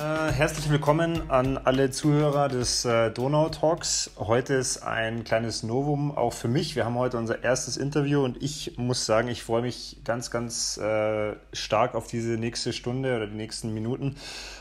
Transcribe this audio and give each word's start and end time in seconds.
Äh, 0.00 0.32
herzlich 0.32 0.70
willkommen 0.70 1.30
an 1.30 1.58
alle 1.58 1.90
Zuhörer 1.90 2.48
des 2.48 2.86
äh, 2.86 3.10
Donau 3.10 3.50
Talks. 3.50 4.10
Heute 4.16 4.54
ist 4.54 4.78
ein 4.78 5.24
kleines 5.24 5.62
Novum 5.62 6.16
auch 6.16 6.32
für 6.32 6.48
mich. 6.48 6.74
Wir 6.74 6.86
haben 6.86 6.94
heute 6.94 7.18
unser 7.18 7.44
erstes 7.44 7.76
Interview 7.76 8.24
und 8.24 8.42
ich 8.42 8.78
muss 8.78 9.04
sagen, 9.04 9.28
ich 9.28 9.42
freue 9.42 9.60
mich 9.60 9.98
ganz, 10.02 10.30
ganz 10.30 10.78
äh, 10.78 11.34
stark 11.52 11.94
auf 11.94 12.06
diese 12.06 12.38
nächste 12.38 12.72
Stunde 12.72 13.14
oder 13.14 13.26
die 13.26 13.36
nächsten 13.36 13.74
Minuten. 13.74 14.16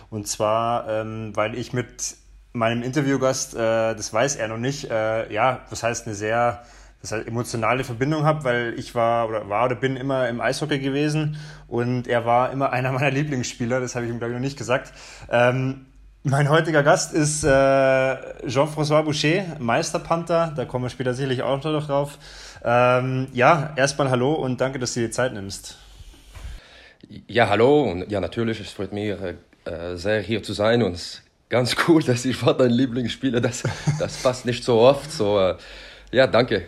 Und 0.09 0.27
zwar, 0.27 0.89
ähm, 0.89 1.31
weil 1.35 1.57
ich 1.57 1.71
mit 1.71 2.17
meinem 2.51 2.83
Interviewgast, 2.83 3.53
äh, 3.53 3.95
das 3.95 4.11
weiß 4.11 4.35
er 4.35 4.49
noch 4.49 4.57
nicht, 4.57 4.91
äh, 4.91 5.31
ja, 5.31 5.61
das 5.69 5.83
heißt 5.83 6.05
eine 6.05 6.15
sehr 6.15 6.65
das 7.01 7.11
halt 7.11 7.27
emotionale 7.27 7.83
Verbindung 7.83 8.23
habe, 8.23 8.43
weil 8.43 8.73
ich 8.77 8.93
war 8.93 9.29
oder 9.29 9.47
war 9.49 9.65
oder 9.65 9.75
bin 9.75 9.95
immer 9.95 10.27
im 10.27 10.41
Eishockey 10.41 10.79
gewesen 10.79 11.37
und 11.67 12.07
er 12.07 12.25
war 12.25 12.51
immer 12.51 12.71
einer 12.73 12.91
meiner 12.91 13.11
Lieblingsspieler, 13.11 13.79
das 13.79 13.95
habe 13.95 14.05
ich 14.05 14.11
ihm 14.11 14.19
glaube 14.19 14.33
ich 14.33 14.37
noch 14.37 14.43
nicht 14.43 14.57
gesagt. 14.57 14.93
Ähm, 15.29 15.85
mein 16.23 16.49
heutiger 16.49 16.83
Gast 16.83 17.13
ist 17.13 17.45
äh, 17.45 17.47
Jean-François 17.47 19.03
Boucher, 19.03 19.57
Meisterpanther, 19.59 20.51
da 20.53 20.65
kommen 20.65 20.83
wir 20.85 20.89
später 20.89 21.13
sicherlich 21.13 21.43
auch 21.43 21.63
noch 21.63 21.87
drauf. 21.87 22.17
Ähm, 22.63 23.27
ja, 23.31 23.73
erstmal 23.77 24.09
hallo 24.09 24.33
und 24.33 24.59
danke, 24.59 24.79
dass 24.79 24.93
du 24.93 24.99
dir 24.99 25.11
Zeit 25.11 25.33
nimmst. 25.33 25.77
Ja, 27.27 27.47
hallo 27.47 27.83
und 27.83 28.11
ja, 28.11 28.19
natürlich, 28.19 28.59
es 28.59 28.71
freut 28.71 28.91
mich 28.91 29.15
äh, 29.63 29.95
sehr 29.95 30.19
hier 30.19 30.43
zu 30.43 30.51
sein 30.51 30.83
und 30.83 30.93
es 30.93 31.01
ist 31.01 31.23
ganz 31.47 31.75
cool, 31.87 32.03
dass 32.03 32.25
ich 32.25 32.45
war 32.45 32.53
dein 32.53 32.71
Lieblingsspieler, 32.71 33.39
das, 33.39 33.63
das 33.97 34.21
passt 34.21 34.45
nicht 34.45 34.65
so 34.65 34.79
oft, 34.79 35.09
so 35.09 35.39
äh, 35.39 35.55
ja, 36.11 36.27
danke. 36.27 36.67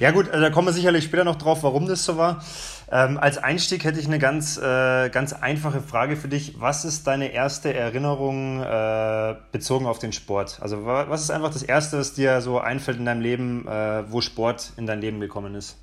Ja 0.00 0.10
gut, 0.10 0.28
also 0.28 0.40
da 0.40 0.50
kommen 0.50 0.68
wir 0.68 0.72
sicherlich 0.72 1.04
später 1.04 1.24
noch 1.24 1.36
drauf, 1.36 1.62
warum 1.62 1.86
das 1.86 2.04
so 2.04 2.16
war. 2.16 2.44
Ähm, 2.90 3.18
als 3.18 3.38
Einstieg 3.38 3.84
hätte 3.84 3.98
ich 4.00 4.06
eine 4.06 4.18
ganz, 4.18 4.58
äh, 4.58 5.08
ganz 5.08 5.32
einfache 5.32 5.80
Frage 5.80 6.16
für 6.16 6.28
dich. 6.28 6.60
Was 6.60 6.84
ist 6.84 7.06
deine 7.06 7.32
erste 7.32 7.72
Erinnerung 7.72 8.62
äh, 8.62 9.34
bezogen 9.50 9.86
auf 9.86 9.98
den 9.98 10.12
Sport? 10.12 10.58
Also 10.60 10.84
was 10.84 11.22
ist 11.22 11.30
einfach 11.30 11.52
das 11.52 11.62
Erste, 11.62 11.98
was 11.98 12.12
dir 12.12 12.40
so 12.42 12.58
einfällt 12.58 12.98
in 12.98 13.06
deinem 13.06 13.22
Leben, 13.22 13.66
äh, 13.66 14.04
wo 14.10 14.20
Sport 14.20 14.72
in 14.76 14.86
dein 14.86 15.00
Leben 15.00 15.20
gekommen 15.20 15.54
ist? 15.54 15.78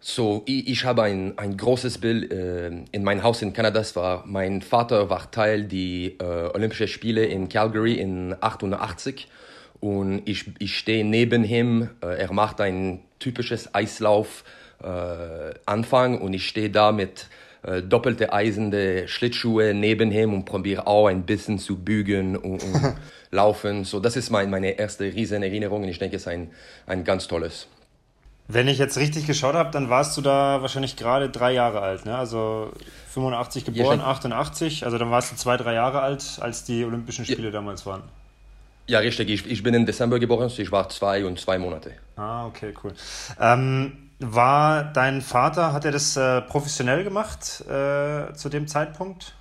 So, 0.00 0.42
ich, 0.44 0.68
ich 0.68 0.84
habe 0.84 1.02
ein, 1.04 1.38
ein 1.38 1.56
großes 1.56 1.96
Bild 1.96 2.30
äh, 2.30 2.70
in 2.92 3.04
meinem 3.04 3.22
Haus 3.22 3.40
in 3.40 3.54
Kanada. 3.54 3.78
Das 3.78 3.96
war, 3.96 4.24
mein 4.26 4.60
Vater 4.60 5.08
war 5.08 5.30
Teil 5.30 5.64
der 5.64 5.78
äh, 5.78 6.50
Olympischen 6.52 6.88
Spiele 6.88 7.24
in 7.24 7.48
Calgary 7.48 7.94
in 7.94 8.36
88 8.38 9.28
und 9.84 10.22
ich, 10.24 10.46
ich 10.60 10.78
stehe 10.78 11.04
neben 11.04 11.44
ihm. 11.44 11.90
Äh, 12.02 12.22
er 12.22 12.32
macht 12.32 12.62
ein 12.62 13.00
typisches 13.18 13.74
Eislauf 13.74 14.42
äh, 14.82 14.86
Anfang 15.66 16.22
und 16.22 16.32
ich 16.32 16.48
stehe 16.48 16.70
da 16.70 16.90
mit 16.90 17.28
äh, 17.64 17.82
doppelte 17.82 18.32
eisende 18.32 19.06
Schlittschuhe 19.08 19.74
neben 19.74 20.10
ihm 20.10 20.32
und 20.32 20.46
probiere 20.46 20.86
auch 20.86 21.08
ein 21.08 21.24
bisschen 21.24 21.58
zu 21.58 21.76
bügen 21.76 22.34
und, 22.34 22.62
und 22.62 22.94
laufen. 23.30 23.84
So, 23.84 24.00
das 24.00 24.16
ist 24.16 24.30
mein, 24.30 24.48
meine 24.48 24.70
erste 24.70 25.04
riesen 25.04 25.42
Erinnerung 25.42 25.82
und 25.82 25.88
ich 25.90 25.98
denke, 25.98 26.16
es 26.16 26.22
ist 26.22 26.28
ein, 26.28 26.50
ein 26.86 27.04
ganz 27.04 27.28
tolles. 27.28 27.68
Wenn 28.48 28.68
ich 28.68 28.78
jetzt 28.78 28.96
richtig 28.96 29.26
geschaut 29.26 29.54
habe, 29.54 29.70
dann 29.70 29.90
warst 29.90 30.16
du 30.16 30.22
da 30.22 30.62
wahrscheinlich 30.62 30.96
gerade 30.96 31.28
drei 31.28 31.52
Jahre 31.52 31.82
alt, 31.82 32.06
ne? 32.06 32.16
Also 32.16 32.72
85 33.10 33.66
geboren, 33.66 33.98
ja, 33.98 34.06
88, 34.06 34.86
also 34.86 34.96
dann 34.96 35.10
warst 35.10 35.32
du 35.32 35.36
zwei, 35.36 35.58
drei 35.58 35.74
Jahre 35.74 36.00
alt, 36.00 36.38
als 36.40 36.64
die 36.64 36.86
Olympischen 36.86 37.26
Spiele 37.26 37.48
ja. 37.48 37.50
damals 37.50 37.84
waren. 37.84 38.02
Ja, 38.86 38.98
richtig. 38.98 39.30
Ich, 39.30 39.46
ich 39.46 39.62
bin 39.62 39.74
im 39.74 39.86
Dezember 39.86 40.18
geboren, 40.18 40.48
so 40.48 40.60
ich 40.60 40.70
war 40.70 40.88
zwei 40.88 41.24
und 41.24 41.40
zwei 41.40 41.58
Monate. 41.58 41.92
Ah, 42.16 42.46
okay, 42.46 42.74
cool. 42.82 42.92
Ähm, 43.40 44.10
war 44.20 44.84
dein 44.84 45.22
Vater, 45.22 45.72
hat 45.72 45.84
er 45.84 45.92
das 45.92 46.16
äh, 46.16 46.42
professionell 46.42 47.04
gemacht 47.04 47.62
äh, 47.62 48.32
zu 48.34 48.48
dem 48.50 48.68
Zeitpunkt? 48.68 49.34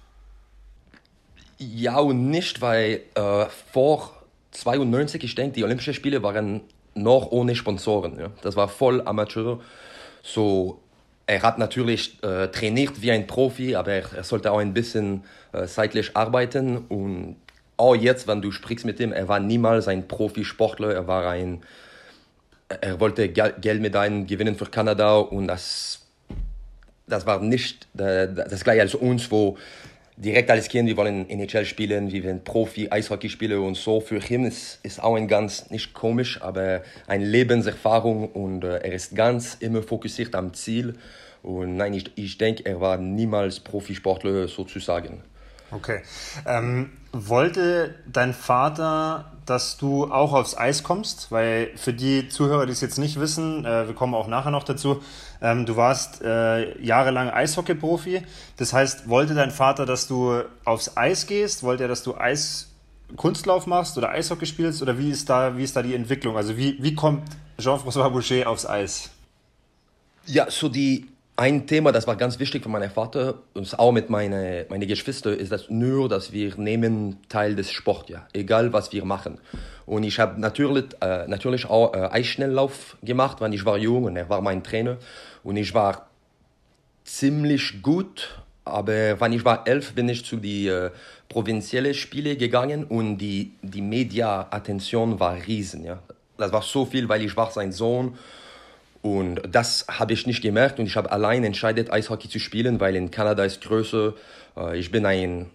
Ja 1.57 1.99
und 1.99 2.29
nicht, 2.29 2.61
weil 2.61 3.01
äh, 3.15 3.45
vor 3.71 4.11
92, 4.51 5.23
ich 5.23 5.35
denke, 5.35 5.55
die 5.55 5.63
Olympischen 5.63 5.93
Spiele 5.93 6.23
waren 6.23 6.61
noch 6.95 7.31
ohne 7.31 7.55
Sponsoren. 7.55 8.19
Ja? 8.19 8.27
Das 8.41 8.55
war 8.55 8.67
voll 8.67 9.01
Amateur. 9.05 9.59
So, 10.21 10.79
er 11.25 11.41
hat 11.41 11.57
natürlich 11.57 12.21
äh, 12.23 12.47
trainiert 12.47 13.01
wie 13.01 13.11
ein 13.11 13.27
Profi, 13.27 13.75
aber 13.75 13.91
er, 13.91 14.13
er 14.13 14.23
sollte 14.23 14.51
auch 14.51 14.59
ein 14.59 14.73
bisschen 14.73 15.23
äh, 15.51 15.65
zeitlich 15.65 16.15
arbeiten 16.15 16.77
und 16.77 17.37
auch 17.77 17.95
jetzt, 17.95 18.27
wenn 18.27 18.41
du 18.41 18.51
sprichst 18.51 18.85
mit 18.85 18.99
ihm, 18.99 19.11
er 19.11 19.27
war 19.27 19.39
niemals 19.39 19.87
ein 19.87 20.07
Profisportler, 20.07 20.93
er 20.93 21.07
war 21.07 21.29
ein, 21.29 21.61
er 22.81 22.99
wollte 22.99 23.29
Geldmedaillen 23.29 24.27
gewinnen 24.27 24.55
für 24.55 24.65
Kanada 24.65 25.17
und 25.17 25.47
das, 25.47 26.01
das 27.07 27.25
war 27.25 27.39
nicht 27.41 27.87
das 27.93 28.63
gleiche 28.63 28.81
als 28.81 28.95
uns, 28.95 29.29
wo 29.31 29.57
direkt 30.17 30.49
als 30.51 30.69
Kind, 30.69 30.87
wir 30.87 30.97
wollen 30.97 31.29
NHL 31.29 31.65
spielen, 31.65 32.11
wir 32.11 32.23
wollen 32.23 32.43
Profi-Eishockey 32.43 33.29
spielen 33.29 33.59
und 33.59 33.75
so. 33.75 33.99
Für 33.99 34.19
ihn 34.29 34.45
ist, 34.45 34.79
ist 34.83 35.01
auch 35.01 35.15
ein 35.15 35.27
ganz, 35.27 35.69
nicht 35.69 35.93
komisch, 35.93 36.41
aber 36.41 36.83
eine 37.07 37.25
Lebenserfahrung 37.25 38.29
und 38.29 38.63
äh, 38.63 38.77
er 38.77 38.93
ist 38.93 39.15
ganz 39.15 39.55
immer 39.59 39.81
fokussiert 39.81 40.35
am 40.35 40.53
Ziel. 40.53 40.95
Und 41.41 41.77
nein, 41.77 41.93
ich, 41.93 42.11
ich 42.15 42.37
denke, 42.37 42.65
er 42.65 42.79
war 42.79 42.97
niemals 42.97 43.59
Profisportler 43.59 44.47
sozusagen. 44.47 45.23
Okay. 45.75 46.01
Ähm, 46.45 46.91
wollte 47.11 47.95
dein 48.11 48.33
Vater, 48.33 49.31
dass 49.45 49.77
du 49.77 50.11
auch 50.11 50.33
aufs 50.33 50.57
Eis 50.57 50.83
kommst? 50.83 51.31
Weil 51.31 51.71
für 51.75 51.93
die 51.93 52.29
Zuhörer, 52.29 52.65
die 52.65 52.71
es 52.71 52.81
jetzt 52.81 52.97
nicht 52.97 53.19
wissen, 53.19 53.65
äh, 53.65 53.87
wir 53.87 53.95
kommen 53.95 54.13
auch 54.13 54.27
nachher 54.27 54.51
noch 54.51 54.63
dazu, 54.63 55.01
ähm, 55.41 55.65
du 55.65 55.75
warst 55.75 56.21
äh, 56.21 56.79
jahrelang 56.81 57.29
Eishockey-Profi. 57.29 58.23
Das 58.57 58.73
heißt, 58.73 59.09
wollte 59.09 59.33
dein 59.35 59.51
Vater, 59.51 59.85
dass 59.85 60.07
du 60.07 60.41
aufs 60.65 60.95
Eis 60.95 61.27
gehst? 61.27 61.63
Wollte 61.63 61.83
er, 61.83 61.89
dass 61.89 62.03
du 62.03 62.15
Eiskunstlauf 62.15 63.67
machst 63.67 63.97
oder 63.97 64.09
Eishockey 64.09 64.45
spielst? 64.45 64.81
Oder 64.81 64.97
wie 64.97 65.09
ist 65.09 65.29
da, 65.29 65.57
wie 65.57 65.63
ist 65.63 65.75
da 65.75 65.81
die 65.81 65.95
Entwicklung? 65.95 66.37
Also 66.37 66.57
wie, 66.57 66.81
wie 66.81 66.95
kommt 66.95 67.23
Jean-François 67.59 68.09
Boucher 68.09 68.49
aufs 68.49 68.65
Eis? 68.65 69.09
Ja, 70.25 70.49
so 70.49 70.69
die 70.69 71.07
ein 71.35 71.65
Thema, 71.65 71.91
das 71.91 72.05
war 72.05 72.15
ganz 72.15 72.37
wichtig 72.39 72.63
für 72.63 72.69
meinen 72.69 72.91
Vater 72.91 73.35
und 73.53 73.79
auch 73.79 73.91
mit 73.91 74.09
meinen 74.09 74.65
meine 74.69 74.85
Geschwistern, 74.85 75.33
ist 75.33 75.51
das 75.51 75.69
nur, 75.69 76.07
dass 76.07 76.31
wir 76.31 76.55
nehmen 76.57 77.17
Teil 77.27 77.55
des 77.55 77.71
Sports, 77.71 78.09
ja, 78.09 78.27
egal 78.33 78.71
was 78.71 78.91
wir 78.93 79.03
machen. 79.03 79.39
Und 79.85 80.03
ich 80.03 80.19
habe 80.19 80.39
natürlich, 80.39 80.85
äh, 81.01 81.27
natürlich 81.27 81.65
auch 81.65 81.93
äh, 81.93 82.09
Eisschnelllauf 82.11 82.97
gemacht, 83.01 83.41
wenn 83.41 83.51
ich 83.51 83.65
war 83.65 83.77
jung 83.77 84.03
und 84.03 84.15
er 84.15 84.29
war 84.29 84.41
mein 84.41 84.63
Trainer. 84.63 84.97
Und 85.43 85.57
ich 85.57 85.73
war 85.73 86.07
ziemlich 87.03 87.81
gut, 87.81 88.37
aber 88.63 89.19
wenn 89.19 89.33
ich 89.33 89.43
war 89.43 89.67
elf, 89.67 89.93
bin 89.93 90.09
ich 90.09 90.23
zu 90.23 90.37
die 90.37 90.67
äh, 90.67 90.91
provinziellen 91.29 91.95
Spiele 91.95 92.37
gegangen 92.37 92.85
und 92.85 93.17
die, 93.17 93.53
die 93.61 93.81
Media-Attention 93.81 95.19
war 95.19 95.35
riesen, 95.47 95.83
ja. 95.83 95.99
Das 96.37 96.51
war 96.51 96.61
so 96.61 96.85
viel, 96.85 97.07
weil 97.09 97.21
ich 97.21 97.37
war 97.37 97.51
sein 97.51 97.71
Sohn 97.71 98.17
und 99.03 99.41
das 99.51 99.85
habe 99.89 100.13
ich 100.13 100.25
nicht 100.25 100.41
gemerkt 100.41 100.79
und 100.79 100.85
ich 100.85 100.95
habe 100.95 101.11
allein 101.11 101.43
entschieden, 101.43 101.91
Eishockey 101.91 102.29
zu 102.29 102.39
spielen, 102.39 102.79
weil 102.79 102.95
in 102.95 103.11
Kanada 103.11 103.43
ist 103.43 103.61
größer. 103.61 104.13
Äh, 104.55 104.79
ich 104.79 104.91
bin 104.91 105.05
ein 105.05 105.49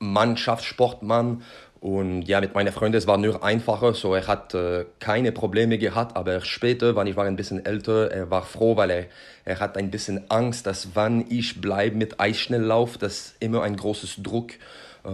Mannschaftssportmann 0.00 1.42
und 1.78 2.22
ja, 2.22 2.40
mit 2.40 2.52
meinen 2.54 2.72
Freunden 2.72 2.98
es 2.98 3.06
war 3.06 3.16
nur 3.16 3.44
einfacher, 3.44 3.94
so 3.94 4.12
er 4.12 4.26
hat 4.26 4.54
äh, 4.54 4.86
keine 4.98 5.30
Probleme 5.30 5.78
gehabt, 5.78 6.16
aber 6.16 6.40
später, 6.40 6.96
wenn 6.96 7.06
ich 7.06 7.14
war 7.14 7.26
ein 7.26 7.36
bisschen 7.36 7.64
älter, 7.64 8.10
er 8.10 8.28
war 8.28 8.42
froh, 8.42 8.76
weil 8.76 8.90
er, 8.90 9.06
er 9.44 9.60
hat 9.60 9.76
ein 9.76 9.92
bisschen 9.92 10.28
Angst, 10.28 10.66
dass 10.66 10.96
wenn 10.96 11.24
ich 11.30 11.60
bleibe 11.60 11.96
mit 11.96 12.18
Eisschnelllauf, 12.18 12.98
das 12.98 13.36
immer 13.38 13.62
ein 13.62 13.76
großes 13.76 14.16
Druck 14.20 14.54
äh, 15.04 15.08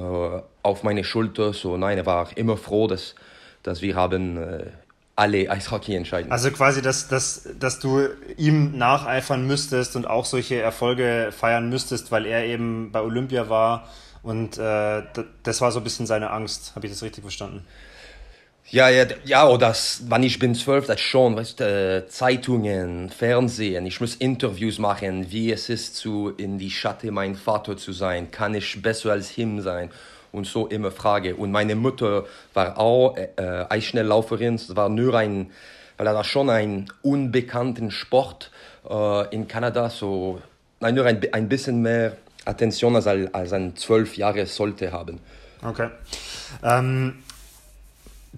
auf 0.63 0.83
meine 0.83 1.05
Schulter. 1.05 1.53
So 1.53 1.77
nein, 1.77 1.99
er 1.99 2.07
war 2.07 2.31
immer 2.37 2.57
froh, 2.57 2.87
dass, 2.87 3.15
dass 3.63 3.83
wir 3.83 3.97
haben 3.97 4.39
alle 5.17 5.51
Eishockey 5.51 5.95
entscheiden. 5.95 6.31
Also 6.31 6.51
quasi, 6.51 6.83
dass, 6.83 7.09
dass, 7.09 7.49
dass 7.59 7.81
du 7.81 8.09
ihm 8.37 8.77
nacheifern 8.77 9.47
müsstest 9.47 9.97
und 9.97 10.07
auch 10.07 10.27
solche 10.27 10.61
Erfolge 10.61 11.33
feiern 11.37 11.71
müsstest, 11.71 12.13
weil 12.13 12.27
er 12.27 12.45
eben 12.45 12.93
bei 12.93 13.01
Olympia 13.01 13.49
war 13.49 13.89
und 14.23 14.59
äh, 14.59 15.03
das 15.43 15.61
war 15.61 15.73
so 15.73 15.81
ein 15.81 15.85
bisschen 15.85 16.07
seine 16.07 16.31
Angst. 16.31 16.73
Habe 16.77 16.87
ich 16.87 16.93
das 16.93 17.03
richtig 17.03 17.23
verstanden? 17.23 17.65
Ja, 18.69 18.89
ja, 18.89 19.07
ja, 19.25 19.47
oder 19.47 19.69
das, 19.69 20.03
wann 20.09 20.25
ich 20.25 20.41
bin 20.41 20.55
zwölf, 20.57 20.87
das 20.87 21.01
schon, 21.01 21.37
weißt 21.37 21.61
du, 21.61 22.07
Zeitungen, 22.09 23.11
Fernsehen, 23.11 23.87
ich 23.87 24.01
muss 24.01 24.17
Interviews 24.17 24.81
machen, 24.81 25.31
wie 25.31 25.53
es 25.53 25.69
ist, 25.69 25.95
zu, 25.95 26.33
in 26.37 26.59
die 26.59 26.73
Schatte 26.73 27.13
mein 27.13 27.37
Vater 27.37 27.77
zu 27.77 27.93
sein, 27.93 28.33
kann 28.33 28.55
ich 28.55 28.83
besser 28.83 29.13
als 29.13 29.39
ihm 29.39 29.61
sein 29.61 29.91
und 30.37 30.47
so 30.47 30.67
immer 30.67 30.91
Frage. 30.91 31.35
Und 31.35 31.51
meine 31.51 31.75
Mutter 31.75 32.25
war 32.55 32.79
auch 32.79 33.17
äh, 33.17 33.65
Eisschnelllauferin. 33.69 34.55
Es 34.55 34.77
war 34.77 34.89
nur 34.89 35.15
ein, 35.15 35.51
weil 35.97 36.07
er 36.07 36.15
war 36.15 36.25
schon 36.25 36.51
ein 36.51 36.93
unbekannten 37.03 37.91
Sport 37.91 38.51
äh, 38.89 39.35
in 39.35 39.49
Kanada, 39.49 39.91
so 39.91 40.41
nein, 40.81 40.95
nur 40.95 41.07
ein, 41.07 41.21
ein 41.33 41.49
bisschen 41.49 41.81
mehr 41.81 42.17
Attention 42.45 42.95
als, 42.95 43.07
als 43.07 43.53
ein 43.53 43.77
zwölf 43.77 44.17
Jahre 44.17 44.47
sollte 44.47 44.93
haben. 44.93 45.21
Okay. 45.63 45.89
Ähm, 46.63 47.23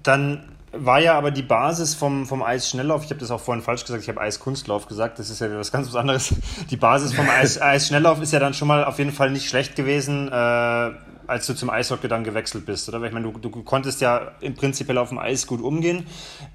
dann 0.03 0.49
war 0.73 1.01
ja 1.01 1.17
aber 1.17 1.31
die 1.31 1.43
Basis 1.43 1.95
vom, 1.95 2.27
vom 2.27 2.43
Eisschnelllauf, 2.43 3.03
ich 3.05 3.11
habe 3.11 3.21
das 3.21 3.31
auch 3.31 3.41
vorhin 3.41 3.65
falsch 3.65 3.85
gesagt, 3.85 4.03
ich 4.03 4.09
habe 4.09 4.21
Eiskunstlauf 4.21 4.87
gesagt, 4.87 5.19
das 5.19 5.31
ist 5.31 5.41
ja 5.41 5.51
was 5.59 5.73
ganz 5.73 5.89
was 5.89 5.97
anderes. 5.97 6.35
Die 6.71 6.77
Basis 6.77 7.13
vom 7.15 7.29
Eis, 7.29 7.59
Eisschnelllauf 7.61 8.21
ist 8.23 8.33
ja 8.33 8.39
dann 8.39 8.55
schon 8.55 8.69
mal 8.69 8.85
auf 8.85 8.99
jeden 8.99 9.13
Fall 9.13 9.31
nicht 9.31 9.49
schlecht 9.49 9.77
gewesen. 9.77 10.29
Äh, 10.29 10.91
als 11.29 11.47
du 11.47 11.55
zum 11.55 11.69
Eishockey 11.69 12.09
dann 12.09 12.25
gewechselt 12.25 12.65
bist, 12.65 12.89
oder? 12.89 13.01
Weil 13.01 13.09
ich 13.09 13.15
meine, 13.15 13.31
du, 13.31 13.39
du 13.39 13.51
konntest 13.63 14.01
ja 14.01 14.33
im 14.41 14.55
Prinzip 14.55 14.89
auf 14.97 15.11
dem 15.11 15.19
Eis 15.19 15.47
gut 15.47 15.61
umgehen. 15.61 16.07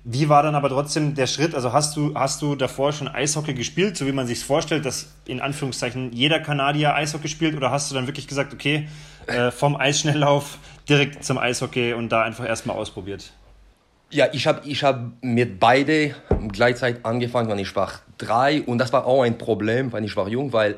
Wie 0.03 0.29
war 0.29 0.41
dann 0.41 0.55
aber 0.55 0.69
trotzdem 0.69 1.13
der 1.13 1.27
Schritt? 1.27 1.53
Also 1.53 1.71
hast 1.71 1.95
du, 1.95 2.13
hast 2.15 2.41
du 2.41 2.55
davor 2.55 2.91
schon 2.91 3.07
Eishockey 3.07 3.53
gespielt, 3.53 3.95
so 3.95 4.07
wie 4.07 4.11
man 4.11 4.25
sich 4.25 4.43
vorstellt, 4.43 4.85
dass 4.85 5.13
in 5.25 5.41
Anführungszeichen 5.41 6.11
jeder 6.11 6.39
Kanadier 6.39 6.95
Eishockey 6.95 7.27
spielt? 7.27 7.55
Oder 7.55 7.69
hast 7.69 7.91
du 7.91 7.95
dann 7.95 8.07
wirklich 8.07 8.27
gesagt, 8.27 8.51
okay, 8.53 8.89
äh, 9.27 9.51
vom 9.51 9.75
Eisschnelllauf 9.75 10.57
direkt 10.89 11.23
zum 11.23 11.37
Eishockey 11.37 11.93
und 11.93 12.09
da 12.09 12.23
einfach 12.23 12.45
erstmal 12.45 12.75
ausprobiert? 12.75 13.31
Ja, 14.09 14.27
ich 14.33 14.47
habe 14.47 14.67
ich 14.67 14.83
hab 14.83 15.11
mit 15.21 15.59
beide 15.59 16.15
gleichzeitig 16.51 17.05
angefangen, 17.05 17.49
wenn 17.49 17.59
ich 17.59 17.75
war 17.75 17.91
drei. 18.17 18.63
Und 18.63 18.79
das 18.79 18.91
war 18.91 19.05
auch 19.05 19.21
ein 19.21 19.37
Problem, 19.37 19.93
wenn 19.93 20.03
ich 20.03 20.15
war 20.15 20.27
jung, 20.27 20.51
weil 20.51 20.77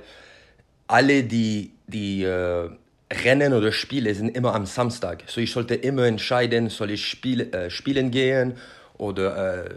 alle 0.88 1.24
die, 1.24 1.71
die 1.88 2.24
äh, 2.24 2.69
Rennen 3.12 3.54
oder 3.54 3.72
Spiele 3.72 4.13
sind 4.16 4.36
immer 4.36 4.56
am 4.56 4.66
Samstag. 4.66 5.24
So 5.28 5.42
ich 5.42 5.52
sollte 5.52 5.75
immer 5.75 6.06
entscheiden, 6.06 6.69
soll 6.69 6.92
ich 6.92 7.06
spiel, 7.06 7.54
äh, 7.54 7.69
spielen 7.69 8.12
gehen 8.12 8.56
oder 8.98 9.66
äh, 9.66 9.69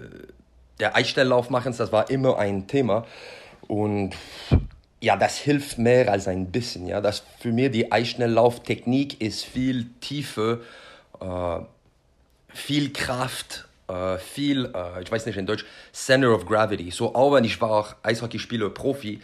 der 0.81 0.97
Eisstelllauf 0.97 1.51
machen. 1.51 1.75
Das 1.77 1.93
war 1.93 2.11
immer 2.11 2.39
ein 2.39 2.67
Thema. 2.67 3.07
Und 3.67 4.15
ja, 5.01 5.17
das 5.17 5.39
hilft 5.39 5.79
mehr 5.79 6.11
als 6.11 6.27
ein 6.27 6.51
bisschen. 6.51 6.87
Ja, 6.87 7.01
das 7.01 7.23
für 7.39 7.53
mich 7.53 7.71
die 7.71 7.93
Eisschnelllauftechnik 7.93 9.21
ist 9.21 9.45
viel 9.45 9.87
tiefer. 10.01 10.61
Äh, 11.21 11.61
viel 12.49 12.93
Kraft, 12.93 13.69
äh, 13.89 14.19
viel, 14.19 14.73
äh, 14.75 15.03
ich 15.03 15.11
weiß 15.11 15.27
nicht 15.27 15.37
in 15.37 15.47
Deutsch, 15.47 15.65
Center 15.93 16.35
of 16.35 16.47
Gravity. 16.47 16.91
So 16.91 17.15
auch 17.15 17.35
wenn 17.35 17.45
ich 17.45 17.61
war 17.61 17.97
Eishockeyspieler, 18.03 18.71
Profi, 18.71 19.21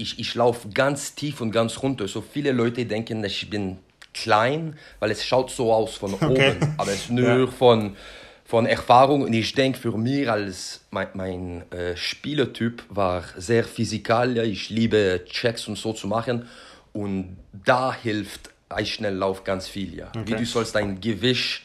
ich, 0.00 0.18
ich 0.18 0.34
laufe 0.34 0.68
ganz 0.68 1.14
tief 1.14 1.40
und 1.40 1.52
ganz 1.52 1.82
runter. 1.82 2.08
So 2.08 2.20
viele 2.20 2.52
Leute 2.52 2.86
denken, 2.86 3.22
dass 3.22 3.32
ich 3.32 3.50
bin 3.50 3.78
klein, 4.12 4.76
weil 4.98 5.10
es 5.10 5.24
schaut 5.24 5.50
so 5.50 5.72
aus 5.72 5.94
von 5.96 6.14
okay. 6.20 6.26
oben, 6.26 6.74
aber 6.78 6.90
es 6.90 7.02
ist 7.02 7.10
nur 7.10 7.40
ja. 7.40 7.46
von, 7.46 7.96
von 8.44 8.66
Erfahrung. 8.66 9.22
Und 9.22 9.32
ich 9.32 9.52
denke, 9.54 9.78
für 9.78 9.96
mich 9.96 10.30
als 10.30 10.80
mein, 10.90 11.08
mein 11.14 11.72
äh, 11.72 11.96
Spielertyp 11.96 12.82
war 12.88 13.24
sehr 13.36 13.64
physikal. 13.64 14.36
Ja. 14.36 14.42
Ich 14.42 14.70
liebe 14.70 15.22
Checks 15.26 15.68
und 15.68 15.76
so 15.76 15.92
zu 15.92 16.06
machen. 16.06 16.48
Und 16.92 17.36
da 17.64 17.94
hilft 17.94 18.50
Eisschnelllauf 18.68 19.44
ganz 19.44 19.68
viel. 19.68 19.94
Ja. 19.94 20.08
Okay. 20.08 20.22
Wie 20.26 20.32
du 20.34 20.46
sollst 20.46 20.74
dein 20.74 21.00
Gewicht 21.00 21.62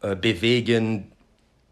äh, 0.00 0.14
bewegen 0.14 1.12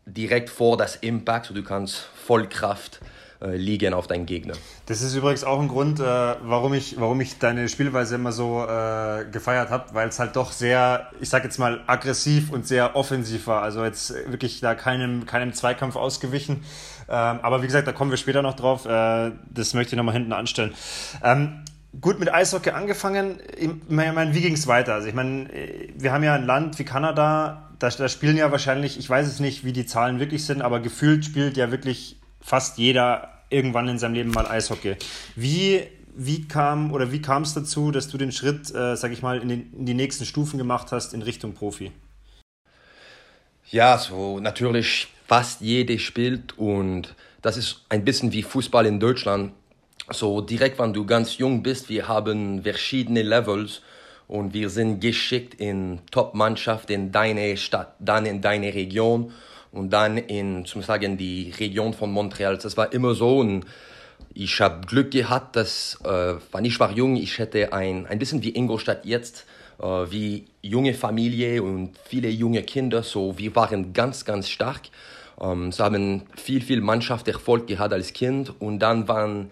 direkt 0.06 0.50
vor 0.50 0.76
das 0.76 0.97
Impact, 0.97 1.47
so 1.47 1.55
du 1.55 1.62
kannst 1.62 1.97
Vollkraft 2.26 3.00
äh, 3.44 3.56
liegen 3.56 3.93
auf 3.93 4.06
deinen 4.06 4.25
Gegner. 4.26 4.55
Das 4.87 5.02
ist 5.02 5.14
übrigens 5.14 5.44
auch 5.44 5.61
ein 5.61 5.69
Grund, 5.69 6.00
äh, 6.00 6.05
warum, 6.05 6.73
ich, 6.73 6.99
warum 6.99 7.20
ich 7.20 7.38
deine 7.38 7.69
Spielweise 7.69 8.14
immer 8.14 8.32
so 8.32 8.64
äh, 8.64 9.26
gefeiert 9.31 9.70
habe, 9.70 9.93
weil 9.93 10.08
es 10.08 10.19
halt 10.19 10.37
doch 10.37 10.50
sehr, 10.50 11.11
ich 11.20 11.29
sag 11.29 11.44
jetzt 11.44 11.58
mal, 11.58 11.82
aggressiv 11.87 12.50
und 12.50 12.67
sehr 12.67 12.96
offensiv 12.96 13.46
war. 13.46 13.62
Also 13.62 13.85
jetzt 13.85 14.14
wirklich 14.31 14.61
da 14.61 14.75
keinem, 14.75 15.26
keinem 15.26 15.52
Zweikampf 15.52 15.96
ausgewichen. 15.96 16.64
Ähm, 17.08 17.41
aber 17.43 17.62
wie 17.62 17.67
gesagt, 17.67 17.87
da 17.87 17.93
kommen 17.93 18.11
wir 18.11 18.17
später 18.17 18.41
noch 18.41 18.55
drauf. 18.56 18.87
Äh, 18.87 19.32
das 19.50 19.75
möchte 19.75 19.94
ich 19.94 19.97
nochmal 19.99 20.14
hinten 20.14 20.32
anstellen. 20.32 20.73
Ähm, 21.23 21.64
gut 22.00 22.19
mit 22.19 22.32
Eishockey 22.32 22.70
angefangen. 22.70 23.40
Ich 23.58 23.69
meine, 23.88 24.35
wie 24.35 24.40
ging 24.40 24.55
es 24.55 24.67
weiter? 24.67 24.94
Also 24.94 25.08
ich 25.08 25.14
meine, 25.14 25.49
wir 25.97 26.12
haben 26.12 26.25
ja 26.25 26.35
ein 26.35 26.47
Land 26.47 26.79
wie 26.79 26.85
Kanada, 26.85 27.69
da, 27.79 27.90
da, 27.90 28.08
spielen 28.08 28.37
ja 28.37 28.50
wahrscheinlich, 28.50 28.99
ich 28.99 29.08
weiß 29.08 29.26
es 29.26 29.40
nicht, 29.40 29.64
wie 29.64 29.73
die 29.73 29.87
Zahlen 29.87 30.19
wirklich 30.19 30.47
sind, 30.47 30.62
aber 30.62 30.81
gefühlt 30.81 31.25
spielt 31.25 31.56
ja 31.56 31.70
wirklich 31.70 32.19
fast 32.44 32.79
jeder 32.79 33.31
irgendwann 33.49 33.88
in 33.88 33.99
seinem 33.99 34.14
Leben 34.14 34.31
mal 34.31 34.46
Eishockey. 34.46 34.96
Wie, 35.35 35.82
wie 36.14 36.46
kam 36.46 36.93
oder 36.93 37.11
wie 37.11 37.23
kam 37.23 37.43
es 37.43 37.55
dazu, 37.55 37.91
dass 37.91 38.08
du 38.08 38.19
den 38.19 38.32
Schritt, 38.32 38.73
äh, 38.75 38.96
sag 38.96 39.12
ich 39.12 39.23
mal, 39.23 39.41
in, 39.41 39.49
den, 39.49 39.73
in 39.73 39.87
die 39.87 39.94
nächsten 39.94 40.26
Stufen 40.26 40.58
gemacht 40.58 40.93
hast 40.93 41.14
in 41.14 41.23
Richtung 41.23 41.55
Profi? 41.55 41.91
Ja, 43.70 43.96
so 43.99 44.41
natürlich 44.41 45.08
fast 45.26 45.62
jede 45.62 45.99
spielt 45.99 46.56
und 46.58 47.14
das 47.41 47.56
ist 47.56 47.85
ein 47.88 48.05
bisschen 48.05 48.32
wie 48.32 48.43
Fußball 48.43 48.87
in 48.87 49.00
Deutschland 49.00 49.52
so 50.11 50.43
direkt, 50.43 50.79
wenn 50.79 50.93
du 50.93 51.06
ganz 51.06 51.38
jung 51.38 51.62
bist, 51.62 51.88
wir 51.88 52.08
haben 52.08 52.62
verschiedene 52.62 53.23
Levels 53.23 53.81
und 54.29 54.52
wir 54.52 54.69
sind 54.69 55.00
geschickt 55.00 55.55
in 55.55 56.00
Top-Mannschaft 56.11 56.90
in 56.90 57.11
deine 57.11 57.56
Stadt, 57.56 57.94
dann 58.00 58.26
in 58.26 58.43
deine 58.43 58.75
Region 58.75 59.32
und 59.75 59.91
dann 59.91 60.17
in, 60.17 60.65
zum 60.65 60.82
sagen, 60.82 61.17
die 61.17 61.53
Region 61.59 61.93
von 61.93 62.11
Montreal. 62.11 62.56
Das 62.56 62.76
war 62.76 62.93
immer 62.93 63.15
so 63.15 63.41
und 63.41 63.65
ich 64.32 64.61
habe 64.61 64.87
Glück 64.87 65.11
gehabt, 65.11 65.56
dass, 65.56 65.99
äh, 66.05 66.35
wenn 66.53 66.65
ich 66.65 66.79
war 66.81 66.93
jung, 66.93 67.17
ich 67.17 67.38
hätte 67.38 67.73
ein, 67.73 68.06
ein 68.06 68.19
bisschen 68.19 68.43
wie 68.43 68.55
Ingolstadt 68.55 69.05
jetzt, 69.05 69.47
äh, 69.81 69.85
wie 69.85 70.47
junge 70.62 70.94
Familie 70.94 71.62
und 71.62 71.99
viele 72.05 72.29
junge 72.29 72.62
Kinder, 72.62 73.03
so 73.03 73.37
wir 73.38 73.55
waren 73.56 73.93
ganz, 73.93 74.25
ganz 74.25 74.49
stark. 74.49 74.82
Ähm, 75.41 75.73
sie 75.73 75.82
haben 75.82 76.23
viel, 76.37 76.62
viel 76.62 76.81
Mannschaft 76.81 77.29
Erfolg 77.29 77.67
gehabt 77.67 77.93
als 77.93 78.12
Kind 78.12 78.53
und 78.61 78.79
dann 78.79 79.09
waren 79.09 79.50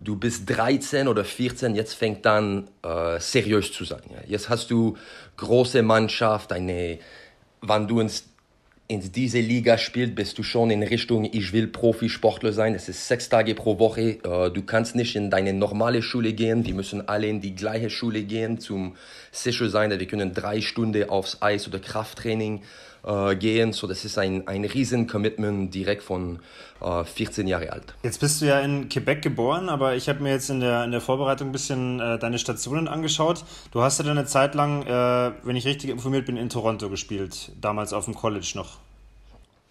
du 0.00 0.16
bist 0.16 0.48
13 0.50 1.08
oder 1.08 1.24
14, 1.24 1.74
jetzt 1.74 1.94
fängt 1.94 2.26
dann 2.26 2.68
äh, 2.82 3.20
seriös 3.20 3.72
zu 3.72 3.84
sein. 3.84 4.02
Jetzt 4.26 4.48
hast 4.48 4.70
du 4.70 4.96
große 5.36 5.82
Mannschaft, 5.82 6.52
eine, 6.52 6.98
wenn 7.60 7.86
du 7.86 8.00
ins, 8.00 8.31
in 8.92 9.10
diese 9.10 9.40
Liga 9.40 9.78
spielst, 9.78 10.14
bist 10.14 10.36
du 10.36 10.42
schon 10.42 10.70
in 10.70 10.82
Richtung, 10.82 11.24
ich 11.24 11.54
will 11.54 11.66
Profisportler 11.66 12.52
sein. 12.52 12.74
Es 12.74 12.90
ist 12.90 13.08
sechs 13.08 13.30
Tage 13.30 13.54
pro 13.54 13.78
Woche. 13.78 14.18
Äh, 14.22 14.50
du 14.50 14.62
kannst 14.62 14.94
nicht 14.94 15.16
in 15.16 15.30
deine 15.30 15.54
normale 15.54 16.02
Schule 16.02 16.34
gehen. 16.34 16.66
Wir 16.66 16.74
müssen 16.74 17.08
alle 17.08 17.26
in 17.26 17.40
die 17.40 17.54
gleiche 17.54 17.88
Schule 17.88 18.22
gehen, 18.22 18.58
zum 18.58 18.96
sicher 19.30 19.70
sein, 19.70 19.88
dass 19.88 19.98
wir 19.98 20.06
können 20.06 20.34
drei 20.34 20.60
Stunden 20.60 21.08
aufs 21.08 21.40
Eis 21.40 21.66
oder 21.66 21.78
Krafttraining 21.78 22.60
äh, 23.04 23.36
gehen. 23.36 23.72
So, 23.72 23.86
das 23.86 24.04
ist 24.04 24.18
ein, 24.18 24.46
ein 24.48 24.64
Riesen-Commitment 24.64 25.74
direkt 25.74 26.02
von 26.02 26.40
äh, 26.80 27.04
14 27.04 27.46
Jahre 27.46 27.72
alt. 27.72 27.94
Jetzt 28.02 28.20
bist 28.20 28.40
du 28.40 28.46
ja 28.46 28.60
in 28.60 28.88
Quebec 28.88 29.22
geboren, 29.22 29.68
aber 29.68 29.94
ich 29.96 30.08
habe 30.08 30.22
mir 30.22 30.30
jetzt 30.30 30.50
in 30.50 30.60
der, 30.60 30.84
in 30.84 30.90
der 30.90 31.00
Vorbereitung 31.00 31.48
ein 31.48 31.52
bisschen 31.52 32.00
äh, 32.00 32.18
deine 32.18 32.38
Stationen 32.38 32.88
angeschaut. 32.88 33.44
Du 33.72 33.82
hast 33.82 33.98
ja 33.98 34.04
dann 34.04 34.18
eine 34.18 34.26
Zeit 34.26 34.54
lang, 34.54 34.82
äh, 34.86 35.32
wenn 35.42 35.56
ich 35.56 35.66
richtig 35.66 35.90
informiert 35.90 36.26
bin, 36.26 36.36
in 36.36 36.48
Toronto 36.48 36.88
gespielt, 36.88 37.52
damals 37.60 37.92
auf 37.92 38.04
dem 38.04 38.14
College 38.14 38.52
noch. 38.54 38.78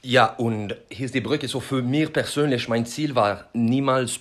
Ja, 0.04 0.26
und 0.26 0.76
hier 0.90 1.06
ist 1.06 1.14
die 1.14 1.22
Brücke. 1.22 1.48
So 1.48 1.60
für 1.60 1.84
mich 1.84 2.12
persönlich, 2.12 2.68
mein 2.68 2.86
Ziel 2.86 3.14
war 3.14 3.46
niemals 3.54 4.20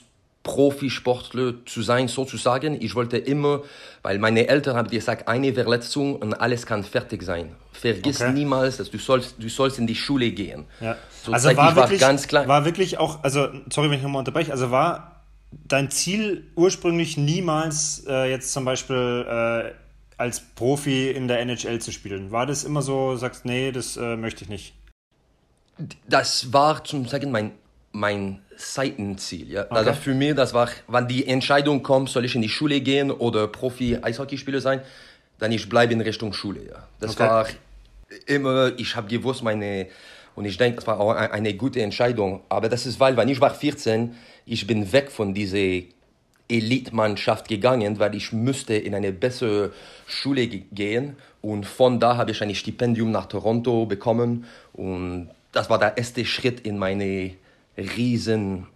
Profisportler 0.51 1.65
zu 1.65 1.81
sein, 1.83 2.09
sozusagen. 2.09 2.77
Ich 2.83 2.97
wollte 2.97 3.19
immer, 3.19 3.63
weil 4.03 4.19
meine 4.19 4.49
Eltern 4.49 4.77
haben 4.77 4.91
gesagt, 4.91 5.29
eine 5.29 5.55
Verletzung 5.55 6.17
und 6.17 6.35
alles 6.35 6.67
kann 6.67 6.83
fertig 6.83 7.23
sein. 7.23 7.55
Vergiss 7.73 8.21
okay. 8.21 8.33
niemals, 8.33 8.77
dass 8.79 8.91
du 8.91 8.99
sollst, 8.99 9.37
du 9.39 9.49
sollst 9.49 9.79
in 9.79 9.87
die 9.87 9.95
Schule 9.95 10.33
gehen. 10.33 10.65
Ja. 10.81 10.97
So 11.23 11.33
also 11.33 11.57
war 11.57 11.77
wirklich, 11.77 12.01
war 12.01 12.09
ganz 12.09 12.27
klar. 12.27 12.49
War 12.49 12.65
wirklich 12.65 12.99
auch, 12.99 13.23
also 13.23 13.47
sorry, 13.73 13.91
wenn 13.91 13.99
ich 13.99 14.03
nochmal 14.03 14.19
unterbreche, 14.19 14.51
also 14.51 14.73
war 14.73 15.23
dein 15.53 15.89
Ziel 15.89 16.51
ursprünglich 16.57 17.17
niemals 17.17 18.05
äh, 18.09 18.29
jetzt 18.29 18.53
zum 18.53 18.65
Beispiel 18.65 19.25
äh, 19.29 19.71
als 20.17 20.41
Profi 20.41 21.13
in 21.13 21.29
der 21.29 21.39
NHL 21.39 21.79
zu 21.79 21.93
spielen? 21.93 22.33
War 22.33 22.47
das 22.47 22.65
immer 22.65 22.83
so, 22.83 23.15
sagst, 23.15 23.45
nee, 23.45 23.71
das 23.71 23.97
äh, 23.97 24.17
möchte 24.17 24.43
ich 24.43 24.51
nicht? 24.51 24.75
Das 26.09 26.53
war 26.53 26.83
zum 26.83 27.07
sagen 27.07 27.31
mein 27.31 27.53
mein 27.93 28.41
Seitenziel. 28.57 29.51
Ja? 29.51 29.65
Okay. 29.65 29.75
Also 29.75 29.93
für 29.95 30.15
mich, 30.15 30.35
das 30.35 30.55
war, 30.55 30.69
wenn 30.89 31.09
die 31.09 31.27
Entscheidung 31.27 31.83
kommt, 31.83 32.11
soll 32.11 32.25
ich 32.25 32.35
in 32.35 32.43
die 32.43 32.49
Schule 32.49 32.81
gehen 32.81 33.11
oder 33.11 33.49
Profi-Eishockeyspieler 33.49 34.61
sein, 34.61 34.83
dann 35.39 35.53
ich 35.53 35.69
bleibe 35.69 35.93
in 35.93 36.01
Richtung 36.01 36.33
Schule. 36.33 36.61
Ja? 36.69 36.89
Das 37.01 37.13
okay. 37.13 37.23
war 37.23 37.47
immer, 38.27 38.73
ich 38.79 38.95
habe 38.97 39.09
gewusst, 39.09 39.43
meine, 39.43 39.87
und 40.35 40.45
ich 40.45 40.57
denke, 40.57 40.77
das 40.77 40.87
war 40.87 41.01
auch 41.01 41.11
eine 41.11 41.55
gute 41.55 41.83
Entscheidung. 41.83 42.43
Aber 42.49 42.69
das 42.69 42.87
ist, 42.87 43.01
weil, 43.01 43.17
wenn 43.17 43.29
ich 43.29 43.41
war 43.41 43.53
14, 43.53 44.15
ich 44.47 44.67
bin 44.67 44.93
weg 44.93 45.11
von 45.11 45.35
dieser 45.35 45.85
Elite-Mannschaft 46.49 47.49
gegangen, 47.49 47.99
weil 47.99 48.15
ich 48.15 48.33
müsste 48.33 48.75
in 48.75 48.95
eine 48.95 49.13
bessere 49.13 49.73
Schule 50.07 50.47
gehen. 50.47 51.17
Und 51.41 51.65
von 51.65 52.01
da 52.01 52.17
habe 52.17 52.33
ich 52.33 52.43
ein 52.43 52.55
Stipendium 52.55 53.11
nach 53.11 53.27
Toronto 53.27 53.87
bekommen. 53.87 54.45
Und 54.73 55.31
das 55.53 55.71
war 55.71 55.79
der 55.79 55.97
erste 55.97 56.25
Schritt 56.25 56.61
in 56.61 56.79
meine 56.79 57.33
riesen 57.81 58.67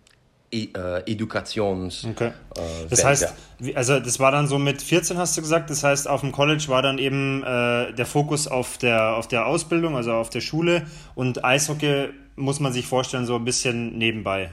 äh, 0.55 1.11
Edukations. 1.11 2.05
Okay. 2.05 2.29
Äh, 2.57 2.61
das 2.89 3.05
heißt, 3.05 3.35
also 3.75 4.01
das 4.01 4.21
war 4.21 4.31
dann 4.31 4.47
so 4.47 4.59
mit 4.59 4.81
14 4.83 5.17
hast 5.19 5.37
du 5.37 5.43
gesagt, 5.43 5.71
das 5.71 5.83
heißt 5.83 6.09
auf 6.09 6.21
dem 6.21 6.33
College 6.33 6.65
war 6.69 6.83
dann 6.83 6.99
eben 6.99 7.43
äh, 7.43 7.93
der 7.93 8.07
Fokus 8.07 8.47
auf 8.47 8.79
der, 8.79 9.17
auf 9.17 9.29
der 9.29 9.47
Ausbildung, 9.47 9.97
also 9.97 10.13
auf 10.13 10.31
der 10.31 10.41
Schule 10.41 10.87
und 11.15 11.45
Eishockey 11.45 12.11
muss 12.37 12.61
man 12.61 12.73
sich 12.73 12.87
vorstellen 12.87 13.27
so 13.27 13.37
ein 13.37 13.45
bisschen 13.45 13.99
nebenbei. 13.99 14.51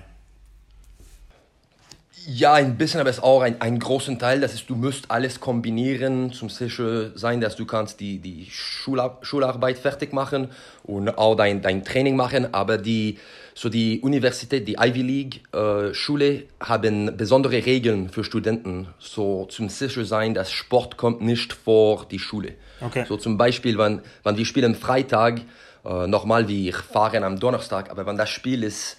Ja, 2.28 2.54
ein 2.54 2.78
bisschen, 2.78 3.00
aber 3.00 3.10
es 3.10 3.18
ist 3.18 3.24
auch 3.24 3.42
ein, 3.42 3.60
ein 3.62 3.80
großen 3.80 4.20
Teil. 4.20 4.42
Das 4.42 4.54
ist, 4.54 4.70
du 4.70 4.76
musst 4.76 5.10
alles 5.10 5.40
kombinieren, 5.40 6.32
zum 6.32 6.50
sicher 6.50 7.18
sein, 7.18 7.42
dass 7.42 7.56
du 7.56 7.66
kannst 7.66 8.00
die, 8.00 8.20
die 8.20 8.48
Schula 8.52 9.18
Schularbeit 9.24 9.80
fertig 9.80 10.14
machen 10.14 10.50
und 10.84 11.18
auch 11.18 11.34
dein, 11.34 11.64
dein 11.64 11.84
Training 11.84 12.16
machen. 12.16 12.54
Aber 12.54 12.78
die, 12.78 13.18
so 13.62 13.70
die 13.70 14.02
Universität, 14.02 14.68
die 14.68 14.78
Ivy 14.80 15.04
League 15.04 15.44
äh, 15.54 15.94
Schule 15.94 16.46
haben 16.60 17.16
besondere 17.16 17.64
Regeln 17.64 18.10
für 18.10 18.24
Studenten, 18.24 18.88
so 18.98 19.46
zum 19.46 19.70
sicher 19.70 20.04
sein, 20.04 20.34
dass 20.34 20.52
Sport 20.52 20.98
kommt 20.98 21.22
nicht 21.22 21.54
vor 21.54 22.08
die 22.10 22.18
Schule. 22.18 22.56
Okay. 22.80 23.06
So 23.08 23.18
zum 23.18 23.38
Beispiel, 23.38 23.78
wenn, 23.78 24.02
wenn 24.24 24.36
wir 24.36 24.46
spielen 24.46 24.74
Freitag, 24.74 25.42
äh, 25.86 26.08
nochmal 26.08 26.48
wir 26.48 26.74
fahren 26.74 27.24
am 27.24 27.40
Donnerstag, 27.40 27.92
aber 27.92 28.08
wenn 28.08 28.18
das 28.18 28.30
Spiel 28.30 28.64
ist 28.64 28.98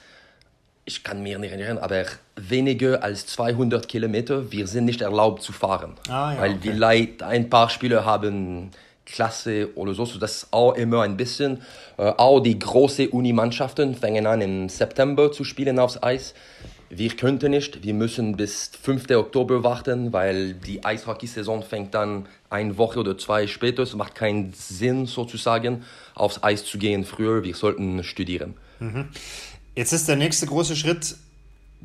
ich 0.85 1.05
kann 1.05 1.23
mir 1.23 1.39
nicht 1.39 1.53
erinnern, 1.53 1.79
aber 1.79 2.05
weniger 2.35 3.05
als 3.05 3.27
200 3.27 3.87
Kilometer, 3.87 4.51
wir 4.51 4.67
sind 4.67 4.85
nicht 4.85 5.01
erlaubt 5.01 5.43
zu 5.43 5.53
fahren. 5.53 5.95
Ah, 6.09 6.35
ja, 6.35 6.41
weil 6.41 6.51
okay. 6.55 6.59
vielleicht 6.63 7.23
ein 7.23 7.49
paar 7.49 7.71
Spieler 7.71 8.05
haben 8.05 8.73
Klasse 9.05 9.71
oder 9.75 9.95
so, 9.95 10.05
so 10.05 10.19
das 10.19 10.37
ist 10.37 10.53
auch 10.53 10.75
immer 10.75 11.03
ein 11.03 11.17
bisschen. 11.17 11.63
Äh, 11.99 12.13
auch 12.17 12.41
die 12.41 12.59
großen 12.59 13.09
Unimannschaften 13.09 13.95
fangen 13.95 14.27
an 14.27 14.41
im 14.41 14.69
September 14.69 15.33
zu 15.33 15.45
spielen 15.45 15.79
aufs 15.79 16.03
Eis. 16.03 16.35
Wir 16.95 17.09
könnten 17.11 17.53
nicht, 17.53 17.83
wir 17.85 17.95
müssen 17.95 18.37
bis 18.37 18.71
5. 18.83 19.11
Oktober 19.13 19.65
warten, 19.65 20.13
weil 20.13 20.53
die 20.53 20.85
Eishockeysaison 20.85 21.63
fängt 21.63 21.95
dann 21.95 22.27
eine 22.51 22.77
Woche 22.77 23.01
oder 23.01 23.17
zwei 23.17 23.47
später. 23.47 23.83
Es 23.83 23.95
macht 23.95 24.15
keinen 24.15 24.53
Sinn 24.53 25.07
sozusagen, 25.07 25.85
aufs 26.15 26.43
Eis 26.43 26.67
zu 26.67 26.77
gehen 26.77 27.05
früher. 27.05 27.45
Wir 27.45 27.55
sollten 27.55 28.05
studieren. 28.05 28.55
Mhm. 28.79 29.09
Jetzt 29.75 29.93
ist 29.93 30.07
der 30.07 30.17
nächste 30.17 30.45
große 30.45 30.77
Schritt 30.77 31.17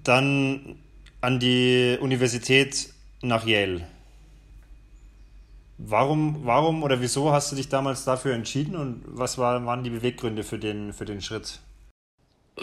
dann 0.03 0.75
an 1.21 1.39
die 1.39 1.97
Universität 2.01 2.89
nach 3.21 3.45
Yale. 3.45 3.87
Warum, 5.77 6.41
warum 6.43 6.83
oder 6.83 7.01
wieso 7.01 7.31
hast 7.31 7.51
du 7.51 7.55
dich 7.55 7.69
damals 7.69 8.03
dafür 8.03 8.33
entschieden 8.33 8.75
und 8.75 9.03
was 9.05 9.37
war, 9.37 9.63
waren 9.65 9.83
die 9.83 9.89
Beweggründe 9.89 10.43
für 10.43 10.57
den, 10.57 10.91
für 10.93 11.05
den 11.05 11.21
Schritt? 11.21 11.59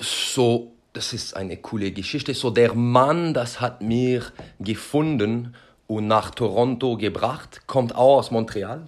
So, 0.00 0.72
das 0.92 1.12
ist 1.12 1.36
eine 1.36 1.56
coole 1.56 1.92
Geschichte. 1.92 2.34
So, 2.34 2.50
der 2.50 2.74
Mann, 2.74 3.32
das 3.32 3.60
hat 3.60 3.82
mir 3.82 4.24
gefunden 4.58 5.54
und 5.86 6.08
nach 6.08 6.30
Toronto 6.30 6.96
gebracht, 6.96 7.62
kommt 7.66 7.94
auch 7.94 8.18
aus 8.18 8.30
Montreal 8.30 8.86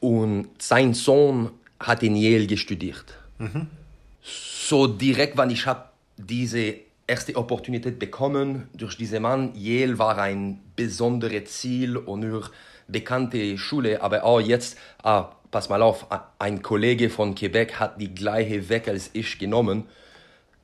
und 0.00 0.48
sein 0.58 0.94
Sohn 0.94 1.50
hat 1.78 2.02
in 2.02 2.16
Yale 2.16 2.56
studiert. 2.56 3.18
Mhm 3.38 3.68
so 4.68 4.86
direkt, 4.86 5.36
wann 5.36 5.50
ich 5.50 5.66
habe 5.66 5.84
diese 6.16 6.74
erste 7.06 7.36
Opportunität 7.36 7.98
bekommen 7.98 8.68
durch 8.74 8.96
diesen 8.96 9.22
Mann. 9.22 9.52
Yale 9.54 9.98
war 9.98 10.18
ein 10.18 10.58
besonderes 10.74 11.52
Ziel 11.52 11.96
und 11.96 12.20
nur 12.20 12.50
bekannte 12.88 13.58
Schule, 13.58 14.02
aber 14.02 14.24
auch 14.24 14.40
jetzt, 14.40 14.78
ah, 15.02 15.32
pass 15.50 15.68
mal 15.68 15.82
auf, 15.82 16.06
ein 16.38 16.62
Kollege 16.62 17.10
von 17.10 17.34
Quebec 17.34 17.80
hat 17.80 18.00
die 18.00 18.14
gleiche 18.14 18.68
Weg 18.68 18.88
als 18.88 19.10
ich 19.12 19.38
genommen. 19.38 19.84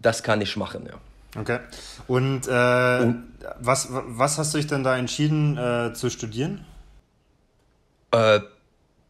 Das 0.00 0.22
kann 0.22 0.40
ich 0.40 0.56
machen, 0.56 0.86
ja. 0.86 1.40
Okay. 1.40 1.60
Und, 2.08 2.46
äh, 2.46 2.98
und 3.02 3.24
was, 3.60 3.88
was 3.90 4.38
hast 4.38 4.52
du 4.52 4.58
dich 4.58 4.66
denn 4.66 4.84
da 4.84 4.96
entschieden 4.96 5.56
äh, 5.56 5.94
zu 5.94 6.10
studieren? 6.10 6.64
Äh, 8.10 8.40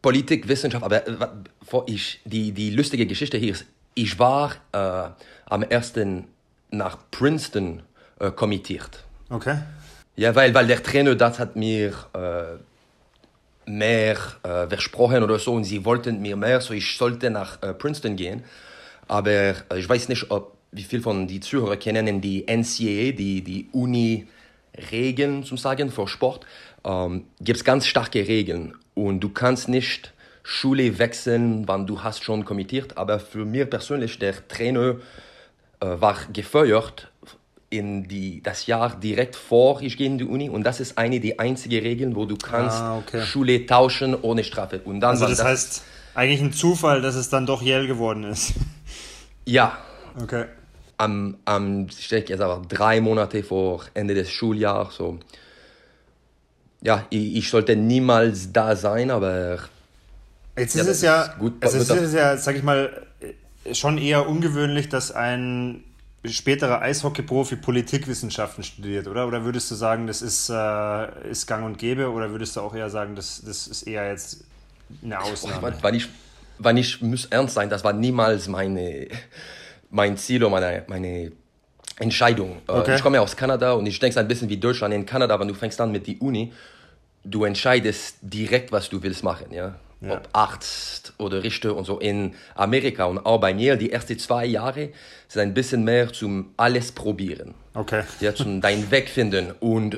Politik, 0.01 0.47
Wissenschaft, 0.47 0.83
aber 0.83 1.07
äh, 1.07 1.13
ich, 1.87 2.21
die, 2.23 2.51
die 2.51 2.69
lustige 2.69 3.05
Geschichte 3.05 3.37
hier 3.37 3.51
ist, 3.51 3.65
ich 3.95 4.17
war 4.19 4.53
äh, 4.71 5.09
am 5.45 5.63
ersten 5.63 6.27
nach 6.71 6.97
Princeton 7.11 7.83
äh, 8.19 8.31
kommentiert. 8.31 9.03
Okay. 9.29 9.59
Ja, 10.15 10.35
weil, 10.35 10.53
weil 10.53 10.67
der 10.67 10.81
Trainer 10.81 11.15
das 11.15 11.39
hat 11.39 11.55
mir 11.55 11.93
mehr 13.65 14.17
äh, 14.43 14.67
versprochen 14.67 15.23
oder 15.23 15.39
so 15.39 15.53
und 15.53 15.63
sie 15.63 15.85
wollten 15.85 16.21
mir 16.21 16.35
mehr, 16.35 16.61
so 16.61 16.73
ich 16.73 16.97
sollte 16.97 17.29
nach 17.29 17.61
äh, 17.61 17.73
Princeton 17.73 18.15
gehen. 18.15 18.43
Aber 19.07 19.31
äh, 19.31 19.55
ich 19.77 19.87
weiß 19.87 20.09
nicht, 20.09 20.31
ob 20.31 20.57
wie 20.71 20.83
viel 20.83 21.01
von 21.01 21.27
die 21.27 21.39
Zuhörer 21.39 21.77
kennen 21.77 22.19
die 22.19 22.45
NCAA, 22.47 23.11
die, 23.11 23.43
die 23.43 23.67
Uni-Regeln 23.71 25.43
zum 25.43 25.57
Sagen 25.57 25.91
für 25.91 26.07
Sport. 26.07 26.45
Ähm, 26.83 27.25
gibt 27.39 27.57
es 27.57 27.63
ganz 27.63 27.85
starke 27.85 28.27
Regeln 28.27 28.75
und 28.95 29.19
du 29.19 29.29
kannst 29.29 29.69
nicht 29.69 30.13
Schule 30.41 30.99
wechseln, 30.99 31.67
wann 31.67 31.87
du 31.87 32.03
hast 32.03 32.23
schon 32.23 32.43
kommentiert. 32.43 32.97
Aber 32.97 33.19
für 33.19 33.45
mich 33.45 33.69
persönlich, 33.69 34.19
der 34.19 34.47
Trainer 34.47 34.95
äh, 35.79 35.85
war 35.85 36.17
gefeuert 36.33 37.12
in 37.77 38.07
die, 38.07 38.41
das 38.41 38.67
Jahr 38.67 38.95
direkt 38.99 39.35
vor 39.35 39.81
ich 39.81 39.97
gehe 39.97 40.07
in 40.07 40.17
die 40.17 40.25
Uni 40.25 40.49
und 40.49 40.63
das 40.63 40.79
ist 40.79 40.97
eine 40.97 41.19
der 41.19 41.39
einzigen 41.39 41.81
Regeln, 41.81 42.15
wo 42.15 42.25
du 42.25 42.37
kannst 42.37 42.77
ah, 42.77 42.97
okay. 42.97 43.21
Schule 43.21 43.65
tauschen 43.65 44.15
ohne 44.21 44.43
Strafe. 44.43 44.81
Und 44.85 44.99
dann 44.99 45.11
also 45.11 45.27
das, 45.27 45.37
das 45.37 45.47
heißt 45.47 45.83
eigentlich 46.15 46.41
ein 46.41 46.53
Zufall, 46.53 47.01
dass 47.01 47.15
es 47.15 47.29
dann 47.29 47.45
doch 47.45 47.61
Yale 47.61 47.87
geworden 47.87 48.23
ist. 48.23 48.53
Ja. 49.45 49.77
Okay. 50.21 50.45
Am, 50.95 51.35
am 51.43 51.87
ich 51.87 52.07
denke 52.07 52.29
jetzt 52.29 52.39
aber 52.39 52.61
drei 52.65 53.01
Monate 53.01 53.43
vor 53.43 53.83
Ende 53.93 54.13
des 54.13 54.31
Schuljahres 54.31 54.95
so. 54.95 55.19
Ja, 56.79 57.05
ich, 57.09 57.35
ich 57.35 57.49
sollte 57.49 57.75
niemals 57.75 58.53
da 58.53 58.77
sein, 58.77 59.11
aber 59.11 59.59
Jetzt 60.57 60.75
ist 60.75 60.85
ja, 60.85 60.91
es 60.91 61.01
ja, 61.01 61.21
ist 61.23 61.39
gut, 61.39 61.53
es 61.59 61.73
ist 61.73 62.13
ja, 62.13 62.37
sag 62.37 62.55
ich 62.55 62.63
mal, 62.63 63.05
schon 63.71 63.97
eher 63.97 64.27
ungewöhnlich, 64.29 64.87
dass 64.87 65.11
ein 65.11 65.83
späterer 66.25 66.81
Eishockey-Profi 66.81 67.57
Politikwissenschaften 67.57 68.63
studiert, 68.63 69.07
oder? 69.07 69.27
Oder 69.27 69.43
würdest 69.43 69.69
du 69.71 69.75
sagen, 69.75 70.07
das 70.07 70.21
ist, 70.21 70.49
äh, 70.49 71.29
ist 71.29 71.47
gang 71.47 71.65
und 71.65 71.77
gäbe, 71.77 72.09
oder 72.09 72.31
würdest 72.31 72.55
du 72.55 72.61
auch 72.61 72.73
eher 72.73 72.89
sagen, 72.89 73.15
das, 73.15 73.41
das 73.45 73.67
ist 73.67 73.83
eher 73.83 74.09
jetzt 74.09 74.45
eine 75.03 75.19
Ausnahme? 75.19 75.73
Weil 75.81 75.95
ich, 75.95 76.07
weil 76.59 76.77
ich 76.77 77.01
muss 77.01 77.25
ernst 77.25 77.55
sein, 77.55 77.69
das 77.69 77.83
war 77.83 77.93
niemals 77.93 78.47
meine, 78.47 79.07
mein 79.89 80.17
Ziel 80.17 80.43
oder 80.43 80.51
meine, 80.51 80.83
meine 80.87 81.31
Entscheidung. 81.99 82.61
Äh, 82.67 82.71
okay. 82.71 82.95
Ich 82.95 83.01
komme 83.01 83.19
aus 83.19 83.35
Kanada 83.35 83.73
und 83.73 83.85
ich 83.85 83.99
denke 83.99 84.19
ein 84.19 84.27
bisschen 84.27 84.49
wie 84.49 84.57
Deutschland. 84.57 84.93
In 84.93 85.05
Kanada, 85.05 85.39
wenn 85.39 85.47
du 85.47 85.53
fängst 85.53 85.79
an 85.81 85.91
mit 85.91 86.07
der 86.07 86.21
Uni, 86.21 86.53
du 87.25 87.43
entscheidest 87.43 88.17
direkt, 88.21 88.71
was 88.71 88.89
du 88.89 89.03
willst 89.03 89.23
machen, 89.23 89.51
ja 89.51 89.75
ja. 90.03 90.15
ob 90.15 90.29
Arzt 90.33 91.13
oder 91.17 91.43
Richter 91.43 91.75
und 91.75 91.85
so 91.85 91.99
in 91.99 92.33
Amerika 92.55 93.05
und 93.05 93.19
auch 93.19 93.39
bei 93.39 93.53
mir, 93.53 93.75
die 93.75 93.91
ersten 93.91 94.19
zwei 94.19 94.45
Jahre 94.45 94.89
sind 95.27 95.41
ein 95.41 95.53
bisschen 95.53 95.83
mehr 95.83 96.11
zum 96.11 96.53
alles 96.57 96.91
probieren. 96.91 97.53
Okay. 97.73 98.03
Ja, 98.19 98.35
zum 98.35 98.61
dein 98.61 98.91
Weg 98.91 99.09
finden. 99.09 99.51
Und 99.59 99.97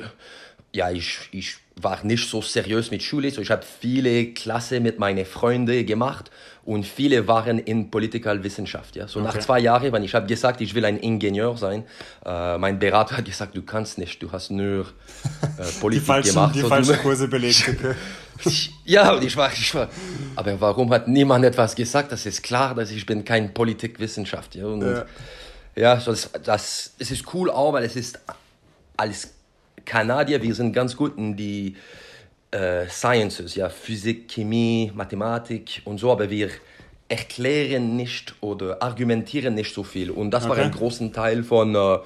ja, 0.72 0.90
ich, 0.90 1.28
ich 1.32 1.56
war 1.80 2.04
nicht 2.04 2.28
so 2.28 2.40
seriös 2.40 2.90
mit 2.90 3.02
Schule, 3.02 3.30
so 3.30 3.40
ich 3.40 3.50
habe 3.50 3.64
viele 3.80 4.32
Klasse 4.32 4.80
mit 4.80 4.98
meinen 4.98 5.26
Freunden 5.26 5.84
gemacht 5.84 6.30
und 6.66 6.84
viele 6.84 7.28
waren 7.28 7.60
in 7.60 7.90
Politikalwissenschaft. 7.90 8.96
Ja. 8.96 9.06
So 9.06 9.20
okay. 9.20 9.28
nach 9.28 9.38
zwei 9.38 9.60
Jahren, 9.60 9.92
wenn 9.92 10.02
ich 10.02 10.14
habe 10.14 10.26
gesagt, 10.26 10.60
ich 10.60 10.74
will 10.74 10.84
ein 10.84 10.98
Ingenieur 10.98 11.56
sein, 11.56 11.84
äh, 12.24 12.58
mein 12.58 12.78
Berater 12.78 13.18
hat 13.18 13.24
gesagt, 13.24 13.56
du 13.56 13.62
kannst 13.62 13.98
nicht, 13.98 14.20
du 14.20 14.32
hast 14.32 14.50
nur 14.50 14.80
äh, 15.58 15.62
Politik 15.80 16.02
die 16.02 16.06
falschen, 16.06 16.34
gemacht. 16.34 16.54
Die 16.56 16.60
so, 16.60 16.68
falschen 16.68 16.98
Kurse 16.98 17.28
belegt. 17.28 17.70
Ja, 18.84 19.14
und 19.14 19.24
ich 19.24 19.34
war, 19.34 19.50
ich 19.50 19.74
war, 19.74 19.88
aber 20.34 20.60
warum 20.60 20.92
hat 20.92 21.08
niemand 21.08 21.42
etwas 21.46 21.74
gesagt? 21.74 22.12
Das 22.12 22.26
ist 22.26 22.42
klar, 22.42 22.74
dass 22.74 22.90
ich 22.90 23.06
bin 23.06 23.24
kein 23.24 23.54
Politikwissenschaftler. 23.54 24.60
Ja, 24.60 24.66
und, 24.66 24.82
ja. 24.82 25.04
ja 25.74 25.98
so 25.98 26.10
das, 26.10 26.30
das, 26.44 26.92
es 26.98 27.10
ist 27.10 27.32
cool 27.32 27.50
auch, 27.50 27.72
weil 27.72 27.84
es 27.84 27.96
ist 27.96 28.20
als 28.94 29.30
Kanadier, 29.86 30.42
wir 30.42 30.54
sind 30.54 30.74
ganz 30.74 30.94
gut 30.94 31.16
in 31.16 31.34
die 31.34 31.76
äh, 32.56 32.88
Sciences, 32.88 33.54
ja, 33.54 33.68
Physik, 33.68 34.28
Chemie, 34.28 34.90
Mathematik 34.94 35.82
und 35.84 35.98
so, 35.98 36.10
aber 36.10 36.30
wir 36.30 36.48
erklären 37.08 37.96
nicht 37.96 38.34
oder 38.40 38.82
argumentieren 38.82 39.54
nicht 39.54 39.72
so 39.72 39.84
viel. 39.84 40.10
Und 40.10 40.30
das 40.30 40.44
okay. 40.44 40.56
war 40.56 40.64
ein 40.64 40.72
großer 40.72 41.12
Teil 41.12 41.44
von 41.44 41.74
äh, 41.74 41.98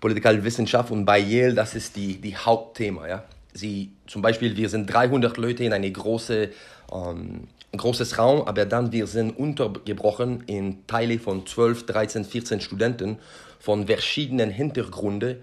Politikwissenschaft 0.00 0.90
und 0.90 1.04
bei 1.04 1.18
Yale, 1.18 1.54
das 1.54 1.74
ist 1.74 1.94
die, 1.96 2.20
die 2.20 2.36
Hauptthema, 2.36 3.06
ja. 3.06 3.24
Sie, 3.52 3.92
zum 4.06 4.22
Beispiel, 4.22 4.56
wir 4.56 4.68
sind 4.68 4.86
300 4.92 5.36
Leute 5.36 5.64
in 5.64 5.72
eine 5.72 5.90
große, 5.90 6.50
ähm, 6.92 7.48
großes 7.76 8.18
Raum, 8.18 8.42
aber 8.42 8.66
dann 8.66 8.92
wir 8.92 9.06
sind 9.06 9.36
untergebrochen 9.36 10.44
in 10.46 10.86
Teile 10.86 11.18
von 11.18 11.46
12, 11.46 11.86
13, 11.86 12.24
14 12.24 12.60
Studenten 12.60 13.18
von 13.58 13.86
verschiedenen 13.86 14.50
Hintergründen 14.50 15.38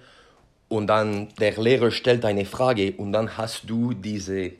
und 0.67 0.87
dann 0.87 1.29
der 1.39 1.57
Lehrer 1.57 1.91
stellt 1.91 2.25
eine 2.25 2.45
Frage 2.45 2.93
und 2.93 3.11
dann 3.13 3.37
hast 3.37 3.69
du 3.69 3.93
diese 3.93 4.51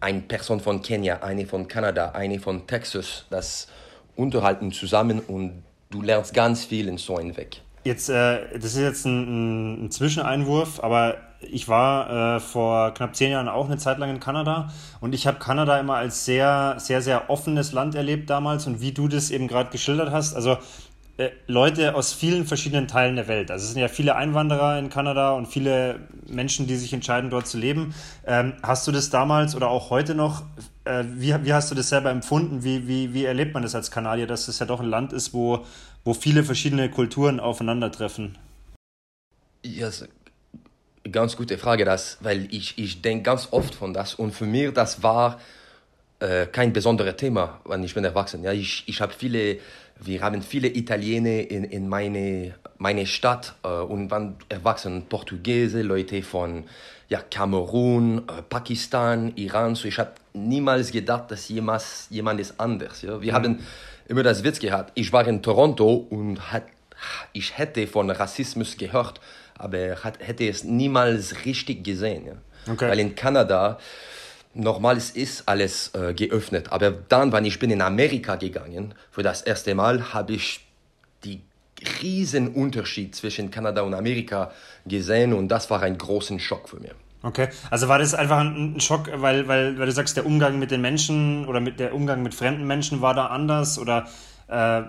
eine 0.00 0.20
Person 0.20 0.60
von 0.60 0.82
Kenia, 0.82 1.22
eine 1.22 1.46
von 1.46 1.68
Kanada, 1.68 2.10
eine 2.10 2.38
von 2.38 2.66
Texas, 2.66 3.24
das 3.30 3.68
unterhalten 4.14 4.72
zusammen 4.72 5.20
und 5.20 5.62
du 5.90 6.02
lernst 6.02 6.34
ganz 6.34 6.64
viel 6.64 6.88
in 6.88 6.98
so 6.98 7.16
einem 7.16 7.36
Weg. 7.36 7.62
Jetzt, 7.84 8.08
äh, 8.08 8.48
das 8.54 8.74
ist 8.74 8.78
jetzt 8.78 9.04
ein, 9.04 9.86
ein 9.86 9.90
Zwischeneinwurf, 9.90 10.82
aber 10.82 11.18
ich 11.40 11.68
war 11.68 12.36
äh, 12.36 12.40
vor 12.40 12.92
knapp 12.94 13.14
zehn 13.14 13.30
Jahren 13.30 13.48
auch 13.48 13.66
eine 13.66 13.78
Zeit 13.78 13.98
lang 13.98 14.10
in 14.10 14.20
Kanada 14.20 14.72
und 15.00 15.14
ich 15.14 15.26
habe 15.26 15.38
Kanada 15.38 15.78
immer 15.78 15.94
als 15.94 16.24
sehr, 16.24 16.76
sehr, 16.78 17.02
sehr 17.02 17.30
offenes 17.30 17.72
Land 17.72 17.94
erlebt 17.94 18.28
damals 18.28 18.66
und 18.66 18.80
wie 18.80 18.92
du 18.92 19.06
das 19.06 19.30
eben 19.30 19.46
gerade 19.46 19.70
geschildert 19.70 20.10
hast. 20.10 20.34
Also 20.34 20.58
Leute 21.46 21.94
aus 21.94 22.12
vielen 22.12 22.44
verschiedenen 22.44 22.88
Teilen 22.88 23.16
der 23.16 23.26
Welt. 23.26 23.50
Also 23.50 23.64
es 23.64 23.72
sind 23.72 23.80
ja 23.80 23.88
viele 23.88 24.16
Einwanderer 24.16 24.78
in 24.78 24.90
Kanada 24.90 25.30
und 25.30 25.46
viele 25.46 26.00
Menschen, 26.28 26.66
die 26.66 26.76
sich 26.76 26.92
entscheiden, 26.92 27.30
dort 27.30 27.46
zu 27.46 27.56
leben. 27.56 27.94
Ähm, 28.26 28.52
hast 28.62 28.86
du 28.86 28.92
das 28.92 29.08
damals 29.08 29.56
oder 29.56 29.70
auch 29.70 29.88
heute 29.88 30.14
noch, 30.14 30.42
äh, 30.84 31.04
wie, 31.06 31.34
wie 31.44 31.54
hast 31.54 31.70
du 31.70 31.74
das 31.74 31.88
selber 31.88 32.10
empfunden? 32.10 32.64
Wie, 32.64 32.86
wie, 32.86 33.14
wie 33.14 33.24
erlebt 33.24 33.54
man 33.54 33.62
das 33.62 33.74
als 33.74 33.90
Kanadier, 33.90 34.26
dass 34.26 34.46
es 34.48 34.58
ja 34.58 34.66
doch 34.66 34.80
ein 34.80 34.88
Land 34.88 35.14
ist, 35.14 35.32
wo, 35.32 35.64
wo 36.04 36.12
viele 36.12 36.44
verschiedene 36.44 36.90
Kulturen 36.90 37.40
aufeinandertreffen? 37.40 38.36
Ja, 39.64 39.86
yes. 39.86 40.06
ganz 41.10 41.34
gute 41.34 41.56
Frage, 41.56 41.86
das, 41.86 42.18
weil 42.20 42.46
ich, 42.52 42.76
ich 42.76 43.00
denke 43.00 43.22
ganz 43.22 43.48
oft 43.52 43.74
von 43.74 43.94
das 43.94 44.14
und 44.14 44.32
für 44.32 44.44
mich 44.44 44.74
das 44.74 45.02
war 45.02 45.40
äh, 46.20 46.46
kein 46.46 46.74
besonderes 46.74 47.16
Thema, 47.16 47.60
wenn 47.64 47.82
ich 47.84 47.94
bin 47.94 48.04
erwachsen. 48.04 48.42
Ja, 48.42 48.52
ich, 48.52 48.84
ich 48.86 49.00
habe 49.00 49.12
viele 49.12 49.58
wir 49.98 50.20
haben 50.20 50.42
viele 50.42 50.68
Italiener 50.68 51.50
in, 51.50 51.64
in 51.64 51.88
meine, 51.88 52.54
meine 52.78 53.06
Stadt 53.06 53.54
äh, 53.62 53.68
und 53.68 54.10
waren 54.10 54.36
erwachsen 54.48 55.06
Portugiese, 55.08 55.82
Leute 55.82 56.22
von 56.22 56.64
ja, 57.08 57.20
Kamerun, 57.20 58.18
äh, 58.28 58.42
Pakistan, 58.42 59.32
Iran. 59.36 59.74
So 59.74 59.88
ich 59.88 59.98
habe 59.98 60.12
niemals 60.32 60.90
gedacht, 60.90 61.30
dass 61.30 61.48
jemals, 61.48 62.08
jemand 62.10 62.40
ist 62.40 62.58
anders. 62.58 63.02
Ja? 63.02 63.20
Wir 63.20 63.32
mhm. 63.32 63.36
haben 63.36 63.66
immer 64.08 64.22
das 64.22 64.44
Witz 64.44 64.58
gehabt. 64.58 64.92
Ich 64.94 65.12
war 65.12 65.26
in 65.26 65.42
Toronto 65.42 66.06
und 66.10 66.52
hat, 66.52 66.64
ich 67.32 67.56
hätte 67.56 67.86
von 67.86 68.10
Rassismus 68.10 68.76
gehört, 68.76 69.20
aber 69.58 70.02
hat, 70.04 70.18
hätte 70.20 70.48
es 70.48 70.64
niemals 70.64 71.44
richtig 71.44 71.84
gesehen. 71.84 72.26
Ja? 72.26 72.72
Okay. 72.72 72.88
Weil 72.88 73.00
in 73.00 73.14
Kanada 73.14 73.78
Nochmal 74.56 74.96
ist 74.96 75.46
alles 75.46 75.90
äh, 75.94 76.14
geöffnet. 76.14 76.72
Aber 76.72 76.90
dann, 76.90 77.32
wenn 77.32 77.44
ich 77.44 77.58
bin 77.58 77.70
in 77.70 77.82
Amerika 77.82 78.36
gegangen, 78.36 78.94
für 79.10 79.22
das 79.22 79.42
erste 79.42 79.74
Mal, 79.74 80.14
habe 80.14 80.32
ich 80.32 80.66
die 81.24 81.42
riesen 82.02 82.48
Unterschied 82.48 83.14
zwischen 83.14 83.50
Kanada 83.50 83.82
und 83.82 83.94
Amerika 83.94 84.50
gesehen 84.86 85.32
und 85.34 85.48
das 85.48 85.68
war 85.70 85.82
ein 85.82 85.98
großer 85.98 86.38
Schock 86.38 86.68
für 86.68 86.80
mich. 86.80 86.92
Okay, 87.22 87.48
also 87.70 87.88
war 87.88 87.98
das 87.98 88.14
einfach 88.14 88.38
ein 88.38 88.80
Schock, 88.80 89.10
weil, 89.12 89.48
weil, 89.48 89.78
weil 89.78 89.86
du 89.86 89.92
sagst, 89.92 90.16
der 90.16 90.24
Umgang 90.24 90.58
mit 90.58 90.70
den 90.70 90.80
Menschen 90.80 91.46
oder 91.46 91.60
mit 91.60 91.80
der 91.80 91.94
Umgang 91.94 92.22
mit 92.22 92.34
fremden 92.34 92.66
Menschen 92.66 93.02
war 93.02 93.14
da 93.14 93.26
anders 93.26 93.78
oder 93.78 94.06
äh 94.48 94.82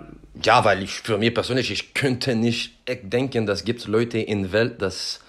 ja, 0.44 0.64
weil 0.64 0.84
ich 0.84 0.92
für 0.92 1.18
mich 1.18 1.34
persönlich, 1.34 1.72
ich 1.72 1.94
könnte 1.94 2.36
nicht 2.36 2.74
denken, 3.04 3.48
dass 3.48 3.66
gibt 3.66 3.88
Leute 3.88 4.20
in 4.20 4.44
der 4.44 4.52
Welt, 4.52 4.82
das 4.82 5.20
äh, 5.20 5.27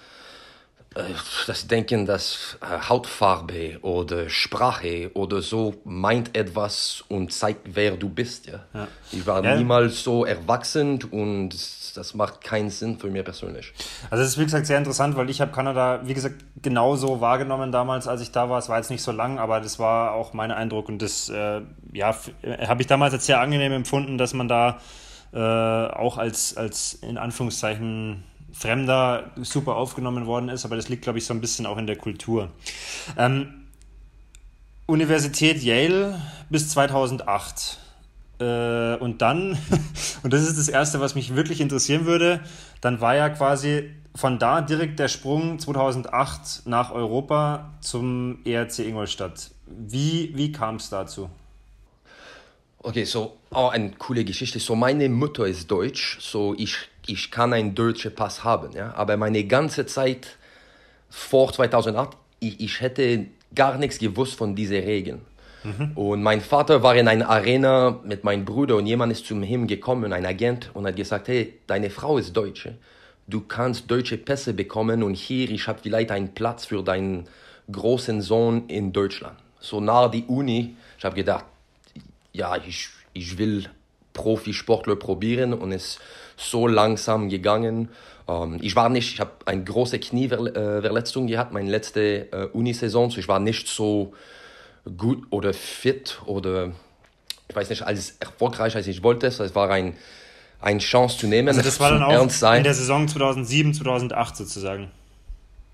das 1.47 1.67
Denken, 1.67 2.05
dass 2.05 2.57
äh, 2.61 2.89
Hautfarbe 2.89 3.79
oder 3.83 4.27
Sprache 4.29 5.11
oder 5.13 5.41
so 5.41 5.75
meint 5.83 6.35
etwas 6.35 7.03
und 7.09 7.31
zeigt, 7.31 7.75
wer 7.75 7.95
du 7.95 8.09
bist. 8.09 8.47
Ja. 8.47 8.65
ja. 8.73 8.87
Ich 9.11 9.25
war 9.27 9.43
ja. 9.43 9.55
niemals 9.55 10.03
so 10.03 10.25
erwachsen 10.25 11.03
und 11.11 11.49
das 11.95 12.13
macht 12.15 12.41
keinen 12.41 12.71
Sinn 12.71 12.97
für 12.97 13.07
mich 13.07 13.23
persönlich. 13.23 13.71
Also 14.09 14.23
es 14.23 14.31
ist 14.31 14.37
wie 14.39 14.45
gesagt 14.45 14.65
sehr 14.65 14.79
interessant, 14.79 15.15
weil 15.15 15.29
ich 15.29 15.41
habe 15.41 15.51
Kanada, 15.51 16.01
wie 16.05 16.13
gesagt, 16.15 16.43
genauso 16.61 17.21
wahrgenommen 17.21 17.71
damals, 17.71 18.07
als 18.07 18.21
ich 18.21 18.31
da 18.31 18.49
war. 18.49 18.57
Es 18.57 18.67
war 18.67 18.77
jetzt 18.77 18.89
nicht 18.89 19.03
so 19.03 19.11
lang, 19.11 19.37
aber 19.37 19.61
das 19.61 19.77
war 19.77 20.13
auch 20.13 20.33
mein 20.33 20.51
Eindruck 20.51 20.89
und 20.89 21.01
das 21.01 21.29
äh, 21.29 21.61
ja, 21.93 22.15
äh, 22.41 22.65
habe 22.65 22.81
ich 22.81 22.87
damals 22.87 23.13
als 23.13 23.27
sehr 23.27 23.39
angenehm 23.39 23.73
empfunden, 23.73 24.17
dass 24.17 24.33
man 24.33 24.47
da 24.47 24.79
äh, 25.33 25.37
auch 25.37 26.17
als, 26.17 26.57
als 26.57 26.95
in 26.95 27.19
Anführungszeichen 27.19 28.23
Fremder 28.59 29.31
super 29.37 29.77
aufgenommen 29.77 30.25
worden 30.25 30.49
ist, 30.49 30.65
aber 30.65 30.75
das 30.75 30.89
liegt, 30.89 31.03
glaube 31.03 31.17
ich, 31.17 31.25
so 31.25 31.33
ein 31.33 31.39
bisschen 31.39 31.65
auch 31.65 31.77
in 31.77 31.87
der 31.87 31.95
Kultur. 31.95 32.49
Ähm, 33.17 33.67
Universität 34.85 35.63
Yale 35.63 36.21
bis 36.49 36.67
2008. 36.67 37.79
Äh, 38.39 38.95
und 38.97 39.21
dann, 39.21 39.57
und 40.23 40.33
das 40.33 40.41
ist 40.41 40.57
das 40.57 40.67
Erste, 40.67 40.99
was 40.99 41.15
mich 41.15 41.35
wirklich 41.35 41.61
interessieren 41.61 42.05
würde, 42.05 42.41
dann 42.81 42.99
war 42.99 43.15
ja 43.15 43.29
quasi 43.29 43.91
von 44.13 44.39
da 44.39 44.59
direkt 44.59 44.99
der 44.99 45.07
Sprung 45.07 45.57
2008 45.59 46.63
nach 46.65 46.91
Europa 46.91 47.73
zum 47.79 48.39
ERC 48.43 48.79
Ingolstadt. 48.79 49.51
Wie, 49.67 50.31
wie 50.35 50.51
kam 50.51 50.75
es 50.75 50.89
dazu? 50.89 51.29
Okay, 52.79 53.05
so 53.05 53.37
oh, 53.51 53.67
eine 53.67 53.91
coole 53.91 54.25
Geschichte. 54.25 54.59
So 54.59 54.75
meine 54.75 55.07
Mutter 55.07 55.45
ist 55.45 55.71
deutsch, 55.71 56.17
so 56.19 56.55
ich 56.57 56.77
ich 57.09 57.31
kann 57.31 57.53
einen 57.53 57.75
deutschen 57.75 58.13
Pass 58.13 58.43
haben, 58.43 58.71
ja, 58.73 58.93
aber 58.93 59.17
meine 59.17 59.43
ganze 59.45 59.85
Zeit 59.85 60.37
vor 61.09 61.51
2008, 61.51 62.17
ich, 62.39 62.59
ich 62.59 62.81
hätte 62.81 63.25
gar 63.53 63.77
nichts 63.77 63.97
gewusst 63.99 64.35
von 64.35 64.55
diesen 64.55 64.83
Regeln. 64.83 65.21
Mhm. 65.63 65.91
Und 65.95 66.23
mein 66.23 66.41
Vater 66.41 66.83
war 66.83 66.95
in 66.95 67.07
einer 67.07 67.29
Arena 67.29 67.99
mit 68.03 68.23
meinem 68.23 68.45
Bruder 68.45 68.77
und 68.77 68.85
jemand 68.85 69.11
ist 69.11 69.25
zu 69.25 69.33
ihm 69.35 69.67
gekommen, 69.67 70.13
ein 70.13 70.25
Agent, 70.25 70.69
und 70.73 70.85
hat 70.85 70.95
gesagt, 70.95 71.27
hey, 71.27 71.59
deine 71.67 71.89
Frau 71.89 72.17
ist 72.17 72.35
Deutsche. 72.35 72.75
Du 73.27 73.41
kannst 73.41 73.91
deutsche 73.91 74.17
Pässe 74.17 74.53
bekommen 74.53 75.03
und 75.03 75.15
hier, 75.15 75.49
ich 75.49 75.67
habe 75.67 75.79
vielleicht 75.81 76.11
einen 76.11 76.33
Platz 76.33 76.65
für 76.65 76.81
deinen 76.83 77.27
großen 77.71 78.21
Sohn 78.21 78.67
in 78.67 78.91
Deutschland. 78.93 79.37
So 79.59 79.81
nach 79.81 80.09
die 80.09 80.23
Uni, 80.23 80.75
ich 80.97 81.05
habe 81.05 81.15
gedacht, 81.15 81.45
ja, 82.31 82.55
ich, 82.55 82.89
ich 83.13 83.37
will 83.37 83.69
Profisportler 84.13 84.95
probieren 84.95 85.53
und 85.53 85.71
es 85.71 85.99
so 86.39 86.67
langsam 86.67 87.29
gegangen. 87.29 87.89
Ähm, 88.27 88.57
ich 88.61 88.75
war 88.75 88.89
nicht, 88.89 89.13
ich 89.13 89.19
habe 89.19 89.31
eine 89.45 89.63
große 89.63 89.99
Knieverletzung 89.99 91.27
gehabt, 91.27 91.51
meine 91.51 91.69
letzte 91.69 92.31
äh, 92.31 92.45
Unisaison. 92.53 93.11
So 93.11 93.19
ich 93.19 93.27
war 93.27 93.39
nicht 93.39 93.67
so 93.67 94.13
gut 94.97 95.27
oder 95.29 95.53
fit 95.53 96.21
oder 96.25 96.71
ich 97.47 97.55
weiß 97.55 97.69
nicht, 97.69 97.83
als 97.83 98.11
erfolgreich 98.19 98.75
als 98.75 98.87
ich 98.87 99.03
wollte. 99.03 99.29
So, 99.31 99.43
es 99.43 99.55
war 99.55 99.69
ein, 99.69 99.95
eine 100.61 100.79
Chance 100.79 101.17
zu 101.17 101.27
nehmen. 101.27 101.49
Also 101.49 101.61
das 101.61 101.79
war 101.79 101.91
dann 101.91 102.03
auch 102.03 102.11
in 102.55 102.63
der 102.63 102.73
Saison 102.73 103.07
2007, 103.07 103.73
2008 103.73 104.37
sozusagen. 104.37 104.91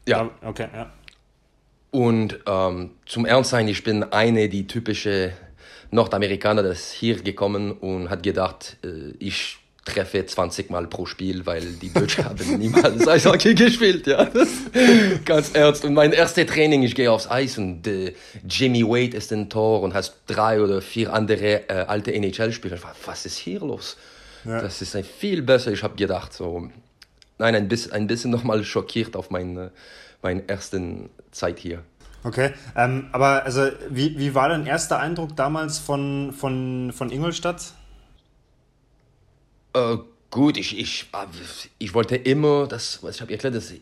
Ja. 0.08 0.30
Okay, 0.42 0.68
ja. 0.74 0.92
Und 1.92 2.40
ähm, 2.46 2.92
zum 3.06 3.26
Ernstsein, 3.26 3.68
ich 3.68 3.84
bin 3.84 4.04
eine 4.04 4.50
die 4.50 4.68
typische 4.68 5.32
Nordamerikaner, 5.92 6.62
das 6.62 6.92
hier 6.92 7.22
gekommen 7.22 7.72
und 7.72 8.10
hat 8.10 8.24
gedacht, 8.24 8.78
äh, 8.84 9.14
ich 9.20 9.60
treffe 9.86 10.26
20 10.26 10.72
Mal 10.72 10.88
pro 10.88 11.06
Spiel, 11.06 11.46
weil 11.46 11.74
die 11.74 11.94
Deutschen 11.94 12.26
haben 12.26 12.58
niemals 12.58 13.08
Eishockey 13.08 13.54
gespielt, 13.54 14.08
ja. 14.08 14.28
Ganz 15.26 15.52
ernst. 15.54 15.86
Und 15.86 15.94
mein 15.94 16.12
erstes 16.12 16.48
Training, 16.48 16.84
ich 16.84 16.96
gehe 16.96 17.12
aufs 17.12 17.30
Eis 17.30 17.58
und 17.58 17.86
äh, 17.88 18.14
Jimmy 18.50 18.84
Wade 18.84 19.16
ist 19.16 19.32
im 19.32 19.48
Tor 19.48 19.82
und 19.82 19.94
hast 19.94 20.16
drei 20.28 20.60
oder 20.60 20.82
vier 20.82 21.14
andere 21.14 21.70
äh, 21.70 21.86
alte 21.88 22.14
NHL-Spieler. 22.14 22.78
Was 23.06 23.26
ist 23.26 23.38
hier 23.38 23.60
los? 23.60 23.96
Ja. 24.44 24.62
Das 24.62 24.82
ist 24.82 24.96
ein 24.96 25.04
viel 25.04 25.44
besser. 25.44 25.72
Ich 25.72 25.84
habe 25.84 25.96
gedacht, 25.96 26.34
so, 26.34 26.70
nein, 27.38 27.56
ein 27.56 27.68
bisschen, 27.68 27.94
ein 27.94 28.08
bisschen 28.08 28.32
nochmal 28.32 28.64
schockiert 28.64 29.16
auf 29.16 29.30
meine, 29.30 29.72
meine 30.22 30.48
ersten 30.50 31.10
Zeit 31.32 31.60
hier. 31.60 31.84
Okay, 32.24 32.54
ähm, 32.76 33.10
aber 33.12 33.46
also 33.46 33.70
wie, 33.88 34.18
wie 34.18 34.34
war 34.34 34.50
dein 34.50 34.66
erster 34.66 35.00
Eindruck 35.00 35.36
damals 35.36 35.78
von, 35.78 36.34
von, 36.36 36.92
von 36.92 37.12
Ingolstadt? 37.12 37.74
Äh, 39.76 39.98
gut, 40.32 40.58
ich, 40.58 40.80
ich, 40.80 41.06
ich 41.80 41.94
wollte 41.94 42.16
immer, 42.16 42.66
das, 42.66 43.02
ich 43.10 43.22
habe 43.22 43.34
erklärt, 43.34 43.56
dass 43.56 43.74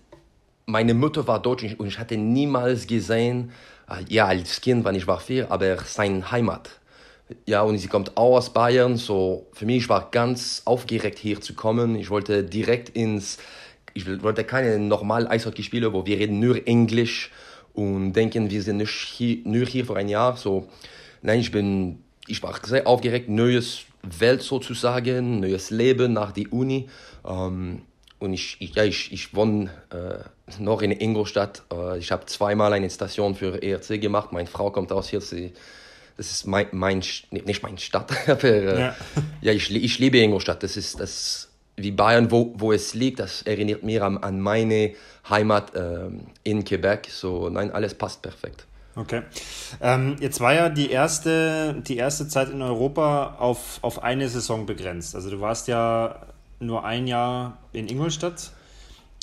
meine 0.66 0.96
Mutter 0.96 1.28
war 1.28 1.40
deutsch 1.40 1.76
und 1.78 1.88
ich 1.88 2.00
hatte 2.00 2.18
niemals 2.18 2.88
gesehen, 2.88 3.52
äh, 3.88 4.04
ja, 4.10 4.26
als 4.26 4.60
Kind, 4.60 4.86
wenn 4.86 4.96
ich 4.96 5.06
war 5.06 5.20
vier, 5.20 5.52
aber 5.52 5.78
seine 5.86 6.32
Heimat. 6.32 6.72
Ja, 7.46 7.62
und 7.62 7.78
sie 7.78 7.88
kommt 7.88 8.18
auch 8.18 8.38
aus 8.38 8.52
Bayern, 8.52 8.98
so 8.98 9.48
für 9.54 9.66
mich 9.66 9.88
war 9.88 10.10
ganz 10.10 10.64
aufgeregt 10.66 11.20
hier 11.20 11.40
zu 11.42 11.54
kommen. 11.54 11.96
Ich 11.96 12.10
wollte 12.10 12.44
direkt 12.44 12.90
ins, 12.90 13.38
ich 13.94 14.06
wollte 14.24 14.44
keine 14.44 14.80
normalen 14.80 15.28
Eishockey 15.28 15.62
spielen, 15.62 15.94
wo 15.94 16.06
wir 16.08 16.18
reden 16.18 16.40
nur 16.40 16.68
Englisch 16.68 17.32
und 17.74 18.14
denken, 18.14 18.50
wir 18.50 18.64
sind 18.64 18.78
nicht 18.78 18.92
hier, 18.92 19.38
nur 19.46 19.66
hier 19.68 19.86
für 19.86 19.96
ein 19.96 20.10
Jahr. 20.10 20.38
So, 20.38 20.68
nein, 21.22 21.40
ich 21.40 21.52
bin, 21.52 22.04
ich 22.28 22.42
war 22.42 22.54
sehr 22.64 22.88
aufgeregt, 22.88 23.30
neues 23.30 23.86
Welt 24.04 24.42
sozusagen, 24.42 25.40
neues 25.40 25.70
Leben 25.70 26.14
nach 26.14 26.32
der 26.32 26.52
Uni. 26.52 26.90
Ähm, 27.26 27.84
und 28.20 28.34
ich, 28.34 28.58
ich, 28.60 28.76
ja, 28.76 28.84
ich, 28.84 29.12
ich 29.12 29.36
wohne 29.36 29.70
äh, 29.92 30.62
noch 30.62 30.82
in 30.82 30.92
Ingolstadt. 30.92 31.64
Äh, 31.72 31.98
ich 31.98 32.12
habe 32.12 32.26
zweimal 32.26 32.74
eine 32.74 32.90
Station 32.90 33.36
für 33.36 33.62
ERC 33.62 34.00
gemacht. 34.00 34.32
Meine 34.32 34.48
Frau 34.48 34.72
kommt 34.72 34.92
aus 34.92 35.10
hier. 35.10 35.22
Sie, 35.22 35.54
das 36.18 36.32
ist 36.32 36.48
mein, 36.48 36.68
mein 36.72 37.04
nicht 37.32 37.64
meine 37.64 37.80
Stadt, 37.80 38.12
aber 38.28 38.44
äh, 38.44 38.80
ja. 38.80 38.96
ja, 39.42 39.52
ich, 39.52 39.74
ich 39.74 40.00
liebe 40.00 40.20
Ingolstadt. 40.20 40.64
Das 40.64 40.78
ist 40.78 41.00
das 41.00 41.50
wie 41.76 41.92
Bayern, 41.92 42.30
wo, 42.32 42.54
wo 42.56 42.72
es 42.72 42.94
liegt. 42.94 43.20
Das 43.20 43.42
erinnert 43.42 43.84
mich 43.84 44.02
an, 44.02 44.18
an 44.18 44.40
meine 44.40 44.94
Heimat 45.30 45.76
äh, 45.76 46.10
in 46.44 46.64
Quebec. 46.64 47.08
So, 47.10 47.50
nein, 47.50 47.72
alles 47.72 47.94
passt 47.94 48.22
perfekt. 48.22 48.66
Okay. 48.96 49.24
Ähm, 49.82 50.18
jetzt 50.20 50.40
war 50.40 50.54
ja 50.54 50.70
die 50.70 50.92
erste, 50.92 51.82
die 51.88 51.98
erste 51.98 52.28
Zeit 52.28 52.50
in 52.50 52.62
Europa 52.62 53.38
auf, 53.40 53.80
auf 53.82 54.04
eine 54.04 54.30
Saison 54.30 54.66
begrenzt. 54.66 55.16
Also 55.16 55.32
du 55.32 55.42
warst 55.42 55.68
ja 55.68 56.28
nur 56.60 56.86
ein 56.86 57.08
Jahr 57.08 57.58
in 57.72 57.88
Ingolstadt. 57.88 58.52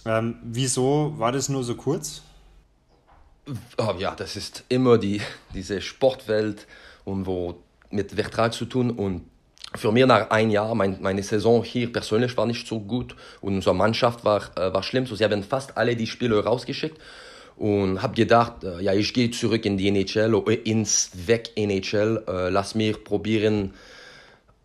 Ähm, 0.04 0.36
wieso 0.42 1.14
war 1.18 1.30
das 1.30 1.48
nur 1.48 1.62
so 1.62 1.76
kurz? 1.76 2.22
Oh, 3.78 3.94
ja, 3.98 4.14
das 4.14 4.36
ist 4.36 4.64
immer 4.68 4.98
die, 4.98 5.20
diese 5.54 5.80
Sportwelt 5.80 6.66
und 7.04 7.26
wo 7.26 7.62
mit 7.90 8.12
Vertrag 8.12 8.52
zu 8.52 8.64
tun 8.64 8.90
und 8.90 9.24
für 9.74 9.92
mich 9.92 10.04
nach 10.04 10.30
ein 10.30 10.50
Jahr, 10.50 10.74
mein, 10.74 11.00
meine 11.00 11.22
Saison 11.22 11.62
hier 11.62 11.92
persönlich 11.92 12.36
war 12.36 12.46
nicht 12.46 12.66
so 12.66 12.80
gut 12.80 13.14
und 13.40 13.54
unsere 13.54 13.74
Mannschaft 13.74 14.24
war, 14.24 14.42
äh, 14.56 14.72
war 14.72 14.82
schlimm. 14.82 15.06
So, 15.06 15.14
sie 15.14 15.24
haben 15.24 15.44
fast 15.44 15.76
alle 15.76 15.94
die 15.94 16.08
Spieler 16.08 16.44
rausgeschickt 16.44 16.98
und 17.60 18.00
habe 18.00 18.14
gedacht, 18.14 18.64
äh, 18.64 18.80
ja, 18.80 18.94
ich 18.94 19.12
gehe 19.12 19.30
zurück 19.30 19.66
in 19.66 19.76
die 19.76 19.88
NHL, 19.88 20.34
ins 20.64 21.10
Weg 21.26 21.50
NHL, 21.56 22.24
äh, 22.26 22.48
lass 22.48 22.74
mir 22.74 22.96
probieren, 22.96 23.74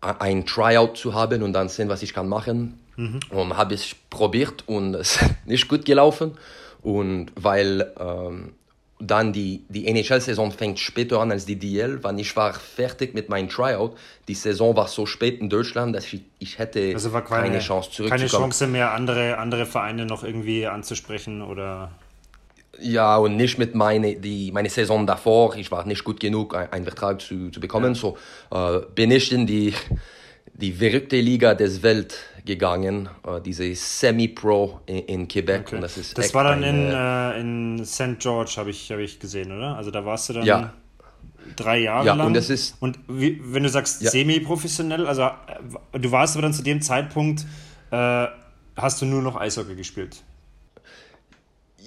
ein 0.00 0.46
Tryout 0.46 0.96
zu 0.96 1.12
haben 1.12 1.42
und 1.42 1.52
dann 1.52 1.68
sehen, 1.68 1.90
was 1.90 2.02
ich 2.02 2.14
kann 2.14 2.26
machen. 2.26 2.80
Mhm. 2.96 3.20
Und 3.28 3.54
habe 3.54 3.74
es 3.74 3.94
probiert 4.08 4.64
und 4.66 4.94
es 4.94 5.20
ist 5.20 5.30
nicht 5.44 5.68
gut 5.68 5.84
gelaufen. 5.84 6.38
Und 6.80 7.32
weil 7.36 7.92
ähm, 8.00 8.54
dann 8.98 9.34
die, 9.34 9.66
die 9.68 9.88
NHL-Saison 9.88 10.50
fängt 10.50 10.78
später 10.78 11.20
an 11.20 11.30
als 11.30 11.44
die 11.44 11.58
DL, 11.58 11.98
wann 12.02 12.18
ich 12.18 12.34
war 12.34 12.54
fertig 12.54 13.12
mit 13.12 13.28
meinem 13.28 13.50
Tryout. 13.50 13.90
Die 14.26 14.34
Saison 14.34 14.74
war 14.74 14.88
so 14.88 15.04
spät 15.04 15.42
in 15.42 15.50
Deutschland, 15.50 15.94
dass 15.94 16.10
ich, 16.14 16.22
ich 16.38 16.58
hätte 16.58 16.92
also 16.94 17.12
war 17.12 17.22
keine, 17.22 17.48
keine 17.48 17.58
Chance 17.58 17.90
zurückzukommen. 17.90 18.30
Keine 18.30 18.30
Chance 18.30 18.66
mehr, 18.68 18.92
andere, 18.92 19.36
andere 19.36 19.66
Vereine 19.66 20.06
noch 20.06 20.24
irgendwie 20.24 20.66
anzusprechen 20.66 21.42
oder... 21.42 21.90
Ja, 22.80 23.16
und 23.16 23.36
nicht 23.36 23.58
mit 23.58 23.74
meine, 23.74 24.16
die, 24.16 24.52
meine 24.52 24.68
Saison 24.68 25.06
davor. 25.06 25.56
Ich 25.56 25.70
war 25.70 25.86
nicht 25.86 26.04
gut 26.04 26.20
genug, 26.20 26.54
einen 26.54 26.84
Vertrag 26.84 27.20
zu, 27.20 27.50
zu 27.50 27.60
bekommen. 27.60 27.94
Ja. 27.94 28.00
So 28.00 28.16
äh, 28.50 28.80
bin 28.94 29.10
ich 29.10 29.32
in 29.32 29.46
die, 29.46 29.74
die 30.54 30.72
verrückte 30.72 31.20
Liga 31.20 31.54
des 31.54 31.82
Welt 31.82 32.16
gegangen, 32.44 33.08
äh, 33.26 33.40
diese 33.40 33.74
Semi-Pro 33.74 34.80
in, 34.86 34.98
in, 34.98 35.28
Quebec. 35.28 35.62
Okay. 35.62 35.76
Und 35.76 35.82
das 35.82 35.96
ist 35.96 36.16
das 36.16 36.32
war 36.32 36.44
dann 36.44 36.62
in, 36.62 36.90
äh, 36.90 37.40
in 37.40 37.84
St. 37.84 38.18
George, 38.18 38.54
habe 38.56 38.70
ich, 38.70 38.90
hab 38.90 38.98
ich 38.98 39.18
gesehen, 39.18 39.52
oder? 39.52 39.76
Also 39.76 39.90
da 39.90 40.04
warst 40.04 40.28
du 40.28 40.34
dann 40.34 40.44
ja. 40.44 40.72
drei 41.56 41.78
Jahre 41.78 42.06
ja, 42.06 42.14
lang. 42.14 42.28
Und, 42.28 42.34
das 42.34 42.48
ist, 42.48 42.76
und 42.80 42.98
wie, 43.08 43.40
wenn 43.42 43.64
du 43.64 43.68
sagst 43.68 44.00
ja. 44.02 44.10
semi-professionell, 44.10 45.06
also 45.06 45.22
äh, 45.22 45.98
du 45.98 46.10
warst 46.12 46.36
aber 46.36 46.42
dann 46.42 46.54
zu 46.54 46.62
dem 46.62 46.80
Zeitpunkt, 46.80 47.44
äh, 47.90 48.26
hast 48.76 49.02
du 49.02 49.06
nur 49.06 49.22
noch 49.22 49.36
Eishockey 49.36 49.74
gespielt? 49.74 50.22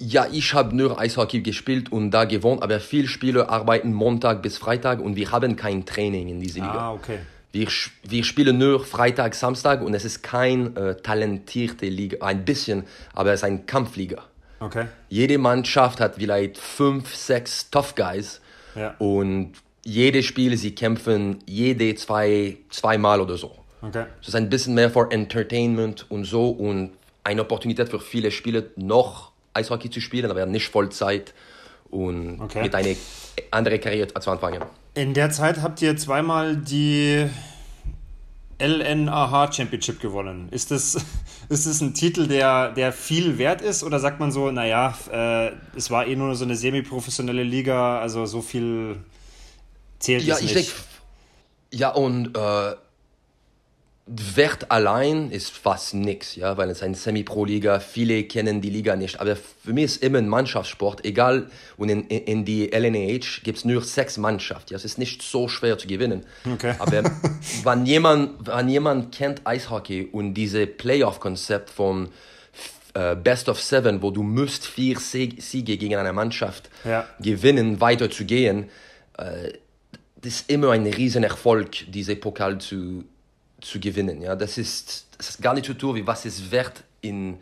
Ja, 0.02 0.26
ich 0.32 0.54
habe 0.54 0.74
nur 0.74 0.98
Eishockey 0.98 1.42
gespielt 1.42 1.92
und 1.92 2.10
da 2.10 2.24
gewohnt, 2.24 2.62
aber 2.62 2.80
viele 2.80 3.06
Spieler 3.06 3.50
arbeiten 3.50 3.92
Montag 3.92 4.40
bis 4.40 4.56
Freitag 4.56 4.98
und 5.00 5.14
wir 5.14 5.30
haben 5.30 5.56
kein 5.56 5.84
Training 5.84 6.28
in 6.28 6.40
dieser 6.40 6.60
Liga. 6.60 6.72
Ah, 6.72 6.92
okay. 6.92 7.18
Wir, 7.52 7.68
wir 8.04 8.24
spielen 8.24 8.56
nur 8.58 8.82
Freitag, 8.82 9.34
Samstag 9.34 9.82
und 9.82 9.92
es 9.92 10.06
ist 10.06 10.22
kein 10.22 10.74
äh, 10.74 10.94
talentierte 10.96 11.86
Liga, 11.86 12.24
ein 12.24 12.44
bisschen, 12.46 12.84
aber 13.12 13.32
es 13.32 13.40
ist 13.40 13.44
ein 13.44 13.66
Kampfliga. 13.66 14.22
Okay. 14.60 14.86
Jede 15.10 15.36
Mannschaft 15.36 16.00
hat 16.00 16.14
vielleicht 16.16 16.56
fünf, 16.56 17.14
sechs 17.14 17.68
Tough 17.70 17.94
Guys 17.94 18.40
ja. 18.74 18.94
und 18.98 19.52
jedes 19.84 20.24
Spiel, 20.24 20.56
sie 20.56 20.74
kämpfen 20.74 21.38
jede 21.46 21.94
zwei, 21.94 22.56
zweimal 22.70 23.20
oder 23.20 23.36
so. 23.36 23.56
Okay. 23.82 24.04
Es 24.22 24.28
ist 24.28 24.34
ein 24.34 24.48
bisschen 24.48 24.74
mehr 24.74 24.90
für 24.90 25.10
Entertainment 25.10 26.06
und 26.10 26.24
so 26.24 26.50
und 26.50 26.92
eine 27.24 27.42
Opportunität 27.42 27.88
für 27.88 28.00
viele 28.00 28.30
Spieler 28.30 28.62
noch 28.76 29.29
Eishockey 29.54 29.90
zu 29.90 30.00
spielen, 30.00 30.30
aber 30.30 30.46
nicht 30.46 30.68
Vollzeit 30.68 31.34
und 31.90 32.40
okay. 32.40 32.62
mit 32.62 32.74
einer 32.74 32.94
anderen 33.50 33.80
Karriere 33.80 34.08
zu 34.08 34.30
anfangen. 34.30 34.62
In 34.94 35.14
der 35.14 35.30
Zeit 35.30 35.62
habt 35.62 35.82
ihr 35.82 35.96
zweimal 35.96 36.56
die 36.56 37.28
LNAH 38.60 39.52
Championship 39.52 40.00
gewonnen. 40.00 40.48
Ist 40.50 40.70
das, 40.70 40.94
ist 41.48 41.66
das 41.66 41.80
ein 41.80 41.94
Titel, 41.94 42.28
der, 42.28 42.72
der 42.72 42.92
viel 42.92 43.38
wert 43.38 43.62
ist? 43.62 43.82
Oder 43.82 43.98
sagt 43.98 44.20
man 44.20 44.30
so, 44.30 44.50
naja, 44.50 44.94
äh, 45.10 45.52
es 45.76 45.90
war 45.90 46.06
eh 46.06 46.16
nur 46.16 46.34
so 46.34 46.44
eine 46.44 46.56
semi-professionelle 46.56 47.42
Liga, 47.42 47.98
also 48.00 48.26
so 48.26 48.42
viel 48.42 48.98
zählt 49.98 50.24
ja, 50.24 50.34
es 50.34 50.42
nicht? 50.42 50.54
Denk, 50.54 50.68
ja, 51.72 51.90
und 51.90 52.36
äh, 52.36 52.74
Wert 54.12 54.72
allein 54.72 55.30
ist 55.30 55.56
fast 55.56 55.94
nichts, 55.94 56.34
ja, 56.34 56.56
weil 56.56 56.68
es 56.70 56.82
eine 56.82 56.96
Semi-Pro-Liga, 56.96 57.78
viele 57.78 58.24
kennen 58.24 58.60
die 58.60 58.70
Liga 58.70 58.96
nicht. 58.96 59.20
Aber 59.20 59.36
für 59.36 59.72
mich 59.72 59.84
ist 59.84 60.02
immer 60.02 60.18
ein 60.18 60.28
Mannschaftssport, 60.28 61.04
egal. 61.04 61.48
Und 61.76 61.90
in, 61.90 62.08
in 62.08 62.44
die 62.44 62.72
LNH 62.72 63.42
gibt 63.44 63.58
es 63.58 63.64
nur 63.64 63.82
sechs 63.82 64.16
Mannschaften. 64.16 64.72
Ja, 64.72 64.76
es 64.76 64.84
ist 64.84 64.98
nicht 64.98 65.22
so 65.22 65.46
schwer 65.46 65.78
zu 65.78 65.86
gewinnen. 65.86 66.24
Okay. 66.44 66.74
Aber 66.80 67.04
wenn 67.62 67.86
jemand, 67.86 68.48
wenn 68.48 68.68
jemand 68.68 69.14
kennt 69.14 69.46
Eishockey 69.46 70.08
und 70.10 70.34
diese 70.34 70.66
Playoff-Konzept 70.66 71.70
von 71.70 72.08
äh, 72.94 73.14
Best 73.14 73.48
of 73.48 73.62
Seven, 73.62 74.02
wo 74.02 74.10
du 74.10 74.24
musst 74.24 74.66
vier 74.66 74.98
Siege 74.98 75.76
gegen 75.76 75.94
eine 75.94 76.12
Mannschaft 76.12 76.68
ja. 76.84 77.06
gewinnen, 77.20 77.80
weiter 77.80 78.10
zu 78.10 78.24
gehen, 78.24 78.70
äh, 79.16 79.52
das 80.22 80.34
ist 80.34 80.50
immer 80.50 80.72
ein 80.72 80.86
Riesenerfolg, 80.86 81.90
diese 81.92 82.16
Pokal 82.16 82.58
zu 82.58 83.04
zu 83.60 83.80
gewinnen. 83.80 84.22
Ja? 84.22 84.36
Das, 84.36 84.58
ist, 84.58 85.06
das 85.18 85.30
ist 85.30 85.42
gar 85.42 85.54
nicht 85.54 85.66
so 85.66 85.74
tun, 85.74 85.96
wie 85.96 86.06
was 86.06 86.24
es 86.24 86.50
wert 86.50 86.84
in 87.00 87.38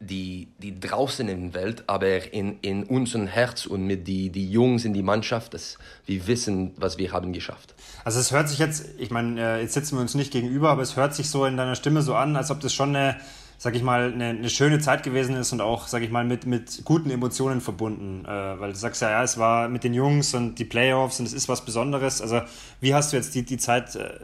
die, 0.00 0.48
die 0.58 0.78
draußen 0.78 1.28
in 1.28 1.52
der 1.52 1.62
Welt, 1.62 1.84
aber 1.86 2.32
in, 2.32 2.58
in 2.60 2.84
unserem 2.84 3.26
Herz 3.26 3.64
und 3.66 3.86
mit 3.86 4.06
die, 4.06 4.30
die 4.30 4.50
Jungs 4.50 4.84
in 4.84 4.92
die 4.92 5.02
Mannschaft, 5.02 5.54
dass 5.54 5.78
wir 6.06 6.26
wissen, 6.26 6.72
was 6.76 6.98
wir 6.98 7.12
haben 7.12 7.32
geschafft. 7.32 7.74
Also 8.04 8.20
es 8.20 8.32
hört 8.32 8.48
sich 8.48 8.58
jetzt, 8.58 8.86
ich 8.98 9.10
meine, 9.10 9.40
äh, 9.40 9.62
jetzt 9.62 9.74
sitzen 9.74 9.96
wir 9.96 10.02
uns 10.02 10.14
nicht 10.14 10.32
gegenüber, 10.32 10.70
aber 10.70 10.82
es 10.82 10.96
hört 10.96 11.14
sich 11.14 11.30
so 11.30 11.46
in 11.46 11.56
deiner 11.56 11.74
Stimme 11.74 12.02
so 12.02 12.14
an, 12.14 12.36
als 12.36 12.50
ob 12.50 12.60
das 12.60 12.74
schon 12.74 12.94
eine 12.94 13.16
sag 13.56 13.74
ich 13.76 13.82
mal, 13.82 14.12
eine, 14.12 14.26
eine, 14.26 14.50
schöne 14.50 14.78
Zeit 14.78 15.02
gewesen 15.04 15.36
ist 15.36 15.52
und 15.52 15.60
auch, 15.60 15.86
sag 15.88 16.02
ich 16.02 16.10
mal, 16.10 16.24
mit, 16.24 16.44
mit 16.44 16.84
guten 16.84 17.10
Emotionen 17.10 17.60
verbunden. 17.60 18.24
Äh, 18.26 18.28
weil 18.28 18.72
du 18.72 18.78
sagst 18.78 19.00
ja, 19.00 19.10
ja, 19.10 19.22
es 19.22 19.38
war 19.38 19.68
mit 19.68 19.84
den 19.84 19.94
Jungs 19.94 20.34
und 20.34 20.58
die 20.58 20.64
Playoffs 20.64 21.20
und 21.20 21.26
es 21.26 21.32
ist 21.32 21.48
was 21.48 21.64
Besonderes. 21.64 22.20
Also, 22.20 22.42
wie 22.80 22.94
hast 22.94 23.12
du 23.12 23.16
jetzt 23.16 23.34
die, 23.34 23.42
die 23.42 23.56
Zeit 23.56 23.96
äh, 23.96 24.18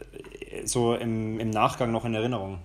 so 0.65 0.95
im, 0.95 1.39
im 1.39 1.51
Nachgang 1.51 1.93
noch 1.93 2.05
in 2.05 2.15
Erinnerung? 2.15 2.59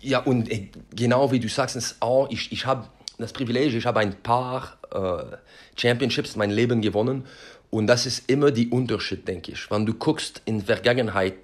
Ja, 0.00 0.18
und 0.20 0.50
äh, 0.50 0.68
genau 0.94 1.30
wie 1.30 1.40
du 1.40 1.48
sagst, 1.48 1.96
auch, 2.00 2.28
ich, 2.30 2.50
ich 2.52 2.66
habe 2.66 2.86
das 3.18 3.32
Privileg, 3.32 3.72
ich 3.72 3.86
habe 3.86 4.00
ein 4.00 4.14
paar 4.22 4.76
äh, 4.90 5.36
Championships 5.76 6.34
in 6.34 6.38
meinem 6.38 6.54
Leben 6.54 6.82
gewonnen. 6.82 7.24
Und 7.70 7.86
das 7.86 8.04
ist 8.04 8.28
immer 8.28 8.50
die 8.50 8.68
Unterschied, 8.68 9.26
denke 9.26 9.52
ich. 9.52 9.70
Wenn 9.70 9.86
du 9.86 9.94
guckst 9.94 10.42
in 10.44 10.58
der 10.58 10.76
Vergangenheit, 10.76 11.34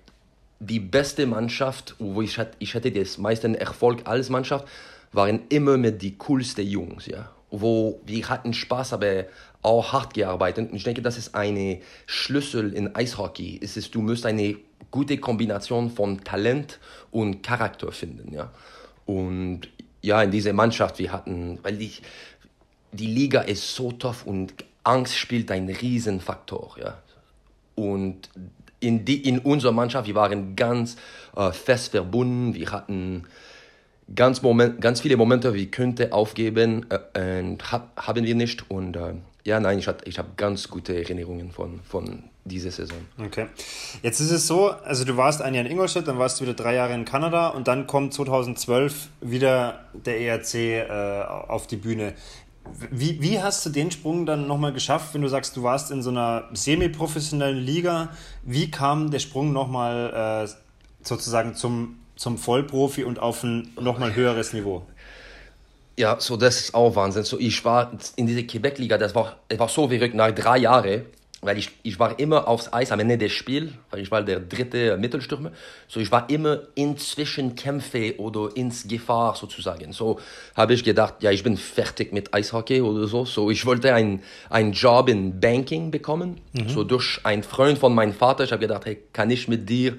die 0.60 0.80
beste 0.80 1.24
Mannschaft, 1.26 1.94
wo 1.98 2.20
ich, 2.20 2.36
hatte, 2.36 2.56
ich 2.58 2.74
hatte 2.74 2.90
das 2.90 3.16
meisten 3.16 3.54
Erfolg 3.54 4.06
als 4.06 4.28
Mannschaft, 4.28 4.66
waren 5.12 5.42
immer 5.48 5.78
mit 5.78 6.02
die 6.02 6.18
coolsten 6.18 6.66
Jungs, 6.66 7.06
ja. 7.06 7.30
Wo 7.50 8.00
wir 8.04 8.28
hatten 8.28 8.52
Spaß, 8.52 8.92
aber 8.92 9.24
auch 9.62 9.92
hart 9.92 10.12
gearbeitet. 10.12 10.70
Und 10.70 10.76
ich 10.76 10.84
denke, 10.84 11.00
das 11.00 11.16
ist 11.16 11.34
eine 11.34 11.80
Schlüssel 12.06 12.74
in 12.74 12.94
Eishockey. 12.94 13.58
Es 13.62 13.78
ist, 13.78 13.94
du 13.94 14.02
musst 14.02 14.26
eine 14.26 14.56
gute 14.90 15.18
Kombination 15.18 15.90
von 15.90 16.22
Talent 16.24 16.78
und 17.10 17.42
Charakter 17.42 17.92
finden, 17.92 18.32
ja. 18.32 18.50
Und 19.06 19.68
ja, 20.02 20.22
in 20.22 20.30
dieser 20.30 20.52
Mannschaft, 20.52 20.98
wir 20.98 21.12
hatten, 21.12 21.58
weil 21.62 21.76
die, 21.76 21.92
die 22.92 23.06
Liga 23.06 23.40
ist 23.40 23.74
so 23.74 23.92
tough 23.92 24.26
und 24.26 24.54
Angst 24.84 25.16
spielt 25.16 25.50
einen 25.50 25.74
Riesenfaktor, 25.74 26.76
ja. 26.80 26.98
Und 27.74 28.30
in, 28.80 29.04
die, 29.04 29.28
in 29.28 29.38
unserer 29.38 29.72
Mannschaft, 29.72 30.06
wir 30.06 30.14
waren 30.14 30.56
ganz 30.56 30.96
äh, 31.36 31.52
fest 31.52 31.90
verbunden, 31.92 32.54
wir 32.54 32.70
hatten 32.70 33.24
ganz, 34.14 34.42
Moment, 34.42 34.80
ganz 34.80 35.00
viele 35.00 35.16
Momente, 35.16 35.54
wir 35.54 35.70
könnten 35.70 36.12
aufgeben, 36.12 36.86
äh, 37.14 37.40
und 37.40 37.72
hab, 37.72 38.06
haben 38.06 38.24
wir 38.24 38.34
nicht. 38.34 38.70
Und 38.70 38.96
äh, 38.96 39.14
ja, 39.44 39.60
nein, 39.60 39.78
ich, 39.78 39.88
ich 40.04 40.18
habe 40.18 40.30
ganz 40.36 40.68
gute 40.68 40.96
Erinnerungen 40.96 41.50
von, 41.52 41.80
von 41.82 42.24
dieser 42.48 42.70
Saison. 42.70 42.98
Okay. 43.18 43.46
Jetzt 44.02 44.20
ist 44.20 44.30
es 44.30 44.46
so, 44.46 44.70
also 44.70 45.04
du 45.04 45.16
warst 45.16 45.42
ein 45.42 45.54
Jahr 45.54 45.64
in 45.64 45.70
Ingolstadt, 45.70 46.08
dann 46.08 46.18
warst 46.18 46.40
du 46.40 46.44
wieder 46.44 46.54
drei 46.54 46.74
Jahre 46.74 46.94
in 46.94 47.04
Kanada 47.04 47.48
und 47.48 47.68
dann 47.68 47.86
kommt 47.86 48.14
2012 48.14 49.08
wieder 49.20 49.86
der 49.92 50.20
ERC 50.20 50.54
äh, 50.54 51.22
auf 51.48 51.66
die 51.66 51.76
Bühne. 51.76 52.14
Wie, 52.90 53.20
wie 53.22 53.40
hast 53.40 53.64
du 53.64 53.70
den 53.70 53.90
Sprung 53.90 54.26
dann 54.26 54.46
nochmal 54.46 54.72
geschafft, 54.72 55.14
wenn 55.14 55.22
du 55.22 55.28
sagst, 55.28 55.56
du 55.56 55.62
warst 55.62 55.90
in 55.90 56.02
so 56.02 56.10
einer 56.10 56.44
semi-professionellen 56.52 57.58
Liga? 57.58 58.10
Wie 58.42 58.70
kam 58.70 59.10
der 59.10 59.18
Sprung 59.20 59.52
nochmal 59.52 60.44
äh, 60.44 60.48
sozusagen 61.02 61.54
zum, 61.54 61.98
zum 62.16 62.36
Vollprofi 62.36 63.04
und 63.04 63.18
auf 63.18 63.42
ein 63.42 63.70
nochmal 63.80 64.14
höheres 64.14 64.52
Niveau? 64.52 64.82
Ja, 65.98 66.20
so 66.20 66.36
das 66.36 66.60
ist 66.60 66.74
auch 66.74 66.94
Wahnsinn. 66.94 67.24
So, 67.24 67.38
ich 67.40 67.64
war 67.64 67.90
in 68.16 68.26
dieser 68.26 68.44
Quebec-Liga, 68.44 68.98
das 68.98 69.14
war, 69.14 69.36
das 69.48 69.58
war 69.58 69.68
so 69.68 69.88
verrückt. 69.88 70.14
Nach 70.14 70.30
drei 70.30 70.58
Jahren 70.58 71.06
weil 71.40 71.56
ich, 71.56 71.70
ich 71.84 71.98
war 72.00 72.18
immer 72.18 72.48
aufs 72.48 72.72
Eis 72.72 72.90
am 72.90 72.98
Ende 72.98 73.16
des 73.16 73.32
Spiels, 73.32 73.70
weil 73.90 74.00
ich 74.00 74.10
war 74.10 74.22
der 74.22 74.40
dritte 74.40 74.96
Mittelstürmer. 74.96 75.52
So, 75.86 76.00
ich 76.00 76.10
war 76.10 76.28
immer 76.30 76.62
in 76.74 76.96
Zwischenkämpfe 76.96 78.18
oder 78.18 78.56
ins 78.56 78.88
Gefahr 78.88 79.36
sozusagen. 79.36 79.92
So 79.92 80.18
habe 80.56 80.74
ich 80.74 80.82
gedacht, 80.82 81.14
ja, 81.20 81.30
ich 81.30 81.44
bin 81.44 81.56
fertig 81.56 82.12
mit 82.12 82.34
Eishockey 82.34 82.80
oder 82.80 83.06
so. 83.06 83.24
So, 83.24 83.50
ich 83.50 83.64
wollte 83.66 83.94
einen, 83.94 84.22
einen 84.50 84.72
Job 84.72 85.08
in 85.08 85.38
Banking 85.38 85.92
bekommen. 85.92 86.40
Mhm. 86.52 86.68
So 86.70 86.82
durch 86.82 87.20
einen 87.22 87.44
Freund 87.44 87.78
von 87.78 87.94
meinem 87.94 88.14
Vater. 88.14 88.42
Ich 88.42 88.50
habe 88.50 88.60
gedacht, 88.60 88.86
hey, 88.86 88.98
kann 89.12 89.30
ich 89.30 89.46
mit 89.46 89.68
dir 89.68 89.96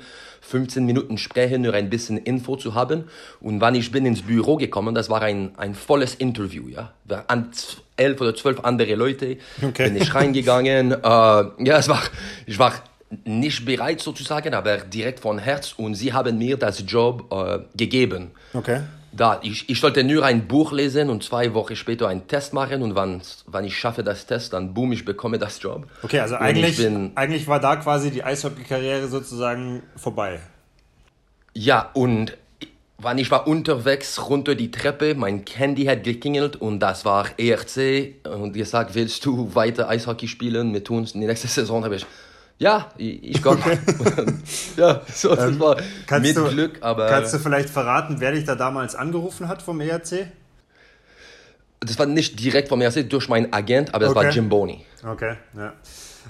15 0.50 0.86
Minuten 0.86 1.18
sprechen, 1.18 1.62
nur 1.62 1.74
ein 1.74 1.90
bisschen 1.90 2.18
Info 2.18 2.56
zu 2.56 2.74
haben. 2.74 3.06
Und 3.40 3.62
wann 3.62 3.76
ich 3.76 3.92
bin 3.92 4.06
ins 4.06 4.24
Büro 4.24 4.58
gekommen, 4.58 4.96
das 4.96 5.10
war 5.10 5.22
ein, 5.22 5.52
ein 5.58 5.76
volles 5.76 6.16
Interview, 6.16 6.68
ja. 6.68 6.94
An 7.28 7.52
elf 7.98 8.20
oder 8.22 8.36
zwölf 8.36 8.62
andere 8.62 8.96
Leute 8.96 9.38
okay. 9.62 9.90
bin 9.90 10.02
ich 10.02 10.14
reingegangen. 10.14 10.92
äh, 10.94 10.98
ja, 11.04 11.78
es 11.78 11.88
war, 11.88 12.02
ich 12.46 12.58
war 12.58 12.74
nicht 13.26 13.66
bereit 13.66 14.02
sozusagen, 14.02 14.54
aber 14.54 14.78
direkt 14.78 15.20
von 15.20 15.40
Herz 15.40 15.74
und 15.78 15.96
sie 15.96 16.14
haben 16.14 16.38
mir 16.38 16.58
das 16.58 16.84
Job 16.88 17.32
äh, 17.32 17.60
gegeben. 17.76 18.32
Okay. 18.54 18.82
Da, 19.20 19.42
ich, 19.44 19.70
ich 19.70 19.82
sollte 19.82 20.06
nur 20.06 20.24
ein 20.24 20.48
Buch 20.48 20.72
lesen 20.72 21.10
und 21.10 21.26
zwei 21.26 21.54
Wochen 21.54 21.76
später 21.76 22.08
einen 22.08 22.30
Test 22.30 22.54
machen 22.54 22.82
und 22.82 22.96
wann, 22.96 23.22
wann 23.48 23.66
ich 23.66 23.78
schaffe 23.78 24.02
das 24.02 24.26
Test, 24.26 24.54
dann 24.54 24.74
boom, 24.74 24.94
ich 24.94 25.04
bekomme 25.04 25.38
das 25.38 25.62
Job. 25.62 25.88
Okay, 26.04 26.22
also 26.22 26.36
eigentlich, 26.36 26.78
bin, 26.78 27.12
eigentlich 27.16 27.46
war 27.50 27.60
da 27.60 27.76
quasi 27.76 28.12
die 28.12 28.24
Eishockey-Karriere 28.24 29.10
sozusagen 29.10 29.84
vorbei. 29.98 30.40
Ja, 31.54 31.90
und 31.94 32.38
wann 32.98 33.18
ich 33.18 33.30
war 33.30 33.46
unterwegs 33.46 34.30
runter 34.30 34.56
die 34.56 34.72
Treppe, 34.72 35.16
mein 35.16 35.44
Handy 35.54 35.84
hat 35.84 36.06
geklingelt 36.06 36.56
und 36.56 36.80
das 36.80 37.04
war 37.04 37.28
ERC 37.38 38.26
und 38.26 38.54
gesagt, 38.54 38.96
willst 38.96 39.26
du 39.26 39.54
weiter 39.54 39.90
Eishockey 39.90 40.30
spielen 40.30 40.72
mit 40.72 40.90
uns 40.90 41.12
in 41.12 41.20
die 41.20 41.28
nächste 41.28 41.50
Saison? 41.50 41.84
Habe 41.84 41.98
ich 41.98 42.06
ja, 42.60 42.90
ich, 42.98 43.24
ich 43.24 43.42
komme. 43.42 43.60
Ja, 44.78 45.02
so, 45.14 45.36
das 45.36 45.50
ähm, 45.50 45.60
war 45.60 45.78
mit 46.20 46.38
du, 46.38 46.50
Glück, 46.50 46.78
aber. 46.82 47.08
Kannst 47.08 47.34
du 47.34 47.40
vielleicht 47.40 47.70
verraten, 47.70 48.18
wer 48.20 48.34
dich 48.34 48.44
da 48.44 48.56
damals 48.56 48.96
angerufen 48.96 49.48
hat 49.48 49.62
vom 49.62 49.82
ERC? 49.82 50.28
Das 51.80 51.98
war 51.98 52.06
nicht 52.06 52.40
direkt 52.40 52.68
vom 52.68 52.82
ERC, 52.82 53.10
durch 53.10 53.30
meinen 53.30 53.54
Agent, 53.54 53.94
aber 53.94 54.06
es 54.06 54.12
okay. 54.12 54.26
war 54.26 54.32
Jim 54.32 54.50
Boney. 54.50 54.86
Okay, 55.04 55.36
ja. 55.56 55.74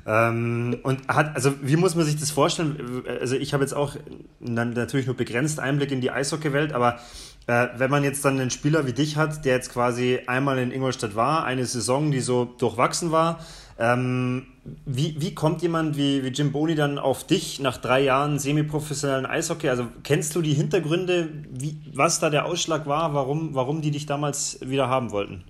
Ähm, 0.05 0.79
und 0.83 1.07
hat, 1.07 1.35
also 1.35 1.53
wie 1.61 1.75
muss 1.75 1.95
man 1.95 2.05
sich 2.05 2.19
das 2.19 2.31
vorstellen? 2.31 3.03
Also 3.19 3.35
ich 3.35 3.53
habe 3.53 3.63
jetzt 3.63 3.73
auch 3.73 3.95
natürlich 4.39 5.07
nur 5.07 5.17
begrenzt 5.17 5.59
Einblick 5.59 5.91
in 5.91 5.99
die 5.99 6.11
Eishockeywelt, 6.11 6.73
aber 6.73 6.99
äh, 7.47 7.67
wenn 7.77 7.89
man 7.89 8.03
jetzt 8.03 8.23
dann 8.23 8.39
einen 8.39 8.51
Spieler 8.51 8.85
wie 8.85 8.93
dich 8.93 9.17
hat, 9.17 9.43
der 9.45 9.55
jetzt 9.55 9.73
quasi 9.73 10.19
einmal 10.27 10.59
in 10.59 10.71
Ingolstadt 10.71 11.15
war, 11.15 11.43
eine 11.43 11.65
Saison, 11.65 12.11
die 12.11 12.21
so 12.21 12.45
durchwachsen 12.45 13.11
war, 13.11 13.39
ähm, 13.79 14.45
wie, 14.85 15.15
wie 15.19 15.33
kommt 15.33 15.61
jemand 15.61 15.95
wie, 15.95 16.23
wie 16.23 16.27
Jim 16.27 16.51
Boni 16.51 16.75
dann 16.75 16.99
auf 16.99 17.25
dich 17.25 17.61
nach 17.61 17.77
drei 17.77 18.01
Jahren 18.01 18.37
semiprofessionellen 18.37 19.25
Eishockey? 19.25 19.69
Also 19.69 19.87
kennst 20.03 20.35
du 20.35 20.41
die 20.41 20.53
Hintergründe, 20.53 21.29
wie, 21.49 21.77
was 21.93 22.19
da 22.19 22.29
der 22.29 22.45
Ausschlag 22.45 22.85
war, 22.87 23.13
warum, 23.13 23.55
warum 23.55 23.81
die 23.81 23.91
dich 23.91 24.05
damals 24.05 24.59
wieder 24.61 24.89
haben 24.89 25.11
wollten? 25.11 25.45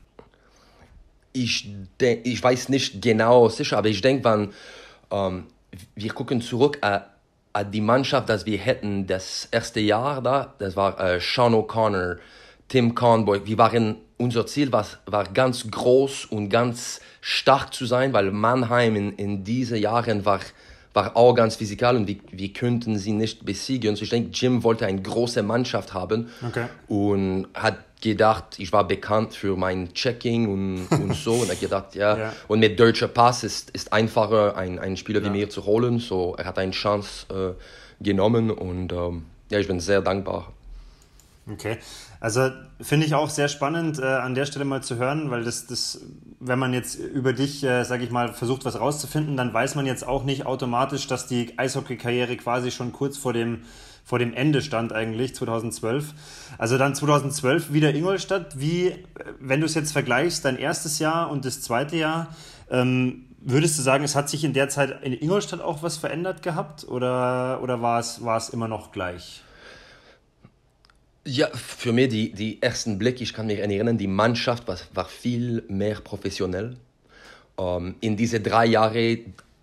Ich, 1.33 1.69
ich 1.99 2.43
weiß 2.43 2.69
nicht 2.69 3.01
genau 3.01 3.49
sicher, 3.49 3.79
aber 3.79 3.87
ich 3.87 4.01
denke, 4.01 4.49
ähm, 5.11 5.43
wir 5.95 6.13
gucken 6.13 6.41
zurück 6.41 6.77
an, 6.81 7.01
an, 7.53 7.71
die 7.71 7.81
Mannschaft, 7.81 8.29
dass 8.29 8.45
wir 8.45 8.59
hätten 8.59 9.07
das 9.07 9.47
erste 9.51 9.79
Jahr 9.79 10.21
da, 10.21 10.53
das 10.59 10.75
war 10.75 10.99
äh, 10.99 11.19
Sean 11.19 11.53
O'Connor, 11.55 12.17
Tim 12.67 12.93
Conboy, 12.93 13.45
wir 13.45 13.57
waren, 13.57 13.97
unser 14.19 14.45
Ziel 14.45 14.71
war, 14.71 14.85
war 15.05 15.23
ganz 15.25 15.69
groß 15.69 16.25
und 16.25 16.49
ganz 16.49 16.99
stark 17.21 17.73
zu 17.73 17.85
sein, 17.85 18.13
weil 18.13 18.31
Mannheim 18.31 18.95
in, 18.95 19.13
in 19.13 19.43
diesen 19.43 19.77
Jahren 19.77 20.25
war, 20.25 20.41
war 20.93 21.15
auch 21.15 21.33
ganz 21.33 21.55
physikal 21.55 21.95
und 21.95 22.07
wir, 22.07 22.17
wir 22.29 22.53
könnten 22.53 22.97
sie 22.97 23.13
nicht 23.13 23.45
besiegen. 23.45 23.95
So 23.95 24.03
ich 24.03 24.09
denke, 24.09 24.31
Jim 24.33 24.63
wollte 24.63 24.85
eine 24.85 25.01
große 25.01 25.41
Mannschaft 25.41 25.93
haben 25.93 26.29
okay. 26.45 26.65
und 26.87 27.47
hat 27.53 27.77
gedacht, 28.01 28.59
ich 28.59 28.71
war 28.71 28.87
bekannt 28.87 29.33
für 29.33 29.55
mein 29.55 29.93
Checking 29.93 30.47
und, 30.47 30.87
und 31.01 31.15
so 31.15 31.33
und 31.33 31.47
er 31.47 31.53
hat 31.53 31.61
gedacht, 31.61 31.95
ja, 31.95 32.17
ja. 32.17 32.33
und 32.47 32.59
mit 32.59 32.79
deutscher 32.79 33.07
Pass 33.07 33.43
ist, 33.43 33.69
ist 33.71 33.91
einfacher, 33.93 34.55
ein, 34.55 34.79
einen 34.79 34.97
Spieler 34.97 35.21
ja. 35.21 35.27
wie 35.27 35.31
mir 35.31 35.49
zu 35.49 35.65
holen, 35.65 35.99
so 35.99 36.35
er 36.37 36.45
hat 36.45 36.57
eine 36.59 36.71
Chance 36.71 37.55
äh, 37.57 38.03
genommen 38.03 38.51
und 38.51 38.91
ähm, 38.91 39.25
ja, 39.49 39.59
ich 39.59 39.67
bin 39.67 39.79
sehr 39.79 40.01
dankbar. 40.01 40.51
Okay, 41.51 41.77
also 42.19 42.49
finde 42.81 43.05
ich 43.05 43.15
auch 43.15 43.29
sehr 43.29 43.47
spannend 43.47 43.99
äh, 43.99 44.03
an 44.03 44.35
der 44.35 44.45
Stelle 44.45 44.65
mal 44.65 44.83
zu 44.83 44.97
hören, 44.97 45.31
weil 45.31 45.43
das, 45.43 45.67
das 45.67 46.01
wenn 46.39 46.59
man 46.59 46.73
jetzt 46.73 46.95
über 46.95 47.33
dich, 47.33 47.63
äh, 47.63 47.83
sage 47.83 48.03
ich 48.03 48.11
mal, 48.11 48.33
versucht 48.33 48.65
was 48.65 48.79
rauszufinden, 48.79 49.37
dann 49.37 49.53
weiß 49.53 49.75
man 49.75 49.85
jetzt 49.85 50.05
auch 50.05 50.23
nicht 50.25 50.45
automatisch, 50.45 51.07
dass 51.07 51.27
die 51.27 51.57
Eishockey-Karriere 51.57 52.35
quasi 52.37 52.71
schon 52.71 52.91
kurz 52.91 53.17
vor 53.17 53.31
dem, 53.31 53.61
vor 54.03 54.19
dem 54.19 54.33
Ende 54.33 54.61
stand 54.61 54.91
eigentlich, 54.91 55.33
2012. 55.35 56.13
Also 56.57 56.77
dann 56.77 56.93
2012 56.93 57.71
wieder 57.71 57.93
Ingolstadt. 57.93 58.59
Wie, 58.59 58.95
wenn 59.39 59.61
du 59.61 59.65
es 59.65 59.75
jetzt 59.75 59.93
vergleichst, 59.93 60.43
dein 60.43 60.57
erstes 60.57 60.99
Jahr 60.99 61.31
und 61.31 61.45
das 61.45 61.61
zweite 61.61 61.95
Jahr, 61.95 62.35
ähm, 62.69 63.27
würdest 63.41 63.77
du 63.77 63.81
sagen, 63.81 64.03
es 64.03 64.15
hat 64.15 64.29
sich 64.29 64.43
in 64.43 64.53
der 64.53 64.67
Zeit 64.67 65.03
in 65.03 65.13
Ingolstadt 65.13 65.61
auch 65.61 65.83
was 65.83 65.95
verändert 65.95 66.41
gehabt 66.41 66.85
oder, 66.85 67.61
oder 67.61 67.81
war, 67.81 67.99
es, 67.99 68.23
war 68.25 68.37
es 68.37 68.49
immer 68.49 68.67
noch 68.67 68.91
gleich? 68.91 69.43
Ja, 71.31 71.47
für 71.53 71.93
mich 71.93 72.09
die, 72.09 72.31
die 72.31 72.59
ersten 72.59 72.97
Blick, 72.97 73.21
ich 73.21 73.33
kann 73.35 73.45
mich 73.45 73.59
erinnern, 73.59 73.99
die 73.99 74.07
Mannschaft 74.07 74.67
war, 74.67 74.77
war 74.95 75.05
viel 75.05 75.63
mehr 75.67 76.01
professionell. 76.01 76.75
Ähm, 77.59 77.93
in 78.01 78.17
diese 78.17 78.39
drei 78.39 78.65
Jahre 78.65 79.19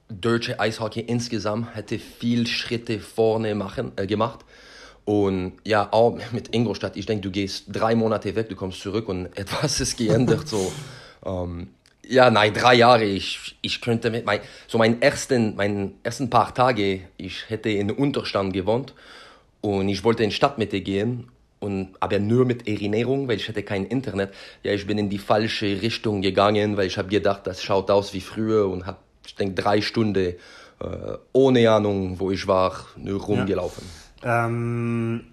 deutsche 0.08 0.60
Eishockey 0.60 1.00
insgesamt 1.00 1.74
hätte 1.74 1.98
viel 1.98 2.46
Schritte 2.46 3.00
vorne 3.00 3.56
machen, 3.56 3.90
äh, 3.96 4.06
gemacht. 4.06 4.44
Und 5.04 5.54
ja, 5.64 5.88
auch 5.92 6.16
mit 6.30 6.54
Ingolstadt, 6.54 6.96
ich 6.96 7.06
denke, 7.06 7.22
du 7.22 7.30
gehst 7.32 7.64
drei 7.66 7.96
Monate 7.96 8.36
weg, 8.36 8.48
du 8.48 8.54
kommst 8.54 8.80
zurück 8.80 9.08
und 9.08 9.26
etwas 9.36 9.80
ist 9.80 9.98
geändert. 9.98 10.46
so, 10.46 10.70
ähm, 11.24 11.70
ja, 12.06 12.30
nein, 12.30 12.54
drei 12.54 12.74
Jahre, 12.74 13.04
ich, 13.04 13.56
ich 13.60 13.80
könnte 13.80 14.12
mit 14.12 14.24
mein, 14.24 14.38
so 14.68 14.78
meinen 14.78 15.02
ersten, 15.02 15.56
meinen 15.56 15.94
ersten 16.04 16.30
paar 16.30 16.54
Tage, 16.54 17.00
ich 17.16 17.50
hätte 17.50 17.70
in 17.70 17.90
Unterstand 17.90 18.52
gewohnt 18.52 18.94
und 19.62 19.88
ich 19.88 20.04
wollte 20.04 20.22
in 20.22 20.30
Stadtmitte 20.30 20.80
gehen 20.80 21.28
und, 21.58 21.90
aber 22.00 22.18
nur 22.18 22.44
mit 22.44 22.68
Erinnerung, 22.68 23.28
weil 23.28 23.36
ich 23.36 23.48
hatte 23.48 23.62
kein 23.62 23.86
Internet. 23.86 24.32
Ja, 24.62 24.72
ich 24.72 24.86
bin 24.86 24.98
in 24.98 25.08
die 25.08 25.18
falsche 25.18 25.80
Richtung 25.82 26.22
gegangen, 26.22 26.76
weil 26.76 26.86
ich 26.86 26.98
habe 26.98 27.08
gedacht, 27.08 27.46
das 27.46 27.62
schaut 27.62 27.90
aus 27.90 28.12
wie 28.12 28.20
früher 28.20 28.68
und 28.68 28.86
habe, 28.86 28.98
ich 29.26 29.34
denke, 29.34 29.60
drei 29.60 29.80
Stunden 29.80 30.34
äh, 30.80 31.18
ohne 31.32 31.70
Ahnung, 31.70 32.20
wo 32.20 32.30
ich 32.30 32.46
war, 32.46 32.72
nur 32.96 33.20
rumgelaufen. 33.20 33.84
Ja. 34.22 34.46
Ähm, 34.46 35.24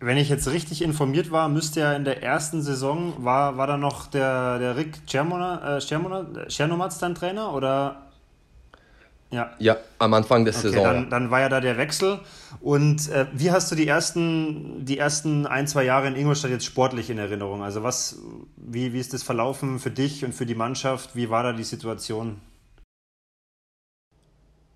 wenn 0.00 0.16
ich 0.16 0.28
jetzt 0.28 0.50
richtig 0.50 0.82
informiert 0.82 1.30
war, 1.30 1.48
müsste 1.48 1.80
ja 1.80 1.92
in 1.92 2.04
der 2.04 2.22
ersten 2.22 2.62
Saison, 2.62 3.14
war, 3.18 3.56
war 3.56 3.68
da 3.68 3.76
noch 3.76 4.08
der, 4.08 4.58
der 4.58 4.76
Rick 4.76 5.06
Czernomatz 5.06 6.98
dein 6.98 7.14
Trainer 7.14 7.54
oder 7.54 8.07
ja. 9.30 9.54
ja, 9.58 9.76
am 9.98 10.14
Anfang 10.14 10.44
der 10.44 10.54
okay, 10.54 10.62
Saison. 10.62 10.84
Dann, 10.84 11.10
dann, 11.10 11.30
war 11.30 11.40
ja 11.40 11.48
da 11.48 11.60
der 11.60 11.76
Wechsel. 11.76 12.20
Und 12.60 13.10
äh, 13.10 13.26
wie 13.32 13.50
hast 13.50 13.70
du 13.70 13.74
die 13.74 13.86
ersten, 13.86 14.84
die 14.86 14.98
ersten 14.98 15.46
ein, 15.46 15.66
zwei 15.66 15.84
Jahre 15.84 16.08
in 16.08 16.16
Ingolstadt 16.16 16.50
jetzt 16.50 16.64
sportlich 16.64 17.10
in 17.10 17.18
Erinnerung? 17.18 17.62
Also 17.62 17.82
was, 17.82 18.18
wie, 18.56 18.92
wie 18.92 19.00
ist 19.00 19.12
das 19.12 19.22
verlaufen 19.22 19.78
für 19.78 19.90
dich 19.90 20.24
und 20.24 20.34
für 20.34 20.46
die 20.46 20.54
Mannschaft? 20.54 21.14
Wie 21.14 21.28
war 21.28 21.42
da 21.42 21.52
die 21.52 21.64
Situation? 21.64 22.40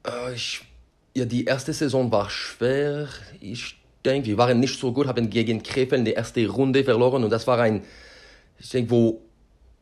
Äh, 0.07 0.35
ich, 0.35 0.63
ja, 1.17 1.25
die 1.25 1.47
erste 1.47 1.73
Saison 1.73 2.13
war 2.13 2.29
schwer. 2.29 3.09
Ich 3.41 3.77
denke, 4.05 4.29
wir 4.29 4.39
waren 4.39 4.61
nicht 4.61 4.79
so 4.79 4.93
gut, 4.93 5.07
haben 5.07 5.31
gegen 5.31 5.63
Krefeld 5.63 6.07
die 6.07 6.13
erste 6.13 6.47
Runde 6.47 6.85
verloren 6.85 7.25
und 7.25 7.31
das 7.31 7.47
war 7.47 7.59
ein, 7.59 7.85
ich 8.59 8.69
denke, 8.69 8.91
wo 8.91 9.23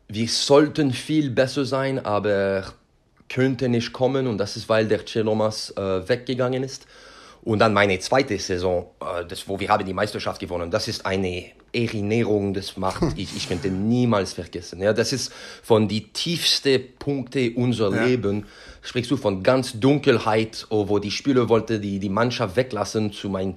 wir 0.09 0.29
sollten 0.29 0.93
viel 0.93 1.31
besser 1.31 1.65
sein, 1.65 2.05
aber 2.05 2.65
könnte 3.31 3.69
nicht 3.69 3.93
kommen 3.93 4.27
und 4.27 4.39
das 4.39 4.57
ist, 4.57 4.69
weil 4.69 4.87
der 4.87 5.05
Chelomas 5.07 5.71
äh, 5.77 6.09
weggegangen 6.09 6.63
ist. 6.63 6.87
Und 7.43 7.61
dann 7.61 7.73
meine 7.73 7.99
zweite 8.01 8.39
Saison, 8.39 8.91
äh, 9.01 9.25
das, 9.25 9.49
wo 9.49 9.59
wir 9.59 9.69
haben 9.71 9.87
die 9.87 9.95
Meisterschaft 9.95 10.41
gewonnen, 10.41 10.71
das 10.71 10.89
ist 10.89 11.07
eine 11.07 11.45
Erinnerung, 11.73 12.53
das 12.53 12.77
macht 12.77 13.03
ich, 13.17 13.35
ich 13.35 13.49
könnte 13.49 13.69
niemals 13.69 14.35
vergessen. 14.35 14.83
Ja, 14.83 14.93
das 14.93 15.13
ist 15.13 15.33
von 15.63 15.89
die 15.89 16.13
tiefsten 16.13 16.83
Punkte 16.99 17.53
unser 17.55 17.95
ja. 17.95 18.05
Leben. 18.05 18.47
Sprichst 18.83 19.11
du 19.11 19.17
von 19.17 19.43
ganz 19.43 19.79
Dunkelheit, 19.79 20.67
oh, 20.69 20.89
wo 20.89 20.99
die 20.99 21.11
Spieler 21.11 21.49
wollte 21.49 21.79
die 21.79 21.99
die 22.01 22.09
Mannschaft 22.09 22.57
weglassen 22.57 23.13
zu 23.13 23.29
mein 23.29 23.57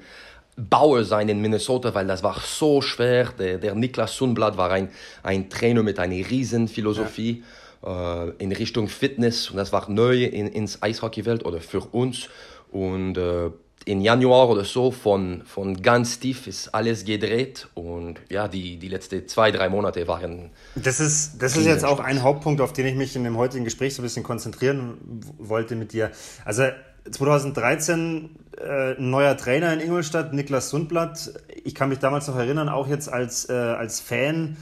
Bauer 0.56 1.04
sein 1.04 1.30
in 1.30 1.42
Minnesota, 1.42 1.96
weil 1.96 2.06
das 2.06 2.22
war 2.22 2.40
so 2.40 2.80
schwer. 2.82 3.34
Der, 3.40 3.58
der 3.58 3.74
Niklas 3.74 4.16
Sundblad 4.16 4.56
war 4.56 4.70
ein, 4.70 4.90
ein 5.24 5.50
Trainer 5.50 5.82
mit 5.82 5.98
einer 5.98 6.30
riesen 6.30 6.68
Philosophie. 6.68 7.40
Ja 7.40 7.63
äh, 7.86 8.30
in 8.38 8.52
Richtung 8.52 8.88
Fitness 8.88 9.50
und 9.50 9.58
das 9.58 9.72
war 9.72 9.90
neu 9.90 10.24
in, 10.24 10.48
ins 10.48 10.82
Eishockeywelt 10.82 11.46
oder 11.46 11.62
für 11.62 11.82
uns 11.82 12.30
und 12.72 13.18
äh, 13.18 13.52
in 13.86 14.02
Januar 14.02 14.50
oder 14.50 14.64
so 14.64 14.92
von, 14.92 15.44
von 15.46 15.82
ganz 15.82 16.20
tief 16.20 16.48
ist 16.48 16.70
alles 16.74 17.06
gedreht 17.06 17.68
und 17.74 18.22
ja, 18.30 18.48
die, 18.48 18.78
die 18.78 18.88
letzten 18.88 19.28
zwei, 19.28 19.52
drei 19.52 19.70
Monate 19.70 20.08
waren. 20.08 20.52
Das 20.76 21.00
ist, 21.00 21.42
das 21.42 21.58
ist 21.58 21.66
jetzt 21.66 21.84
auch 21.84 22.00
ein 22.00 22.24
Hauptpunkt, 22.24 22.62
auf 22.62 22.74
den 22.74 22.86
ich 22.86 22.96
mich 22.96 23.16
in 23.16 23.24
dem 23.24 23.38
heutigen 23.38 23.66
Gespräch 23.66 23.96
so 23.96 24.02
ein 24.02 24.06
bisschen 24.06 24.24
konzentrieren 24.24 24.98
wollte 25.38 25.76
mit 25.76 25.92
dir. 25.92 26.12
Also 26.46 26.64
2013 27.12 28.30
äh, 28.58 28.96
ein 28.98 29.10
neuer 29.10 29.36
Trainer 29.36 29.74
in 29.74 29.82
Ingolstadt, 29.82 30.34
Niklas 30.34 30.70
Sundblatt. 30.70 31.34
Ich 31.64 31.76
kann 31.76 31.90
mich 31.90 32.00
damals 32.00 32.28
noch 32.28 32.38
erinnern, 32.38 32.70
auch 32.70 32.88
jetzt 32.88 33.12
als, 33.12 33.50
äh, 33.50 33.54
als 33.54 34.00
Fan 34.00 34.58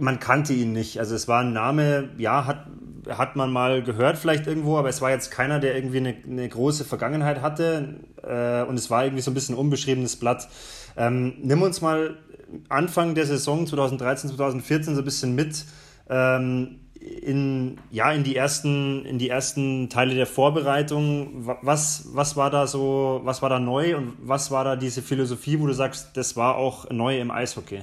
man 0.00 0.18
kannte 0.18 0.52
ihn 0.52 0.72
nicht. 0.72 0.98
Also 0.98 1.14
es 1.14 1.28
war 1.28 1.40
ein 1.40 1.52
Name, 1.52 2.08
ja, 2.16 2.46
hat, 2.46 2.66
hat 3.08 3.36
man 3.36 3.52
mal 3.52 3.82
gehört 3.82 4.18
vielleicht 4.18 4.46
irgendwo, 4.46 4.78
aber 4.78 4.88
es 4.88 5.00
war 5.00 5.10
jetzt 5.10 5.30
keiner, 5.30 5.60
der 5.60 5.76
irgendwie 5.76 5.98
eine, 5.98 6.16
eine 6.26 6.48
große 6.48 6.84
Vergangenheit 6.84 7.42
hatte 7.42 8.00
äh, 8.22 8.62
und 8.68 8.76
es 8.76 8.90
war 8.90 9.04
irgendwie 9.04 9.22
so 9.22 9.30
ein 9.30 9.34
bisschen 9.34 9.54
ein 9.54 9.58
unbeschriebenes 9.58 10.16
Blatt. 10.16 10.48
Ähm, 10.96 11.34
nimm 11.42 11.62
uns 11.62 11.80
mal 11.80 12.16
Anfang 12.68 13.14
der 13.14 13.26
Saison 13.26 13.66
2013, 13.66 14.30
2014 14.30 14.94
so 14.94 15.02
ein 15.02 15.04
bisschen 15.04 15.34
mit. 15.34 15.64
Ähm, 16.08 16.80
in, 17.00 17.78
ja, 17.90 18.12
in, 18.12 18.24
die 18.24 18.36
ersten, 18.36 19.06
in 19.06 19.18
die 19.18 19.30
ersten 19.30 19.88
Teile 19.88 20.14
der 20.14 20.26
Vorbereitung. 20.26 21.46
Was, 21.62 22.08
was 22.12 22.36
war 22.36 22.50
da 22.50 22.66
so, 22.66 23.20
was 23.24 23.40
war 23.40 23.48
da 23.48 23.58
neu 23.58 23.96
und 23.96 24.14
was 24.20 24.50
war 24.50 24.64
da 24.64 24.76
diese 24.76 25.00
Philosophie, 25.00 25.58
wo 25.60 25.66
du 25.66 25.72
sagst, 25.72 26.16
das 26.16 26.36
war 26.36 26.56
auch 26.56 26.90
neu 26.90 27.18
im 27.18 27.30
Eishockey? 27.30 27.82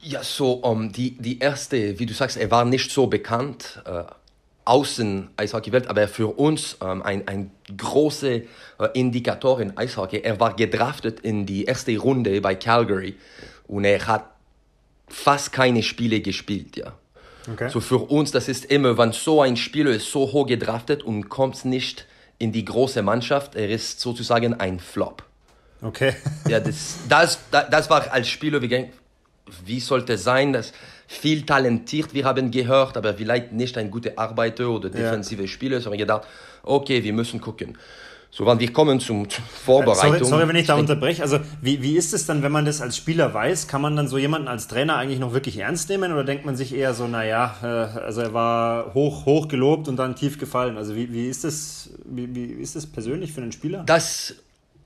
Ja, 0.00 0.22
so 0.22 0.52
um, 0.52 0.92
die, 0.92 1.18
die 1.18 1.38
erste, 1.38 1.98
wie 1.98 2.06
du 2.06 2.14
sagst, 2.14 2.36
er 2.36 2.50
war 2.50 2.64
nicht 2.64 2.90
so 2.90 3.08
bekannt 3.08 3.82
äh, 3.84 4.04
außen 4.64 5.30
Eishockey-Welt, 5.36 5.88
aber 5.88 6.06
für 6.08 6.38
uns 6.38 6.76
ähm, 6.82 7.02
ein, 7.02 7.26
ein 7.26 7.50
großer 7.76 8.28
äh, 8.28 8.42
Indikator 8.92 9.60
in 9.60 9.76
Eishockey. 9.76 10.20
Er 10.20 10.38
war 10.38 10.54
gedraftet 10.54 11.20
in 11.20 11.46
die 11.46 11.64
erste 11.64 11.96
Runde 11.96 12.40
bei 12.40 12.54
Calgary 12.54 13.16
und 13.66 13.84
er 13.84 14.06
hat 14.06 14.26
fast 15.08 15.52
keine 15.52 15.82
Spiele 15.82 16.20
gespielt, 16.20 16.76
ja. 16.76 16.92
Okay. 17.50 17.70
So 17.70 17.80
für 17.80 17.96
uns, 17.96 18.30
das 18.30 18.46
ist 18.46 18.66
immer, 18.66 18.98
wenn 18.98 19.12
so 19.12 19.40
ein 19.40 19.56
Spieler 19.56 19.92
ist 19.92 20.12
so 20.12 20.32
hoch 20.32 20.46
gedraftet 20.46 21.02
und 21.02 21.30
kommt 21.30 21.64
nicht 21.64 22.06
in 22.38 22.52
die 22.52 22.64
große 22.64 23.02
Mannschaft, 23.02 23.54
er 23.54 23.70
ist 23.70 24.00
sozusagen 24.00 24.52
ein 24.60 24.80
Flop. 24.80 25.22
Okay. 25.80 26.14
ja, 26.46 26.60
das, 26.60 26.98
das, 27.08 27.38
das 27.50 27.88
war 27.88 28.12
als 28.12 28.28
Spieler, 28.28 28.60
wie, 28.60 28.90
wie 29.64 29.80
sollte 29.80 30.14
es 30.14 30.24
sein, 30.24 30.52
dass 30.52 30.72
viel 31.06 31.42
talentiert, 31.46 32.12
wir 32.12 32.24
haben 32.24 32.50
gehört, 32.50 32.96
aber 32.96 33.14
vielleicht 33.14 33.52
nicht 33.52 33.78
ein 33.78 33.90
guter 33.90 34.12
Arbeiter 34.16 34.68
oder 34.68 34.90
defensive 34.90 35.42
ja. 35.42 35.48
Spieler, 35.48 35.80
sondern 35.80 35.98
gedacht, 35.98 36.28
okay, 36.62 37.02
wir 37.02 37.12
müssen 37.12 37.40
gucken. 37.40 37.78
So, 38.30 38.44
wann 38.44 38.60
wir 38.60 38.70
kommen 38.74 39.00
zum, 39.00 39.28
zum 39.28 39.42
Vorbereitung. 39.44 40.18
Sorry, 40.18 40.24
sorry, 40.26 40.48
wenn 40.48 40.56
ich 40.56 40.66
da 40.66 40.74
unterbreche. 40.74 41.22
Also, 41.22 41.38
wie, 41.62 41.82
wie 41.82 41.96
ist 41.96 42.12
es 42.12 42.26
dann, 42.26 42.42
wenn 42.42 42.52
man 42.52 42.66
das 42.66 42.82
als 42.82 42.94
Spieler 42.94 43.32
weiß? 43.32 43.68
Kann 43.68 43.80
man 43.80 43.96
dann 43.96 44.06
so 44.06 44.18
jemanden 44.18 44.48
als 44.48 44.68
Trainer 44.68 44.96
eigentlich 44.96 45.18
noch 45.18 45.32
wirklich 45.32 45.56
ernst 45.56 45.88
nehmen? 45.88 46.12
Oder 46.12 46.24
denkt 46.24 46.44
man 46.44 46.54
sich 46.54 46.74
eher 46.74 46.92
so, 46.92 47.08
naja, 47.08 47.56
äh, 47.62 47.66
also 47.66 48.20
er 48.20 48.34
war 48.34 48.92
hoch, 48.92 49.24
hoch 49.24 49.48
gelobt 49.48 49.88
und 49.88 49.96
dann 49.96 50.14
tief 50.14 50.38
gefallen? 50.38 50.76
Also, 50.76 50.94
wie, 50.94 51.10
wie, 51.10 51.26
ist, 51.26 51.44
das, 51.44 51.88
wie, 52.04 52.34
wie 52.34 52.44
ist 52.52 52.76
das 52.76 52.84
persönlich 52.84 53.32
für 53.32 53.40
einen 53.40 53.52
Spieler? 53.52 53.82
Das, 53.86 54.34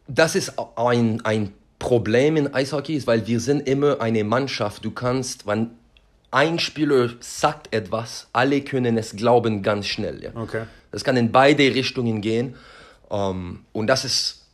das 0.07 0.37
ist 0.37 0.53
ein, 0.77 1.21
ein 1.25 1.53
Problem 1.83 2.37
in 2.37 2.55
Eishockey, 2.55 3.05
weil 3.09 3.27
wir 3.27 3.41
sind 3.41 3.69
immer 3.69 4.01
eine 4.01 4.23
Mannschaft. 4.23 4.85
Du 4.85 4.93
kannst, 4.93 5.49
wenn 5.49 5.71
ein 6.31 6.61
Spieler 6.61 7.11
sagt 7.19 7.75
etwas, 7.75 8.29
alle 8.33 8.61
können 8.61 8.97
es 8.97 9.17
glauben 9.17 9.65
ganz 9.65 9.87
schnell. 9.87 10.23
Ja? 10.23 10.31
Okay. 10.37 10.63
Das 10.93 11.03
kann 11.03 11.17
in 11.17 11.33
beide 11.33 11.75
Richtungen 11.75 12.21
gehen. 12.21 12.55
Ähm, 13.11 13.65
und 13.73 13.89
das 13.89 14.05
ist 14.05 14.47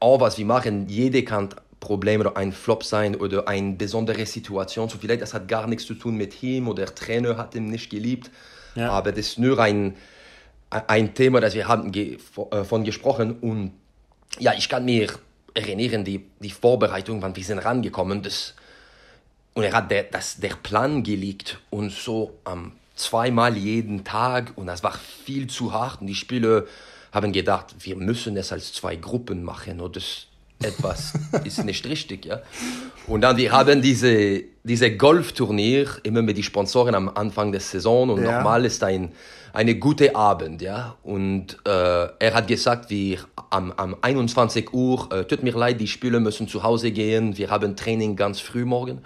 auch, 0.00 0.20
was 0.20 0.36
wir 0.36 0.44
machen. 0.44 0.88
Jede 0.88 1.22
kann 1.22 1.50
Problem 1.78 2.20
oder 2.20 2.36
ein 2.36 2.50
Flop 2.50 2.82
sein 2.82 3.14
oder 3.14 3.46
eine 3.46 3.74
besondere 3.74 4.26
Situation. 4.26 4.88
So 4.88 4.98
vielleicht 4.98 5.22
das 5.22 5.34
hat 5.34 5.46
gar 5.46 5.68
nichts 5.68 5.86
zu 5.86 5.94
tun 5.94 6.16
mit 6.16 6.42
ihm 6.42 6.66
oder 6.66 6.84
der 6.84 6.94
Trainer 6.96 7.36
hat 7.36 7.54
ihn 7.54 7.66
nicht 7.66 7.90
geliebt. 7.90 8.28
Ja. 8.74 8.90
Aber 8.90 9.12
das 9.12 9.20
ist 9.20 9.38
nur 9.38 9.60
ein, 9.60 9.94
ein 10.68 11.14
Thema, 11.14 11.40
das 11.40 11.54
wir 11.54 11.68
haben 11.68 11.92
ge 11.92 12.18
äh, 12.50 12.64
von 12.64 12.82
gesprochen. 12.82 13.36
Und 13.40 13.70
ja, 14.40 14.52
ich 14.58 14.68
kann 14.68 14.84
mir 14.84 15.10
erinnern, 15.54 16.04
die, 16.04 16.24
die 16.40 16.50
Vorbereitung, 16.50 17.22
wann 17.22 17.36
wir 17.36 17.44
sind 17.44 17.58
rangekommen, 17.58 18.22
das, 18.22 18.54
und 19.54 19.62
er 19.62 19.72
hat 19.72 19.90
der, 19.90 20.04
das, 20.04 20.36
der 20.38 20.56
Plan 20.56 21.02
gelegt 21.02 21.60
und 21.70 21.90
so 21.90 22.38
um, 22.44 22.72
zweimal 22.96 23.56
jeden 23.56 24.04
Tag 24.04 24.52
und 24.56 24.66
das 24.66 24.82
war 24.82 24.92
viel 24.92 25.46
zu 25.46 25.72
hart 25.72 26.00
und 26.00 26.06
die 26.06 26.14
Spieler 26.14 26.64
haben 27.12 27.32
gedacht, 27.32 27.74
wir 27.80 27.96
müssen 27.96 28.36
es 28.36 28.52
als 28.52 28.72
zwei 28.72 28.96
Gruppen 28.96 29.44
machen 29.44 29.80
oder 29.80 29.94
das 29.94 30.26
etwas 30.64 31.12
ist 31.44 31.64
nicht 31.64 31.86
richtig, 31.86 32.24
ja. 32.24 32.40
Und 33.06 33.20
dann 33.20 33.36
wir 33.36 33.52
haben 33.52 33.82
diese 33.82 34.42
diese 34.62 34.96
Golfturnier 34.96 35.88
immer 36.04 36.22
mit 36.22 36.36
den 36.38 36.42
Sponsoren 36.42 36.94
am 36.94 37.10
Anfang 37.10 37.52
der 37.52 37.60
Saison 37.60 38.10
und 38.10 38.22
ja. 38.22 38.36
nochmal 38.36 38.64
ist 38.64 38.82
ein 38.82 39.12
eine 39.52 39.76
gute 39.76 40.16
Abend, 40.16 40.62
ja. 40.62 40.96
Und 41.04 41.58
äh, 41.64 41.70
er 41.70 42.34
hat 42.34 42.48
gesagt, 42.48 42.90
wir 42.90 43.18
am, 43.50 43.72
am 43.72 43.96
21 44.02 44.72
Uhr, 44.72 45.12
äh, 45.12 45.24
tut 45.24 45.44
mir 45.44 45.52
leid, 45.52 45.80
die 45.80 45.86
Spieler 45.86 46.18
müssen 46.18 46.48
zu 46.48 46.64
Hause 46.64 46.90
gehen, 46.90 47.38
wir 47.38 47.50
haben 47.50 47.76
Training 47.76 48.16
ganz 48.16 48.40
früh 48.40 48.64
morgen. 48.64 49.04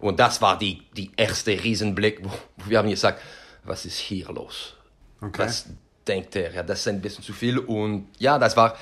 Und 0.00 0.18
das 0.18 0.40
war 0.40 0.58
die, 0.58 0.82
die 0.96 1.10
erste 1.16 1.50
Riesenblick, 1.50 2.22
wo 2.24 2.30
wir 2.70 2.78
haben 2.78 2.88
gesagt, 2.88 3.20
was 3.64 3.84
ist 3.84 3.98
hier 3.98 4.32
los? 4.32 4.74
Okay. 5.20 5.42
Was, 5.42 5.66
denkt 6.06 6.36
er, 6.36 6.52
ja, 6.52 6.62
das 6.62 6.80
ist 6.80 6.88
ein 6.88 7.00
bisschen 7.00 7.24
zu 7.24 7.32
viel. 7.32 7.58
Und 7.58 8.06
ja, 8.18 8.38
das 8.38 8.56
war, 8.56 8.76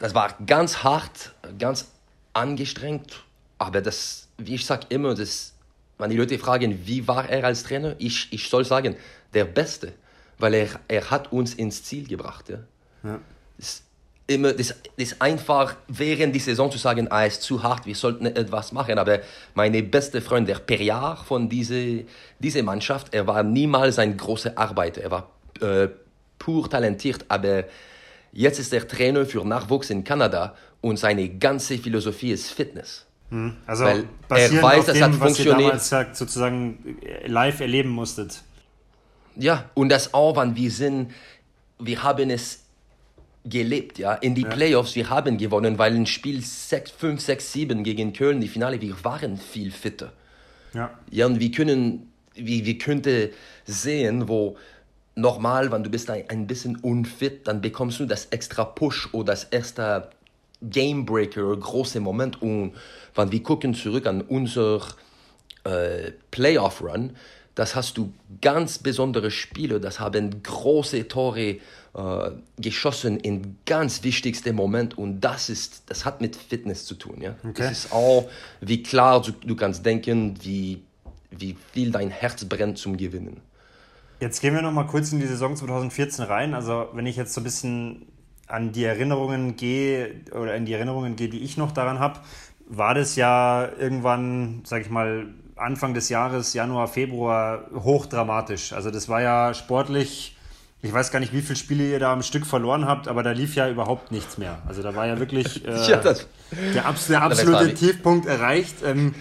das 0.00 0.14
war 0.14 0.36
ganz 0.46 0.82
hart, 0.82 1.32
ganz 1.58 1.88
angestrengt. 2.32 3.24
Aber 3.58 3.80
das, 3.80 4.28
wie 4.38 4.54
ich 4.54 4.64
sage 4.64 4.86
immer, 4.90 5.14
das, 5.14 5.54
wenn 5.98 6.10
die 6.10 6.16
Leute 6.16 6.38
fragen, 6.38 6.86
wie 6.86 7.06
war 7.08 7.28
er 7.28 7.44
als 7.44 7.64
Trainer, 7.64 7.94
ich, 7.98 8.32
ich 8.32 8.48
soll 8.48 8.64
sagen, 8.64 8.96
der 9.34 9.44
Beste. 9.44 9.92
Weil 10.38 10.54
er, 10.54 10.68
er 10.86 11.10
hat 11.10 11.32
uns 11.32 11.54
ins 11.54 11.82
Ziel 11.82 12.06
gebracht. 12.06 12.48
Ja. 12.48 12.58
ja. 13.02 13.18
Das, 13.56 13.82
immer, 14.28 14.52
das, 14.52 14.74
das 14.96 15.20
einfach 15.20 15.74
während 15.88 16.34
die 16.34 16.38
Saison 16.38 16.70
zu 16.70 16.78
sagen, 16.78 17.10
ah, 17.10 17.24
ist 17.24 17.42
zu 17.42 17.62
hart, 17.62 17.86
wir 17.86 17.96
sollten 17.96 18.26
etwas 18.26 18.70
machen. 18.70 18.98
Aber 18.98 19.18
meine 19.54 19.82
beste 19.82 20.20
Freund, 20.20 20.48
der 20.48 20.60
Perriard 20.60 21.26
von 21.26 21.48
dieser 21.48 22.04
diese 22.38 22.62
Mannschaft, 22.62 23.12
er 23.12 23.26
war 23.26 23.42
niemals 23.42 23.98
ein 23.98 24.16
großer 24.16 24.56
Arbeiter. 24.56 25.02
Er 25.02 25.10
war 25.10 25.30
äh, 25.60 25.88
pur 26.38 26.70
talentiert, 26.70 27.24
aber 27.28 27.64
jetzt 28.32 28.58
ist 28.58 28.72
er 28.72 28.86
Trainer 28.86 29.26
für 29.26 29.44
Nachwuchs 29.44 29.90
in 29.90 30.04
Kanada 30.04 30.54
und 30.80 30.98
seine 30.98 31.28
ganze 31.28 31.78
Philosophie 31.78 32.32
ist 32.32 32.50
Fitness. 32.50 33.06
Hm. 33.30 33.56
Also 33.66 33.84
Weil 33.84 34.04
er 34.28 34.62
weiß, 34.62 34.86
das 34.86 35.00
hat 35.00 35.14
funktioniert. 35.14 35.74
Was 35.74 35.92
ihr 35.92 35.98
damals 35.98 36.18
sozusagen 36.18 36.98
live 37.26 37.60
erleben 37.60 37.90
musstet. 37.90 38.42
Ja, 39.36 39.70
und 39.74 39.90
das 39.90 40.14
auch, 40.14 40.36
wenn 40.36 40.56
wir 40.56 40.70
sind, 40.70 41.12
wir 41.78 42.02
haben 42.02 42.30
es 42.30 42.64
gelebt, 43.44 43.98
ja. 43.98 44.14
In 44.14 44.34
die 44.34 44.42
ja. 44.42 44.48
Playoffs, 44.48 44.94
wir 44.94 45.10
haben 45.10 45.38
gewonnen, 45.38 45.78
weil 45.78 45.94
ein 45.94 46.06
Spiel 46.06 46.42
6, 46.42 46.90
5, 46.90 47.20
6, 47.20 47.52
7 47.52 47.84
gegen 47.84 48.12
Köln, 48.12 48.40
die 48.40 48.48
Finale, 48.48 48.80
wir 48.80 49.04
waren 49.04 49.36
viel 49.36 49.70
fitter. 49.70 50.12
Ja. 50.74 50.90
Ja, 51.10 51.26
und 51.26 51.40
wir 51.40 51.50
können, 51.50 52.12
wir, 52.34 52.64
wir 52.64 52.78
könnten 52.78 53.30
sehen, 53.64 54.28
wo 54.28 54.56
nochmal, 55.18 55.70
wenn 55.72 55.82
du 55.82 55.90
bist 55.90 56.08
ein, 56.10 56.24
ein 56.28 56.46
bisschen 56.46 56.76
unfit, 56.76 57.46
dann 57.46 57.60
bekommst 57.60 58.00
du 58.00 58.06
das 58.06 58.26
extra 58.26 58.64
Push 58.64 59.12
oder 59.12 59.32
das 59.32 59.44
erste 59.44 60.10
Gamebreaker, 60.62 61.56
große 61.56 62.00
Moment. 62.00 62.40
Und 62.40 62.74
wenn 63.14 63.32
wir 63.32 63.42
gucken 63.42 63.74
zurück 63.74 64.06
an 64.06 64.22
unser 64.22 64.80
äh, 65.64 66.12
Playoff-Run, 66.30 67.16
das 67.54 67.74
hast 67.74 67.98
du 67.98 68.12
ganz 68.40 68.78
besondere 68.78 69.32
Spiele, 69.32 69.80
das 69.80 69.98
haben 69.98 70.42
große 70.44 71.08
Tore 71.08 71.40
äh, 71.40 71.58
geschossen 72.56 73.18
in 73.18 73.58
ganz 73.66 74.04
wichtigsten 74.04 74.54
Moment 74.54 74.96
und 74.96 75.20
das 75.20 75.48
ist, 75.48 75.82
das 75.86 76.04
hat 76.04 76.20
mit 76.20 76.36
Fitness 76.36 76.84
zu 76.84 76.94
tun, 76.94 77.20
ja. 77.20 77.34
Okay. 77.42 77.64
Das 77.64 77.72
ist 77.72 77.92
auch, 77.92 78.28
wie 78.60 78.84
klar 78.84 79.20
du, 79.22 79.32
du 79.32 79.56
kannst 79.56 79.84
denken, 79.84 80.34
wie, 80.40 80.82
wie 81.32 81.56
viel 81.72 81.90
dein 81.90 82.10
Herz 82.10 82.44
brennt 82.44 82.78
zum 82.78 82.96
Gewinnen. 82.96 83.40
Jetzt 84.20 84.40
gehen 84.40 84.54
wir 84.54 84.62
noch 84.62 84.72
mal 84.72 84.86
kurz 84.86 85.12
in 85.12 85.20
die 85.20 85.26
Saison 85.26 85.54
2014 85.54 86.24
rein. 86.24 86.54
Also 86.54 86.88
wenn 86.92 87.06
ich 87.06 87.16
jetzt 87.16 87.34
so 87.34 87.40
ein 87.40 87.44
bisschen 87.44 88.06
an 88.48 88.72
die 88.72 88.84
Erinnerungen 88.84 89.56
gehe 89.56 90.22
oder 90.32 90.56
in 90.56 90.64
die 90.64 90.72
Erinnerungen 90.72 91.14
gehe, 91.14 91.28
die 91.28 91.40
ich 91.40 91.56
noch 91.56 91.70
daran 91.70 92.00
habe, 92.00 92.20
war 92.66 92.94
das 92.94 93.16
ja 93.16 93.68
irgendwann, 93.78 94.62
sag 94.64 94.82
ich 94.82 94.90
mal, 94.90 95.26
Anfang 95.56 95.94
des 95.94 96.08
Jahres, 96.08 96.54
Januar, 96.54 96.88
Februar, 96.88 97.66
hochdramatisch. 97.74 98.72
Also 98.72 98.90
das 98.90 99.08
war 99.08 99.22
ja 99.22 99.54
sportlich, 99.54 100.36
ich 100.82 100.92
weiß 100.92 101.10
gar 101.10 101.20
nicht, 101.20 101.32
wie 101.32 101.42
viele 101.42 101.56
Spiele 101.56 101.84
ihr 101.84 101.98
da 101.98 102.12
am 102.12 102.22
Stück 102.22 102.46
verloren 102.46 102.86
habt, 102.86 103.08
aber 103.08 103.22
da 103.22 103.32
lief 103.32 103.54
ja 103.54 103.68
überhaupt 103.68 104.12
nichts 104.12 104.38
mehr. 104.38 104.62
Also 104.66 104.82
da 104.82 104.94
war 104.94 105.06
ja 105.06 105.18
wirklich 105.18 105.64
äh, 105.66 105.90
ja, 105.90 106.00
der, 106.74 106.86
abs 106.86 107.06
der 107.06 107.22
absolute 107.22 107.74
Tiefpunkt 107.74 108.26
erreicht. 108.26 108.76
Ähm, 108.84 109.14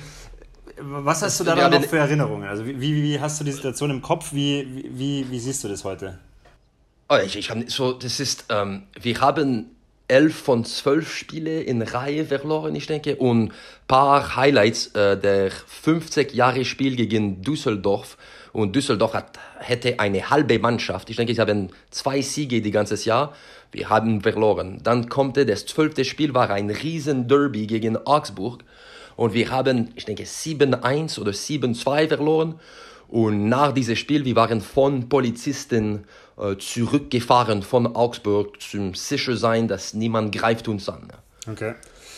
was 0.80 1.22
hast 1.22 1.40
du 1.40 1.44
da 1.44 1.58
ja, 1.58 1.70
noch 1.70 1.84
für 1.84 1.98
Erinnerungen? 1.98 2.48
Also 2.48 2.66
wie, 2.66 2.80
wie, 2.80 3.20
hast 3.20 3.40
du 3.40 3.44
die 3.44 3.52
Situation 3.52 3.90
im 3.90 4.02
Kopf? 4.02 4.34
Wie, 4.34 4.86
wie, 4.92 5.30
wie 5.30 5.40
siehst 5.40 5.63
du 5.63 5.68
das 5.68 5.84
heute? 5.84 6.20
Oh, 7.10 7.18
ich, 7.24 7.38
ich 7.38 7.50
hab, 7.50 7.58
so, 7.70 7.94
das 7.94 8.20
ist, 8.20 8.46
ähm, 8.50 8.84
wir 9.00 9.22
haben 9.22 9.72
elf 10.08 10.36
von 10.36 10.63
zwölf 10.66 11.13
Spiele 11.13 11.62
in 11.62 11.82
Reihe 11.82 12.26
verloren, 12.26 12.76
ich 12.76 12.88
denke, 12.88 13.18
und 13.18 13.50
ein 13.50 13.54
paar 13.88 14.36
Highlights 14.36 14.88
äh, 14.88 15.18
der 15.18 15.52
50 15.52 16.34
Jahre 16.34 16.63
Spiel 16.66 16.96
gegen 16.96 17.42
Düsseldorf. 17.42 18.18
Und 18.54 18.76
Düsseldorf 18.76 19.13
hat, 19.13 19.38
hätte 19.60 20.00
eine 20.00 20.30
halbe 20.30 20.58
Mannschaft. 20.60 21.10
Ich 21.10 21.18
denke, 21.18 21.34
sie 21.34 21.42
haben 21.42 21.70
zwei 21.92 22.22
Siege 22.22 22.62
die 22.62 22.72
ganze 22.72 22.96
Jahr. 23.06 23.34
Wir 23.72 23.90
haben 23.90 24.22
verloren. 24.22 24.80
Dann 24.84 25.10
kommt 25.10 25.38
das 25.38 25.66
zwölfte 25.66 26.06
Spiel, 26.06 26.34
war 26.34 26.50
ein 26.50 26.69
riesen 26.69 27.28
Derby 27.28 27.67
gegen 27.67 27.98
Augsburg. 27.98 28.63
Und 29.18 29.34
wir 29.34 29.52
haben, 29.52 29.90
ich 29.96 30.06
denke, 30.06 30.24
7-1 30.24 31.20
oder 31.20 31.32
7-2 31.32 32.08
verloren. 32.08 32.60
Und 33.10 33.50
nach 33.50 33.74
diesem 33.74 33.96
Spiel, 33.96 34.24
wir 34.24 34.36
waren 34.36 34.62
von 34.62 35.10
Polizisten 35.10 36.06
äh, 36.38 36.56
zurückgefahren 36.58 37.63
von 37.63 37.96
Augsburg 37.96 38.62
zum 38.62 38.94
sicher 38.94 39.36
sein, 39.36 39.68
dass 39.68 39.94
niemand 39.94 40.34
greift 40.34 40.68
uns 40.68 40.88
an. 40.88 41.08
Okay. 41.50 41.74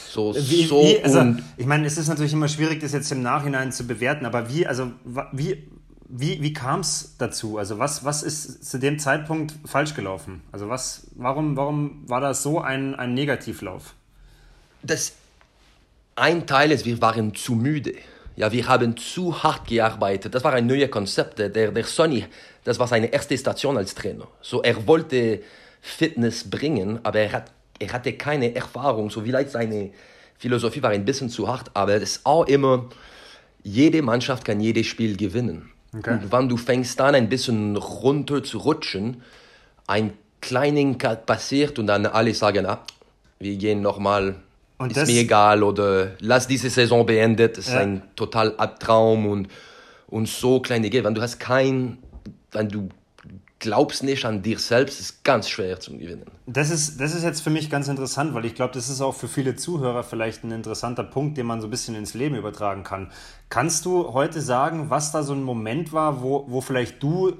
So, 0.09 0.35
wie, 0.35 0.65
so 0.65 0.81
wie, 0.81 1.01
also, 1.03 1.35
ich 1.55 1.67
meine, 1.67 1.85
es 1.85 1.97
ist 1.97 2.07
natürlich 2.07 2.33
immer 2.33 2.47
schwierig, 2.47 2.81
das 2.81 2.93
jetzt 2.93 3.11
im 3.11 3.21
Nachhinein 3.21 3.71
zu 3.71 3.85
bewerten, 3.85 4.25
aber 4.25 4.49
wie, 4.49 4.65
also 4.65 4.91
wie, 5.31 5.69
wie, 6.07 6.41
wie 6.41 6.51
kam 6.51 6.79
es 6.79 7.15
dazu? 7.19 7.59
Also 7.59 7.77
was, 7.77 8.03
was 8.03 8.23
ist 8.23 8.67
zu 8.67 8.79
dem 8.79 8.97
Zeitpunkt 8.97 9.53
falsch 9.65 9.93
gelaufen? 9.93 10.41
Also 10.51 10.67
was, 10.67 11.07
warum, 11.15 11.55
warum 11.55 12.03
war 12.09 12.19
das 12.19 12.41
so 12.41 12.59
ein, 12.59 12.95
ein 12.95 13.13
Negativlauf? 13.13 13.93
Das 14.81 15.13
ein 16.15 16.45
Teil 16.45 16.71
ist, 16.71 16.85
wir 16.85 17.01
waren 17.01 17.33
zu 17.35 17.55
müde. 17.55 17.93
Ja, 18.35 18.51
wir 18.51 18.67
haben 18.67 18.95
zu 18.95 19.43
hart 19.43 19.67
gearbeitet. 19.67 20.33
Das 20.33 20.43
war 20.43 20.53
ein 20.53 20.65
neues 20.65 20.89
Konzept. 20.89 21.39
Der, 21.39 21.49
der 21.49 21.83
Sonny, 21.83 22.25
das 22.63 22.79
war 22.79 22.87
seine 22.87 23.07
erste 23.07 23.37
Station 23.37 23.77
als 23.77 23.95
Trainer. 23.95 24.27
So, 24.41 24.61
er 24.61 24.87
wollte 24.87 25.41
Fitness 25.81 26.49
bringen, 26.49 26.99
aber 27.03 27.19
er, 27.19 27.31
hat, 27.33 27.51
er 27.79 27.91
hatte 27.91 28.13
keine 28.13 28.55
Erfahrung. 28.55 29.09
So 29.09 29.21
vielleicht 29.21 29.51
seine 29.51 29.91
Philosophie 30.37 30.81
war 30.81 30.91
ein 30.91 31.03
bisschen 31.05 31.29
zu 31.29 31.47
hart, 31.47 31.71
aber 31.73 31.95
es 31.95 32.03
ist 32.03 32.25
auch 32.25 32.45
immer, 32.45 32.89
jede 33.63 34.01
Mannschaft 34.01 34.45
kann 34.45 34.61
jedes 34.61 34.87
Spiel 34.87 35.17
gewinnen. 35.17 35.71
Okay. 35.97 36.11
Und 36.11 36.31
wenn 36.31 36.49
du 36.49 36.57
fängst 36.57 36.99
an, 37.01 37.15
ein 37.15 37.29
bisschen 37.29 37.75
runter 37.75 38.43
zu 38.43 38.59
rutschen, 38.59 39.21
ein 39.87 40.13
kleinen 40.39 40.97
Cut 40.97 41.25
passiert 41.25 41.79
und 41.79 41.87
dann 41.87 42.05
alle 42.05 42.33
sagen, 42.33 42.65
ah, 42.65 42.79
wir 43.39 43.55
gehen 43.57 43.81
nochmal, 43.81 44.35
ist 44.87 44.97
das, 44.97 45.09
mir 45.09 45.21
egal 45.21 45.63
oder 45.63 46.11
lass 46.19 46.47
diese 46.47 46.69
Saison 46.69 47.05
beendet, 47.05 47.57
das 47.57 47.67
ja. 47.67 47.73
ist 47.73 47.79
ein 47.79 48.01
total 48.15 48.55
Abtraum 48.57 49.27
und, 49.27 49.47
und 50.07 50.27
so 50.27 50.59
kleine 50.61 50.89
Geld. 50.89 51.03
Wenn 51.03 51.15
du 51.15 51.21
hast 51.21 51.39
kein, 51.39 51.97
wenn 52.51 52.69
du 52.69 52.89
glaubst 53.59 54.03
nicht 54.03 54.25
an 54.25 54.41
dir 54.41 54.57
selbst, 54.57 54.99
ist 54.99 55.23
ganz 55.23 55.49
schwer 55.49 55.79
zu 55.79 55.97
gewinnen. 55.97 56.25
Das 56.45 56.69
ist, 56.69 56.99
das 56.99 57.13
ist 57.13 57.23
jetzt 57.23 57.41
für 57.41 57.49
mich 57.49 57.69
ganz 57.69 57.87
interessant, 57.89 58.33
weil 58.33 58.45
ich 58.45 58.55
glaube, 58.55 58.73
das 58.73 58.89
ist 58.89 59.01
auch 59.01 59.13
für 59.13 59.27
viele 59.27 59.55
Zuhörer 59.55 60.03
vielleicht 60.03 60.43
ein 60.43 60.51
interessanter 60.51 61.03
Punkt, 61.03 61.37
den 61.37 61.45
man 61.45 61.59
so 61.59 61.67
ein 61.67 61.69
bisschen 61.69 61.95
ins 61.95 62.13
Leben 62.13 62.35
übertragen 62.35 62.83
kann. 62.83 63.11
Kannst 63.49 63.85
du 63.85 64.13
heute 64.13 64.41
sagen, 64.41 64.89
was 64.89 65.11
da 65.11 65.23
so 65.23 65.33
ein 65.33 65.43
Moment 65.43 65.91
war, 65.91 66.21
wo, 66.21 66.45
wo 66.47 66.61
vielleicht 66.61 67.03
du 67.03 67.33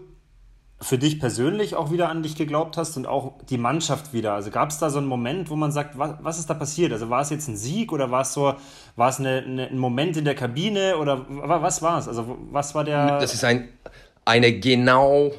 für 0.81 0.97
dich 0.97 1.19
persönlich 1.19 1.75
auch 1.75 1.91
wieder 1.91 2.09
an 2.09 2.23
dich 2.23 2.35
geglaubt 2.35 2.77
hast 2.77 2.95
und 2.95 3.05
auch 3.05 3.33
die 3.49 3.57
Mannschaft 3.57 4.13
wieder? 4.13 4.33
Also 4.33 4.49
gab 4.49 4.69
es 4.69 4.77
da 4.77 4.89
so 4.89 4.97
einen 4.97 5.07
Moment, 5.07 5.49
wo 5.49 5.55
man 5.55 5.71
sagt, 5.71 5.97
was, 5.97 6.15
was 6.21 6.39
ist 6.39 6.49
da 6.49 6.53
passiert? 6.53 6.93
Also 6.93 7.09
war 7.09 7.21
es 7.21 7.29
jetzt 7.29 7.47
ein 7.47 7.57
Sieg 7.57 7.91
oder 7.91 8.11
war 8.11 8.21
es 8.21 8.33
so, 8.33 8.53
war 8.95 9.09
es 9.09 9.19
eine, 9.19 9.43
eine, 9.45 9.67
ein 9.67 9.77
Moment 9.77 10.15
in 10.15 10.25
der 10.25 10.35
Kabine 10.35 10.97
oder 10.97 11.25
was 11.27 11.81
war 11.81 11.99
es? 11.99 12.07
Also 12.07 12.37
was 12.51 12.75
war 12.75 12.83
der... 12.85 13.19
Das 13.19 13.33
ist 13.33 13.43
ein, 13.43 13.69
eine 14.23 14.57
genau 14.57 15.31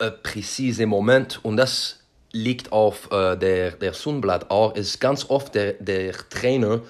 äh, 0.00 0.10
präzise 0.10 0.86
Moment 0.86 1.40
und 1.44 1.56
das 1.56 2.00
liegt 2.32 2.72
auf 2.72 3.10
äh, 3.12 3.36
der, 3.36 3.72
der 3.72 3.92
Sonnenblatt 3.92 4.50
auch, 4.50 4.74
ist 4.74 5.00
ganz 5.00 5.30
oft 5.30 5.54
der, 5.54 5.74
der 5.74 6.12
Trainer 6.12 6.80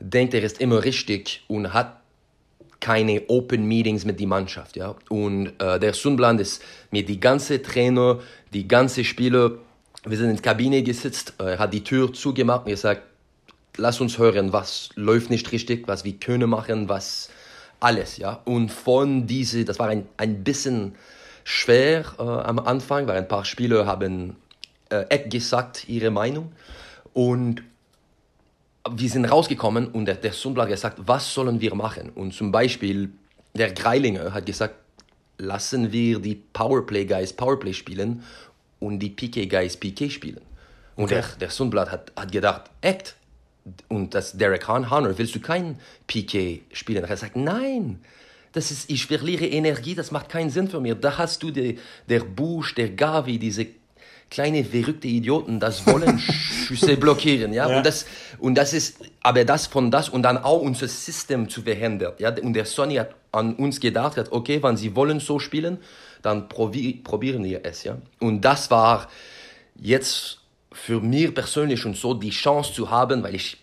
denkt, 0.00 0.34
er 0.34 0.42
ist 0.42 0.60
immer 0.60 0.84
richtig 0.84 1.44
und 1.48 1.72
hat 1.72 1.96
keine 2.80 3.28
Open 3.28 3.66
Meetings 3.66 4.04
mit 4.04 4.20
der 4.20 4.26
Mannschaft. 4.26 4.76
Ja? 4.76 4.94
Und 5.08 5.52
äh, 5.58 5.78
der 5.78 5.94
Sonnenblatt 5.94 6.40
ist 6.40 6.62
mit 6.90 7.08
die 7.08 7.20
ganze 7.20 7.60
Trainer, 7.62 8.20
die 8.52 8.68
ganze 8.68 9.04
Spieler, 9.04 9.52
wir 10.04 10.16
sind 10.16 10.30
in 10.30 10.36
der 10.36 10.42
Kabine 10.42 10.82
gesitzt, 10.82 11.34
äh, 11.38 11.58
hat 11.58 11.72
die 11.72 11.82
Tür 11.82 12.12
zugemacht 12.12 12.66
und 12.66 12.70
gesagt, 12.70 13.02
lass 13.76 14.00
uns 14.00 14.18
hören, 14.18 14.52
was 14.52 14.90
läuft 14.94 15.30
nicht 15.30 15.50
richtig, 15.52 15.88
was 15.88 16.04
wir 16.04 16.14
können 16.14 16.48
machen, 16.50 16.88
was 16.88 17.30
alles. 17.80 18.16
Ja? 18.16 18.40
Und 18.44 18.70
von 18.70 19.26
diese, 19.26 19.64
das 19.64 19.78
war 19.78 19.88
ein, 19.88 20.06
ein 20.16 20.44
bisschen 20.44 20.94
schwer 21.44 22.04
äh, 22.18 22.22
am 22.22 22.58
Anfang, 22.58 23.06
weil 23.06 23.16
ein 23.16 23.28
paar 23.28 23.44
Spieler 23.44 23.86
haben 23.86 24.36
äh, 24.90 25.18
gesagt 25.28 25.88
ihre 25.88 26.10
Meinung 26.10 26.52
und 27.12 27.62
wir 28.90 29.08
sind 29.08 29.24
rausgekommen 29.24 29.88
und 29.88 30.06
der, 30.06 30.16
der 30.16 30.32
Sundblatt 30.32 30.66
hat 30.66 30.72
gesagt, 30.72 30.98
was 31.04 31.32
sollen 31.32 31.60
wir 31.60 31.74
machen? 31.74 32.10
Und 32.10 32.32
zum 32.34 32.52
Beispiel 32.52 33.10
der 33.54 33.72
Greilinger 33.72 34.32
hat 34.32 34.46
gesagt, 34.46 34.76
lassen 35.38 35.92
wir 35.92 36.18
die 36.18 36.34
Powerplay 36.34 37.04
Guys 37.04 37.32
Powerplay 37.32 37.72
spielen 37.72 38.22
und 38.80 38.98
die 38.98 39.10
PK 39.10 39.46
Guys 39.46 39.76
PK 39.76 40.10
spielen. 40.10 40.40
Und 40.96 41.04
okay. 41.04 41.14
der, 41.14 41.24
der 41.40 41.50
Sundblatt 41.50 41.90
hat, 41.90 42.12
hat 42.16 42.32
gedacht, 42.32 42.70
echt? 42.80 43.14
Und 43.88 44.14
das 44.14 44.32
Derek 44.32 44.66
Hahn, 44.66 44.90
Hanner, 44.90 45.16
willst 45.16 45.34
du 45.34 45.40
kein 45.40 45.78
PK 46.06 46.62
spielen? 46.72 47.04
Er 47.04 47.08
hat 47.08 47.16
gesagt, 47.16 47.36
nein, 47.36 48.00
das 48.52 48.70
ist, 48.70 48.90
ich 48.90 49.06
verliere 49.06 49.46
Energie, 49.46 49.94
das 49.94 50.10
macht 50.10 50.28
keinen 50.28 50.50
Sinn 50.50 50.68
für 50.68 50.80
mich. 50.80 50.94
Da 51.00 51.18
hast 51.18 51.42
du 51.42 51.50
die, 51.50 51.78
der 52.08 52.20
Bush, 52.20 52.74
der 52.74 52.90
Gavi, 52.90 53.38
diese 53.38 53.66
kleine 54.30 54.64
verrückte 54.64 55.08
Idioten, 55.08 55.60
das 55.60 55.86
wollen 55.86 56.18
Schüsse 56.66 56.96
blockieren, 56.96 57.52
ja? 57.52 57.68
ja? 57.68 57.78
Und 57.78 57.86
das 57.86 58.06
und 58.38 58.54
das 58.54 58.72
ist, 58.72 58.98
aber 59.22 59.44
das 59.44 59.66
von 59.66 59.90
das 59.90 60.08
und 60.08 60.22
dann 60.22 60.38
auch 60.38 60.60
unser 60.60 60.88
System 60.88 61.48
zu 61.48 61.62
verhindern, 61.62 62.14
ja? 62.18 62.34
Und 62.34 62.52
der 62.54 62.64
Sonny 62.64 62.96
hat 62.96 63.14
an 63.32 63.54
uns 63.56 63.80
gedacht, 63.80 64.16
hat, 64.16 64.32
okay, 64.32 64.62
wenn 64.62 64.76
sie 64.76 64.94
wollen 64.94 65.20
so 65.20 65.38
spielen, 65.38 65.78
dann 66.22 66.48
probi 66.48 66.94
probieren 66.94 67.44
wir 67.44 67.60
es, 67.64 67.84
ja? 67.84 67.98
Und 68.20 68.42
das 68.42 68.70
war 68.70 69.08
jetzt 69.76 70.38
für 70.72 71.00
mich 71.00 71.34
persönlich 71.34 71.84
und 71.84 71.96
so 71.96 72.14
die 72.14 72.30
Chance 72.30 72.72
zu 72.72 72.90
haben, 72.90 73.22
weil 73.22 73.34
ich 73.34 73.58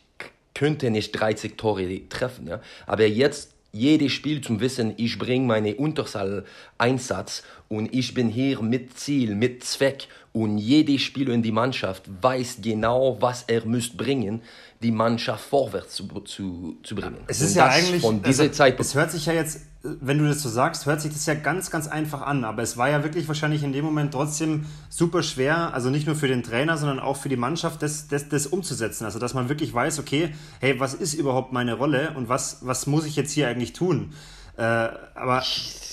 könnte 0.53 0.89
nicht 0.89 1.11
30 1.11 1.57
Tore 1.57 2.07
treffen, 2.09 2.47
ja? 2.47 2.61
Aber 2.87 3.05
jetzt 3.05 3.54
jedes 3.75 4.13
Spiel 4.13 4.41
zum 4.41 4.61
Wissen, 4.61 4.93
ich 4.97 5.19
bringe 5.19 5.45
meine 5.45 5.75
Unterzahl-Einsatz 5.75 7.43
und 7.67 7.93
ich 7.93 8.13
bin 8.13 8.29
hier 8.29 8.61
mit 8.61 8.97
Ziel, 8.97 9.35
mit 9.35 9.63
Zweck 9.63 10.07
und 10.31 10.57
jeder 10.57 10.97
Spieler 10.97 11.33
in 11.33 11.43
die 11.43 11.51
Mannschaft 11.51 12.03
weiß 12.21 12.59
genau, 12.61 13.17
was 13.19 13.43
er 13.47 13.65
müsst 13.65 13.97
bringen, 13.97 14.41
die 14.81 14.91
Mannschaft 14.91 15.45
vorwärts 15.45 15.95
zu, 15.95 16.07
zu, 16.21 16.77
zu 16.83 16.95
bringen. 16.95 17.17
Es 17.27 17.41
ist 17.41 17.51
und 17.51 17.55
ja 17.57 17.67
eigentlich, 17.67 18.01
von 18.01 18.21
dieser 18.21 18.43
also, 18.43 18.55
Zeit 18.55 18.79
es 18.79 18.95
hört 18.95 19.11
sich 19.11 19.25
ja 19.25 19.33
jetzt, 19.33 19.61
wenn 20.01 20.17
du 20.17 20.27
das 20.27 20.41
so 20.41 20.49
sagst, 20.49 20.85
hört 20.85 21.01
sich 21.01 21.13
das 21.13 21.25
ja 21.25 21.35
ganz, 21.35 21.69
ganz 21.69 21.87
einfach 21.87 22.21
an, 22.21 22.43
aber 22.43 22.61
es 22.63 22.77
war 22.77 22.89
ja 22.89 23.03
wirklich 23.03 23.27
wahrscheinlich 23.27 23.63
in 23.63 23.73
dem 23.73 23.85
Moment 23.85 24.13
trotzdem 24.13 24.65
super 24.89 25.23
schwer, 25.23 25.73
also 25.73 25.89
nicht 25.89 26.07
nur 26.07 26.15
für 26.15 26.27
den 26.27 26.43
Trainer, 26.43 26.77
sondern 26.77 26.99
auch 26.99 27.17
für 27.17 27.29
die 27.29 27.37
Mannschaft, 27.37 27.81
das, 27.81 28.07
das, 28.07 28.29
das 28.29 28.47
umzusetzen. 28.47 29.05
Also 29.05 29.19
dass 29.19 29.33
man 29.33 29.49
wirklich 29.49 29.73
weiß, 29.73 29.99
okay, 29.99 30.33
hey, 30.59 30.79
was 30.79 30.93
ist 30.93 31.13
überhaupt 31.13 31.53
meine 31.53 31.73
Rolle 31.73 32.13
und 32.15 32.29
was, 32.29 32.59
was 32.61 32.87
muss 32.87 33.05
ich 33.05 33.15
jetzt 33.15 33.31
hier 33.31 33.47
eigentlich 33.47 33.73
tun? 33.73 34.13
Äh, 34.57 34.61
aber 34.61 35.43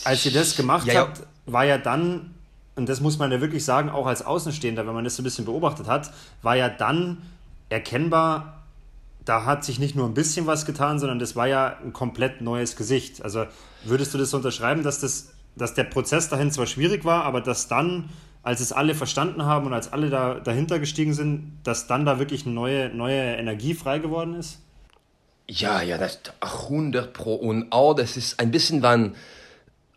als 0.05 0.27
ihr 0.27 0.33
das 0.33 0.57
gemacht 0.57 0.87
ja, 0.87 1.01
habt, 1.01 1.23
war 1.47 1.65
ja 1.65 1.79
dann 1.79 2.31
und 2.75 2.89
das 2.89 3.01
muss 3.01 3.19
man 3.19 3.31
ja 3.31 3.41
wirklich 3.41 3.65
sagen, 3.65 3.91
auch 3.91 4.07
als 4.07 4.25
Außenstehender, 4.25 4.87
wenn 4.87 4.95
man 4.95 5.05
das 5.05 5.17
so 5.17 5.23
ein 5.23 5.25
bisschen 5.25 5.45
beobachtet 5.45 5.89
hat, 5.89 6.11
war 6.41 6.57
ja 6.57 6.69
dann 6.69 7.19
erkennbar, 7.69 8.62
da 9.25 9.45
hat 9.45 9.65
sich 9.65 9.79
nicht 9.79 9.95
nur 9.95 10.07
ein 10.07 10.15
bisschen 10.15 10.47
was 10.47 10.67
getan, 10.67 10.99
sondern 10.99 11.19
das 11.19 11.37
war 11.37 11.47
ja 11.47 11.77
ein 11.83 11.93
komplett 11.93 12.41
neues 12.41 12.77
Gesicht. 12.77 13.23
Also 13.23 13.47
würdest 13.85 14.15
du 14.15 14.19
das 14.19 14.35
unterschreiben, 14.35 14.83
dass, 14.83 15.01
das, 15.01 15.33
dass 15.57 15.75
der 15.75 15.85
Prozess 15.85 16.29
dahin 16.29 16.51
zwar 16.51 16.67
schwierig 16.67 17.05
war, 17.05 17.25
aber 17.25 17.41
dass 17.41 17.69
dann, 17.69 18.11
als 18.43 18.61
es 18.61 18.73
alle 18.73 18.95
verstanden 18.95 19.45
haben 19.45 19.67
und 19.67 19.73
als 19.73 19.93
alle 19.93 20.11
da, 20.11 20.35
dahinter 20.35 20.79
gestiegen 20.79 21.15
sind, 21.15 21.59
dass 21.63 21.87
dann 21.87 22.05
da 22.05 22.19
wirklich 22.19 22.47
eine 22.47 22.55
neue, 22.55 22.89
neue 22.89 23.37
Energie 23.37 23.75
frei 23.75 23.99
geworden 23.99 24.35
ist? 24.35 24.59
Ja, 25.49 25.83
ja, 25.83 25.99
das 25.99 26.21
100 26.41 27.13
Pro. 27.13 27.35
Und 27.35 27.71
auch, 27.71 27.95
das 27.95 28.17
ist 28.17 28.41
ein 28.41 28.51
bisschen, 28.51 28.83
wann 28.83 29.15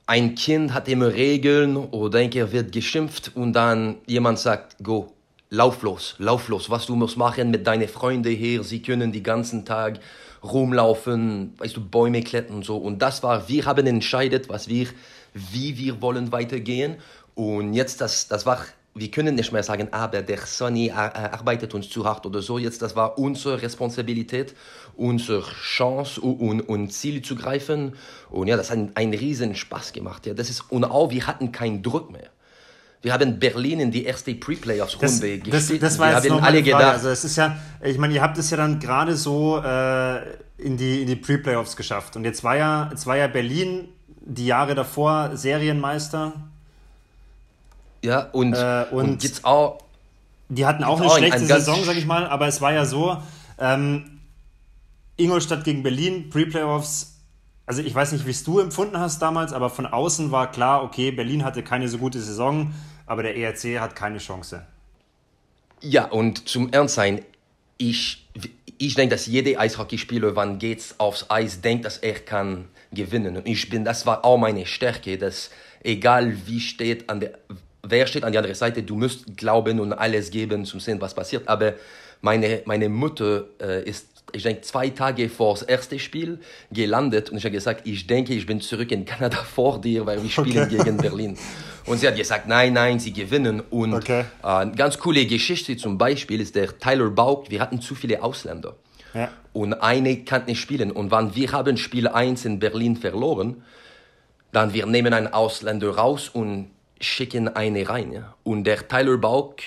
ein 0.08 0.36
Kind 0.36 0.74
hat 0.74 0.88
immer 0.88 1.14
Regeln 1.14 1.78
oder 1.78 2.20
denke, 2.20 2.40
er 2.40 2.52
wird 2.52 2.72
geschimpft 2.72 3.32
und 3.36 3.54
dann 3.54 3.96
jemand 4.06 4.38
sagt, 4.38 4.84
go, 4.84 5.15
lauf 5.50 5.82
los, 5.84 6.16
lauf 6.18 6.48
los, 6.50 6.70
was 6.70 6.86
du 6.86 6.96
musst 6.96 7.18
machen 7.18 7.52
mit 7.52 7.66
deinen 7.68 7.88
Freunden 7.88 8.36
hier, 8.36 8.64
sie 8.64 8.82
können 8.82 9.12
den 9.12 9.24
ganzen 9.24 9.66
Tag 9.66 10.00
rumlaufen, 10.44 11.54
weißt 11.58 11.78
du, 11.78 11.82
Bäume 11.82 12.22
klettern 12.22 12.58
und 12.58 12.66
so. 12.66 12.78
Und 12.78 13.02
das 13.02 13.24
war, 13.24 13.48
wir 13.50 13.66
haben 13.66 13.88
entscheidet, 13.88 14.50
was 14.50 14.68
wir, 14.68 14.88
wie 15.34 15.78
wir 15.78 16.02
wollen 16.02 16.32
weitergehen. 16.32 16.98
Und 17.34 17.74
jetzt, 17.74 18.02
das, 18.02 18.28
das 18.28 18.46
war 18.46 18.60
wir 18.98 19.12
können 19.12 19.36
nicht 19.36 19.52
mehr 19.52 19.62
sagen, 19.62 19.90
aber 19.92 20.22
der 20.22 20.38
Sonny 20.38 20.90
arbeitet 20.90 21.74
uns 21.74 21.90
zu 21.90 22.06
hart 22.06 22.26
oder 22.26 22.42
so. 22.42 22.58
Jetzt, 22.58 22.82
das 22.82 22.96
war 22.96 23.18
unsere 23.18 23.62
Responsabilität, 23.62 24.56
unsere 24.96 25.42
Chance 25.42 26.22
und, 26.22 26.62
und 26.62 26.94
Ziel 26.94 27.22
zu 27.22 27.36
greifen. 27.36 27.96
Und 28.30 28.48
ja, 28.48 28.56
das 28.56 28.72
hat 28.72 28.80
einen 28.96 29.14
riesen 29.14 29.54
Spaß 29.54 29.92
gemacht. 29.92 30.26
Ja, 30.26 30.34
das 30.34 30.50
ist, 30.50 30.72
und 30.72 30.86
auch, 30.86 31.12
wir 31.12 31.28
hatten 31.28 31.52
keinen 31.52 31.84
Druck 31.84 32.10
mehr. 32.10 32.30
Wir 33.06 33.14
haben 33.14 33.38
Berlin 33.38 33.82
in 33.82 33.92
die 33.92 34.04
erste 34.04 34.34
Pre-Playoffs-Runde 34.34 35.38
gespielt. 35.38 35.54
Das, 35.54 35.80
das 35.80 36.00
war 36.00 36.12
jetzt 36.12 36.24
wir 36.24 36.32
haben 36.32 36.44
alle 36.44 36.64
gedacht. 36.64 36.86
Also 36.86 37.10
es 37.10 37.24
ist 37.24 37.36
ja, 37.36 37.56
ich 37.84 38.00
meine, 38.00 38.16
ihr 38.16 38.22
habt 38.24 38.36
es 38.40 38.50
ja 38.50 38.58
dann 38.58 38.80
gerade 38.80 39.16
so 39.16 39.62
äh, 39.64 40.22
in 40.58 40.76
die, 40.76 41.04
in 41.04 41.08
die 41.08 41.16
Pre-Playoffs 41.16 41.76
geschafft. 41.76 42.16
Und 42.16 42.24
jetzt 42.24 42.44
war 42.44 42.58
ja, 42.58 42.90
jetzt 42.90 43.06
war 43.06 43.16
ja 43.16 43.28
Berlin 43.28 43.90
die 44.08 44.48
Jahre 44.48 44.74
davor 44.74 45.38
Serienmeister 45.38 46.34
ja, 48.02 48.22
und, 48.32 48.54
äh, 48.54 48.86
und, 48.90 49.10
und 49.10 49.24
jetzt 49.24 49.46
auch. 49.46 49.84
Die 50.50 50.66
hatten 50.66 50.84
auch 50.84 51.00
eine 51.00 51.06
auch 51.06 51.18
schlechte 51.20 51.42
ein 51.42 51.46
Saison, 51.46 51.84
sag 51.84 51.98
ich 51.98 52.08
mal, 52.08 52.26
aber 52.26 52.48
es 52.48 52.60
war 52.60 52.74
ja 52.74 52.86
so: 52.86 53.18
ähm, 53.60 54.20
Ingolstadt 55.16 55.64
gegen 55.64 55.84
Berlin, 55.84 56.32
Pre-Playoffs. 56.32 57.20
Also, 57.68 57.84
ich 57.84 57.94
weiß 57.94 58.14
nicht, 58.14 58.26
wie 58.26 58.32
es 58.32 58.44
du 58.44 58.60
empfunden 58.60 58.98
hast 58.98 59.22
damals, 59.22 59.54
aber 59.54 59.70
von 59.70 59.86
außen 59.86 60.32
war 60.32 60.52
klar, 60.52 60.84
okay, 60.84 61.12
Berlin 61.12 61.44
hatte 61.44 61.62
keine 61.62 61.88
so 61.88 62.00
gute 62.00 62.20
Saison, 62.20 62.74
aber 63.06 63.24
der 63.24 63.36
ERC 63.36 63.80
hat 63.80 63.96
keine 63.96 64.18
Chance. 64.18 64.66
Ja, 65.82 66.06
und 66.06 66.48
zum 66.48 66.72
Ernstsein, 66.72 67.24
ich, 67.78 68.28
ich 68.78 68.96
denke, 68.96 69.16
dass 69.16 69.28
jeder 69.28 69.60
Eishockeyspieler, 69.60 70.36
wann 70.36 70.60
geht's 70.60 70.96
aufs 71.00 71.30
Eis, 71.30 71.62
denkt, 71.62 71.86
dass 71.86 71.98
er 71.98 72.14
kann 72.14 72.70
gewinnen. 72.92 73.38
Und 73.38 73.48
ich 73.48 73.70
bin, 73.70 73.86
das 73.86 74.06
war 74.06 74.26
auch 74.26 74.38
meine 74.38 74.66
Stärke, 74.66 75.18
dass 75.18 75.52
egal 75.84 76.36
wie 76.48 76.60
steht 76.60 77.10
an 77.10 77.20
der, 77.20 77.38
wer 77.84 78.08
steht 78.08 78.24
an 78.24 78.32
der 78.32 78.40
anderen 78.40 78.56
Seite, 78.56 78.84
du 78.84 78.96
musst 78.96 79.38
glauben 79.38 79.80
und 79.80 79.94
alles 79.94 80.32
geben, 80.32 80.66
zum 80.66 80.80
sehen, 80.80 81.00
was 81.02 81.14
passiert. 81.14 81.48
Aber 81.48 81.76
meine, 82.22 82.62
meine 82.66 82.90
Mutter 82.90 83.46
äh, 83.62 83.84
ist 83.88 84.15
ich 84.32 84.44
denke, 84.44 84.62
zwei 84.62 84.90
Tage 84.90 85.30
vor 85.30 85.54
das 85.54 85.64
erste 85.64 86.00
Spiel 86.00 86.40
gelandet 86.72 87.30
und 87.30 87.38
ich 87.38 87.46
habe 87.46 87.54
gesagt, 87.54 87.88
ich 87.88 88.08
denke, 88.08 88.34
ich 88.34 88.46
bin 88.46 88.62
zurück 88.62 88.92
in 88.92 89.06
Kanada 89.06 89.38
vor 89.56 89.80
dir, 89.80 90.06
weil 90.06 90.22
wir 90.22 90.30
spielen 90.30 90.66
okay. 90.66 90.78
gegen 90.78 90.98
Berlin. 90.98 91.38
Und 91.86 92.00
sie 92.00 92.08
hat 92.08 92.16
gesagt, 92.16 92.48
nein, 92.48 92.74
nein, 92.74 93.00
sie 93.00 93.14
gewinnen. 93.14 93.62
Und 93.62 93.94
okay. 93.94 94.26
äh, 94.44 94.48
eine 94.48 94.72
ganz 94.72 94.98
coole 94.98 95.26
Geschichte 95.26 95.78
zum 95.78 95.98
Beispiel 95.98 96.42
ist 96.42 96.56
der 96.56 96.78
Tyler 96.78 97.10
Bauk, 97.10 97.50
wir 97.52 97.60
hatten 97.60 97.80
zu 97.80 97.96
viele 97.96 98.24
Ausländer. 98.24 98.76
Ja. 99.14 99.30
Und 99.54 99.74
eine 99.76 100.24
kann 100.26 100.46
nicht 100.46 100.60
spielen. 100.60 100.92
Und 100.92 101.12
wenn 101.12 101.36
wir 101.36 101.52
haben 101.52 101.78
Spiel 101.78 102.08
1 102.08 102.46
in 102.46 102.60
Berlin 102.60 102.98
verloren, 102.98 103.64
dann 104.52 104.74
wir 104.74 104.86
nehmen 104.86 105.14
einen 105.14 105.28
Ausländer 105.28 105.96
raus 105.96 106.30
und 106.30 106.72
schicken 107.00 107.48
eine 107.48 107.88
rein. 107.88 108.12
Ja? 108.12 108.36
Und 108.44 108.66
der 108.66 108.88
Tyler 108.88 109.18
Bauk 109.18 109.58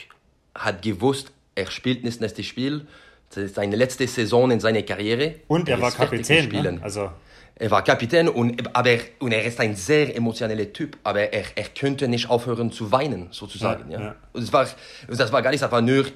hat 0.54 0.82
gewusst, 0.82 1.30
er 1.54 1.70
spielt 1.70 2.04
nicht 2.04 2.16
das 2.16 2.20
nächste 2.20 2.42
Spiel 2.42 2.86
seine 3.30 3.76
letzte 3.76 4.06
Saison 4.06 4.50
in 4.50 4.60
seiner 4.60 4.82
Karriere. 4.82 5.36
Und 5.48 5.68
er, 5.68 5.76
er 5.76 5.82
war 5.82 5.90
Kapitän. 5.90 6.48
Ne? 6.48 6.78
Also 6.82 7.10
er 7.58 7.70
war 7.70 7.82
Kapitän 7.82 8.28
und, 8.28 8.74
aber 8.74 8.90
er, 8.90 9.00
und 9.18 9.32
er 9.32 9.44
ist 9.44 9.58
ein 9.58 9.74
sehr 9.74 10.14
emotionaler 10.16 10.72
Typ, 10.72 10.96
aber 11.02 11.32
er, 11.32 11.44
er 11.56 11.64
könnte 11.64 12.06
nicht 12.06 12.30
aufhören 12.30 12.70
zu 12.70 12.92
weinen, 12.92 13.28
sozusagen. 13.32 13.90
Ja, 13.90 14.00
ja. 14.00 14.14
Und 14.32 14.42
das 14.42 14.52
war, 14.52 14.68
das 15.08 15.32
war 15.32 15.42
gar 15.42 15.50
nicht 15.50 15.62
einfach 15.62 15.80
nur, 15.80 16.06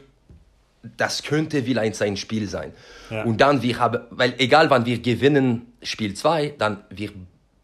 das 0.97 1.23
könnte 1.23 1.63
vielleicht 1.65 1.97
sein 1.97 2.17
Spiel 2.17 2.49
sein. 2.49 2.73
Ja. 3.11 3.25
Und 3.25 3.41
dann, 3.41 3.63
wir 3.63 3.79
haben, 3.79 4.01
weil 4.11 4.35
egal 4.39 4.71
wann 4.71 4.87
wir 4.87 5.01
gewinnen 5.01 5.73
Spiel 5.83 6.15
2, 6.15 6.55
dann 6.59 6.85
wir, 6.91 7.11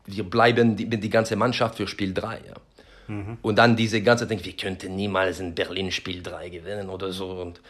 wir 0.07 0.25
bleiben 0.25 0.75
die, 0.75 0.89
die 0.89 1.11
ganze 1.11 1.37
Mannschaft 1.37 1.77
für 1.77 1.87
Spiel 1.87 2.13
3. 2.13 2.35
Ja. 2.49 2.55
Mhm. 3.09 3.39
Und 3.43 3.57
dann 3.57 3.75
diese 3.75 4.03
ganze 4.03 4.27
Ding, 4.27 4.45
wir 4.45 4.53
könnten 4.53 4.95
niemals 4.95 5.41
in 5.41 5.55
Berlin 5.55 5.91
Spiel 5.91 6.23
3 6.23 6.51
gewinnen 6.51 6.91
oder 6.91 7.11
so. 7.11 7.31
Und, 7.31 7.61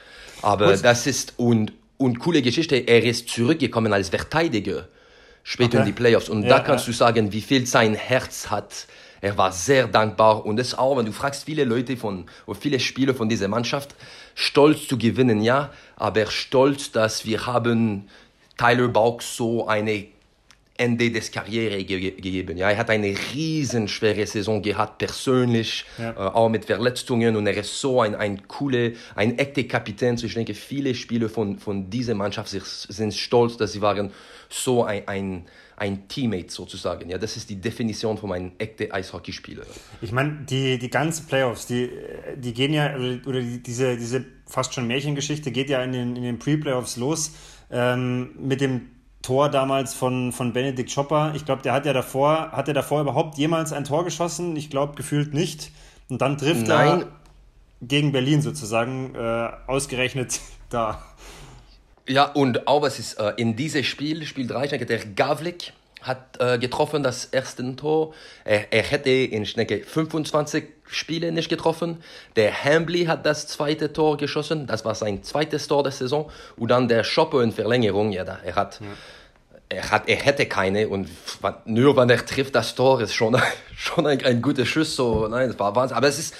aber 0.43 0.67
Was? 0.67 0.83
das 0.83 1.07
ist, 1.07 1.35
und, 1.39 1.73
und 1.97 2.19
coole 2.19 2.43
Geschichte, 2.43 2.77
er 2.77 3.03
ist 3.05 3.29
zurückgekommen 3.29 3.93
als 3.93 4.11
Verteidiger 4.11 4.89
später 5.45 5.79
okay. 5.79 5.79
in 5.79 5.85
die 5.87 5.93
Playoffs. 5.93 6.29
Und 6.29 6.43
ja, 6.43 6.49
da 6.51 6.61
kannst 6.61 6.87
ja. 6.87 6.93
du 6.93 6.97
sagen, 6.97 7.33
wie 7.33 7.41
viel 7.41 7.67
sein 7.67 7.95
Herz 7.95 8.51
hat. 8.51 8.87
Er 9.21 9.37
war 9.37 9.51
sehr 9.51 9.89
dankbar 9.89 10.47
und 10.47 10.59
das 10.59 10.77
auch, 10.77 10.97
wenn 10.97 11.07
du 11.07 11.13
fragst 11.13 11.45
viele 11.45 11.65
Leute 11.65 11.97
von, 11.97 12.27
oder 12.47 12.59
viele 12.59 12.79
Spieler 12.79 13.15
von 13.15 13.29
dieser 13.29 13.49
Mannschaft, 13.49 13.97
stolz 14.35 14.87
zu 14.87 14.97
gewinnen, 14.97 15.41
ja, 15.43 15.73
aber 15.97 16.27
stolz, 16.27 16.93
dass 16.93 17.25
wir 17.25 17.47
haben 17.47 18.09
Tyler 18.57 18.89
Bauch 18.89 19.21
so 19.21 19.67
eine 19.67 20.07
Ende 20.79 21.11
des 21.11 21.31
Karriere 21.31 21.85
ge 21.85 22.13
gegeben. 22.13 22.57
Ja, 22.57 22.71
er 22.71 22.79
hat 22.79 22.89
eine 22.91 23.15
riesenschwere 23.35 24.27
Saison 24.27 24.63
gehabt, 24.63 24.99
persönlich, 24.99 25.85
ja. 25.99 26.13
äh, 26.13 26.15
auch 26.17 26.49
mit 26.49 26.65
Verletzungen 26.65 27.37
und 27.37 27.47
er 27.47 27.57
ist 27.57 27.81
so 27.81 28.01
ein, 28.01 28.15
ein 28.15 28.47
cooler, 28.47 28.93
ein 29.15 29.39
echter 29.39 29.65
Kapitän. 29.65 30.15
Ich 30.23 30.35
denke, 30.35 30.55
viele 30.55 30.95
Spieler 30.95 31.29
von, 31.29 31.59
von 31.59 31.91
dieser 31.91 32.15
Mannschaft 32.15 32.49
sind 32.51 33.15
stolz, 33.15 33.57
dass 33.57 33.73
sie 33.73 33.83
waren 33.83 34.13
so 34.49 34.85
ein, 34.85 35.07
ein, 35.09 35.45
ein 35.77 36.09
Teammate 36.09 36.51
sozusagen. 36.51 37.11
Ja, 37.11 37.19
das 37.19 37.37
ist 37.37 37.51
die 37.51 37.57
Definition 37.57 38.17
von 38.17 38.33
einem 38.33 38.53
echten 38.59 38.91
Eishockeyspieler. 38.91 39.65
Ich 40.01 40.13
meine, 40.13 40.45
die, 40.49 40.79
die 40.79 40.91
ganzen 40.91 41.27
Playoffs, 41.27 41.67
die, 41.67 41.91
die 42.37 42.55
gehen 42.55 42.73
ja, 42.73 42.95
oder 43.27 43.41
die, 43.41 43.63
diese, 43.63 43.97
diese 43.97 44.25
fast 44.47 44.75
schon 44.75 44.87
Märchengeschichte 44.87 45.51
geht 45.51 45.71
ja 45.71 45.83
in 45.83 45.93
den, 45.93 46.17
in 46.17 46.23
den 46.23 46.39
Pre-Playoffs 46.39 46.97
los 46.97 47.33
ähm, 47.71 48.31
mit 48.39 48.61
dem 48.61 48.89
Tor 49.23 49.49
damals 49.51 49.95
von, 49.95 50.33
von 50.33 50.53
Benedikt 50.53 50.95
Chopper. 50.95 51.33
Ich 51.35 51.45
glaube, 51.45 51.63
der 51.63 51.73
hat 51.73 51.87
ja 51.87 51.93
davor, 51.93 52.53
hat 52.53 52.69
er 52.69 52.75
davor 52.75 53.01
überhaupt 53.01 53.37
jemals 53.37 53.73
ein 53.73 53.85
Tor 53.85 54.05
geschossen? 54.05 54.57
Ich 54.57 54.71
glaube, 54.71 54.95
gefühlt 54.95 55.35
nicht. 55.35 55.71
Und 56.09 56.23
dann 56.23 56.39
trifft 56.39 56.67
Nein. 56.67 57.03
er 57.03 57.07
gegen 57.83 58.13
Berlin 58.13 58.43
sozusagen 58.43 59.15
äh, 59.15 59.51
ausgerechnet 59.67 60.41
da. 60.71 61.03
Ja, 62.07 62.25
und 62.25 62.67
auch 62.67 62.83
was 62.83 62.99
ist 62.99 63.15
äh, 63.15 63.35
in 63.37 63.55
diesem 63.55 63.85
Spiel, 63.85 64.25
Spiel 64.25 64.47
3, 64.47 64.67
der 64.69 64.99
Gavlik 64.99 65.73
hat 66.03 66.41
äh, 66.41 66.59
getroffen 66.59 67.03
das 67.03 67.27
erste 67.27 67.77
Tor. 67.77 68.15
Er, 68.45 68.73
er 68.73 68.83
hätte 68.83 69.11
in 69.11 69.47
Schnecke 69.47 69.83
25 69.85 70.65
Spiele 70.87 71.33
nicht 71.33 71.49
getroffen. 71.49 71.99
Der 72.37 72.65
Hambly 72.65 73.07
hat 73.07 73.27
das 73.27 73.47
zweite 73.47 73.93
Tor 73.93 74.17
geschossen. 74.17 74.67
Das 74.67 74.85
war 74.85 74.95
sein 74.95 75.23
zweites 75.23 75.69
Tor 75.69 75.83
der 75.83 75.93
Saison. 75.93 76.31
Und 76.57 76.71
dann 76.71 76.89
der 76.89 77.05
Schopper 77.05 77.43
in 77.43 77.53
Verlängerung. 77.53 78.13
Ja, 78.13 78.23
er 78.23 78.55
hat, 78.55 78.81
ja. 78.81 78.87
er 79.69 79.91
hat, 79.91 80.09
er 80.09 80.17
hätte 80.17 80.47
keine. 80.47 80.89
Und 80.89 81.09
nur 81.67 81.97
wenn 81.97 82.11
er 82.11 82.25
trifft 82.25 82.55
das 82.55 82.75
Tor, 82.75 83.01
ist 83.01 83.15
schon, 83.15 83.37
schon 83.77 84.07
ein, 84.07 84.25
ein 84.25 84.41
guter 84.41 84.67
Schuss. 84.67 84.97
So, 84.97 85.29
nein, 85.29 85.49
das 85.49 85.59
war 85.59 85.75
Wahnsinn. 85.77 85.97
Aber 85.97 86.09
es 86.09 86.19
ist 86.19 86.35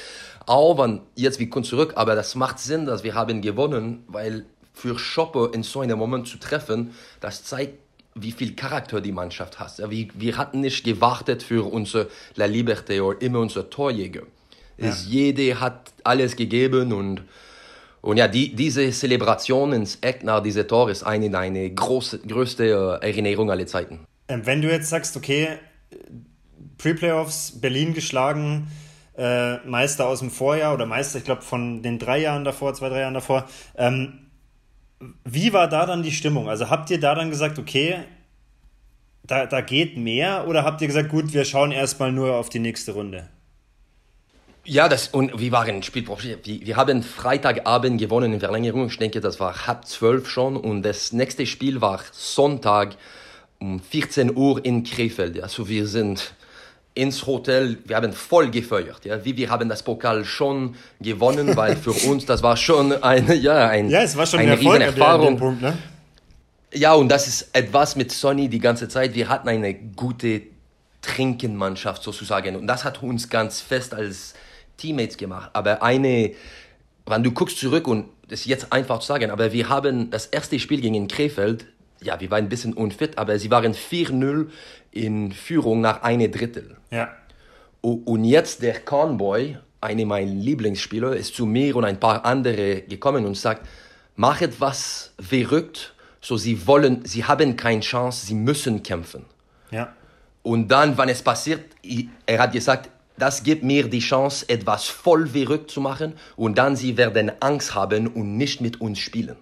auch, 0.47 0.79
wenn, 0.79 1.03
jetzt 1.15 1.39
wir 1.39 1.51
kommen 1.51 1.65
zurück, 1.65 1.93
aber 1.97 2.15
das 2.15 2.35
macht 2.35 2.59
Sinn, 2.59 2.87
dass 2.87 3.05
wir 3.05 3.15
haben 3.15 3.43
gewonnen, 3.43 4.05
weil 4.09 4.47
für 4.73 4.99
Schopper 4.99 5.51
in 5.53 5.63
so 5.63 5.81
einem 5.81 5.99
Moment 5.99 6.27
zu 6.29 6.39
treffen, 6.39 6.95
das 7.21 7.45
zeigt, 7.45 7.79
wie 8.23 8.33
viel 8.33 8.55
Charakter 8.55 9.01
die 9.01 9.13
Mannschaft 9.13 9.59
hat. 9.59 9.79
Ja, 9.79 9.91
wir, 9.91 10.09
wir 10.15 10.37
hatten 10.37 10.61
nicht 10.61 10.85
gewartet 10.85 11.43
für 11.43 11.71
unser 11.71 12.07
La 12.35 12.47
Liberté 12.47 13.01
oder 13.03 13.21
immer 13.23 13.41
unser 13.41 13.69
Torjäger. 13.71 14.23
Ja. 14.79 14.95
jede 15.09 15.59
hat 15.61 15.93
alles 16.05 16.37
gegeben 16.37 16.93
und, 16.93 17.23
und 18.01 18.17
ja, 18.17 18.29
die, 18.29 18.55
diese 18.55 18.89
Zelebration 18.91 19.73
ins 19.73 19.97
Eck 20.03 20.23
nach 20.23 20.41
diesem 20.41 20.69
Tor 20.69 20.89
ist 20.89 21.03
eine 21.03 21.31
deiner 21.31 21.69
große, 21.69 22.21
größte 22.21 22.99
äh, 23.03 23.07
Erinnerung 23.07 23.51
aller 23.51 23.67
Zeiten. 23.67 24.01
Ähm, 24.29 24.47
wenn 24.47 24.63
du 24.63 24.71
jetzt 24.71 24.89
sagst, 24.89 25.17
okay, 25.17 25.59
Pre-Playoffs, 26.79 27.61
Berlin 27.61 27.93
geschlagen, 27.93 28.69
äh, 29.17 29.57
Meister 29.67 30.07
aus 30.07 30.21
dem 30.21 30.31
Vorjahr 30.31 30.75
oder 30.75 30.87
Meister, 30.87 31.19
ich 31.19 31.25
glaube, 31.25 31.43
von 31.43 31.83
den 31.83 31.99
drei 31.99 32.21
Jahren 32.21 32.45
davor, 32.45 32.73
zwei, 32.75 32.89
drei 32.89 33.01
Jahren 33.01 33.15
davor, 33.15 33.49
ähm, 33.77 34.28
wie 35.25 35.53
war 35.53 35.69
da 35.69 35.87
dann 35.87 36.03
die 36.03 36.13
Stimmung? 36.13 36.49
Also 36.49 36.71
habt 36.71 36.91
ihr 36.91 37.01
da 37.01 37.15
dann 37.15 37.31
gesagt, 37.31 37.59
okay, 37.59 37.99
da, 39.25 39.47
da 39.47 39.61
geht 39.61 39.97
mehr 39.97 40.47
oder 40.49 40.65
habt 40.65 40.81
ihr 40.81 40.87
gesagt, 40.87 41.11
gut, 41.11 41.33
wir 41.33 41.45
schauen 41.45 41.71
erstmal 41.71 42.13
nur 42.13 42.35
auf 42.37 42.49
die 42.49 42.59
nächste 42.59 42.93
Runde? 42.93 43.29
Ja, 44.65 44.89
das, 44.89 45.09
und 45.09 45.39
wir 45.39 45.53
waren 45.53 45.83
Spielprofi. 45.83 46.37
Wir, 46.43 46.67
wir 46.67 46.77
haben 46.77 47.03
Freitagabend 47.03 47.99
gewonnen 47.99 48.35
in 48.35 48.41
Verlängerung. 48.41 48.89
Ich 48.89 48.99
denke, 48.99 49.21
das 49.21 49.41
war 49.41 49.67
halb 49.67 49.87
zwölf 49.87 50.29
schon. 50.29 50.57
Und 50.57 50.83
das 50.83 51.13
nächste 51.13 51.47
Spiel 51.47 51.81
war 51.81 52.01
Sonntag 52.13 52.97
um 53.61 53.81
14 53.81 54.37
Uhr 54.37 54.63
in 54.65 54.83
Krefeld. 54.83 55.43
Also 55.43 55.69
wir 55.69 55.87
sind 55.87 56.35
ins 56.99 57.27
Hotel, 57.27 57.79
wir 57.85 57.95
haben 57.95 58.13
voll 58.13 58.51
gefeuert. 58.51 59.05
Ja? 59.05 59.25
Wie 59.25 59.37
wir 59.37 59.51
haben 59.51 59.69
das 59.69 59.85
Pokal 59.85 60.25
schon 60.25 60.75
gewonnen, 61.01 61.57
weil 61.57 61.77
für 61.77 61.93
uns 62.09 62.27
das 62.27 62.43
war 62.43 62.57
schon 62.57 62.93
eine, 62.93 63.35
ja, 63.37 63.69
ein, 63.69 63.89
ja, 63.89 64.03
es 64.03 64.17
war 64.17 64.27
schon 64.27 64.41
eine 64.41 64.51
Erfolg 64.51 64.81
Erfahrung. 64.81 65.39
Punkt, 65.39 65.63
ne? 65.63 65.79
Ja, 66.75 66.95
und 66.95 67.09
das 67.09 67.29
ist 67.29 67.51
etwas 67.53 67.95
mit 67.95 68.11
Sonny 68.11 68.49
die 68.49 68.59
ganze 68.59 68.89
Zeit. 68.89 69.15
Wir 69.15 69.29
hatten 69.29 69.49
eine 69.49 69.75
gute 69.75 70.43
Trinkenmannschaft 71.01 72.03
sozusagen. 72.03 72.57
Und 72.57 72.67
das 72.67 72.85
hat 72.85 73.01
uns 73.03 73.31
ganz 73.31 73.61
fest 73.61 73.95
als 73.95 74.35
Teammates 74.77 75.17
gemacht. 75.17 75.51
Aber 75.53 75.83
eine, 75.83 76.33
wenn 77.07 77.23
du 77.23 77.31
guckst 77.31 77.59
zurück 77.59 77.87
und 77.87 78.07
das 78.29 78.41
ist 78.41 78.47
jetzt 78.47 78.73
einfach 78.73 78.99
zu 78.99 79.07
sagen, 79.07 79.31
aber 79.31 79.53
wir 79.53 79.69
haben 79.69 80.11
das 80.11 80.27
erste 80.27 80.59
Spiel 80.59 80.81
gegen 80.81 81.07
Krefeld, 81.07 81.67
ja, 82.03 82.21
wir 82.21 82.31
waren 82.31 82.45
ein 82.45 82.49
bisschen 82.49 82.75
unfit, 82.75 83.19
aber 83.19 83.39
sie 83.39 83.51
waren 83.51 83.75
4-0 83.75 84.49
in 84.91 85.33
Führung 85.33 85.81
nach 85.81 86.03
einem 86.03 86.31
Drittel. 86.31 86.77
Ja. 86.91 87.15
Und 87.81 88.25
jetzt 88.25 88.63
der 88.63 88.81
Conboy, 88.81 89.59
einer 89.81 90.05
meiner 90.07 90.31
Lieblingsspieler, 90.31 91.15
ist 91.15 91.35
zu 91.35 91.47
mir 91.47 91.77
und 91.77 91.85
ein 91.85 92.01
paar 92.01 92.25
andere 92.25 92.83
gekommen 92.83 93.25
und 93.25 93.37
sagt, 93.37 93.67
mach 94.17 94.41
etwas 94.41 95.13
verrückt, 95.21 95.95
so 96.21 96.37
sie 96.37 96.67
wollen, 96.67 97.05
sie 97.05 97.25
haben 97.25 97.57
keine 97.57 97.81
Chance, 97.81 98.27
sie 98.27 98.35
müssen 98.35 98.83
kämpfen. 98.83 99.25
Ja. 99.71 99.93
Und 100.43 100.69
dann, 100.69 100.99
wenn 100.99 101.09
es 101.09 101.23
passiert, 101.23 101.65
er 102.27 102.39
hat 102.39 102.53
gesagt, 102.53 102.91
das 103.17 103.43
gibt 103.43 103.63
mir 103.65 103.89
die 103.89 103.99
Chance, 103.99 104.49
etwas 104.49 104.87
voll 104.87 105.27
verrückt 105.27 105.71
zu 105.71 105.81
machen 105.81 106.15
und 106.37 106.57
dann 106.57 106.77
sie 106.77 106.97
werden 106.97 107.33
Angst 107.41 107.75
haben 107.75 108.07
und 108.07 108.37
nicht 108.37 108.61
mit 108.61 108.81
uns 108.81 108.99
spielen. 108.99 109.37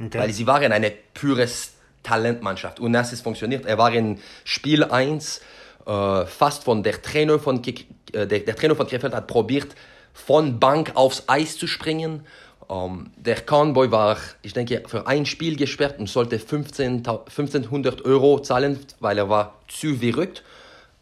Okay. 0.00 0.18
Weil 0.18 0.32
sie 0.32 0.46
waren 0.46 0.72
eine 0.72 0.90
pures 0.90 1.73
Talentmannschaft 2.04 2.78
und 2.78 2.92
das 2.92 3.12
ist 3.12 3.22
funktioniert. 3.22 3.66
Er 3.66 3.78
war 3.78 3.92
in 3.92 4.20
Spiel 4.44 4.84
1 4.84 5.40
äh, 5.86 6.26
fast 6.26 6.62
von 6.62 6.84
der 6.84 7.02
Trainer 7.02 7.40
von, 7.40 7.60
äh, 7.64 8.26
der, 8.26 8.40
der, 8.40 8.54
Trainer 8.54 8.76
von 8.76 8.86
Krefeld 8.86 9.14
hat 9.14 9.26
probiert, 9.26 9.74
von 10.12 10.60
Bank 10.60 10.92
aufs 10.94 11.24
Eis 11.26 11.58
zu 11.58 11.66
springen. 11.66 12.24
Ähm, 12.70 13.10
der 13.16 13.40
Conboy 13.40 13.90
war, 13.90 14.16
ich 14.42 14.52
denke, 14.52 14.84
für 14.86 15.06
ein 15.06 15.26
Spiel 15.26 15.56
gesperrt 15.56 15.98
und 15.98 16.08
sollte 16.08 16.38
15, 16.38 16.98
1500 16.98 18.04
Euro 18.04 18.38
zahlen, 18.38 18.78
weil 19.00 19.18
er 19.18 19.28
war 19.28 19.58
zu 19.68 19.96
verrückt. 19.96 20.44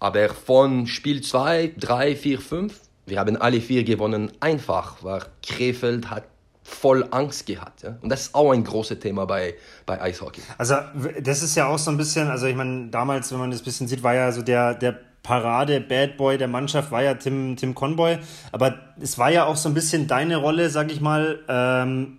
Aber 0.01 0.31
von 0.31 0.89
Spiel 0.89 1.21
2, 1.21 1.75
3, 1.79 2.17
4, 2.17 2.41
5, 2.41 2.81
wir 3.07 3.21
haben 3.21 3.37
alle 3.37 3.61
vier 3.61 3.85
gewonnen, 3.85 4.33
einfach, 4.41 5.03
weil 5.03 5.23
Krefeld 5.47 6.11
hat 6.11 6.25
voll 6.63 7.07
Angst 7.11 7.47
gehabt. 7.47 7.83
Ja? 7.83 7.99
Und 8.01 8.09
das 8.09 8.23
ist 8.23 8.35
auch 8.35 8.53
ein 8.53 8.65
großes 8.65 9.01
Thema 9.01 9.27
bei, 9.27 9.55
bei 9.87 10.01
Eishockey. 10.01 10.43
Also 10.59 10.77
das 11.21 11.43
ist 11.43 11.57
ja 11.57 11.67
auch 11.67 11.79
so 11.79 11.91
ein 11.91 11.97
bisschen, 11.97 12.29
also 12.29 12.47
ich 12.47 12.57
meine, 12.57 12.89
damals, 12.89 13.33
wenn 13.33 13.39
man 13.39 13.51
das 13.51 13.61
ein 13.61 13.65
bisschen 13.65 13.89
sieht, 13.89 14.03
war 14.03 14.15
ja 14.15 14.31
so 14.33 14.43
der, 14.43 14.75
der 14.75 14.99
Parade-Bad 15.23 16.17
Boy 16.17 16.39
der 16.39 16.49
Mannschaft 16.49 16.91
war 16.91 17.03
ja 17.03 17.15
Tim, 17.15 17.57
Tim 17.57 17.75
Conboy. 17.75 18.19
Aber 18.51 18.79
es 19.01 19.19
war 19.19 19.31
ja 19.31 19.45
auch 19.47 19.57
so 19.57 19.69
ein 19.69 19.75
bisschen 19.75 20.07
deine 20.07 20.37
Rolle, 20.37 20.71
sag 20.71 20.91
ich 20.91 21.01
mal, 21.01 21.41
ähm, 21.49 22.19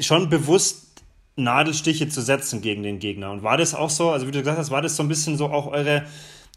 schon 0.00 0.28
bewusst 0.28 1.02
Nadelstiche 1.36 2.08
zu 2.08 2.20
setzen 2.20 2.60
gegen 2.60 2.82
den 2.82 2.98
Gegner. 2.98 3.30
Und 3.30 3.42
war 3.42 3.56
das 3.56 3.74
auch 3.74 3.90
so, 3.90 4.10
also 4.10 4.26
wie 4.26 4.30
du 4.30 4.40
gesagt 4.40 4.58
hast, 4.58 4.70
war 4.70 4.82
das 4.82 4.96
so 4.96 5.02
ein 5.02 5.08
bisschen 5.08 5.36
so 5.36 5.46
auch 5.46 5.66
eure, 5.66 6.04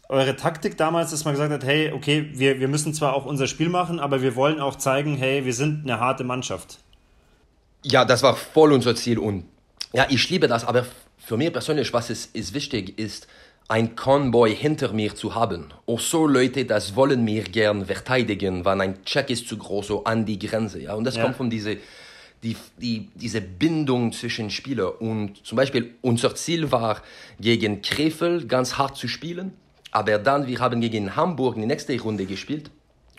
eure 0.08 0.36
Taktik 0.36 0.76
damals, 0.76 1.10
dass 1.10 1.24
man 1.24 1.34
gesagt 1.34 1.52
hat, 1.52 1.64
hey, 1.64 1.92
okay, 1.92 2.30
wir, 2.34 2.60
wir 2.60 2.68
müssen 2.68 2.94
zwar 2.94 3.14
auch 3.14 3.24
unser 3.24 3.46
Spiel 3.46 3.68
machen, 3.68 4.00
aber 4.00 4.22
wir 4.22 4.36
wollen 4.36 4.60
auch 4.60 4.76
zeigen, 4.76 5.16
hey, 5.16 5.44
wir 5.44 5.54
sind 5.54 5.84
eine 5.84 6.00
harte 6.00 6.24
Mannschaft. 6.24 6.78
Ja, 7.82 8.04
das 8.04 8.22
war 8.22 8.36
voll 8.36 8.72
unser 8.72 8.94
Ziel 8.94 9.18
und 9.18 9.44
ja, 9.92 10.06
ich 10.08 10.28
liebe 10.30 10.48
das, 10.48 10.64
aber 10.64 10.86
für 11.18 11.36
mich 11.36 11.52
persönlich, 11.52 11.92
was 11.92 12.10
ist, 12.10 12.34
ist 12.34 12.52
wichtig, 12.52 12.98
ist, 12.98 13.26
ein 13.68 13.96
Convoy 13.96 14.54
hinter 14.54 14.92
mir 14.92 15.14
zu 15.14 15.34
haben. 15.34 15.72
Auch 15.86 16.00
so 16.00 16.26
Leute, 16.26 16.64
das 16.64 16.96
wollen 16.96 17.24
mir 17.24 17.44
gern 17.44 17.86
verteidigen, 17.86 18.64
wenn 18.64 18.80
ein 18.80 19.04
Check 19.04 19.30
ist 19.30 19.48
zu 19.48 19.56
groß, 19.56 19.86
so 19.86 20.04
an 20.04 20.26
die 20.26 20.38
Grenze. 20.38 20.82
Ja? 20.82 20.94
Und 20.94 21.04
das 21.04 21.16
ja. 21.16 21.22
kommt 21.22 21.36
von 21.36 21.48
diese, 21.48 21.78
die, 22.42 22.56
die, 22.76 23.08
diese 23.14 23.40
Bindung 23.40 24.12
zwischen 24.12 24.50
Spielern. 24.50 24.92
Und 24.98 25.46
zum 25.46 25.56
Beispiel 25.56 25.94
unser 26.02 26.34
Ziel 26.34 26.70
war, 26.72 27.00
gegen 27.40 27.80
Krefeld 27.80 28.48
ganz 28.48 28.76
hart 28.76 28.96
zu 28.96 29.08
spielen. 29.08 29.54
Aber 29.94 30.18
dann, 30.18 30.48
wir 30.48 30.58
haben 30.58 30.80
gegen 30.80 31.14
Hamburg 31.14 31.54
in 31.54 31.62
die 31.62 31.68
nächste 31.68 31.98
Runde 32.00 32.26
gespielt. 32.26 32.70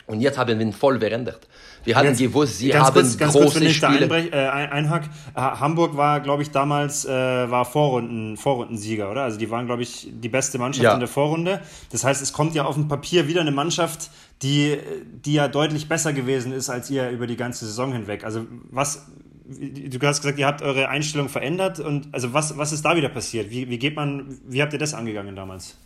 Und 0.08 0.20
jetzt 0.20 0.38
haben 0.38 0.60
wir 0.60 0.60
ihn 0.64 0.74
voll 0.74 1.00
verändert. 1.00 1.48
Wir 1.84 1.96
hatten 1.96 2.10
jetzt, 2.10 2.20
gewusst, 2.20 2.60
sie 2.60 2.76
haben 2.76 2.94
kurz, 2.94 3.18
ganz 3.18 3.34
große 3.34 3.60
kurz, 3.60 3.72
Spiele. 3.72 4.02
Einbrech, 4.02 4.32
äh, 4.32 4.36
einhack. 4.36 5.06
Äh, 5.34 5.40
Hamburg 5.40 5.96
war, 5.96 6.20
glaube 6.20 6.44
ich, 6.44 6.52
damals 6.52 7.06
äh, 7.06 7.10
war 7.10 7.66
Vorrunden, 7.66 8.38
Vorrundensieger, 8.38 9.10
oder? 9.10 9.24
Also 9.24 9.40
die 9.40 9.50
waren, 9.50 9.66
glaube 9.66 9.82
ich, 9.82 10.10
die 10.12 10.30
beste 10.30 10.60
Mannschaft 10.60 10.84
ja. 10.84 10.94
in 10.94 11.00
der 11.00 11.08
Vorrunde. 11.08 11.62
Das 11.92 12.04
heißt, 12.04 12.22
es 12.22 12.34
kommt 12.34 12.54
ja 12.54 12.66
auf 12.66 12.76
dem 12.76 12.88
Papier 12.88 13.28
wieder 13.28 13.42
eine 13.42 13.52
Mannschaft, 13.52 14.12
die, 14.44 14.78
die 15.26 15.34
ja 15.34 15.48
deutlich 15.48 15.88
besser 15.88 16.14
gewesen 16.14 16.52
ist 16.52 16.70
als 16.70 16.90
ihr 16.90 17.10
über 17.10 17.26
die 17.26 17.38
ganze 17.38 17.66
Saison 17.66 17.94
hinweg. 17.94 18.26
Also 18.26 18.46
was, 18.70 19.08
du 19.46 20.00
hast 20.06 20.22
gesagt, 20.22 20.38
ihr 20.38 20.46
habt 20.46 20.62
eure 20.62 20.90
Einstellung 20.90 21.30
verändert 21.30 21.80
und 21.80 22.10
also 22.12 22.34
was, 22.34 22.58
was 22.58 22.74
ist 22.74 22.84
da 22.84 22.96
wieder 22.96 23.10
passiert? 23.10 23.50
Wie, 23.50 23.70
wie 23.70 23.80
geht 23.80 23.96
man, 23.96 24.38
wie 24.46 24.62
habt 24.62 24.74
ihr 24.74 24.80
das 24.80 24.94
angegangen 24.94 25.36
damals? 25.36 25.78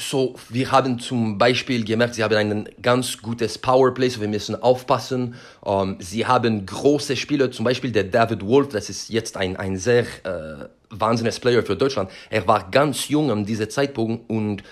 So, 0.00 0.34
wir 0.48 0.72
haben 0.72 0.98
zum 0.98 1.36
Beispiel 1.36 1.84
gemerkt, 1.84 2.14
sie 2.14 2.24
haben 2.24 2.34
ein 2.36 2.68
ganz 2.80 3.18
gutes 3.18 3.58
Powerplay, 3.58 4.08
so 4.08 4.20
wir 4.20 4.28
müssen 4.28 4.60
aufpassen. 4.60 5.34
Ähm, 5.64 5.96
sie 6.00 6.26
haben 6.26 6.64
große 6.64 7.16
Spieler, 7.16 7.50
zum 7.50 7.64
Beispiel 7.64 7.92
der 7.92 8.04
David 8.04 8.44
Wolf, 8.44 8.68
das 8.68 8.88
ist 8.88 9.10
jetzt 9.10 9.36
ein, 9.36 9.56
ein 9.56 9.76
sehr 9.76 10.04
äh, 10.24 10.68
wahnsinniges 10.90 11.38
Player 11.40 11.62
für 11.62 11.76
Deutschland. 11.76 12.10
Er 12.30 12.46
war 12.48 12.70
ganz 12.70 13.08
jung 13.08 13.30
an 13.30 13.44
diesem 13.44 13.68
Zeitpunkt 13.68 14.30
und 14.30 14.62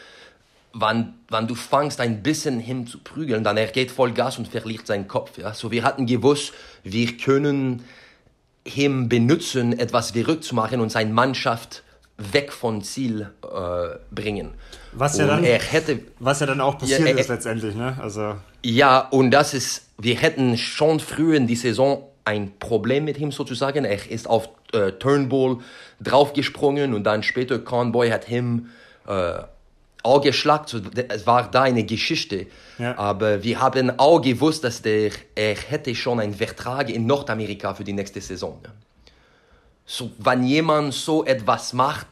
wenn, 0.72 1.14
wenn 1.28 1.46
du 1.46 1.54
fangst 1.54 2.00
ein 2.00 2.22
bisschen 2.22 2.60
hin 2.60 2.86
zu 2.86 2.98
prügeln, 2.98 3.44
dann 3.44 3.56
er 3.56 3.66
geht 3.66 3.90
voll 3.90 4.12
Gas 4.12 4.38
und 4.38 4.48
verliert 4.48 4.86
seinen 4.86 5.08
Kopf. 5.08 5.36
Ja? 5.38 5.52
So, 5.54 5.70
wir 5.70 5.82
hatten 5.82 6.06
gewusst, 6.06 6.52
wir 6.84 7.16
können 7.16 7.84
ihn 8.64 9.08
benutzen, 9.08 9.78
etwas 9.78 10.12
verrückt 10.12 10.44
zu 10.44 10.54
machen 10.54 10.80
und 10.80 10.90
seine 10.90 11.12
Mannschaft 11.12 11.82
weg 12.18 12.52
von 12.52 12.82
Ziel 12.82 13.30
äh, 13.42 13.96
bringen. 14.10 14.54
Was 14.92 15.18
ja, 15.18 15.26
dann, 15.26 15.44
er 15.44 15.60
hätte, 15.60 16.00
was 16.18 16.40
ja 16.40 16.46
dann 16.46 16.60
auch 16.60 16.78
passiert 16.78 17.00
ja, 17.00 17.06
er, 17.06 17.18
ist 17.18 17.28
letztendlich, 17.28 17.74
ne? 17.76 17.96
Also. 18.00 18.34
Ja, 18.64 19.00
und 19.10 19.30
das 19.30 19.54
ist, 19.54 19.86
wir 19.98 20.16
hätten 20.16 20.58
schon 20.58 20.98
früher 20.98 21.36
in 21.36 21.46
die 21.46 21.56
Saison 21.56 22.04
ein 22.24 22.58
Problem 22.58 23.04
mit 23.04 23.18
ihm 23.18 23.30
sozusagen. 23.30 23.84
Er 23.84 24.10
ist 24.10 24.28
auf 24.28 24.48
äh, 24.72 24.92
Turnbull 24.92 25.58
draufgesprungen 26.00 26.92
und 26.92 27.04
dann 27.04 27.22
später 27.22 27.58
Conboy 27.60 28.10
hat 28.10 28.28
ihm 28.28 28.68
äh, 29.06 29.34
auch 30.02 30.20
geschlagen. 30.20 30.90
Es 31.08 31.26
war 31.26 31.50
da 31.50 31.62
eine 31.62 31.84
Geschichte. 31.84 32.46
Ja. 32.78 32.98
Aber 32.98 33.42
wir 33.42 33.60
haben 33.60 33.98
auch 33.98 34.20
gewusst, 34.20 34.64
dass 34.64 34.82
der, 34.82 35.10
er 35.34 35.54
hätte 35.54 35.94
schon 35.94 36.20
einen 36.20 36.34
Vertrag 36.34 36.90
in 36.90 37.06
Nordamerika 37.06 37.74
für 37.74 37.84
die 37.84 37.92
nächste 37.92 38.20
Saison. 38.20 38.60
So, 39.90 40.10
wenn 40.18 40.44
jemand 40.44 40.92
so 40.92 41.24
etwas 41.24 41.72
macht, 41.72 42.06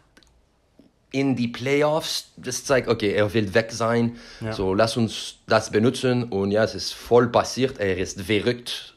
in 1.13 1.37
die 1.37 1.49
Playoffs, 1.49 2.33
das 2.39 2.65
zeigt, 2.65 2.89
okay, 2.89 3.13
er 3.13 3.33
will 3.35 3.53
weg 3.53 3.71
sein. 3.71 4.17
Ja. 4.41 4.55
So, 4.55 4.73
lass 4.73 4.97
uns 4.97 5.37
das 5.47 5.71
benutzen. 5.71 6.25
Und 6.25 6.53
ja, 6.53 6.65
es 6.65 6.75
ist 6.75 6.95
voll 6.95 7.29
passiert. 7.29 7.79
Er 7.79 7.99
ist 7.99 8.23
verrückt 8.23 8.95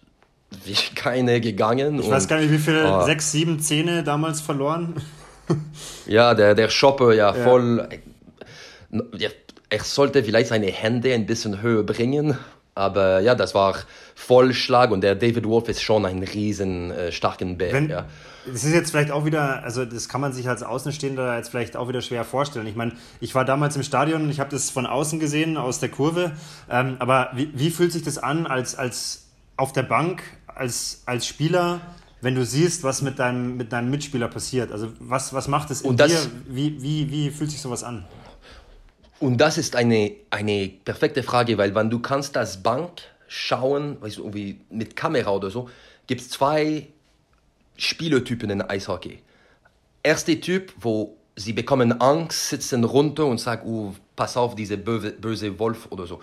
wie 0.64 0.74
keine 0.96 1.42
gegangen. 1.42 2.00
Ich 2.00 2.06
und, 2.06 2.12
weiß 2.12 2.30
gar 2.30 2.40
nicht, 2.40 2.52
wie 2.52 2.58
viele, 2.58 2.90
oh. 2.90 3.06
sechs, 3.06 3.34
sieben 3.34 3.60
Zähne 3.60 4.02
damals 4.02 4.40
verloren. 4.40 4.96
ja, 6.08 6.34
der, 6.34 6.56
der 6.56 6.70
Shopper, 6.70 7.14
ja, 7.14 7.36
ja. 7.36 7.44
voll. 7.44 7.88
Ja, 9.18 9.30
er 9.70 9.84
sollte 9.84 10.24
vielleicht 10.24 10.50
seine 10.50 10.68
Hände 10.68 11.14
ein 11.14 11.26
bisschen 11.26 11.62
höher 11.62 11.84
bringen. 11.84 12.38
Aber 12.76 13.20
ja, 13.20 13.36
das 13.36 13.54
war 13.54 13.76
Vollschlag 14.16 14.92
und 14.92 15.02
der 15.02 15.16
David 15.16 15.46
Wolf 15.46 15.68
ist 15.68 15.82
schon 15.82 16.06
ein 16.06 16.24
riesen 16.24 16.92
äh, 16.92 17.12
starken 17.12 17.58
Bär. 17.58 17.74
Wenn, 17.74 17.90
ja. 17.90 18.06
Das 18.52 18.64
ist 18.64 18.74
jetzt 18.74 18.92
vielleicht 18.92 19.12
auch 19.12 19.26
wieder, 19.26 19.64
also 19.64 19.86
das 19.86 20.10
kann 20.10 20.22
man 20.22 20.34
sich 20.34 20.48
als 20.48 20.64
Außenstehender 20.64 21.38
jetzt 21.38 21.50
vielleicht 21.50 21.76
auch 21.76 21.88
wieder 21.88 22.02
schwer 22.02 22.24
vorstellen. 22.24 22.68
Ich 22.68 22.76
meine, 22.76 22.94
ich 23.20 23.36
war 23.36 23.46
damals 23.46 23.76
im 23.76 23.84
Stadion 23.84 24.24
und 24.24 24.30
ich 24.30 24.40
habe 24.40 24.50
das 24.50 24.70
von 24.70 24.86
außen 24.86 25.20
gesehen, 25.20 25.58
aus 25.58 25.80
der 25.80 25.90
Kurve. 25.90 26.32
Ähm, 26.70 26.98
aber 27.00 27.32
wie, 27.34 27.52
wie, 27.54 27.70
fühlt 27.70 27.92
sich 27.92 28.04
das 28.04 28.18
an, 28.18 28.48
als, 28.48 28.76
als 28.76 29.28
auf 29.58 29.74
der 29.74 29.84
Bank, 29.84 30.24
als, 30.48 31.04
als 31.06 31.28
Spieler, 31.28 31.82
wenn 32.22 32.36
du 32.36 32.46
siehst, 32.46 32.84
was 32.84 33.02
mit 33.02 33.20
deinem, 33.20 33.58
mit 33.58 33.72
deinem 33.72 33.90
Mitspieler 33.90 34.28
passiert? 34.28 34.72
Also 34.72 34.90
was, 35.00 35.34
was 35.34 35.48
macht 35.48 35.72
es 35.72 35.82
in 35.82 35.92
und 35.92 36.00
das, 36.00 36.12
dir? 36.12 36.32
Wie, 36.48 36.82
wie, 36.82 37.12
wie 37.12 37.30
fühlt 37.32 37.52
sich 37.52 37.62
sowas 37.62 37.84
an? 37.84 38.06
Und 39.20 39.38
das 39.38 39.58
ist 39.58 39.76
eine, 39.76 40.14
eine 40.30 40.70
perfekte 40.70 41.24
Frage, 41.24 41.58
weil 41.58 41.76
wenn 41.76 41.90
du 41.90 42.00
kannst 42.00 42.36
das 42.36 42.64
Bank 42.64 43.02
schauen, 43.28 44.02
weißt 44.02 44.18
du, 44.18 44.22
irgendwie 44.22 44.62
mit 44.70 44.96
Kamera 44.96 45.32
oder 45.32 45.50
so, 45.50 45.70
gibt 46.08 46.22
es 46.22 46.30
zwei 46.30 46.88
Spielertypen 47.80 48.50
in 48.50 48.62
Eishockey. 48.62 49.20
Erster 50.04 50.40
Typ, 50.40 50.74
wo 50.80 51.18
sie 51.36 51.54
bekommen 51.54 52.02
Angst, 52.02 52.50
sitzen 52.50 52.84
runter 52.84 53.26
und 53.26 53.40
sagen, 53.40 53.68
oh, 53.68 53.94
pass 54.16 54.38
auf, 54.38 54.56
diese 54.56 54.78
böse, 54.78 55.12
böse 55.12 55.58
Wolf 55.60 55.88
oder 55.90 56.06
so. 56.06 56.20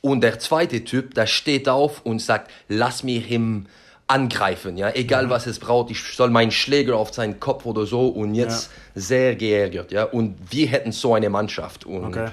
Und 0.00 0.20
der 0.20 0.38
zweite 0.38 0.84
Typ, 0.84 1.14
der 1.14 1.26
steht 1.26 1.68
auf 1.68 2.04
und 2.04 2.20
sagt, 2.20 2.50
lass 2.68 3.02
mich 3.02 3.30
ihm 3.30 3.66
angreifen, 4.06 4.78
ja, 4.78 4.90
egal 4.94 5.26
mhm. 5.26 5.30
was 5.30 5.46
es 5.46 5.58
braucht, 5.58 5.90
ich 5.90 6.02
soll 6.02 6.30
meinen 6.30 6.50
Schläger 6.50 6.96
auf 6.96 7.12
seinen 7.12 7.40
Kopf 7.40 7.66
oder 7.66 7.84
so 7.84 8.08
und 8.08 8.34
jetzt 8.34 8.70
ja. 8.94 9.00
sehr 9.02 9.36
geärgert, 9.36 9.92
ja, 9.92 10.04
und 10.04 10.34
wir 10.50 10.66
hätten 10.68 10.92
so 10.92 11.14
eine 11.14 11.28
Mannschaft 11.28 11.84
und 11.84 12.06
okay. 12.06 12.30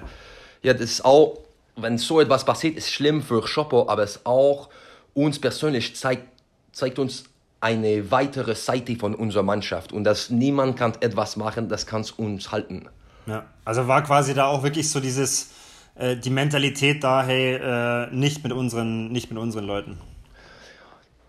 ja, 0.64 0.74
das 0.74 0.84
ist 0.84 1.06
auch, 1.06 1.40
wenn 1.76 1.98
so 1.98 2.22
etwas 2.22 2.46
passiert, 2.46 2.78
ist 2.78 2.92
schlimm 2.92 3.22
für 3.22 3.46
Schopper, 3.46 3.90
aber 3.90 4.04
es 4.04 4.26
auch 4.26 4.70
uns 5.14 5.38
persönlich 5.38 5.98
zeigt, 5.98 6.24
zeigt 6.72 6.98
uns 6.98 7.26
eine 7.66 8.12
weitere 8.12 8.54
Seite 8.54 8.96
von 8.96 9.16
unserer 9.16 9.42
Mannschaft 9.42 9.92
und 9.92 10.04
dass 10.04 10.30
niemand 10.30 10.78
kann 10.78 10.94
etwas 11.00 11.36
machen, 11.36 11.68
das 11.68 11.88
kann 11.88 12.06
uns 12.18 12.52
halten. 12.52 12.88
Ja, 13.26 13.48
also 13.66 13.88
war 13.88 14.04
quasi 14.04 14.36
da 14.36 14.46
auch 14.46 14.62
wirklich 14.62 14.88
so 14.88 15.00
dieses, 15.00 15.50
äh, 15.96 16.16
die 16.16 16.30
Mentalität 16.30 17.04
da, 17.04 17.24
hey, 17.24 17.56
äh, 17.56 18.14
nicht 18.14 18.44
mit 18.44 18.54
unseren, 18.54 19.12
nicht 19.12 19.32
mit 19.32 19.40
unseren 19.40 19.66
Leuten. 19.66 19.98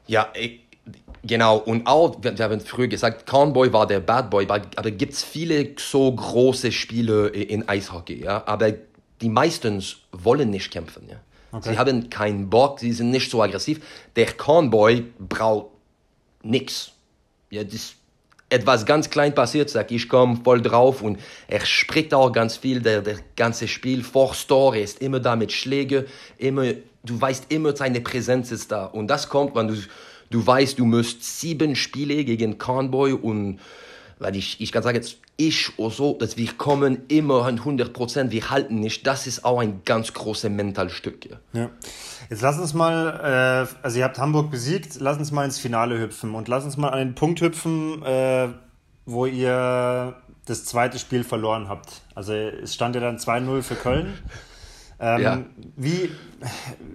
Ja, 0.07 0.28
ich, 0.34 0.61
genau. 1.24 1.57
Und 1.57 1.87
auch, 1.87 2.18
wir, 2.20 2.37
wir 2.37 2.45
haben 2.45 2.61
früher 2.61 2.89
gesagt, 2.89 3.26
Conboy 3.26 3.72
war 3.72 3.87
der 3.87 4.01
Bad 4.01 4.28
Boy, 4.28 4.47
aber 4.47 4.91
gibt 4.91 5.14
es 5.14 5.24
viele 5.24 5.70
so 5.78 6.14
große 6.14 6.70
Spiele 6.70 7.28
in 7.28 7.66
Eishockey, 7.66 8.22
ja, 8.22 8.43
aber 8.47 8.74
die 9.22 9.30
meisten 9.30 9.82
wollen 10.12 10.51
nicht 10.51 10.70
kämpfen, 10.70 11.09
ja. 11.09 11.16
Okay. 11.53 11.70
Sie 11.70 11.78
haben 11.78 12.11
keinen 12.11 12.51
Bock, 12.51 12.80
sie 12.80 12.93
sind 12.93 13.11
nicht 13.11 13.30
so 13.30 13.43
aggressiv. 13.43 13.80
Der 14.16 14.32
Conboy 14.32 15.05
braucht 15.18 15.75
nix. 16.47 16.92
Ja, 17.51 17.64
das 17.64 17.94
etwas 18.49 18.86
ganz 18.86 19.11
klein 19.11 19.34
passiert, 19.34 19.70
sag 19.70 19.90
ich 19.90 20.09
komme 20.09 20.40
voll 20.42 20.62
drauf 20.62 21.03
und 21.03 21.18
er 21.49 21.64
spricht 21.66 22.14
auch 22.14 22.30
ganz 22.30 22.57
viel, 22.57 22.80
der, 22.80 23.03
der 23.03 23.18
ganze 23.34 23.66
Spiel 23.66 24.05
vor 24.05 24.34
Store 24.34 24.78
ist 24.78 25.03
immer 25.03 25.18
da 25.18 25.34
mit 25.34 25.51
Schlägen, 25.51 26.05
immer, 26.38 26.72
du 27.03 27.20
weißt 27.20 27.47
immer, 27.49 27.74
seine 27.74 28.01
Präsenz 28.01 28.53
ist 28.53 28.70
da 28.70 28.86
und 28.86 29.09
das 29.09 29.28
kommt, 29.28 29.57
wenn 29.57 29.68
du, 29.68 29.74
du 30.30 30.47
weißt, 30.47 30.78
du 30.78 30.84
musst 30.84 31.40
sieben 31.40 31.74
Spiele 31.74 32.24
gegen 32.24 32.57
Conboy 32.57 33.12
und 33.14 33.59
weil 34.18 34.36
ich, 34.36 34.61
ich 34.61 34.70
kann 34.70 34.82
sagen, 34.82 34.97
jetzt 34.97 35.18
ich 35.37 35.78
oder 35.78 35.95
so, 35.95 36.14
dass 36.14 36.37
wir 36.37 36.53
kommen 36.53 37.03
immer 37.09 37.45
an 37.45 37.59
100 37.59 37.93
Prozent, 37.93 38.32
wir 38.32 38.51
halten 38.51 38.76
nicht, 38.76 39.07
das 39.07 39.26
ist 39.26 39.45
auch 39.45 39.61
ein 39.61 39.82
ganz 39.84 40.12
großes 40.12 40.51
Mentalstück. 40.51 41.28
Ja. 41.53 41.70
Jetzt 42.30 42.43
lass 42.43 42.59
uns 42.59 42.74
mal, 42.74 43.68
äh, 43.72 43.76
also 43.82 43.99
ihr 43.99 44.05
habt 44.05 44.18
Hamburg 44.18 44.51
besiegt, 44.51 44.97
lass 44.99 45.18
uns 45.18 45.32
mal 45.32 45.45
ins 45.45 45.59
Finale 45.59 45.99
hüpfen 45.99 46.34
und 46.34 46.49
lass 46.49 46.64
uns 46.64 46.76
mal 46.76 46.89
an 46.89 46.99
den 46.99 47.14
Punkt 47.14 47.41
hüpfen, 47.41 48.03
äh, 48.03 48.49
wo 49.05 49.26
ihr 49.26 50.16
das 50.47 50.64
zweite 50.64 50.99
Spiel 50.99 51.24
verloren 51.24 51.68
habt. 51.68 52.03
Also 52.14 52.32
es 52.32 52.74
stand 52.74 52.95
ja 52.95 53.01
dann 53.01 53.18
2-0 53.18 53.62
für 53.62 53.74
Köln. 53.74 54.14
Ähm, 54.99 55.22
ja. 55.22 55.44
wie, 55.76 56.11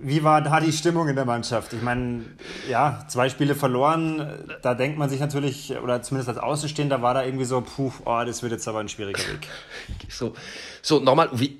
wie 0.01 0.23
war 0.23 0.41
da 0.41 0.59
die 0.59 0.71
Stimmung 0.71 1.07
in 1.07 1.15
der 1.15 1.25
Mannschaft? 1.25 1.71
Ich 1.73 1.81
meine, 1.83 2.23
ja, 2.67 3.05
zwei 3.07 3.29
Spiele 3.29 3.53
verloren, 3.53 4.27
da 4.63 4.73
denkt 4.73 4.97
man 4.97 5.09
sich 5.09 5.19
natürlich, 5.19 5.71
oder 5.77 6.01
zumindest 6.01 6.29
als 6.29 6.39
Außenstehender 6.39 7.03
war 7.03 7.13
da 7.13 7.23
irgendwie 7.23 7.45
so, 7.45 7.61
puh, 7.61 7.91
oh, 8.05 8.23
das 8.25 8.41
wird 8.41 8.53
jetzt 8.53 8.67
aber 8.67 8.79
ein 8.79 8.89
schwieriger 8.89 9.19
Weg. 9.19 9.47
So, 10.09 10.33
so 10.81 10.99
nochmal, 10.99 11.29
wie, 11.33 11.59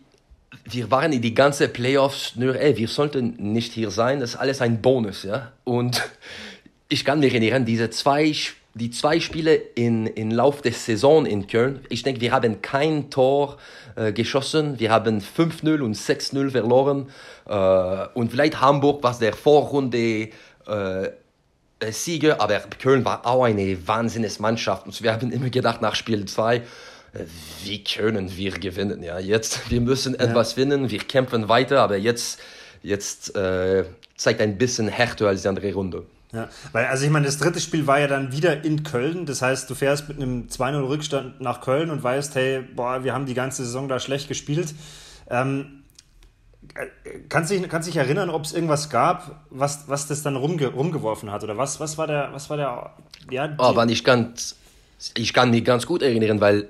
wir 0.66 0.90
waren 0.90 1.14
in 1.14 1.22
die 1.22 1.34
ganze 1.34 1.68
Playoffs 1.68 2.36
nur, 2.36 2.60
ey, 2.60 2.76
wir 2.76 2.88
sollten 2.88 3.36
nicht 3.38 3.74
hier 3.74 3.92
sein, 3.92 4.20
das 4.20 4.32
ist 4.32 4.36
alles 4.38 4.62
ein 4.62 4.82
Bonus, 4.82 5.24
ja. 5.24 5.52
Und 5.64 6.10
ich 6.90 7.06
kann 7.06 7.20
mich 7.20 7.34
erinnern, 7.34 7.66
diese 7.66 7.90
zwei 7.92 8.34
Spiele, 8.34 8.61
die 8.74 8.90
zwei 8.90 9.20
Spiele 9.20 9.56
in, 9.56 10.08
in 10.08 10.32
Lauf 10.32 10.62
der 10.62 10.72
Saison 10.72 11.26
in 11.26 11.48
Köln, 11.48 11.82
ich 11.90 12.04
denke, 12.04 12.22
wir 12.22 12.32
haben 12.32 12.62
kein 12.62 13.10
Tor 13.10 13.58
äh, 13.96 14.14
geschossen. 14.14 14.80
Wir 14.80 14.92
haben 14.92 15.20
5-0 15.20 15.82
und 15.82 15.96
6-0 15.96 16.52
verloren. 16.52 17.10
Äh, 17.48 18.08
und 18.14 18.32
vielleicht 18.32 18.62
Hamburg 18.62 19.04
war 19.04 19.18
der 19.20 19.34
Vorrunde 19.34 20.30
äh, 20.68 21.10
Sieger, 21.90 22.40
aber 22.40 22.60
Köln 22.80 23.04
war 23.04 23.26
auch 23.26 23.44
eine 23.44 23.88
Wahnsinnsmannschaft. 23.88 24.86
Und 24.86 25.02
wir 25.02 25.12
haben 25.12 25.32
immer 25.32 25.50
gedacht 25.50 25.82
nach 25.82 25.96
Spiel 25.96 26.26
2, 26.26 26.58
äh, 26.58 26.62
wie 27.64 27.84
können 27.84 28.36
wir 28.38 28.52
gewinnen? 28.52 29.04
Ja, 29.04 29.20
jetzt, 29.20 29.70
wir 29.70 29.82
müssen 29.82 30.14
ja. 30.14 30.22
etwas 30.22 30.54
finden, 30.54 30.90
wir 30.90 31.00
kämpfen 31.00 31.50
weiter, 31.50 31.82
aber 31.82 31.98
jetzt, 31.98 32.40
jetzt 32.84 33.36
äh, 33.36 33.86
zeigt 34.16 34.42
ein 34.42 34.58
bisschen 34.58 34.88
härter 34.88 35.28
als 35.28 35.42
die 35.42 35.48
andere 35.48 35.74
Runde. 35.74 36.06
Ja, 36.34 36.48
weil, 36.72 36.86
also 36.86 37.04
ich 37.04 37.12
meine, 37.12 37.26
das 37.26 37.38
dritte 37.38 37.60
Spiel 37.60 37.88
war 37.88 38.00
ja 38.00 38.08
dann 38.08 38.32
wieder 38.32 38.64
in 38.64 38.84
Köln. 38.84 39.26
Das 39.26 39.42
heißt, 39.42 39.70
du 39.70 39.76
fährst 39.76 40.08
mit 40.08 40.18
einem 40.18 40.48
2-0 40.48 40.88
Rückstand 40.88 41.42
nach 41.42 41.62
Köln 41.62 41.90
und 41.90 42.02
weißt, 42.04 42.36
hey, 42.36 42.62
boah, 42.62 43.04
wir 43.04 43.14
haben 43.14 43.26
die 43.26 43.34
ganze 43.34 43.66
Saison 43.66 43.90
da 43.90 44.00
schlecht 44.00 44.30
gespielt. 44.30 44.74
Ähm, 45.30 45.84
kannst 47.30 47.52
du 47.52 47.60
dich, 47.60 47.70
kannst 47.70 47.90
dich 47.90 47.98
erinnern, 47.98 48.30
ob 48.30 48.46
es 48.46 48.54
irgendwas 48.54 48.90
gab, 48.90 49.46
was, 49.50 49.88
was 49.88 50.08
das 50.08 50.24
dann 50.24 50.38
rumge 50.38 50.68
rumgeworfen 50.68 51.32
hat? 51.32 51.44
Oder 51.44 51.58
was, 51.58 51.80
was 51.80 51.98
war 51.98 52.08
der, 52.08 52.30
was 52.32 52.50
war 52.50 52.58
der, 52.58 52.92
ja? 53.30 53.54
Aber 53.58 53.86
nicht 53.86 54.06
ganz, 54.06 54.56
ich 55.16 55.34
kann 55.34 55.52
mich 55.52 55.66
ganz 55.66 55.86
gut 55.86 56.02
erinnern, 56.02 56.40
weil 56.40 56.70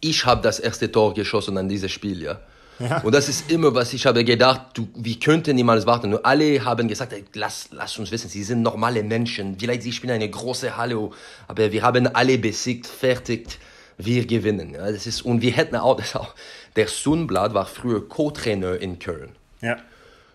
ich 0.00 0.24
habe 0.24 0.42
das 0.42 0.58
erste 0.58 0.90
Tor 0.90 1.14
geschossen 1.14 1.58
an 1.58 1.68
dieses 1.68 1.92
Spiel, 1.92 2.22
ja. 2.22 2.40
Ja. 2.78 3.00
Und 3.00 3.14
das 3.14 3.28
ist 3.28 3.50
immer, 3.50 3.74
was 3.74 3.92
ich 3.92 4.06
habe 4.06 4.24
gedacht, 4.24 4.60
du, 4.74 4.88
wir 4.94 5.18
könnten 5.18 5.56
niemals 5.56 5.86
warten. 5.86 6.10
Nur 6.10 6.24
alle 6.24 6.64
haben 6.64 6.88
gesagt, 6.88 7.12
ey, 7.12 7.24
lass, 7.34 7.68
lass 7.70 7.98
uns 7.98 8.10
wissen, 8.10 8.28
sie 8.28 8.44
sind 8.44 8.62
normale 8.62 9.02
Menschen. 9.02 9.56
Vielleicht 9.58 9.82
sie 9.82 9.92
spielen 9.92 10.14
eine 10.14 10.28
große 10.28 10.76
Halle, 10.76 11.10
aber 11.48 11.72
wir 11.72 11.82
haben 11.82 12.06
alle 12.08 12.38
besiegt, 12.38 12.86
fertig, 12.86 13.58
wir 13.98 14.26
gewinnen. 14.26 14.74
Ja, 14.74 14.90
das 14.90 15.06
ist, 15.06 15.22
und 15.22 15.40
wir 15.40 15.52
hätten 15.52 15.76
auch, 15.76 15.96
das 16.00 16.14
auch, 16.16 16.34
der 16.76 16.88
Sundblad 16.88 17.54
war 17.54 17.66
früher 17.66 18.06
Co-Trainer 18.06 18.78
in 18.80 18.98
Köln. 18.98 19.30
Ja. 19.62 19.78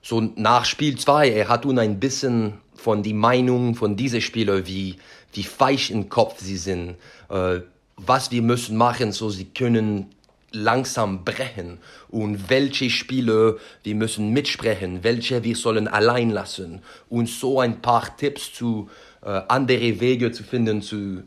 So 0.01 0.19
nach 0.35 0.65
Spiel 0.65 0.97
2, 0.97 1.29
er 1.29 1.47
hat 1.47 1.65
uns 1.65 1.79
ein 1.79 1.99
bisschen 1.99 2.53
von 2.75 3.03
die 3.03 3.13
Meinung 3.13 3.75
von 3.75 3.95
diesen 3.95 4.21
Spielern, 4.21 4.65
wie, 4.65 4.95
wie 5.33 5.43
feich 5.43 5.91
im 5.91 6.09
Kopf 6.09 6.39
sie 6.39 6.57
sind, 6.57 6.95
äh, 7.29 7.59
was 7.97 8.31
wir 8.31 8.41
müssen 8.41 8.77
machen, 8.77 9.11
so 9.11 9.29
sie 9.29 9.45
können 9.45 10.07
langsam 10.51 11.23
brechen 11.23 11.79
und 12.09 12.49
welche 12.49 12.89
Spiele 12.89 13.59
wir 13.83 13.95
müssen 13.95 14.31
mitsprechen, 14.31 15.03
welche 15.03 15.43
wir 15.43 15.55
sollen 15.55 15.87
allein 15.87 16.29
lassen 16.29 16.81
und 17.09 17.29
so 17.29 17.59
ein 17.59 17.81
paar 17.81 18.15
Tipps 18.17 18.53
zu 18.53 18.89
äh, 19.23 19.41
andere 19.47 19.99
Wege 19.99 20.31
zu 20.31 20.43
finden 20.43 20.81
zu, 20.81 21.23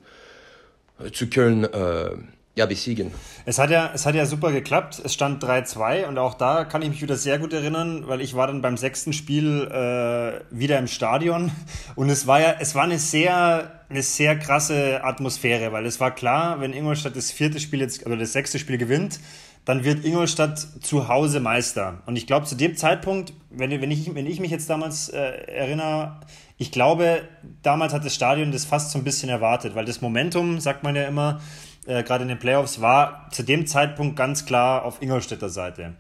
äh, 0.99 1.11
zu 1.11 1.29
können. 1.29 1.65
Äh, 1.65 2.11
ja, 2.57 2.67
besiegen. 2.67 3.11
Es 3.47 3.59
hat 3.59 3.71
ja, 3.71 3.91
es 3.93 4.07
hat 4.07 4.15
ja 4.15 4.27
super 4.27 4.53
geklappt. 4.53 5.03
Es 5.05 5.13
stand 5.13 5.43
3-2 5.43 6.07
und 6.07 6.19
auch 6.19 6.35
da 6.35 6.65
kann 6.65 6.83
ich 6.83 6.89
mich 6.89 7.03
wieder 7.03 7.17
sehr 7.17 7.39
gut 7.39 7.53
erinnern, 7.53 8.05
weil 8.07 8.21
ich 8.21 8.35
war 8.35 8.47
dann 8.47 8.63
beim 8.63 8.77
sechsten 8.77 9.13
Spiel 9.13 9.67
äh, 9.67 10.41
wieder 10.57 10.79
im 10.79 10.87
Stadion 10.87 11.51
und 11.97 12.11
es 12.11 12.29
war 12.29 12.41
ja, 12.41 12.55
es 12.61 12.77
war 12.77 12.85
eine 12.85 12.99
sehr, 13.01 13.73
eine 13.89 14.03
sehr 14.03 14.39
krasse 14.39 15.03
Atmosphäre, 15.03 15.73
weil 15.73 15.85
es 15.85 15.99
war 15.99 16.15
klar, 16.15 16.61
wenn 16.61 16.73
Ingolstadt 16.73 17.17
das 17.17 17.33
vierte 17.33 17.59
Spiel 17.59 17.81
jetzt, 17.81 18.07
oder 18.07 18.17
das 18.17 18.33
sechste 18.33 18.61
Spiel 18.61 18.79
gewinnt, 18.79 19.19
dann 19.65 19.83
wird 19.83 20.05
Ingolstadt 20.05 20.59
zu 20.83 21.09
Hause 21.09 21.41
Meister. 21.41 22.03
Und 22.07 22.17
ich 22.17 22.27
glaube, 22.27 22.47
zu 22.47 22.55
dem 22.55 22.77
Zeitpunkt, 22.77 23.33
wenn, 23.51 23.71
wenn, 23.81 23.91
ich, 23.91 24.15
wenn 24.15 24.27
ich 24.27 24.39
mich 24.39 24.51
jetzt 24.51 24.69
damals 24.69 25.09
äh, 25.09 25.19
erinnere, 25.19 26.21
ich 26.57 26.71
glaube, 26.71 27.23
damals 27.63 27.93
hat 27.93 28.05
das 28.05 28.15
Stadion 28.15 28.53
das 28.53 28.65
fast 28.65 28.93
so 28.93 28.99
ein 28.99 29.05
bisschen 29.05 29.29
erwartet, 29.29 29.75
weil 29.75 29.87
das 29.87 30.01
Momentum, 30.03 30.61
sagt 30.61 30.85
man 30.85 30.95
ja 30.95 31.05
immer, 31.05 31.41
äh, 31.87 32.03
gerade 32.03 32.23
in 32.23 32.29
den 32.29 32.39
Playoffs, 32.39 32.81
war 32.81 33.29
zu 33.31 33.43
dem 33.43 33.67
Zeitpunkt 33.67 34.17
ganz 34.17 34.47
klar 34.47 34.85
auf 34.85 35.03
Ingolstädter 35.03 35.49
Seite. 35.49 35.95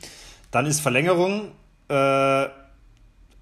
Dann 0.51 0.66
ist 0.66 0.80
Verlängerung, 0.80 1.53
äh, 1.89 2.47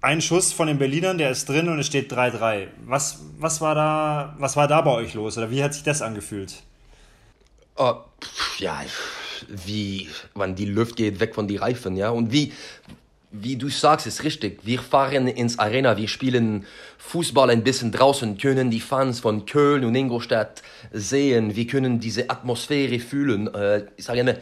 ein 0.01 0.21
Schuss 0.21 0.51
von 0.51 0.67
den 0.67 0.77
Berlinern, 0.77 1.17
der 1.17 1.31
ist 1.31 1.47
drin 1.47 1.69
und 1.69 1.79
es 1.79 1.87
steht 1.87 2.11
3-3. 2.11 2.67
Was, 2.85 3.21
was, 3.39 3.61
war 3.61 3.73
da, 3.73 4.35
was 4.37 4.57
war 4.57 4.67
da 4.67 4.81
bei 4.81 4.91
euch 4.91 5.13
los 5.13 5.37
oder 5.37 5.49
wie 5.49 5.63
hat 5.63 5.73
sich 5.73 5.83
das 5.83 6.01
angefühlt? 6.01 6.61
Oh, 7.77 7.95
ja, 8.57 8.81
wie, 9.47 10.09
wann 10.33 10.55
die 10.55 10.65
Luft 10.65 10.97
geht 10.97 11.19
weg 11.19 11.33
von 11.33 11.47
den 11.47 11.57
Reifen, 11.57 11.95
ja, 11.95 12.09
und 12.09 12.31
wie, 12.31 12.51
wie 13.33 13.57
du 13.57 13.67
sagst, 13.67 14.05
ist 14.05 14.23
richtig. 14.23 14.59
Wir 14.63 14.79
fahren 14.79 15.27
ins 15.27 15.57
Arena, 15.57 15.97
wir 15.97 16.07
spielen 16.07 16.65
Fußball 16.99 17.49
ein 17.49 17.63
bisschen 17.63 17.91
draußen, 17.91 18.37
können 18.37 18.69
die 18.69 18.79
Fans 18.79 19.19
von 19.19 19.45
Köln 19.45 19.83
und 19.83 19.95
Ingolstadt 19.95 20.61
sehen, 20.91 21.55
wir 21.55 21.67
können 21.67 21.99
diese 21.99 22.29
Atmosphäre 22.29 22.99
fühlen. 22.99 23.53
Äh, 23.53 23.85
ich 23.97 24.05
sage 24.05 24.19
immer, 24.19 24.35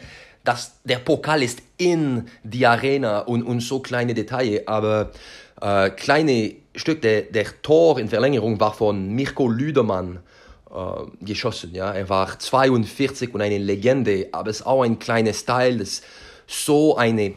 dass 0.44 0.74
der 0.84 0.98
Pokal 0.98 1.42
ist 1.42 1.62
in 1.78 2.26
die 2.44 2.66
Arena 2.66 3.20
und, 3.20 3.42
und 3.42 3.60
so 3.60 3.80
kleine 3.80 4.12
Details, 4.12 4.68
aber 4.68 5.12
äh, 5.60 5.90
kleine 5.90 6.54
Stück, 6.74 7.00
der, 7.00 7.22
der 7.22 7.62
Tor 7.62 7.98
in 7.98 8.08
Verlängerung 8.08 8.60
war 8.60 8.74
von 8.74 9.14
Mirko 9.14 9.48
Lüdermann 9.48 10.18
äh, 10.70 11.24
geschossen. 11.24 11.74
Ja? 11.74 11.92
Er 11.92 12.08
war 12.08 12.38
42 12.38 13.32
und 13.32 13.40
eine 13.40 13.58
Legende, 13.58 14.28
aber 14.32 14.50
es 14.50 14.60
ist 14.60 14.66
auch 14.66 14.82
ein 14.82 14.98
kleines 14.98 15.46
Teil, 15.46 15.78
das 15.78 16.02
so 16.46 16.96
eine 16.96 17.34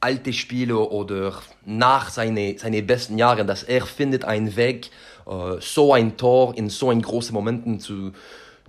alte 0.00 0.32
Spieler 0.32 0.92
oder 0.92 1.42
nach 1.64 2.10
seinen 2.10 2.58
seine 2.58 2.82
besten 2.82 3.18
Jahren, 3.18 3.46
dass 3.46 3.62
er 3.62 3.84
findet 3.84 4.24
einen 4.24 4.56
Weg, 4.56 4.90
äh, 5.26 5.60
so 5.60 5.92
ein 5.92 6.16
Tor 6.16 6.56
in 6.56 6.70
so 6.70 6.90
einen 6.90 7.02
großen 7.02 7.34
Momenten 7.34 7.80
zu, 7.80 8.12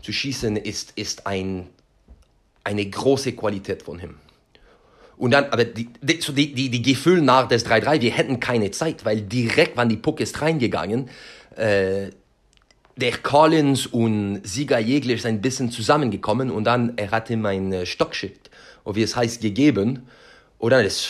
zu 0.01 0.11
schießen, 0.11 0.57
ist, 0.57 0.93
ist 0.95 1.27
ein, 1.27 1.67
eine 2.63 2.85
große 2.85 3.33
Qualität 3.33 3.83
von 3.83 3.99
ihm. 3.99 4.15
Und 5.17 5.31
dann, 5.31 5.45
aber 5.45 5.65
die, 5.65 5.89
die, 6.01 6.53
die, 6.53 6.69
die, 6.69 6.81
Gefühl 6.81 7.21
nach 7.21 7.47
des 7.49 7.65
3-3, 7.65 8.01
wir 8.01 8.11
hätten 8.11 8.39
keine 8.39 8.71
Zeit, 8.71 9.03
weil 9.03 9.21
direkt, 9.21 9.75
wann 9.75 9.89
die 9.89 9.97
Puck 9.97 10.21
ist 10.21 10.41
reingegangen, 10.41 11.09
äh, 11.57 12.09
der 12.95 13.17
Collins 13.17 13.85
und 13.85 14.41
Sieger 14.43 14.79
Jeglich 14.79 15.21
sind 15.21 15.35
ein 15.35 15.41
bisschen 15.41 15.71
zusammengekommen 15.71 16.49
und 16.51 16.63
dann, 16.63 16.93
er 16.97 17.11
hat 17.11 17.29
ihm 17.29 17.45
einen 17.45 17.85
Stock 17.85 18.11
geschickt, 18.11 18.49
oder 18.85 18.95
wie 18.95 19.03
es 19.03 19.15
heißt, 19.15 19.41
gegeben. 19.41 20.07
Oder 20.59 20.83
das 20.83 20.93
ist 20.93 21.09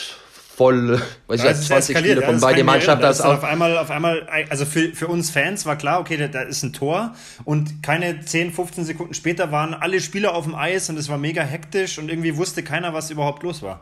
voll, 0.60 1.02
weiß 1.28 1.44
ich, 1.62 1.68
20 1.68 1.98
Spiele 1.98 2.22
von 2.22 2.36
ja, 2.36 2.42
beiden 2.42 2.66
Mannschaften. 2.66 3.02
Das 3.02 3.22
auf 3.22 3.44
einmal, 3.44 3.78
auf 3.78 3.90
einmal, 3.90 4.28
also 4.50 4.66
für, 4.66 4.94
für 4.94 5.08
uns 5.08 5.32
Fans 5.32 5.66
war 5.66 5.78
klar, 5.78 6.02
okay, 6.02 6.18
da, 6.18 6.28
da 6.28 6.42
ist 6.42 6.64
ein 6.64 6.74
Tor 6.74 7.16
und 7.46 7.82
keine 7.82 8.20
10, 8.20 8.52
15 8.52 8.84
Sekunden 8.86 9.14
später 9.14 9.52
waren 9.52 9.74
alle 9.74 10.02
Spieler 10.02 10.36
auf 10.36 10.44
dem 10.44 10.56
Eis 10.56 10.90
und 10.90 10.98
es 10.98 11.08
war 11.08 11.18
mega 11.18 11.44
hektisch 11.44 11.98
und 11.98 12.10
irgendwie 12.10 12.36
wusste 12.36 12.62
keiner, 12.62 12.94
was 12.94 13.10
überhaupt 13.10 13.42
los 13.44 13.62
war. 13.62 13.80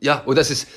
Ja, 0.00 0.18
und 0.20 0.36
das 0.36 0.50
ist, 0.50 0.68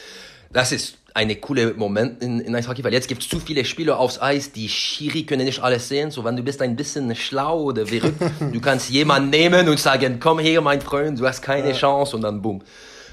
das 0.51 0.71
ist 0.71 0.97
eine 1.13 1.35
coole 1.35 1.75
Moment 1.75 2.23
in, 2.23 2.39
in 2.39 2.55
Eishockey, 2.55 2.83
weil 2.83 2.93
jetzt 2.93 3.07
gibt 3.07 3.21
es 3.21 3.29
zu 3.29 3.39
viele 3.39 3.63
Spieler 3.63 3.99
aufs 3.99 4.19
Eis, 4.19 4.51
die 4.51 4.67
Schiri 4.67 5.23
können 5.23 5.45
nicht 5.45 5.61
alles 5.61 5.87
sehen. 5.87 6.09
So, 6.09 6.25
wenn 6.25 6.35
du 6.35 6.41
bist 6.41 6.61
ein 6.63 6.75
bisschen 6.75 7.15
schlau 7.15 7.61
oder 7.61 7.85
verrückt, 7.85 8.19
du 8.51 8.59
kannst 8.59 8.89
jemanden 8.89 9.29
nehmen 9.29 9.69
und 9.69 9.79
sagen, 9.79 10.19
komm 10.19 10.39
her, 10.39 10.61
mein 10.61 10.81
Freund, 10.81 11.19
du 11.19 11.27
hast 11.27 11.43
keine 11.43 11.69
ja. 11.69 11.75
Chance 11.75 12.15
und 12.15 12.23
dann 12.23 12.41
boom. 12.41 12.63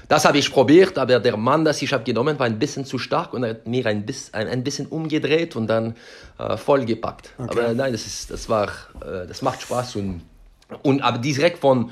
Das 0.07 0.25
habe 0.25 0.37
ich 0.37 0.51
probiert, 0.51 0.97
aber 0.97 1.19
der 1.19 1.37
Mann, 1.37 1.65
das 1.65 1.81
ich 1.81 1.93
habe 1.93 2.03
genommen, 2.03 2.37
war 2.39 2.45
ein 2.45 2.59
bisschen 2.59 2.85
zu 2.85 2.97
stark 2.97 3.33
und 3.33 3.43
er 3.43 3.51
hat 3.51 3.67
mir 3.67 3.85
ein 3.85 4.05
bisschen, 4.05 4.33
ein, 4.33 4.47
ein 4.47 4.63
bisschen 4.63 4.87
umgedreht 4.87 5.55
und 5.55 5.67
dann 5.67 5.95
äh, 6.37 6.57
vollgepackt. 6.57 7.31
Okay. 7.37 7.49
Aber 7.49 7.73
nein, 7.73 7.91
das 7.91 8.05
ist, 8.05 8.31
das 8.31 8.49
war, 8.49 8.67
äh, 9.01 9.27
das 9.27 9.41
macht 9.41 9.61
Spaß 9.61 9.95
und, 9.97 10.21
und 10.81 11.01
aber 11.01 11.17
direkt 11.17 11.59
von, 11.59 11.91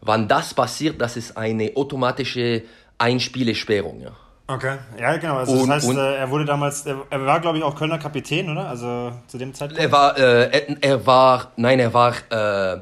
wann 0.00 0.28
das 0.28 0.54
passiert, 0.54 1.00
das 1.00 1.16
ist 1.16 1.36
eine 1.36 1.72
automatische 1.74 2.62
Einspielesperrung, 2.98 4.00
ja. 4.00 4.12
Okay, 4.50 4.78
ja 4.98 5.16
genau. 5.18 5.36
Also 5.36 5.52
und, 5.52 5.68
das 5.68 5.76
heißt, 5.76 5.88
und, 5.88 5.98
äh, 5.98 6.16
er 6.16 6.30
wurde 6.30 6.46
damals, 6.46 6.86
er, 6.86 7.02
er 7.10 7.26
war 7.26 7.40
glaube 7.40 7.58
ich 7.58 7.64
auch 7.64 7.76
Kölner 7.76 7.98
Kapitän, 7.98 8.48
oder? 8.48 8.66
Also 8.66 9.12
zu 9.26 9.36
dem 9.36 9.52
Zeitpunkt. 9.52 9.82
Er 9.82 9.92
war, 9.92 10.16
äh, 10.16 10.76
er 10.80 11.06
war, 11.06 11.52
nein, 11.56 11.78
er 11.78 11.92
war 11.92 12.14
äh, 12.30 12.80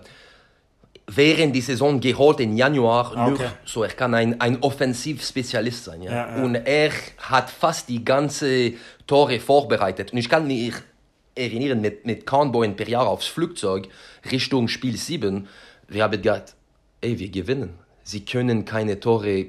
während 1.07 1.55
die 1.55 1.61
Saison 1.61 2.01
geholt 2.01 2.41
im 2.41 2.57
Januar. 2.57 3.17
Ah, 3.17 3.29
okay. 3.29 3.43
Nur, 3.43 3.53
so, 3.65 3.83
er 3.83 3.91
kann 3.91 4.15
ein, 4.15 4.41
ein 4.41 4.63
Offensivspezialist 4.63 5.85
sein. 5.85 6.03
Ja? 6.03 6.11
Ja, 6.11 6.37
ja? 6.37 6.43
Und 6.43 6.55
er 6.55 6.91
hat 7.19 7.51
fast 7.51 7.89
die 7.89 8.05
ganze 8.05 8.75
Tore 9.07 9.41
vorbereitet. 9.41 10.13
Und 10.13 10.19
ich 10.19 10.29
kann 10.29 10.47
mich 10.47 10.75
erinnern, 11.35 11.81
mit, 11.81 12.07
mit 12.07 12.27
Kahnboy 12.27 12.69
per 12.71 12.89
Jahr 12.89 13.07
aufs 13.07 13.27
Flugzeug 13.27 13.89
Richtung 14.31 14.69
Spiel 14.69 14.97
7. 14.97 15.47
Wir 15.89 16.03
haben 16.03 16.13
gedacht, 16.13 16.55
ey, 17.01 17.19
wir 17.19 17.29
gewinnen. 17.29 17.79
Sie 18.03 18.25
können 18.25 18.65
keine 18.65 18.99
Tore 18.99 19.47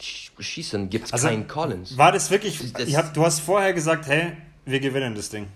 schießen, 0.00 0.88
gibt 0.90 1.06
es 1.06 1.12
also, 1.12 1.28
keinen 1.28 1.48
Collins. 1.48 1.96
War 1.96 2.12
das 2.12 2.30
wirklich, 2.30 2.72
das, 2.72 2.94
hab, 2.96 3.12
du 3.14 3.24
hast 3.24 3.40
vorher 3.40 3.72
gesagt, 3.72 4.06
hey, 4.06 4.32
wir 4.64 4.80
gewinnen 4.80 5.14
das 5.14 5.30
Ding. 5.30 5.48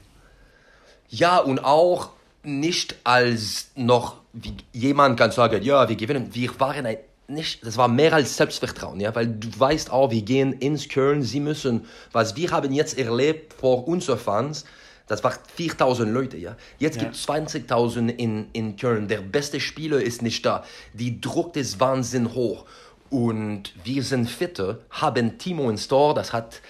Ja, 1.09 1.39
und 1.39 1.65
auch 1.65 2.11
nicht 2.43 2.97
als 3.05 3.71
noch 3.77 4.22
wie 4.33 4.55
jemand 4.73 5.19
kann 5.19 5.31
sagen, 5.31 5.63
ja, 5.63 5.89
wir 5.89 5.97
gewinnen. 5.97 6.29
Wir 6.33 6.59
waren 6.59 6.87
ein, 6.87 6.97
nicht, 7.29 7.65
das 7.65 7.77
war 7.77 7.89
mehr 7.89 8.13
als 8.13 8.37
Selbstvertrauen, 8.37 9.01
ja, 9.01 9.15
weil 9.15 9.29
du 9.29 9.49
weißt 9.59 9.91
auch, 9.91 10.11
wir 10.11 10.23
gehen 10.23 10.53
ins 10.55 10.89
Köln, 10.89 11.23
sie 11.23 11.41
müssen, 11.41 11.87
was 12.13 12.37
wir 12.37 12.51
haben 12.51 12.73
jetzt 12.73 12.99
erlebt 12.99 13.55
vor 13.55 13.87
unseren 13.89 14.19
Fans, 14.19 14.65
das 15.07 15.23
waren 15.25 15.39
4000 15.57 16.11
Leute, 16.11 16.37
ja. 16.37 16.57
Jetzt 16.79 16.97
ja. 16.97 17.03
gibt 17.03 17.17
es 17.17 17.29
20.000 17.29 18.09
in, 18.17 18.47
in 18.53 18.77
Köln. 18.77 19.09
Der 19.09 19.21
beste 19.21 19.61
Spieler 19.61 20.01
ist 20.01 20.23
nicht 20.23 20.47
da. 20.47 20.65
Die 20.95 21.21
Druck 21.21 21.57
ist 21.57 21.81
Wahnsinn 21.81 22.35
hoch. 22.35 22.65
Und 23.11 23.75
wir 23.85 24.03
sind 24.05 24.31
fitter, 24.31 24.79
haben 24.91 25.37
Timo 25.37 25.69
ins 25.69 25.87
Tor, 25.87 26.15
das 26.15 26.33
hat 26.33 26.63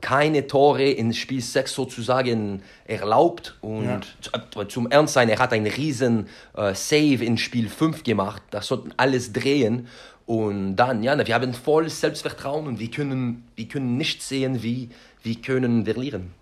keine 0.00 0.46
Tore 0.46 0.90
in 0.90 1.12
Spiel 1.12 1.40
6 1.40 1.74
sozusagen 1.74 2.62
erlaubt. 2.86 3.56
Und 3.60 4.06
ja. 4.32 4.68
zum 4.68 4.90
Ernst 4.90 5.14
sein, 5.14 5.28
er 5.28 5.38
hat 5.38 5.52
einen 5.52 5.66
riesen 5.66 6.28
äh, 6.56 6.74
Save 6.74 7.24
in 7.24 7.38
Spiel 7.38 7.68
5 7.68 8.02
gemacht. 8.02 8.42
Das 8.50 8.66
sollten 8.66 8.92
alles 8.96 9.32
drehen. 9.32 9.88
Und 10.26 10.76
dann, 10.76 11.02
ja, 11.02 11.26
wir 11.26 11.34
haben 11.34 11.54
voll 11.54 11.88
Selbstvertrauen 11.88 12.68
und 12.68 12.78
wir 12.78 12.90
können, 12.90 13.48
wir 13.56 13.66
können 13.66 13.96
nicht 13.96 14.22
sehen, 14.22 14.62
wie 14.62 14.90
wir 15.22 15.34
können 15.36 15.84
verlieren. 15.84 16.32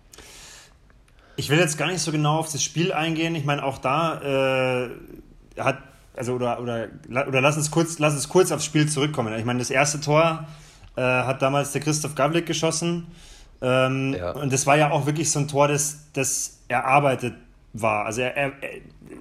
Ich 1.37 1.51
will 1.51 1.59
jetzt 1.59 1.79
gar 1.79 1.87
nicht 1.87 2.01
so 2.01 2.13
genau 2.13 2.39
auf 2.39 2.51
das 2.53 2.63
Spiel 2.63 2.93
eingehen. 2.93 3.35
Ich 3.35 3.45
meine, 3.45 3.65
auch 3.65 3.79
da 3.79 4.85
äh, 4.85 4.91
hat, 5.59 5.79
also 6.17 6.35
oder, 6.35 6.61
oder, 6.61 6.89
oder 7.09 7.41
lass, 7.41 7.57
uns 7.57 7.71
kurz, 7.71 7.99
lass 7.99 8.15
uns 8.15 8.29
kurz 8.29 8.51
aufs 8.53 8.65
Spiel 8.65 8.89
zurückkommen. 8.89 9.33
Ich 9.39 9.45
meine, 9.45 9.61
das 9.61 9.71
erste 9.71 10.01
Tor 10.01 10.47
äh, 10.97 11.01
hat 11.01 11.41
damals 11.41 11.73
der 11.73 11.81
Christoph 11.81 12.15
Gavlik 12.15 12.45
geschossen. 12.45 13.07
Ähm, 13.61 14.15
ja. 14.15 14.33
Und 14.33 14.53
das 14.53 14.67
war 14.67 14.77
ja 14.77 14.91
auch 14.91 15.07
wirklich 15.07 15.31
so 15.31 15.41
ein 15.41 15.49
Tor, 15.49 15.69
das, 15.69 15.99
das 16.13 16.59
erarbeitet 16.69 17.35
war. 17.73 18.07
Also 18.07 18.23
er, 18.23 18.37
er, 18.37 18.53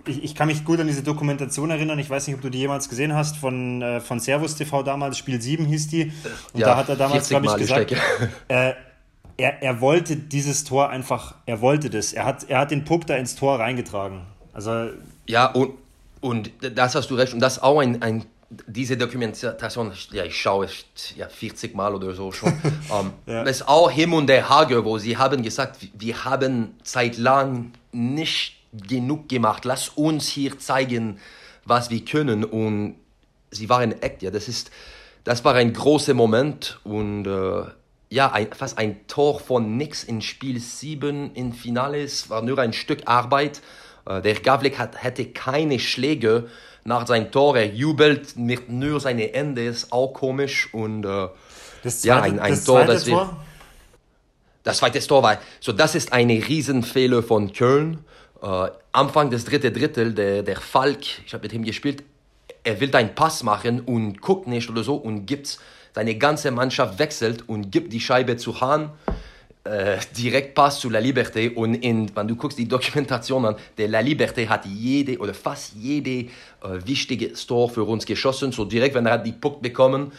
ich, 0.05 0.23
ich, 0.23 0.35
kann 0.35 0.47
mich 0.47 0.63
gut 0.63 0.79
an 0.79 0.88
diese 0.88 1.03
Dokumentation 1.03 1.69
erinnern. 1.69 1.99
Ich 1.99 2.09
weiß 2.09 2.27
nicht, 2.27 2.35
ob 2.35 2.41
du 2.41 2.49
die 2.49 2.59
jemals 2.59 2.89
gesehen 2.89 3.13
hast 3.13 3.38
von, 3.38 3.81
äh, 3.81 3.99
von 3.99 4.19
Servus 4.19 4.55
TV 4.55 4.83
damals. 4.83 5.17
Spiel 5.17 5.41
7 5.41 5.65
hieß 5.65 5.88
die. 5.88 6.11
Und 6.53 6.59
ja, 6.59 6.67
da 6.67 6.77
hat 6.77 6.89
er 6.89 6.95
damals, 6.95 7.29
glaube 7.29 7.47
ich, 7.47 7.55
gesagt, 7.55 7.91
äh, 8.47 8.73
er, 9.38 9.61
er 9.61 9.81
wollte 9.81 10.15
dieses 10.15 10.63
Tor 10.63 10.89
einfach, 10.89 11.35
er 11.45 11.61
wollte 11.61 11.89
das. 11.89 12.13
Er 12.13 12.25
hat, 12.25 12.49
er 12.49 12.59
hat 12.59 12.71
den 12.71 12.85
Puck 12.85 13.05
da 13.07 13.15
ins 13.15 13.35
Tor 13.35 13.59
reingetragen. 13.59 14.21
Also 14.53 14.89
ja, 15.27 15.47
und, 15.47 15.71
und 16.21 16.51
das 16.75 16.95
hast 16.95 17.11
du 17.11 17.15
recht. 17.15 17.33
Und 17.33 17.39
das 17.39 17.57
ist 17.57 17.63
auch 17.63 17.79
ein, 17.79 18.01
ein 18.01 18.25
diese 18.49 18.95
Dokumentation, 18.95 19.91
ja, 20.11 20.23
ich 20.23 20.39
schaue 20.39 20.65
es 20.65 20.85
ja, 21.15 21.27
40 21.27 21.75
Mal 21.75 21.93
oder 21.93 22.13
so 22.13 22.31
schon. 22.31 22.53
um, 22.89 23.11
ähm, 23.27 23.33
ja. 23.33 23.43
Es 23.43 23.57
ist 23.57 23.67
auch 23.67 23.91
Him 23.91 24.13
und 24.13 24.27
der 24.27 24.49
Hage, 24.49 24.85
wo 24.85 24.97
sie 24.97 25.17
haben 25.17 25.43
gesagt, 25.43 25.79
wir 25.97 26.23
haben 26.23 26.75
seit 26.83 27.17
lang 27.17 27.73
nicht 27.91 28.55
genug 28.71 29.27
gemacht. 29.27 29.65
Lass 29.65 29.89
uns 29.89 30.29
hier 30.29 30.57
zeigen, 30.59 31.19
was 31.65 31.89
wir 31.89 32.03
können. 32.05 32.45
Und 32.45 32.95
sie 33.51 33.69
waren 33.69 34.01
echt, 34.01 34.21
ja, 34.21 34.31
das 34.31 34.47
ist, 34.47 34.71
das 35.23 35.43
war 35.43 35.55
ein 35.55 35.73
großer 35.73 36.13
Moment 36.13 36.79
und 36.83 37.25
äh, 37.25 37.63
ja, 38.09 38.31
ein, 38.31 38.53
fast 38.53 38.77
ein 38.77 39.05
Tor 39.07 39.41
von 39.41 39.75
nix 39.75 40.05
in 40.05 40.21
Spiel 40.21 40.59
7 40.59 41.33
im 41.33 41.51
Finale. 41.51 42.01
Es 42.01 42.29
war 42.29 42.41
nur 42.41 42.59
ein 42.59 42.71
Stück 42.71 43.01
Arbeit. 43.05 43.61
Äh, 44.05 44.21
der 44.21 44.35
Gavlik 44.35 44.79
hat, 44.79 45.03
hätte 45.03 45.25
keine 45.25 45.79
Schläge 45.79 46.49
nach 46.88 47.05
seinem 47.05 47.29
Tor, 47.31 47.57
er 47.57 47.67
jubelt 47.67 48.38
mit 48.38 48.69
nur 48.69 49.01
seine 49.01 49.33
Ende, 49.33 49.65
ist 49.65 49.91
auch 49.91 50.13
komisch 50.13 50.73
und 50.73 51.03
äh, 51.03 51.27
das 51.83 52.01
zweite, 52.01 52.07
ja, 52.07 52.21
ein, 52.21 52.39
ein 52.39 52.51
das 52.51 52.63
Tor, 52.63 52.85
das 52.85 53.03
Tor? 53.03 53.45
Das 54.63 54.77
zweite 54.77 55.05
Tor 55.05 55.21
war, 55.21 55.38
so 55.59 55.73
das 55.73 55.95
ist 55.95 56.13
eine 56.13 56.33
Riesenfehler 56.33 57.23
von 57.23 57.51
Köln. 57.51 58.05
Äh, 58.41 58.69
Anfang 58.93 59.29
des 59.29 59.43
dritten 59.43 59.73
Drittel, 59.73 60.13
der, 60.13 60.43
der 60.43 60.55
Falk, 60.55 60.99
ich 61.25 61.33
habe 61.33 61.43
mit 61.43 61.53
ihm 61.53 61.65
gespielt, 61.65 62.03
er 62.63 62.79
will 62.79 62.95
einen 62.95 63.13
Pass 63.13 63.43
machen 63.43 63.81
und 63.81 64.21
guckt 64.21 64.47
nicht 64.47 64.69
oder 64.69 64.83
so 64.83 64.95
und 64.95 65.25
gibt 65.25 65.59
seine 65.93 66.15
ganze 66.15 66.51
Mannschaft 66.51 66.99
wechselt 66.99 67.49
und 67.49 67.69
gibt 67.69 67.91
die 67.91 67.99
Scheibe 67.99 68.38
zu 68.38 68.61
Hahn 68.61 68.91
äh, 69.68 69.99
direkt 70.18 70.55
Pass 70.55 70.80
zu 70.80 70.89
La 70.89 70.99
Liberté 70.99 71.53
und 71.53 71.76
in, 71.76 72.15
wenn 72.15 72.28
du 72.28 72.36
guckst 72.36 72.57
die 72.57 72.68
Dokumentation 72.68 73.45
an, 73.45 73.55
der 73.78 73.88
La 73.88 73.99
Liberté 73.99 74.47
hat 74.47 74.65
jede 74.65 75.20
oder 75.20 75.34
fast 75.34 75.74
jede 75.76 76.11
äh, 76.11 76.30
wichtige 76.86 77.36
Store 77.36 77.70
für 77.70 77.84
uns 77.84 78.05
geschossen, 78.05 78.51
so 78.51 78.65
direkt, 78.65 78.95
wenn 78.95 79.05
er 79.05 79.13
hat 79.13 79.26
die 79.26 79.34
Puck 79.34 79.61
bekommen, 79.61 80.11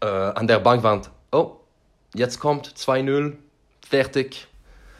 äh, 0.00 0.06
an 0.06 0.46
der 0.46 0.58
Bankwand, 0.58 1.10
oh, 1.30 1.56
jetzt 2.14 2.38
kommt 2.38 2.68
2-0, 2.68 3.34
fertig, 3.88 4.46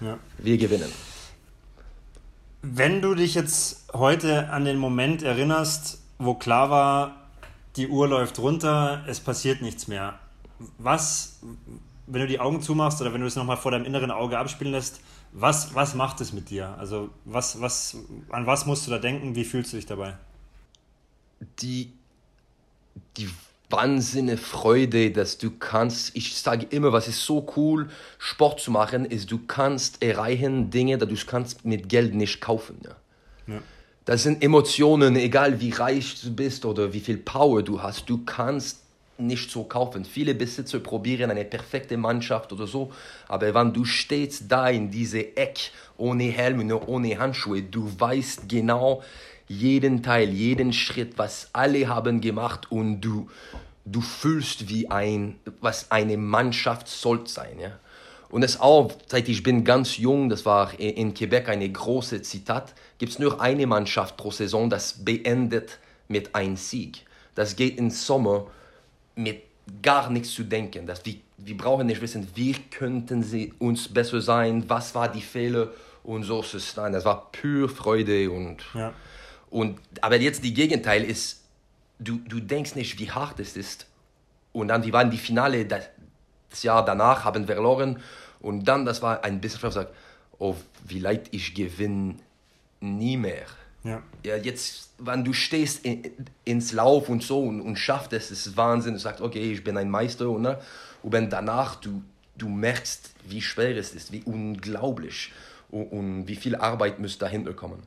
ja. 0.00 0.18
wir 0.38 0.58
gewinnen. 0.58 0.92
Wenn 2.62 3.02
du 3.02 3.14
dich 3.14 3.34
jetzt 3.34 3.92
heute 3.92 4.48
an 4.50 4.64
den 4.64 4.78
Moment 4.78 5.22
erinnerst, 5.22 6.00
wo 6.18 6.34
klar 6.34 6.70
war, 6.70 7.16
die 7.76 7.88
Uhr 7.88 8.06
läuft 8.08 8.38
runter, 8.38 9.04
es 9.08 9.20
passiert 9.20 9.62
nichts 9.62 9.88
mehr. 9.88 10.18
Was, 10.78 11.40
wenn 12.12 12.20
du 12.20 12.26
die 12.26 12.40
Augen 12.40 12.60
zumachst 12.60 13.00
oder 13.00 13.12
wenn 13.12 13.20
du 13.20 13.26
es 13.26 13.36
nochmal 13.36 13.56
vor 13.56 13.70
deinem 13.70 13.86
inneren 13.86 14.10
Auge 14.10 14.38
abspielen 14.38 14.72
lässt, 14.72 15.00
was, 15.32 15.74
was 15.74 15.94
macht 15.94 16.20
es 16.20 16.32
mit 16.32 16.50
dir? 16.50 16.76
Also 16.78 17.10
was, 17.24 17.60
was, 17.60 17.96
an 18.30 18.46
was 18.46 18.66
musst 18.66 18.86
du 18.86 18.90
da 18.90 18.98
denken? 18.98 19.34
Wie 19.34 19.44
fühlst 19.44 19.72
du 19.72 19.76
dich 19.76 19.86
dabei? 19.86 20.16
Die, 21.60 21.92
die 23.16 23.28
wahnsinnige 23.70 24.36
Freude, 24.36 25.10
dass 25.10 25.38
du 25.38 25.50
kannst, 25.50 26.14
ich 26.14 26.36
sage 26.36 26.66
immer, 26.70 26.92
was 26.92 27.08
ist 27.08 27.24
so 27.24 27.46
cool, 27.56 27.88
Sport 28.18 28.60
zu 28.60 28.70
machen, 28.70 29.06
ist, 29.06 29.32
du 29.32 29.38
kannst 29.46 30.02
erreichen 30.02 30.70
Dinge, 30.70 30.98
die 30.98 31.06
du 31.06 31.26
kannst 31.26 31.64
mit 31.64 31.88
Geld 31.88 32.14
nicht 32.14 32.40
kaufen. 32.40 32.78
Ja? 32.84 33.54
ja. 33.54 33.62
Das 34.04 34.24
sind 34.24 34.42
Emotionen, 34.42 35.16
egal 35.16 35.60
wie 35.60 35.70
reich 35.70 36.20
du 36.20 36.34
bist 36.34 36.66
oder 36.66 36.92
wie 36.92 37.00
viel 37.00 37.16
Power 37.16 37.62
du 37.62 37.80
hast, 37.80 38.10
du 38.10 38.18
kannst 38.24 38.81
nicht 39.26 39.50
so 39.50 39.64
kaufen. 39.64 40.04
Viele 40.04 40.34
Besitzer 40.34 40.80
probieren 40.80 41.30
eine 41.30 41.44
perfekte 41.44 41.96
Mannschaft 41.96 42.52
oder 42.52 42.66
so, 42.66 42.92
aber 43.28 43.54
wenn 43.54 43.72
du 43.72 43.84
stehst 43.84 44.44
da 44.50 44.68
in 44.68 44.90
diese 44.90 45.36
Eck 45.36 45.70
ohne 45.96 46.24
Helm, 46.24 46.70
ohne 46.86 47.18
Handschuhe, 47.18 47.62
du 47.62 47.88
weißt 47.98 48.48
genau 48.48 49.02
jeden 49.48 50.02
Teil, 50.02 50.30
jeden 50.30 50.72
Schritt, 50.72 51.18
was 51.18 51.50
alle 51.52 51.88
haben 51.88 52.20
gemacht 52.20 52.70
und 52.70 53.00
du, 53.00 53.28
du 53.84 54.00
fühlst 54.00 54.68
wie 54.68 54.90
ein, 54.90 55.38
was 55.60 55.90
eine 55.90 56.16
Mannschaft 56.16 56.88
soll 56.88 57.26
sein. 57.26 57.58
Ja? 57.60 57.78
Und 58.30 58.42
es 58.42 58.58
auch, 58.58 58.92
seit 59.06 59.28
ich 59.28 59.42
bin 59.42 59.62
ganz 59.62 59.98
jung, 59.98 60.30
das 60.30 60.46
war 60.46 60.78
in 60.80 61.12
Quebec 61.12 61.50
eine 61.50 61.68
große 61.68 62.22
Zitat, 62.22 62.72
gibt 62.96 63.12
es 63.12 63.18
nur 63.18 63.40
eine 63.42 63.66
Mannschaft 63.66 64.16
pro 64.16 64.30
Saison, 64.30 64.70
das 64.70 65.04
beendet 65.04 65.78
mit 66.08 66.34
einem 66.34 66.56
Sieg. 66.56 67.04
Das 67.34 67.56
geht 67.56 67.78
im 67.78 67.90
Sommer 67.90 68.46
mit 69.14 69.42
gar 69.82 70.10
nichts 70.10 70.32
zu 70.32 70.44
denken. 70.44 70.86
Dass 70.86 71.04
wir, 71.04 71.16
wir 71.38 71.56
brauchen 71.56 71.86
nicht 71.86 72.00
wissen, 72.00 72.28
wie 72.34 72.54
könnten 72.54 73.22
sie 73.22 73.52
uns 73.58 73.88
besser 73.88 74.20
sein, 74.20 74.64
was 74.68 74.94
war 74.94 75.10
die 75.10 75.22
Fehler 75.22 75.68
und 76.02 76.24
so. 76.24 76.44
Nein, 76.76 76.92
das 76.92 77.04
war 77.04 77.30
pure 77.32 77.68
Freude 77.68 78.30
und, 78.30 78.64
ja. 78.74 78.92
und 79.50 79.78
aber 80.00 80.16
jetzt 80.16 80.44
die 80.44 80.54
Gegenteil 80.54 81.04
ist, 81.04 81.42
du, 81.98 82.18
du 82.28 82.40
denkst 82.40 82.74
nicht, 82.74 82.98
wie 82.98 83.10
hart 83.10 83.40
es 83.40 83.56
ist. 83.56 83.86
Und 84.52 84.68
dann, 84.68 84.84
wir 84.84 84.92
waren 84.92 85.10
die 85.10 85.18
Finale 85.18 85.64
das, 85.64 85.88
das 86.50 86.62
Jahr 86.62 86.84
danach, 86.84 87.24
haben 87.24 87.46
verloren 87.46 88.00
und 88.40 88.64
dann, 88.64 88.84
das 88.84 89.00
war 89.00 89.24
ein 89.24 89.40
bisschen, 89.40 89.66
ich 89.66 89.74
sage, 89.74 89.90
oh, 90.38 90.56
wie 90.84 90.98
leid 90.98 91.28
ich 91.30 91.54
gewinne 91.54 92.16
nie 92.80 93.16
mehr. 93.16 93.46
Ja. 93.84 94.00
ja, 94.24 94.36
jetzt, 94.36 94.90
wenn 94.98 95.24
du 95.24 95.32
stehst 95.32 95.84
in, 95.84 96.04
ins 96.44 96.72
Lauf 96.72 97.08
und 97.08 97.22
so 97.22 97.42
und, 97.42 97.60
und 97.60 97.76
schaffst 97.76 98.12
es, 98.12 98.30
ist 98.30 98.56
Wahnsinn. 98.56 98.94
Du 98.94 99.00
sagst, 99.00 99.20
okay, 99.20 99.52
ich 99.52 99.64
bin 99.64 99.76
ein 99.76 99.90
Meister. 99.90 100.28
Und, 100.28 100.42
ne? 100.42 100.58
und 101.02 101.12
wenn 101.12 101.28
danach 101.30 101.76
du, 101.76 102.02
du 102.38 102.48
merkst, 102.48 103.10
wie 103.28 103.42
schwer 103.42 103.76
es 103.76 103.92
ist, 103.92 104.12
wie 104.12 104.22
unglaublich 104.24 105.32
und, 105.70 105.86
und 105.86 106.28
wie 106.28 106.36
viel 106.36 106.54
Arbeit 106.54 107.00
muss 107.00 107.18
dahinter 107.18 107.54
kommen. 107.54 107.82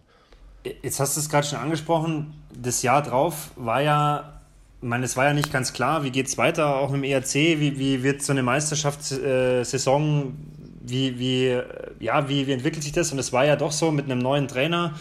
Jetzt 0.82 1.00
hast 1.00 1.16
du 1.16 1.22
es 1.22 1.30
gerade 1.30 1.48
schon 1.48 1.60
angesprochen. 1.60 2.34
Das 2.54 2.82
Jahr 2.82 3.02
drauf 3.02 3.52
war 3.56 3.82
ja, 3.82 4.41
ich 4.82 4.88
meine, 4.88 5.06
es 5.06 5.16
war 5.16 5.26
ja 5.26 5.34
nicht 5.34 5.54
ganz 5.54 5.72
klar, 5.74 6.04
wie 6.04 6.10
geht 6.10 6.28
es 6.28 6.38
weiter, 6.38 6.76
auch 6.78 6.89
mit 6.89 7.04
dem 7.04 7.12
ERC, 7.12 7.34
wie, 7.60 7.80
wie 7.80 8.04
wird 8.04 8.22
so 8.22 8.34
eine 8.34 8.43
Meisterschaftssaison, 8.43 10.36
wie, 10.82 11.20
wie, 11.20 11.62
ja, 12.00 12.28
wie, 12.28 12.48
wie 12.48 12.52
entwickelt 12.52 12.84
sich 12.84 12.91
das? 12.91 13.12
Und 13.12 13.20
es 13.20 13.32
war 13.32 13.46
ja 13.46 13.56
doch 13.56 13.72
so 13.72 13.91
mit 13.91 14.06
einem 14.06 14.20
neuen 14.20 14.48
Trainer 14.48 14.96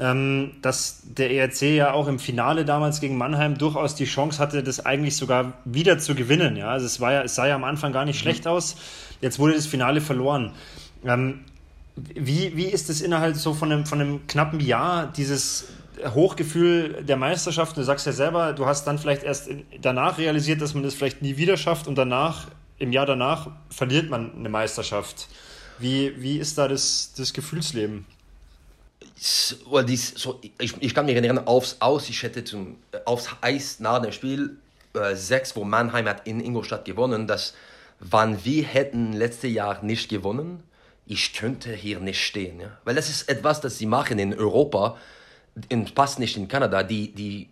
ähm, 0.00 0.52
dass 0.62 1.02
der 1.04 1.30
ERC 1.30 1.62
ja 1.62 1.92
auch 1.92 2.06
im 2.06 2.18
Finale 2.18 2.64
damals 2.64 3.00
gegen 3.00 3.16
Mannheim 3.16 3.58
durchaus 3.58 3.94
die 3.94 4.04
Chance 4.04 4.38
hatte, 4.38 4.62
das 4.62 4.84
eigentlich 4.84 5.16
sogar 5.16 5.54
wieder 5.64 5.98
zu 5.98 6.14
gewinnen. 6.14 6.56
Ja? 6.56 6.70
Also 6.70 6.86
es, 6.86 7.00
war 7.00 7.12
ja, 7.12 7.22
es 7.22 7.34
sah 7.34 7.46
ja 7.46 7.54
am 7.54 7.64
Anfang 7.64 7.92
gar 7.92 8.04
nicht 8.04 8.16
mhm. 8.16 8.22
schlecht 8.22 8.46
aus. 8.46 8.76
Jetzt 9.20 9.38
wurde 9.38 9.54
das 9.54 9.66
Finale 9.66 10.00
verloren. 10.00 10.52
Ähm, 11.04 11.40
wie, 11.96 12.56
wie 12.56 12.66
ist 12.66 12.90
es 12.90 13.00
innerhalb 13.00 13.36
so 13.36 13.54
von 13.54 13.72
einem, 13.72 13.86
von 13.86 14.00
einem 14.00 14.26
knappen 14.28 14.60
Jahr, 14.60 15.12
dieses, 15.16 15.68
Hochgefühl 16.04 17.04
der 17.04 17.16
Meisterschaft. 17.16 17.76
Du 17.76 17.82
sagst 17.82 18.06
ja 18.06 18.12
selber, 18.12 18.52
du 18.52 18.66
hast 18.66 18.86
dann 18.86 18.98
vielleicht 18.98 19.22
erst 19.22 19.50
danach 19.80 20.18
realisiert, 20.18 20.60
dass 20.60 20.74
man 20.74 20.82
das 20.82 20.94
vielleicht 20.94 21.22
nie 21.22 21.36
wieder 21.36 21.56
schafft 21.56 21.86
und 21.88 21.96
danach, 21.96 22.48
im 22.78 22.92
Jahr 22.92 23.06
danach, 23.06 23.50
verliert 23.70 24.08
man 24.08 24.34
eine 24.34 24.48
Meisterschaft. 24.48 25.28
Wie, 25.78 26.12
wie 26.20 26.38
ist 26.38 26.58
da 26.58 26.68
das, 26.68 27.12
das 27.16 27.32
Gefühlsleben? 27.32 28.06
So, 29.16 29.56
so, 30.14 30.40
ich, 30.58 30.74
ich 30.80 30.94
kann 30.94 31.06
mich 31.06 31.16
erinnern, 31.16 31.46
aufs 31.46 31.76
Aus, 31.80 32.08
ich 32.08 32.22
hätte 32.22 32.44
zum, 32.44 32.76
aufs 33.04 33.28
Eis 33.40 33.80
nach 33.80 34.00
dem 34.00 34.12
Spiel 34.12 34.58
äh, 34.94 35.14
6, 35.14 35.56
wo 35.56 35.64
Mannheim 35.64 36.06
hat 36.06 36.26
in 36.26 36.40
Ingolstadt 36.40 36.84
gewonnen, 36.84 37.26
dass 37.26 37.54
wann 38.00 38.44
wir 38.44 38.64
hätten 38.64 39.12
letztes 39.12 39.52
Jahr 39.52 39.82
nicht 39.82 40.08
gewonnen, 40.08 40.62
ich 41.06 41.32
könnte 41.32 41.72
hier 41.72 42.00
nicht 42.00 42.24
stehen. 42.24 42.60
Ja? 42.60 42.78
Weil 42.84 42.94
das 42.94 43.08
ist 43.08 43.28
etwas, 43.28 43.60
das 43.60 43.78
sie 43.78 43.86
machen 43.86 44.18
in 44.18 44.38
Europa, 44.38 44.96
in, 45.68 45.86
passt 45.86 46.18
nicht 46.18 46.36
in 46.36 46.48
Kanada. 46.48 46.82
Die, 46.82 47.12
die, 47.12 47.48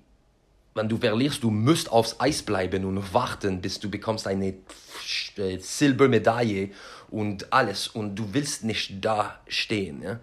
wenn 0.75 0.89
du 0.89 0.99
verlierst, 0.99 1.43
du 1.43 1.51
musst 1.51 1.91
aufs 1.91 2.21
Eis 2.21 2.43
bleiben 2.43 2.85
und 2.85 3.15
warten, 3.15 3.61
bis 3.61 3.81
du 3.81 3.91
bekommst 3.91 4.27
eine 4.27 4.55
äh, 5.37 5.59
Silbermedaille 5.59 6.71
und 7.11 7.53
alles. 7.53 7.89
Und 7.89 8.15
du 8.15 8.33
willst 8.33 8.63
nicht 8.63 9.05
da 9.05 9.41
stehen. 9.49 10.03
Ja? 10.03 10.21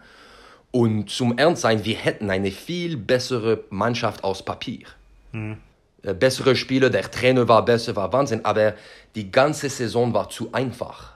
Und 0.75 1.11
zum 1.11 1.37
Ernst 1.37 1.61
sein, 1.61 1.85
wir 1.85 1.95
hätten 1.95 2.31
eine 2.31 2.49
viel 2.49 2.97
bessere 2.97 3.63
Mannschaft 3.69 4.23
aus 4.23 4.43
Papier. 4.43 4.87
Hm. 5.31 5.57
Bessere 6.01 6.55
Spieler, 6.55 6.89
der 6.89 7.09
Trainer 7.11 7.47
war 7.47 7.63
besser, 7.63 7.95
war 7.95 8.11
Wahnsinn, 8.11 8.43
aber 8.43 8.73
die 9.13 9.31
ganze 9.31 9.69
Saison 9.69 10.15
war 10.15 10.29
zu 10.29 10.51
einfach. 10.51 11.13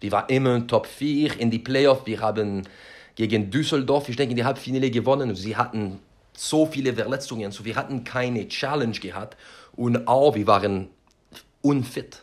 Wir 0.00 0.10
waren 0.10 0.28
immer 0.28 0.66
Top 0.66 0.86
4 0.86 1.38
in 1.38 1.50
die 1.50 1.58
Playoffs. 1.58 2.06
Wir 2.06 2.20
haben 2.20 2.62
gegen 3.14 3.50
Düsseldorf, 3.50 4.08
ich 4.08 4.16
denke, 4.16 4.30
in 4.30 4.38
die 4.38 4.44
Halbfinale 4.44 4.90
gewonnen. 4.90 5.36
Sie 5.36 5.54
hatten 5.54 5.98
so 6.34 6.64
viele 6.64 6.94
Verletzungen, 6.94 7.52
so 7.52 7.66
wir 7.66 7.76
hatten 7.76 8.04
keine 8.04 8.48
Challenge 8.48 8.98
gehabt 8.98 9.36
und 9.76 10.08
auch 10.08 10.34
wir 10.34 10.46
waren 10.46 10.88
unfit. 11.60 12.22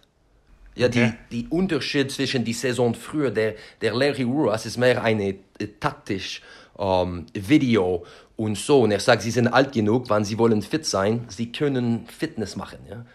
Ja, 0.74 0.88
okay. 0.88 1.14
die, 1.30 1.44
die 1.44 1.48
Unterschied 1.50 2.12
zwischen 2.12 2.44
die 2.44 2.54
Saison 2.54 2.96
früher, 2.96 3.30
der, 3.30 3.54
der 3.82 3.94
Larry 3.94 4.24
Ruas 4.24 4.66
ist 4.66 4.78
mehr 4.78 5.04
eine 5.04 5.36
äh, 5.60 5.68
taktisch 5.80 6.42
ähm, 6.82 7.28
Video 7.34 8.04
und 8.36 8.58
so. 8.58 8.82
Und 8.82 8.92
er 8.92 9.00
sagt, 9.00 9.22
sie 9.22 9.32
sind 9.32 9.48
alt 9.48 9.72
genug, 9.72 10.06
wann 10.10 10.26
sie 10.26 10.38
wollen 10.38 10.62
fit 10.62 10.86
sein, 10.86 11.26
sie 11.30 11.52
können 11.52 12.08
Fitness 12.08 12.56
machen. 12.56 12.80
Ja? 12.90 13.06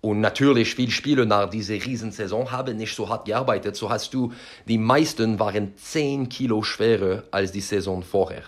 Und 0.00 0.20
natürlich, 0.20 0.74
viele 0.74 0.90
Spieler 0.90 1.26
nach 1.26 1.50
dieser 1.50 1.74
Riesensaison 1.74 2.50
haben 2.50 2.76
nicht 2.76 2.94
so 2.94 3.08
hart 3.08 3.26
gearbeitet. 3.26 3.76
So 3.76 3.90
hast 3.90 4.14
du, 4.14 4.32
die 4.66 4.78
meisten 4.78 5.38
waren 5.38 5.76
10 5.76 6.28
Kilo 6.28 6.62
schwerer 6.62 7.24
als 7.30 7.52
die 7.52 7.60
Saison 7.60 8.02
vorher. 8.02 8.42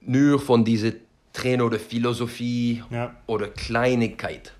Nur 0.00 0.40
von 0.40 0.64
dieser 0.64 0.92
Trainer 1.32 1.66
oder 1.66 1.78
Philosophie 1.78 2.82
ja. 2.90 3.14
oder 3.26 3.48
Kleinigkeit. 3.48 4.52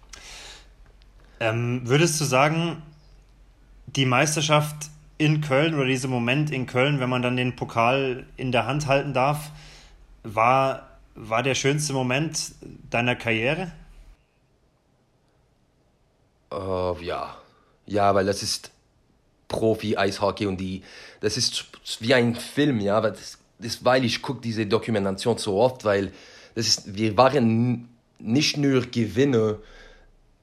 Ähm, 1.41 1.83
würdest 1.85 2.21
du 2.21 2.25
sagen, 2.25 2.83
die 3.87 4.05
Meisterschaft 4.05 4.91
in 5.19 5.41
Köln 5.41 5.75
oder 5.75 5.87
dieser 5.87 6.09
Moment 6.09 6.51
in 6.51 6.67
Köln, 6.67 7.01
wenn 7.01 7.09
man 7.09 7.23
dann 7.23 7.37
den 7.37 7.57
Pokal 7.57 8.27
in 8.37 8.53
der 8.53 8.67
Hand 8.67 8.87
halten 8.87 9.15
darf, 9.15 9.51
war, 10.23 10.99
war 11.15 11.43
der 11.43 11.55
schönste 11.55 11.93
Moment 11.93 12.53
deiner 12.91 13.17
Karriere? 13.17 13.73
Uh, 16.53 16.97
ja. 17.01 17.37
Ja, 17.87 18.15
weil 18.15 18.27
das 18.27 18.43
ist 18.43 18.71
Profi-Eishockey 19.49 20.47
und 20.47 20.59
die, 20.59 20.83
das 21.21 21.37
ist 21.37 21.67
wie 22.01 22.15
ein 22.15 22.35
Film, 22.35 22.81
ja, 22.81 23.01
das, 23.01 23.39
das, 23.59 23.85
weil 23.85 24.05
ich 24.05 24.23
gucke 24.23 24.41
diese 24.41 24.67
Dokumentation 24.67 25.39
so 25.39 25.61
oft, 25.61 25.85
weil 25.85 26.13
das 26.55 26.67
ist, 26.67 26.97
wir 26.97 27.17
waren 27.17 27.89
nicht 28.19 28.57
nur 28.57 28.83
Gewinner 28.83 29.57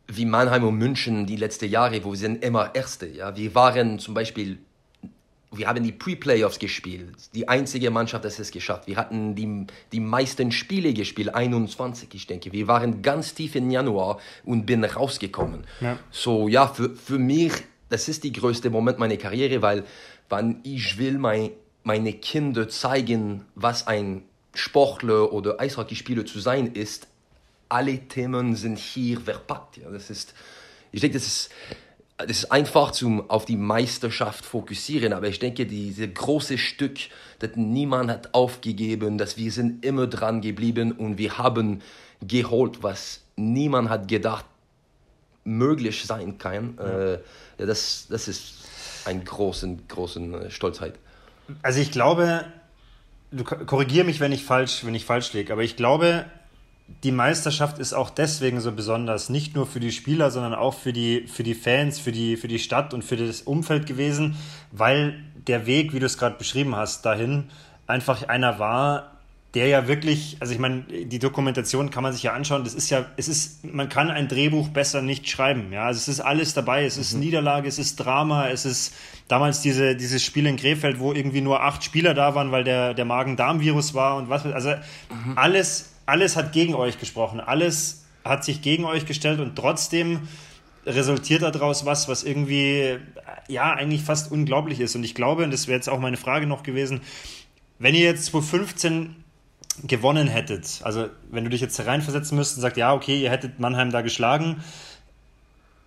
wie 0.08 0.26
Mannheim 0.26 0.64
und 0.64 0.76
München 0.76 1.26
die 1.26 1.36
letzten 1.36 1.70
Jahre, 1.70 2.04
wo 2.04 2.12
wir 2.12 2.18
sind 2.18 2.44
immer 2.44 2.76
Erste, 2.76 3.08
ja, 3.08 3.36
wir 3.36 3.56
waren 3.56 4.00
zum 4.00 4.14
Beispiel 4.14 4.60
wir 5.56 5.68
haben 5.68 5.84
die 5.84 5.92
Pre-Playoffs 5.92 6.60
gespielt. 6.60 7.16
Die 7.34 7.48
einzige 7.48 7.92
Mannschaft, 7.92 8.26
das 8.26 8.40
es 8.40 8.52
geschafft. 8.52 8.88
Wir 8.88 8.98
hatten 8.98 9.36
die, 9.36 9.68
die 9.92 10.00
meisten 10.00 10.52
Spiele 10.52 10.94
gespielt, 10.94 11.34
21, 11.34 12.10
ich 12.14 12.28
denke. 12.28 12.52
Wir 12.52 12.68
waren 12.68 13.02
ganz 13.02 13.34
tief 13.34 13.56
im 13.56 13.70
Januar 13.70 14.20
und 14.44 14.66
bin 14.66 14.84
rausgekommen. 14.84 15.66
Ja. 15.80 16.00
So, 16.12 16.48
ja, 16.48 16.68
für, 16.68 16.96
für 16.96 17.20
mich, 17.20 17.54
das 17.90 18.08
ist 18.08 18.24
die 18.24 18.32
größte 18.32 18.70
Moment 18.70 19.00
meiner 19.00 19.18
Karriere, 19.18 19.62
weil, 19.62 19.84
wann 20.30 20.60
ich 20.64 20.98
will 20.98 21.18
mein, 21.18 21.52
meine 21.84 22.14
Kinder 22.14 22.68
zeigen, 22.68 23.46
was 23.56 23.88
ein 23.88 24.24
Sportler 24.56 25.34
oder 25.34 25.60
Eishockeyspieler 25.60 26.26
zu 26.26 26.40
sein 26.40 26.68
ist, 26.74 27.08
alle 27.74 27.98
Themen 27.98 28.56
sind 28.56 28.78
hier 28.78 29.20
verpackt. 29.20 29.78
Ja. 29.78 29.90
Das 29.90 30.10
ist, 30.10 30.34
ich 30.92 31.02
denke, 31.02 31.18
das 31.18 31.26
ist, 31.26 31.50
das 32.18 32.30
ist 32.30 32.52
einfach 32.52 32.92
zum 32.92 33.30
auf 33.30 33.46
die 33.46 33.58
Meisterschaft 33.58 34.46
fokussieren, 34.46 35.14
aber 35.14 35.28
ich 35.28 35.40
denke, 35.40 35.66
dieses 35.66 36.14
große 36.14 36.60
Stück, 36.60 37.00
das 37.40 37.52
niemand 37.56 38.12
hat 38.12 38.34
aufgegeben, 38.36 39.18
dass 39.18 39.38
wir 39.38 39.52
sind 39.52 39.84
immer 39.84 40.06
dran 40.06 40.42
geblieben 40.42 40.92
und 40.92 41.18
wir 41.18 41.38
haben 41.40 41.82
geholt, 42.22 42.84
was 42.84 43.22
niemand 43.36 43.90
hat 43.90 44.08
gedacht 44.08 44.46
möglich 45.44 46.06
sein 46.06 46.38
kann. 46.38 46.78
Ja. 46.78 47.14
Äh, 47.14 47.20
das, 47.58 48.08
das 48.10 48.28
ist 48.28 48.54
ein 49.06 49.26
großen, 49.26 49.88
großen 49.88 50.34
äh, 50.34 50.52
Stolzheit. 50.52 50.96
Also 51.62 51.80
ich 51.80 51.92
glaube, 51.92 52.46
du 53.32 53.44
korrigier 53.44 54.04
mich, 54.04 54.20
wenn 54.20 54.32
ich 54.32 54.46
falsch, 54.46 54.86
wenn 54.86 54.96
ich 54.96 55.06
falsch 55.06 55.34
liege, 55.34 55.52
aber 55.52 55.64
ich 55.64 55.76
glaube, 55.76 56.26
die 57.04 57.12
Meisterschaft 57.12 57.80
ist 57.80 57.94
auch 57.94 58.10
deswegen 58.10 58.62
so 58.62 58.72
besonders, 58.72 59.30
nicht 59.30 59.56
nur 59.56 59.66
für 59.66 59.80
die 59.80 59.92
Spieler, 59.92 60.32
sondern 60.32 60.54
auch 60.54 60.74
für 60.74 60.94
die, 60.94 61.28
für 61.28 61.44
die 61.44 61.56
Fans, 61.56 62.00
für 62.00 62.12
die, 62.12 62.38
für 62.38 62.48
die 62.48 62.60
Stadt 62.60 62.94
und 62.94 63.04
für 63.04 63.18
das 63.18 63.42
Umfeld 63.42 63.86
gewesen, 63.86 64.38
weil 64.72 65.20
der 65.48 65.66
Weg, 65.66 65.94
wie 65.94 66.00
du 66.00 66.06
es 66.06 66.18
gerade 66.18 66.38
beschrieben 66.38 66.76
hast, 66.76 67.06
dahin 67.06 67.46
einfach 67.88 68.28
einer 68.28 68.60
war, 68.60 69.14
der 69.54 69.68
ja 69.68 69.88
wirklich, 69.88 70.38
also 70.40 70.52
ich 70.52 70.60
meine, 70.60 70.82
die 70.82 71.20
Dokumentation 71.20 71.92
kann 71.92 72.02
man 72.02 72.12
sich 72.12 72.24
ja 72.24 72.34
anschauen, 72.34 72.64
das 72.64 72.74
ist 72.74 72.90
ja, 72.90 73.06
es 73.18 73.28
ist, 73.28 73.64
man 73.64 73.88
kann 73.88 74.10
ein 74.10 74.28
Drehbuch 74.28 74.70
besser 74.70 75.04
nicht 75.04 75.30
schreiben, 75.30 75.72
ja, 75.72 75.86
also 75.86 76.00
es 76.00 76.08
ist 76.08 76.22
alles 76.22 76.56
dabei, 76.56 76.86
es 76.86 76.98
ist 76.98 77.14
mhm. 77.14 77.20
Niederlage, 77.20 77.68
es 77.68 77.78
ist 77.78 77.98
Drama, 77.98 78.48
es 78.48 78.66
ist 78.66 78.96
damals 79.28 79.62
diese, 79.62 79.96
dieses 79.96 80.24
Spiel 80.24 80.48
in 80.48 80.58
Krefeld, 80.58 81.00
wo 81.00 81.14
irgendwie 81.14 81.42
nur 81.42 81.62
acht 81.62 81.84
Spieler 81.84 82.16
da 82.16 82.34
waren, 82.34 82.52
weil 82.52 82.64
der, 82.64 82.96
der 82.96 83.06
Magen-Darm-Virus 83.06 83.94
war 83.94 84.16
und 84.16 84.28
was, 84.28 84.44
also 84.46 84.70
mhm. 84.70 85.38
alles 85.38 85.93
alles 86.06 86.36
hat 86.36 86.52
gegen 86.52 86.76
euch 86.76 87.00
gesprochen, 87.00 87.40
alles 87.40 88.06
hat 88.24 88.44
sich 88.44 88.62
gegen 88.62 88.86
euch 88.86 89.06
gestellt 89.06 89.40
und 89.40 89.56
trotzdem 89.56 90.28
resultiert 90.86 91.42
daraus 91.42 91.86
was, 91.86 92.08
was 92.08 92.24
irgendwie, 92.24 92.98
ja, 93.48 93.74
eigentlich 93.74 94.04
fast 94.04 94.32
unglaublich 94.32 94.80
ist. 94.80 94.96
Und 94.96 95.04
ich 95.04 95.16
glaube, 95.16 95.44
und 95.44 95.52
das 95.52 95.68
wäre 95.68 95.76
jetzt 95.76 95.90
auch 95.90 96.00
meine 96.00 96.18
Frage 96.18 96.46
noch 96.46 96.64
gewesen, 96.64 97.02
wenn 97.80 97.96
ihr 97.96 98.04
jetzt 98.04 98.26
2015 98.26 99.16
gewonnen 99.84 100.28
hättet, 100.28 100.82
also 100.84 101.08
wenn 101.32 101.44
du 101.44 101.50
dich 101.50 101.62
jetzt 101.62 101.80
reinversetzen 101.84 102.38
müsstest 102.38 102.58
und 102.58 102.62
sagst, 102.62 102.78
ja, 102.78 102.94
okay, 102.94 103.22
ihr 103.22 103.32
hättet 103.32 103.60
Mannheim 103.60 103.92
da 103.92 104.02
geschlagen, 104.02 104.64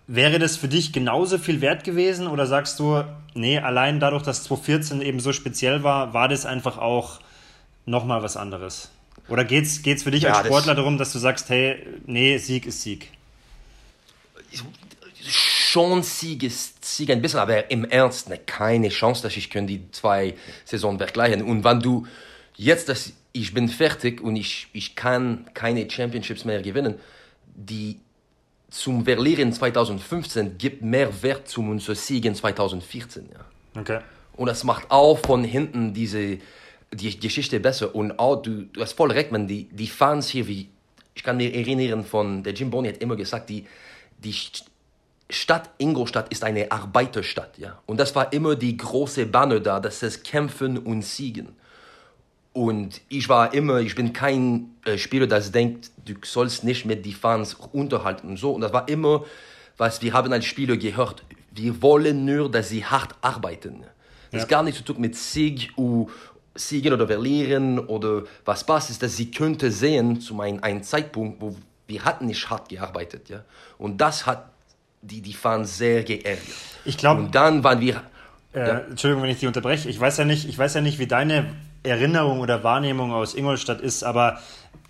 wäre 0.07 0.39
das 0.39 0.57
für 0.57 0.67
dich 0.67 0.93
genauso 0.93 1.37
viel 1.37 1.61
wert 1.61 1.83
gewesen 1.83 2.27
oder 2.27 2.47
sagst 2.47 2.79
du, 2.79 3.03
nee, 3.33 3.59
allein 3.59 3.99
dadurch, 3.99 4.23
dass 4.23 4.43
2014 4.43 5.01
eben 5.01 5.19
so 5.19 5.31
speziell 5.31 5.83
war, 5.83 6.13
war 6.13 6.27
das 6.27 6.45
einfach 6.45 6.77
auch 6.77 7.19
nochmal 7.85 8.23
was 8.23 8.35
anderes? 8.35 8.91
Oder 9.27 9.43
geht 9.43 9.65
es 9.65 10.03
für 10.03 10.11
dich 10.11 10.23
ja, 10.23 10.33
als 10.33 10.47
Sportler 10.47 10.75
darum, 10.75 10.97
dass 10.97 11.11
du 11.13 11.19
sagst, 11.19 11.49
hey, 11.49 11.85
nee, 12.05 12.37
Sieg 12.37 12.65
ist 12.65 12.81
Sieg? 12.81 13.09
Schon 15.21 16.03
Sieg 16.03 16.43
ist 16.43 16.85
Sieg 16.85 17.09
ein 17.09 17.21
bisschen, 17.21 17.39
aber 17.39 17.69
im 17.69 17.85
Ernst 17.85 18.29
ne, 18.29 18.37
keine 18.37 18.89
Chance, 18.89 19.23
dass 19.23 19.35
ich 19.35 19.49
können 19.49 19.67
die 19.67 19.91
zwei 19.91 20.35
Saisonen 20.65 20.97
vergleichen. 20.97 21.41
Und 21.41 21.63
wenn 21.63 21.81
du 21.81 22.07
jetzt, 22.55 22.89
dass 22.89 23.11
ich 23.33 23.53
bin 23.53 23.67
fertig 23.67 24.21
und 24.21 24.35
ich, 24.35 24.67
ich 24.73 24.95
kann 24.95 25.45
keine 25.53 25.89
Championships 25.89 26.45
mehr 26.45 26.61
gewinnen, 26.61 26.95
die 27.55 27.99
zum 28.69 29.05
Verlieren 29.05 29.53
2015 29.53 30.57
gibt 30.57 30.81
mehr 30.81 31.21
Wert 31.21 31.47
zum 31.47 31.69
unser 31.69 31.95
Sieg 31.95 32.25
in 32.25 32.35
2014. 32.35 33.29
Ja. 33.33 33.81
Okay. 33.81 33.99
Und 34.33 34.47
das 34.47 34.63
macht 34.63 34.91
auch 34.91 35.19
von 35.19 35.43
hinten 35.43 35.93
diese 35.93 36.37
die 36.91 37.19
Geschichte 37.19 37.59
besser. 37.59 37.93
Und 37.95 38.19
auch, 38.19 38.41
du, 38.41 38.63
du 38.63 38.81
hast 38.81 38.93
voll 38.93 39.11
recht, 39.11 39.31
man, 39.31 39.47
die, 39.47 39.65
die 39.65 39.87
Fans 39.87 40.29
hier, 40.29 40.47
wie, 40.47 40.69
ich 41.15 41.23
kann 41.23 41.37
mich 41.37 41.53
erinnern 41.53 42.05
von, 42.05 42.43
der 42.43 42.53
Jim 42.53 42.69
Boney 42.69 42.89
hat 42.89 42.97
immer 42.97 43.15
gesagt, 43.15 43.49
die, 43.49 43.65
die 44.23 44.35
Stadt 45.29 45.69
Ingolstadt 45.77 46.31
ist 46.31 46.43
eine 46.43 46.71
Arbeiterstadt, 46.71 47.57
ja. 47.57 47.81
Und 47.85 47.99
das 47.99 48.15
war 48.15 48.31
immer 48.31 48.55
die 48.55 48.77
große 48.77 49.25
Banner 49.25 49.59
da, 49.59 49.79
das 49.79 50.01
ist 50.03 50.23
Kämpfen 50.23 50.77
und 50.77 51.03
Siegen. 51.03 51.49
Und 52.53 53.01
ich 53.09 53.29
war 53.29 53.53
immer, 53.53 53.81
ich 53.81 53.93
bin 53.93 54.13
kein 54.13 54.71
äh, 54.85 54.97
Spieler, 54.97 55.27
das 55.27 55.51
denkt, 55.51 55.91
du 56.05 56.15
sollst 56.23 56.63
nicht 56.63 56.85
mit 56.85 57.05
die 57.05 57.13
Fans 57.13 57.55
unterhalten 57.71 58.29
und 58.29 58.37
so. 58.37 58.53
Und 58.53 58.61
das 58.61 58.73
war 58.73 58.87
immer, 58.87 59.25
was 59.77 60.01
wir 60.01 60.13
haben 60.13 60.33
als 60.33 60.45
Spieler 60.45 60.75
gehört. 60.77 61.23
Wir 61.51 61.81
wollen 61.83 62.25
nur, 62.25 62.49
dass 62.49 62.69
sie 62.69 62.83
hart 62.83 63.13
arbeiten. 63.21 63.81
Das 64.31 64.31
ja. 64.31 64.39
ist 64.39 64.47
gar 64.47 64.63
nicht 64.63 64.77
zu 64.77 64.83
tun 64.83 64.99
mit 64.99 65.15
Sieg 65.15 65.71
siegen 66.57 66.93
oder 66.93 67.07
verlieren 67.07 67.79
oder 67.79 68.23
was 68.45 68.65
passt 68.65 68.89
ist, 68.89 69.01
dass 69.03 69.15
sie 69.15 69.31
könnte 69.31 69.71
sehen 69.71 70.19
zu 70.19 70.39
einem, 70.41 70.63
einem 70.63 70.83
Zeitpunkt, 70.83 71.41
wo 71.41 71.55
wir 71.87 72.03
hatten 72.03 72.25
nicht 72.25 72.49
hart 72.49 72.69
gearbeitet, 72.69 73.29
ja. 73.29 73.43
Und 73.77 74.01
das 74.01 74.25
hat 74.25 74.49
die, 75.01 75.21
die 75.21 75.33
Fans 75.33 75.77
sehr 75.77 76.03
geärgert. 76.03 76.43
Ich 76.85 76.97
glaube. 76.97 77.21
Und 77.21 77.35
dann 77.35 77.63
waren 77.63 77.79
wir. 77.79 78.01
Äh, 78.53 78.59
ja. 78.59 78.77
Entschuldigung, 78.79 79.23
wenn 79.23 79.29
ich 79.29 79.39
die 79.39 79.47
unterbreche. 79.47 79.89
Ich 79.89 79.99
weiß 79.99 80.17
ja 80.17 80.25
nicht, 80.25 80.47
ich 80.47 80.57
weiß 80.57 80.73
ja 80.73 80.81
nicht, 80.81 80.99
wie 80.99 81.07
deine 81.07 81.53
Erinnerung 81.83 82.41
oder 82.41 82.63
Wahrnehmung 82.63 83.13
aus 83.13 83.35
Ingolstadt 83.35 83.81
ist, 83.81 84.03
aber 84.03 84.39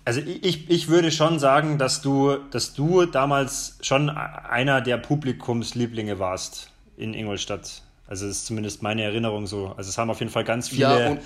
also 0.04 0.20
ich, 0.20 0.70
ich 0.70 0.88
würde 0.88 1.10
schon 1.10 1.38
sagen, 1.38 1.76
dass 1.76 2.00
du, 2.00 2.38
dass 2.50 2.72
du 2.72 3.04
damals 3.04 3.78
schon 3.82 4.08
einer 4.08 4.80
der 4.80 4.96
Publikumslieblinge 4.96 6.18
warst 6.18 6.70
in 6.96 7.12
Ingolstadt. 7.12 7.82
Also 8.06 8.26
ist 8.26 8.46
zumindest 8.46 8.82
meine 8.82 9.02
Erinnerung 9.02 9.46
so. 9.46 9.74
Also 9.76 9.90
es 9.90 9.98
haben 9.98 10.08
auf 10.08 10.20
jeden 10.20 10.32
Fall 10.32 10.44
ganz 10.44 10.70
viele 10.70 11.10
ja, 11.10 11.16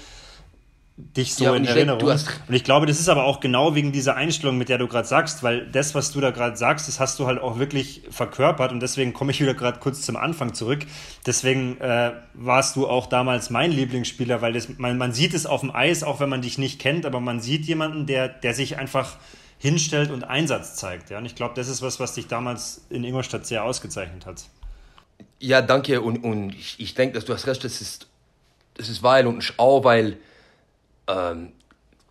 dich 0.97 1.35
so 1.35 1.45
ja, 1.45 1.55
in 1.55 1.65
Erinnerung. 1.65 2.07
Denk, 2.07 2.41
und 2.49 2.55
ich 2.55 2.65
glaube, 2.65 2.87
das 2.87 3.01
ist 3.01 3.09
aber 3.09 3.25
auch 3.25 3.41
genau 3.41 3.75
wegen 3.75 3.93
dieser 3.93 4.15
Einstellung, 4.15 4.59
mit 4.59 4.69
der 4.69 4.79
du 4.79 4.87
gerade 4.89 5.09
sagst, 5.09 5.43
weil 5.43 5.67
das, 5.71 5.95
was 5.95 6.13
du 6.13 6.21
da 6.21 6.31
gerade 6.31 6.57
sagst, 6.57 6.87
das 6.87 7.01
hast 7.01 7.19
du 7.19 7.27
halt 7.27 7.41
auch 7.41 7.59
wirklich 7.59 8.03
verkörpert 8.11 8.73
und 8.73 8.81
deswegen 8.81 9.13
komme 9.15 9.33
ich 9.33 9.41
wieder 9.41 9.55
gerade 9.55 9.79
kurz 9.81 10.03
zum 10.03 10.17
Anfang 10.17 10.53
zurück. 10.53 10.81
Deswegen 11.27 11.81
äh, 11.81 12.13
warst 12.35 12.77
du 12.77 12.87
auch 12.87 13.07
damals 13.07 13.49
mein 13.49 13.73
Lieblingsspieler, 13.73 14.43
weil 14.43 14.53
das, 14.53 14.69
man, 14.79 14.99
man 14.99 15.13
sieht 15.13 15.33
es 15.33 15.47
auf 15.47 15.61
dem 15.61 15.75
Eis, 15.75 16.03
auch 16.03 16.21
wenn 16.21 16.29
man 16.29 16.43
dich 16.43 16.59
nicht 16.59 16.79
kennt, 16.79 17.07
aber 17.07 17.21
man 17.21 17.41
sieht 17.41 17.65
jemanden, 17.65 18.07
der, 18.07 18.29
der 18.29 18.53
sich 18.53 18.79
einfach 18.79 19.17
hinstellt 19.59 20.11
und 20.11 20.25
Einsatz 20.25 20.75
zeigt. 20.75 21.09
Ja? 21.11 21.19
Und 21.19 21.25
ich 21.25 21.35
glaube, 21.35 21.55
das 21.55 21.69
ist 21.69 21.81
was, 21.81 22.01
was 22.01 22.15
dich 22.15 22.27
damals 22.27 22.85
in 22.91 23.03
Ingolstadt 23.03 23.47
sehr 23.47 23.65
ausgezeichnet 23.65 24.27
hat. 24.27 24.45
Ja, 25.39 25.63
danke. 25.63 26.01
Und, 26.03 26.23
und 26.23 26.51
ich, 26.51 26.77
ich 26.79 26.95
denke, 26.95 27.15
dass 27.15 27.25
du 27.25 27.33
hast 27.33 27.47
recht, 27.47 27.65
das 27.65 27.81
ist, 27.81 28.09
das 28.75 28.89
ist 28.89 29.03
weil 29.03 29.27
und 29.27 29.55
auch 29.57 29.85
weil 29.85 30.19
ähm, 31.13 31.53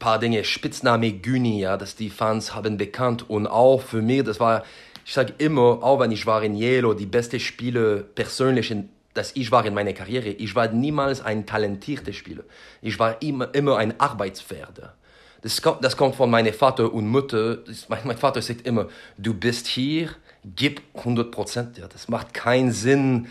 paar 0.02 0.20
Dinge, 0.20 0.44
Spitzname 0.44 1.12
Güni, 1.14 1.62
ja, 1.62 1.78
dass 1.78 1.96
die 1.96 2.10
Fans 2.10 2.56
haben 2.56 2.78
bekannt 2.78 3.30
und 3.30 3.48
auch 3.48 3.82
für 3.82 4.02
mich, 4.02 4.24
das 4.24 4.40
war, 4.40 4.64
ich 5.06 5.14
sage 5.14 5.34
immer, 5.38 5.84
auch 5.84 6.00
wenn 6.00 6.12
ich 6.12 6.26
war 6.26 6.44
in 6.44 6.56
Yellow, 6.56 6.94
die 6.94 7.06
beste 7.06 7.40
Spiele 7.40 8.04
persönlich, 8.16 8.72
in, 8.72 8.90
dass 9.14 9.36
ich 9.36 9.52
war 9.52 9.66
in 9.66 9.74
meiner 9.74 9.94
Karriere, 9.94 10.30
ich 10.30 10.56
war 10.56 10.68
niemals 10.70 11.22
ein 11.22 11.46
talentierter 11.46 12.14
Spieler. 12.14 12.44
Ich 12.82 12.98
war 12.98 13.22
immer, 13.22 13.54
immer 13.54 13.78
ein 13.78 14.00
Arbeitspferd. 14.00 14.94
Das 15.42 15.62
kommt, 15.62 15.84
das 15.84 15.98
kommt 15.98 16.16
von 16.16 16.30
meinem 16.30 16.54
Vater 16.54 16.92
und 16.94 17.08
Mutter. 17.08 17.58
Das, 17.58 17.90
mein, 17.90 18.00
mein 18.06 18.18
Vater 18.18 18.42
sagt 18.42 18.66
immer, 18.66 18.88
du 19.18 19.34
bist 19.34 19.68
hier, 19.68 20.10
gib 20.56 20.82
100 20.96 21.32
Prozent. 21.32 21.78
Ja. 21.78 21.88
Das 21.88 22.08
macht 22.08 22.34
keinen 22.34 22.72
Sinn, 22.72 23.28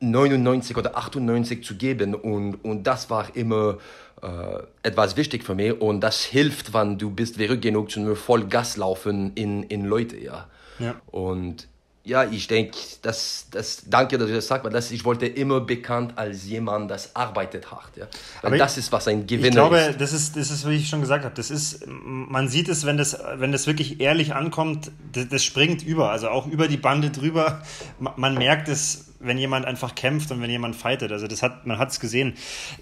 99 0.00 0.76
oder 0.76 0.96
98 0.96 1.62
zu 1.64 1.76
geben. 1.76 2.14
Und, 2.14 2.56
und 2.64 2.84
das 2.84 3.10
war 3.10 3.34
immer 3.36 3.78
äh, 4.24 4.62
etwas 4.82 5.16
wichtig 5.16 5.44
für 5.44 5.54
mich 5.54 5.80
und 5.80 6.00
das 6.00 6.24
hilft, 6.24 6.72
wenn 6.72 6.98
du 6.98 7.10
bist 7.10 7.36
verrückt 7.36 7.62
genug 7.62 7.90
zu 7.90 8.00
nur 8.00 8.16
voll 8.16 8.46
Gas 8.46 8.76
laufen 8.76 9.32
in, 9.34 9.62
in 9.64 9.84
Leute, 9.84 10.16
ja. 10.16 10.48
ja. 10.78 10.94
Und 11.10 11.68
ja, 12.06 12.24
ich 12.24 12.46
denke, 12.46 12.76
das, 13.00 13.46
das, 13.50 13.84
danke, 13.88 14.18
dass 14.18 14.28
du 14.28 14.34
das 14.34 14.46
sagst, 14.46 14.64
weil 14.64 14.72
das, 14.72 14.90
ich 14.90 15.06
wollte 15.06 15.26
immer 15.26 15.60
bekannt 15.60 16.12
als 16.16 16.44
jemand, 16.44 16.90
das 16.90 17.16
arbeitet 17.16 17.70
hart. 17.70 17.96
Ja. 17.96 18.06
Weil 18.42 18.48
Aber 18.48 18.58
das 18.58 18.76
ist, 18.76 18.92
was 18.92 19.08
ein 19.08 19.26
Gewinner 19.26 19.42
ist. 19.42 19.48
Ich 19.48 19.54
glaube, 19.54 19.78
ist. 19.78 20.00
das 20.00 20.12
ist, 20.12 20.36
das 20.36 20.50
ist, 20.50 20.68
wie 20.68 20.74
ich 20.74 20.88
schon 20.88 21.00
gesagt 21.00 21.24
habe, 21.24 21.34
das 21.34 21.50
ist, 21.50 21.86
man 21.86 22.48
sieht 22.48 22.68
es, 22.68 22.84
wenn 22.84 22.98
das, 22.98 23.18
wenn 23.36 23.52
das 23.52 23.66
wirklich 23.66 24.00
ehrlich 24.00 24.34
ankommt, 24.34 24.90
das, 25.12 25.28
das 25.30 25.44
springt 25.44 25.82
über, 25.82 26.10
also 26.10 26.28
auch 26.28 26.46
über 26.46 26.68
die 26.68 26.76
Bande 26.76 27.08
drüber. 27.10 27.62
Man 27.98 28.34
merkt 28.34 28.68
es, 28.68 29.13
wenn 29.24 29.38
jemand 29.38 29.66
einfach 29.66 29.94
kämpft 29.94 30.30
und 30.30 30.40
wenn 30.42 30.50
jemand 30.50 30.76
fightet. 30.76 31.12
Also 31.12 31.26
das 31.26 31.42
hat, 31.42 31.66
man 31.66 31.78
hat 31.78 31.90
es 31.90 32.00
gesehen. 32.00 32.34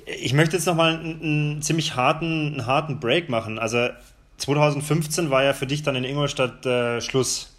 Ich 0.06 0.32
möchte 0.32 0.56
jetzt 0.56 0.66
nochmal 0.66 0.98
einen, 0.98 1.22
einen 1.22 1.62
ziemlich 1.62 1.96
harten, 1.96 2.52
einen 2.52 2.66
harten 2.66 3.00
Break 3.00 3.28
machen. 3.28 3.58
Also 3.58 3.88
2015 4.38 5.30
war 5.30 5.44
ja 5.44 5.52
für 5.52 5.66
dich 5.66 5.82
dann 5.82 5.96
in 5.96 6.04
Ingolstadt 6.04 6.66
äh, 6.66 7.00
Schluss. 7.00 7.54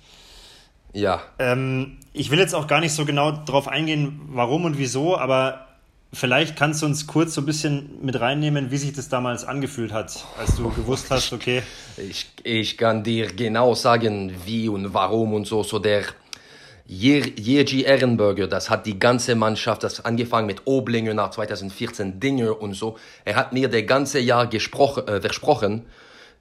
Ja. 0.94 1.22
Ähm, 1.40 1.98
ich 2.14 2.30
will 2.30 2.40
jetzt 2.40 2.54
auch 2.54 2.68
gar 2.68 2.80
nicht 2.80 2.94
so 2.94 3.06
genau 3.06 3.32
darauf 3.32 3.68
eingehen, 3.68 4.22
warum 4.28 4.66
und 4.66 4.78
wieso, 4.78 5.18
aber 5.18 5.68
vielleicht 6.14 6.56
kannst 6.56 6.82
du 6.82 6.86
uns 6.86 7.08
kurz 7.08 7.34
so 7.34 7.42
ein 7.42 7.46
bisschen 7.46 7.98
mit 8.04 8.20
reinnehmen, 8.20 8.70
wie 8.70 8.78
sich 8.78 8.94
das 8.94 9.10
damals 9.10 9.44
angefühlt 9.44 9.92
hat, 9.92 10.24
als 10.38 10.56
du 10.56 10.70
gewusst 10.70 11.10
hast, 11.10 11.34
okay. 11.34 11.64
Ich, 11.98 12.28
ich 12.44 12.78
kann 12.78 13.04
dir 13.04 13.34
genau 13.34 13.74
sagen, 13.74 14.32
wie 14.46 14.70
und 14.70 14.94
warum 14.94 15.34
und 15.34 15.48
so. 15.48 15.64
So 15.64 15.80
der 15.80 16.04
Jerzy 16.86 17.84
Ehrenberger, 17.84 18.48
das 18.48 18.70
hat 18.70 18.86
die 18.86 19.00
ganze 19.00 19.36
Mannschaft, 19.36 19.84
das 19.84 20.04
angefangen 20.04 20.48
mit 20.48 20.64
Oblinger 20.66 21.14
nach 21.14 21.32
2014, 21.32 22.20
Dinger 22.20 22.62
und 22.62 22.74
so. 22.74 22.98
Er 23.24 23.36
hat 23.36 23.54
mir 23.54 23.70
das 23.70 23.86
ganze 23.86 24.20
Jahr 24.20 24.48
gesprochen, 24.48 25.08
äh, 25.08 25.22
versprochen, 25.22 25.86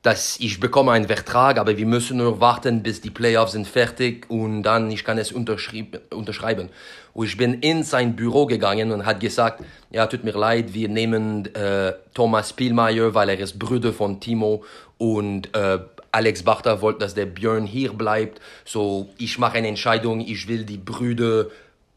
dass 0.03 0.40
ich 0.40 0.59
bekomme 0.59 0.90
einen 0.90 1.07
Vertrag, 1.07 1.59
aber 1.59 1.76
wir 1.76 1.86
müssen 1.86 2.16
nur 2.16 2.40
warten, 2.40 2.82
bis 2.82 3.01
die 3.01 3.11
Playoffs 3.11 3.53
sind 3.53 3.68
fertig 3.68 4.28
und 4.28 4.64
dann 4.64 4.90
ich 4.90 5.05
kann 5.05 5.16
es 5.16 5.30
unterschreiben. 5.30 6.70
Und 7.14 7.26
ich 7.26 7.36
bin 7.36 7.55
in 7.61 7.84
sein 7.84 8.16
Büro 8.16 8.47
gegangen 8.47 8.90
und 8.90 9.07
hat 9.07 9.20
gesagt, 9.20 9.62
ja, 9.90 10.07
tut 10.09 10.24
mir 10.24 10.32
leid, 10.32 10.74
wir 10.74 10.88
nehmen 10.88 11.55
äh, 11.55 11.93
Thomas 12.14 12.51
Spielmeier, 12.51 13.14
weil 13.14 13.28
er 13.28 13.38
ist 13.38 13.61
Bruder 13.61 13.93
von 13.93 14.18
Timo 14.18 14.64
und 14.99 15.55
äh, 15.55 15.78
Alex 16.12 16.42
Bachter 16.42 16.80
wollte, 16.82 17.00
dass 17.00 17.14
der 17.14 17.26
Björn 17.26 17.64
hier 17.64 17.92
bleibt. 17.92 18.40
So, 18.64 19.08
ich 19.18 19.38
mache 19.38 19.58
eine 19.58 19.68
Entscheidung, 19.68 20.20
ich 20.20 20.46
will 20.46 20.64
die 20.64 20.78
Brüder 20.78 21.46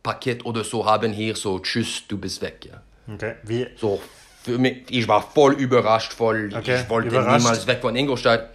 Paket 0.01 0.45
oder 0.45 0.63
so 0.63 0.86
haben 0.86 1.11
hier, 1.11 1.36
so 1.36 1.59
tschüss, 1.59 2.03
du 2.07 2.18
bist 2.18 2.41
weg. 2.41 2.70
Ja. 2.72 2.82
Okay, 3.13 3.36
wie? 3.43 3.68
So, 3.76 4.01
für 4.43 4.57
mich, 4.57 4.84
ich 4.89 5.07
war 5.07 5.22
voll 5.22 5.53
überrascht, 5.53 6.13
voll, 6.13 6.51
okay. 6.55 6.82
ich 6.82 6.89
wollte 6.89 7.09
überrascht. 7.09 7.39
niemals 7.39 7.68
weg 7.68 7.80
von 7.82 7.95
Ingolstadt. 7.95 8.51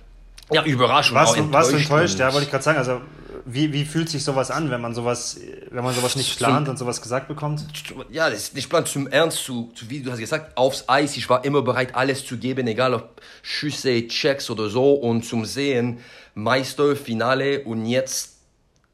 Ja, 0.52 0.64
überrascht. 0.64 1.10
Du, 1.10 1.14
warst 1.14 1.36
du 1.36 1.76
enttäuscht? 1.76 2.18
Ja, 2.18 2.32
wollte 2.32 2.44
ich 2.44 2.50
gerade 2.50 2.64
sagen. 2.64 2.78
Also, 2.78 3.00
wie, 3.44 3.72
wie 3.72 3.84
fühlt 3.84 4.08
sich 4.08 4.24
sowas 4.24 4.50
an, 4.50 4.70
wenn 4.70 4.80
man 4.80 4.94
sowas, 4.94 5.38
wenn 5.70 5.84
man 5.84 5.94
sowas 5.94 6.16
nicht 6.16 6.36
plant 6.36 6.66
zum, 6.66 6.72
und 6.72 6.76
sowas 6.76 7.00
gesagt 7.00 7.28
bekommt? 7.28 7.64
Ja, 8.10 8.30
das, 8.30 8.52
ich 8.54 8.68
plan 8.68 8.86
zum 8.86 9.06
Ernst, 9.06 9.44
zu, 9.44 9.70
zu, 9.74 9.88
wie 9.90 10.00
du 10.00 10.10
hast 10.10 10.18
gesagt, 10.18 10.56
aufs 10.56 10.84
Eis. 10.88 11.16
Ich 11.16 11.28
war 11.28 11.44
immer 11.44 11.62
bereit, 11.62 11.94
alles 11.94 12.24
zu 12.24 12.38
geben, 12.38 12.66
egal 12.66 12.94
ob 12.94 13.20
Schüsse, 13.42 14.06
Checks 14.08 14.50
oder 14.50 14.68
so. 14.68 14.94
Und 14.94 15.24
zum 15.24 15.44
Sehen, 15.44 15.98
Meister, 16.34 16.96
Finale 16.96 17.64
und 17.64 17.86
jetzt 17.86 18.40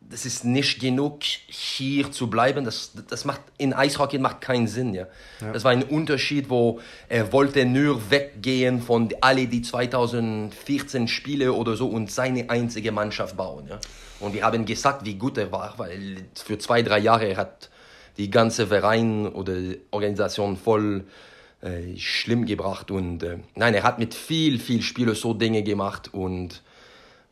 das 0.08 0.24
ist 0.24 0.44
nicht 0.44 0.80
genug, 0.80 1.22
hier 1.48 2.12
zu 2.12 2.28
bleiben. 2.28 2.64
Das, 2.64 2.92
das 3.08 3.24
macht 3.24 3.40
in 3.58 3.72
Eishockey 3.72 4.18
macht 4.18 4.40
keinen 4.40 4.68
Sinn. 4.68 4.94
Ja. 4.94 5.06
ja. 5.40 5.52
Das 5.52 5.64
war 5.64 5.72
ein 5.72 5.82
Unterschied, 5.82 6.48
wo 6.48 6.80
er 7.08 7.32
wollte 7.32 7.64
nur 7.64 8.10
weggehen 8.10 8.82
von 8.82 9.12
alle 9.20 9.46
die 9.46 9.62
2014 9.62 11.08
Spiele 11.08 11.52
oder 11.52 11.76
so 11.76 11.88
und 11.88 12.10
seine 12.10 12.50
einzige 12.50 12.92
Mannschaft 12.92 13.36
bauen. 13.36 13.66
Ja. 13.68 13.80
Und 14.20 14.34
wir 14.34 14.44
haben 14.44 14.64
gesagt, 14.64 15.04
wie 15.04 15.14
gut 15.14 15.38
er 15.38 15.52
war, 15.52 15.74
weil 15.76 16.16
für 16.34 16.58
zwei, 16.58 16.82
drei 16.82 16.98
Jahre 16.98 17.26
er 17.26 17.36
hat 17.36 17.70
die 18.16 18.30
ganze 18.30 18.66
Verein 18.66 19.26
oder 19.26 19.54
Organisation 19.90 20.56
voll 20.56 21.04
äh, 21.60 21.96
schlimm 21.98 22.46
gebracht. 22.46 22.90
Und 22.90 23.22
äh, 23.22 23.38
nein, 23.54 23.74
er 23.74 23.82
hat 23.82 23.98
mit 23.98 24.14
viel, 24.14 24.58
viel 24.58 24.82
Spielern 24.82 25.14
so 25.14 25.34
Dinge 25.34 25.62
gemacht 25.62 26.12
und 26.12 26.62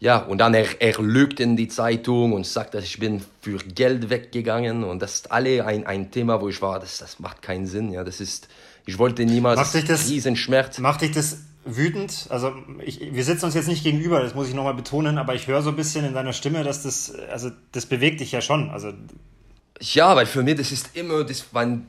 ja, 0.01 0.19
und 0.19 0.39
dann 0.39 0.53
er, 0.53 0.67
er 0.81 1.01
lügt 1.01 1.41
in 1.41 1.57
die 1.57 1.69
Zeitung 1.69 2.33
und 2.33 2.47
sagt, 2.47 2.75
dass 2.75 2.85
ich 2.85 2.99
bin 2.99 3.23
für 3.41 3.57
Geld 3.57 4.11
weggegangen 4.11 4.85
und 4.85 5.01
das 5.01 5.15
ist 5.15 5.33
alle 5.33 5.65
ein, 5.65 5.87
ein 5.87 6.11
Thema, 6.11 6.43
wo 6.43 6.49
ich 6.49 6.61
war, 6.61 6.79
das, 6.79 6.99
das 6.99 7.21
macht 7.21 7.41
keinen 7.41 7.67
Sinn, 7.67 7.91
ja, 7.91 8.05
das 8.05 8.21
ist, 8.21 8.49
ich 8.85 8.99
wollte 8.99 9.25
niemals 9.25 9.57
macht 9.57 9.73
dich 9.73 9.85
das, 9.85 10.09
diesen 10.09 10.37
Schmerz. 10.37 10.79
Macht 10.79 11.01
dich 11.01 11.13
das 11.13 11.39
wütend? 11.65 12.27
Also 12.31 12.55
ich, 12.85 13.01
wir 13.01 13.25
sitzen 13.25 13.47
uns 13.47 13.55
jetzt 13.55 13.69
nicht 13.69 13.85
gegenüber, 13.85 14.21
das 14.21 14.35
muss 14.35 14.49
ich 14.49 14.55
nochmal 14.55 14.75
betonen, 14.75 15.19
aber 15.19 15.35
ich 15.35 15.47
höre 15.47 15.63
so 15.63 15.71
ein 15.71 15.77
bisschen 15.77 16.05
in 16.05 16.15
deiner 16.15 16.33
Stimme, 16.33 16.65
dass 16.65 16.83
das, 16.83 17.15
also 17.31 17.51
das 17.73 17.87
bewegt 17.87 18.21
dich 18.21 18.33
ja 18.33 18.41
schon, 18.41 18.71
also 18.71 18.93
ja, 19.81 20.15
weil 20.17 20.27
für 20.27 20.43
mich 20.43 20.57
das 20.57 20.73
ist 20.73 20.97
immer, 20.97 21.25
das, 21.25 21.47
wann 21.53 21.87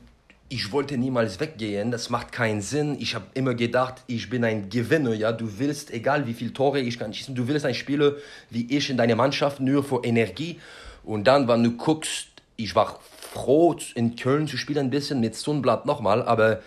ich 0.48 0.70
wollte 0.70 0.96
niemals 0.96 1.40
weggehen, 1.40 1.90
das 1.90 2.08
macht 2.08 2.30
keinen 2.30 2.60
Sinn. 2.60 2.96
Ich 3.00 3.14
habe 3.14 3.24
immer 3.34 3.54
gedacht, 3.54 4.04
ich 4.06 4.30
bin 4.30 4.44
ein 4.44 4.70
Gewinner, 4.70 5.12
ja, 5.12 5.32
du 5.32 5.58
willst, 5.58 5.90
egal 5.90 6.26
wie 6.26 6.34
viele 6.34 6.52
Tore 6.52 6.80
ich 6.80 6.98
kann 6.98 7.12
schießen, 7.12 7.34
du 7.34 7.48
willst 7.48 7.66
ein 7.66 7.74
Spieler 7.74 8.12
wie 8.50 8.66
ich 8.76 8.88
in 8.88 8.96
deiner 8.96 9.16
Mannschaft, 9.16 9.60
nur 9.60 9.82
für 9.82 10.04
Energie. 10.04 10.60
Und 11.04 11.24
dann, 11.24 11.48
wenn 11.48 11.64
du 11.64 11.72
guckst, 11.72 12.28
ich 12.56 12.74
war 12.74 13.00
froh, 13.32 13.76
in 13.94 14.14
Köln 14.16 14.46
zu 14.46 14.56
spielen, 14.56 14.86
ein 14.86 14.90
bisschen 14.90 15.20
mit 15.20 15.34
Sundblatt 15.34 15.84
nochmal, 15.84 16.22
aber 16.22 16.60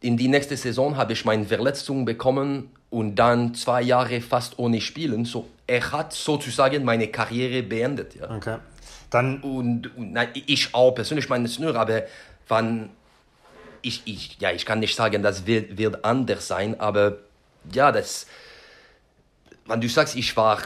in 0.00 0.16
die 0.16 0.28
nächste 0.28 0.56
Saison 0.56 0.96
habe 0.96 1.12
ich 1.14 1.24
meine 1.24 1.44
Verletzung 1.44 2.04
bekommen 2.04 2.70
und 2.90 3.16
dann 3.16 3.54
zwei 3.54 3.82
Jahre 3.82 4.20
fast 4.20 4.58
ohne 4.58 4.80
Spielen. 4.80 5.24
So, 5.24 5.48
er 5.66 5.92
hat 5.92 6.12
sozusagen 6.12 6.84
meine 6.84 7.08
Karriere 7.08 7.62
beendet, 7.62 8.14
ja. 8.14 8.30
Okay. 8.30 8.58
Dann 9.10 9.40
und, 9.40 9.96
und 9.96 10.12
nein, 10.12 10.28
ich 10.34 10.74
auch 10.74 10.92
persönlich 10.92 11.28
meine 11.28 11.44
es 11.44 11.58
nur, 11.58 11.74
aber 11.76 12.02
wann 12.48 12.90
ich, 13.82 14.02
ich, 14.06 14.36
ja, 14.40 14.50
ich 14.50 14.66
kann 14.66 14.80
nicht 14.80 14.96
sagen, 14.96 15.22
das 15.22 15.46
wird, 15.46 15.76
wird 15.78 16.04
anders 16.04 16.48
sein, 16.48 16.80
aber 16.80 17.18
ja, 17.72 17.92
das, 17.92 18.26
wenn 19.66 19.80
du 19.80 19.88
sagst, 19.88 20.16
ich 20.16 20.36
war 20.36 20.58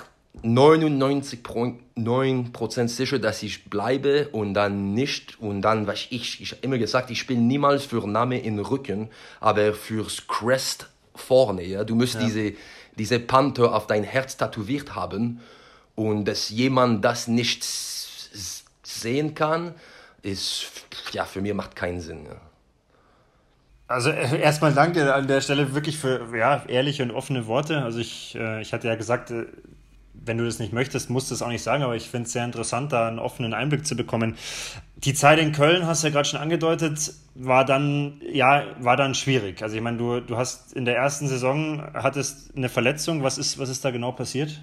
99,9% 0.42 2.88
sicher, 2.88 3.18
dass 3.18 3.42
ich 3.42 3.64
bleibe 3.64 4.28
und 4.28 4.54
dann 4.54 4.94
nicht. 4.94 5.40
Und 5.40 5.62
dann, 5.62 5.86
was 5.86 6.06
ich, 6.10 6.40
ich 6.40 6.52
habe 6.52 6.62
immer 6.62 6.78
gesagt, 6.78 7.10
ich 7.10 7.18
spiele 7.18 7.40
niemals 7.40 7.84
für 7.84 8.06
Name 8.06 8.40
in 8.40 8.58
Rücken, 8.58 9.10
aber 9.40 9.74
fürs 9.74 10.26
Crest 10.26 10.88
vorne. 11.14 11.64
Ja? 11.64 11.84
Du 11.84 11.94
musst 11.94 12.14
ja. 12.14 12.22
diese, 12.22 12.54
diese 12.96 13.20
Panther 13.20 13.74
auf 13.74 13.86
dein 13.86 14.04
Herz 14.04 14.36
tätowiert 14.36 14.94
haben 14.94 15.40
und 15.94 16.26
dass 16.26 16.50
jemand 16.50 17.04
das 17.04 17.26
nicht 17.26 17.64
sehen 18.84 19.34
kann, 19.34 19.74
ist, 20.22 20.66
ja, 21.12 21.24
für 21.24 21.40
mich 21.40 21.54
macht 21.54 21.76
keinen 21.76 22.00
Sinn. 22.00 22.26
Ja. 22.26 22.36
Also 23.88 24.10
äh, 24.10 24.40
erstmal 24.40 24.74
danke 24.74 25.14
an 25.14 25.26
der 25.26 25.40
Stelle 25.40 25.74
wirklich 25.74 25.98
für 25.98 26.36
ja, 26.36 26.62
ehrliche 26.68 27.02
und 27.02 27.10
offene 27.10 27.46
Worte. 27.46 27.82
Also 27.82 27.98
ich, 27.98 28.36
äh, 28.38 28.60
ich 28.60 28.72
hatte 28.72 28.86
ja 28.86 28.96
gesagt, 28.96 29.30
äh, 29.30 29.46
wenn 30.24 30.38
du 30.38 30.44
das 30.44 30.58
nicht 30.58 30.72
möchtest, 30.72 31.10
musst 31.10 31.30
du 31.30 31.34
es 31.34 31.42
auch 31.42 31.48
nicht 31.48 31.62
sagen, 31.62 31.82
aber 31.82 31.96
ich 31.96 32.08
finde 32.08 32.26
es 32.26 32.32
sehr 32.32 32.44
interessant, 32.44 32.92
da 32.92 33.08
einen 33.08 33.18
offenen 33.18 33.54
Einblick 33.54 33.86
zu 33.86 33.96
bekommen. 33.96 34.36
Die 34.96 35.14
Zeit 35.14 35.38
in 35.38 35.52
Köln, 35.52 35.86
hast 35.86 36.02
du 36.02 36.08
ja 36.08 36.12
gerade 36.12 36.28
schon 36.28 36.40
angedeutet, 36.40 37.12
war 37.34 37.64
dann, 37.64 38.20
ja, 38.32 38.64
war 38.80 38.96
dann 38.96 39.14
schwierig. 39.14 39.62
Also 39.62 39.76
ich 39.76 39.82
meine, 39.82 39.96
du, 39.96 40.20
du 40.20 40.36
hast 40.36 40.72
in 40.72 40.84
der 40.84 40.96
ersten 40.96 41.28
Saison 41.28 41.82
hattest 41.94 42.56
eine 42.56 42.68
Verletzung. 42.68 43.22
Was 43.22 43.38
ist, 43.38 43.58
was 43.58 43.68
ist 43.68 43.84
da 43.84 43.90
genau 43.90 44.12
passiert? 44.12 44.60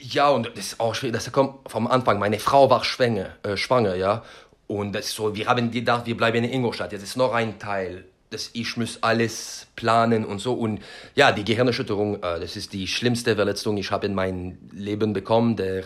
Ja, 0.00 0.30
und 0.30 0.46
das 0.46 0.54
ist 0.56 0.80
auch 0.80 0.94
schwierig. 0.94 1.14
Das 1.14 1.30
kommt 1.32 1.70
vom 1.70 1.86
Anfang. 1.86 2.18
Meine 2.18 2.38
Frau 2.38 2.70
war 2.70 2.84
schwanger, 2.84 3.30
äh, 3.42 3.56
schwanger 3.56 3.94
ja. 3.94 4.22
Und 4.66 4.92
das 4.92 5.06
ist 5.06 5.14
so, 5.14 5.34
wir 5.34 5.46
haben 5.46 5.70
gedacht, 5.70 6.06
wir 6.06 6.16
bleiben 6.16 6.44
in 6.44 6.52
Ingolstadt. 6.52 6.92
Jetzt 6.92 7.02
ist 7.02 7.16
noch 7.16 7.32
ein 7.32 7.58
Teil, 7.58 8.04
dass 8.30 8.50
ich 8.52 8.76
muss 8.76 9.02
alles 9.02 9.66
planen 9.76 10.24
und 10.24 10.38
so. 10.40 10.52
Und 10.52 10.80
ja, 11.14 11.32
die 11.32 11.44
Gehirnerschütterung, 11.44 12.16
äh, 12.16 12.40
das 12.40 12.56
ist 12.56 12.72
die 12.72 12.86
schlimmste 12.86 13.36
Verletzung, 13.36 13.76
ich 13.76 13.90
habe 13.90 14.06
in 14.06 14.14
meinem 14.14 14.58
Leben 14.72 15.12
bekommen. 15.12 15.56
Der, 15.56 15.84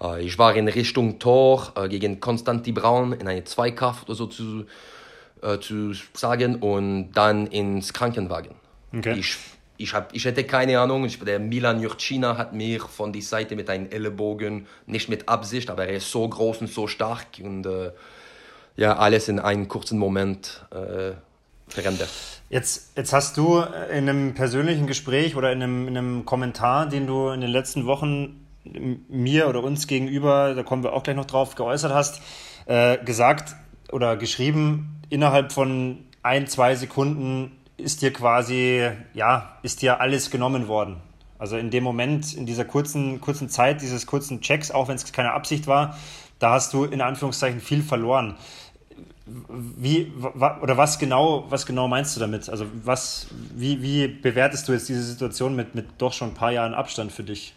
äh, 0.00 0.22
ich 0.22 0.38
war 0.38 0.54
in 0.54 0.68
Richtung 0.68 1.18
Tor 1.18 1.72
äh, 1.76 1.88
gegen 1.88 2.20
Konstantin 2.20 2.74
Braun 2.74 3.12
in 3.12 3.26
eine 3.26 3.44
Zweikampf 3.44 4.04
oder 4.04 4.14
so 4.14 4.26
zu, 4.26 4.66
äh, 5.42 5.58
zu 5.58 5.92
sagen 6.14 6.56
und 6.56 7.12
dann 7.12 7.46
ins 7.48 7.92
Krankenwagen. 7.92 8.54
Okay. 8.96 9.18
Ich, 9.18 9.36
ich, 9.76 9.94
hab, 9.94 10.14
ich 10.14 10.24
hätte 10.24 10.44
keine 10.44 10.78
Ahnung, 10.78 11.04
ich, 11.04 11.18
der 11.18 11.38
Milan 11.38 11.80
Jurcina 11.80 12.36
hat 12.36 12.52
mir 12.52 12.80
von 12.80 13.12
der 13.12 13.22
Seite 13.22 13.56
mit 13.56 13.68
einem 13.68 13.88
Ellenbogen, 13.90 14.66
nicht 14.86 15.08
mit 15.08 15.28
Absicht, 15.28 15.70
aber 15.70 15.86
er 15.86 15.96
ist 15.96 16.10
so 16.10 16.28
groß 16.28 16.60
und 16.60 16.70
so 16.70 16.86
stark 16.86 17.26
und 17.42 17.66
äh, 17.66 17.90
ja, 18.76 18.96
alles 18.96 19.28
in 19.28 19.38
einem 19.40 19.68
kurzen 19.68 19.98
Moment 19.98 20.64
äh, 21.70 21.74
verändert. 21.74 22.08
Jetzt, 22.48 22.96
jetzt 22.96 23.12
hast 23.12 23.36
du 23.36 23.60
in 23.60 24.08
einem 24.08 24.34
persönlichen 24.34 24.86
Gespräch 24.86 25.36
oder 25.36 25.52
in 25.52 25.62
einem, 25.62 25.88
in 25.88 25.96
einem 25.96 26.24
Kommentar, 26.24 26.86
den 26.86 27.06
du 27.06 27.28
in 27.30 27.40
den 27.40 27.50
letzten 27.50 27.86
Wochen 27.86 28.46
mir 29.08 29.48
oder 29.48 29.62
uns 29.62 29.86
gegenüber, 29.86 30.54
da 30.54 30.62
kommen 30.62 30.82
wir 30.82 30.92
auch 30.92 31.02
gleich 31.02 31.16
noch 31.16 31.26
drauf, 31.26 31.54
geäußert 31.54 31.92
hast, 31.92 32.20
äh, 32.66 32.98
gesagt 32.98 33.54
oder 33.92 34.16
geschrieben, 34.16 35.00
innerhalb 35.08 35.52
von 35.52 36.04
ein, 36.22 36.46
zwei 36.46 36.74
Sekunden 36.74 37.52
ist 37.76 38.02
dir 38.02 38.12
quasi, 38.12 38.88
ja, 39.14 39.56
ist 39.62 39.82
dir 39.82 40.00
alles 40.00 40.30
genommen 40.30 40.68
worden. 40.68 40.96
Also 41.38 41.56
in 41.56 41.70
dem 41.70 41.82
Moment, 41.82 42.34
in 42.34 42.44
dieser 42.44 42.66
kurzen, 42.66 43.20
kurzen 43.20 43.48
Zeit, 43.48 43.80
dieses 43.80 44.06
kurzen 44.06 44.42
Checks, 44.42 44.70
auch 44.70 44.88
wenn 44.88 44.96
es 44.96 45.10
keine 45.10 45.32
Absicht 45.32 45.66
war, 45.66 45.96
da 46.38 46.52
hast 46.52 46.72
du 46.74 46.84
in 46.84 47.00
Anführungszeichen 47.00 47.60
viel 47.60 47.82
verloren. 47.82 48.36
Wie 49.48 50.12
oder 50.62 50.76
was 50.76 50.98
genau, 50.98 51.46
was 51.50 51.66
genau 51.66 51.88
meinst 51.88 52.16
du 52.16 52.20
damit? 52.20 52.48
Also 52.48 52.66
was, 52.84 53.26
wie, 53.54 53.82
wie 53.82 54.08
bewertest 54.08 54.68
du 54.68 54.72
jetzt 54.72 54.88
diese 54.88 55.02
Situation 55.02 55.54
mit, 55.54 55.74
mit 55.74 55.86
doch 55.98 56.12
schon 56.12 56.28
ein 56.28 56.34
paar 56.34 56.52
Jahren 56.52 56.74
Abstand 56.74 57.12
für 57.12 57.22
dich? 57.22 57.54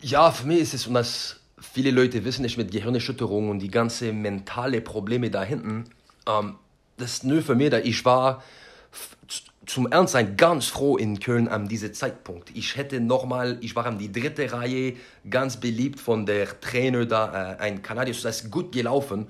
Ja, 0.00 0.30
für 0.30 0.46
mich 0.46 0.60
ist 0.60 0.74
es, 0.74 0.92
das 0.92 1.40
viele 1.60 1.90
Leute 1.90 2.24
wissen 2.24 2.42
nicht 2.42 2.58
mit 2.58 2.72
Gehirnerschütterung 2.72 3.50
und 3.50 3.60
die 3.60 3.70
ganze 3.70 4.12
mentale 4.12 4.80
Probleme 4.80 5.30
da 5.30 5.42
hinten, 5.42 5.84
ähm, 6.28 6.56
das 6.96 7.14
ist 7.14 7.24
nur 7.24 7.42
für 7.42 7.54
mich, 7.54 7.70
da 7.70 7.78
ich 7.78 8.04
war 8.04 8.42
zum 9.66 9.90
Ernstsein 9.90 10.36
ganz 10.36 10.66
froh 10.66 10.96
in 10.96 11.20
Köln 11.20 11.48
an 11.48 11.68
diesem 11.68 11.94
Zeitpunkt. 11.94 12.50
Ich 12.54 12.76
hätte 12.76 13.00
nochmal, 13.00 13.58
ich 13.60 13.76
war 13.76 13.86
an 13.86 13.98
die 13.98 14.10
dritte 14.10 14.52
Reihe, 14.52 14.94
ganz 15.28 15.56
beliebt 15.56 16.00
von 16.00 16.26
der 16.26 16.60
Trainer 16.60 17.06
da, 17.06 17.52
äh, 17.52 17.58
ein 17.58 17.82
Kanadier, 17.82 18.14
das 18.20 18.42
ist 18.42 18.50
gut 18.50 18.72
gelaufen. 18.72 19.28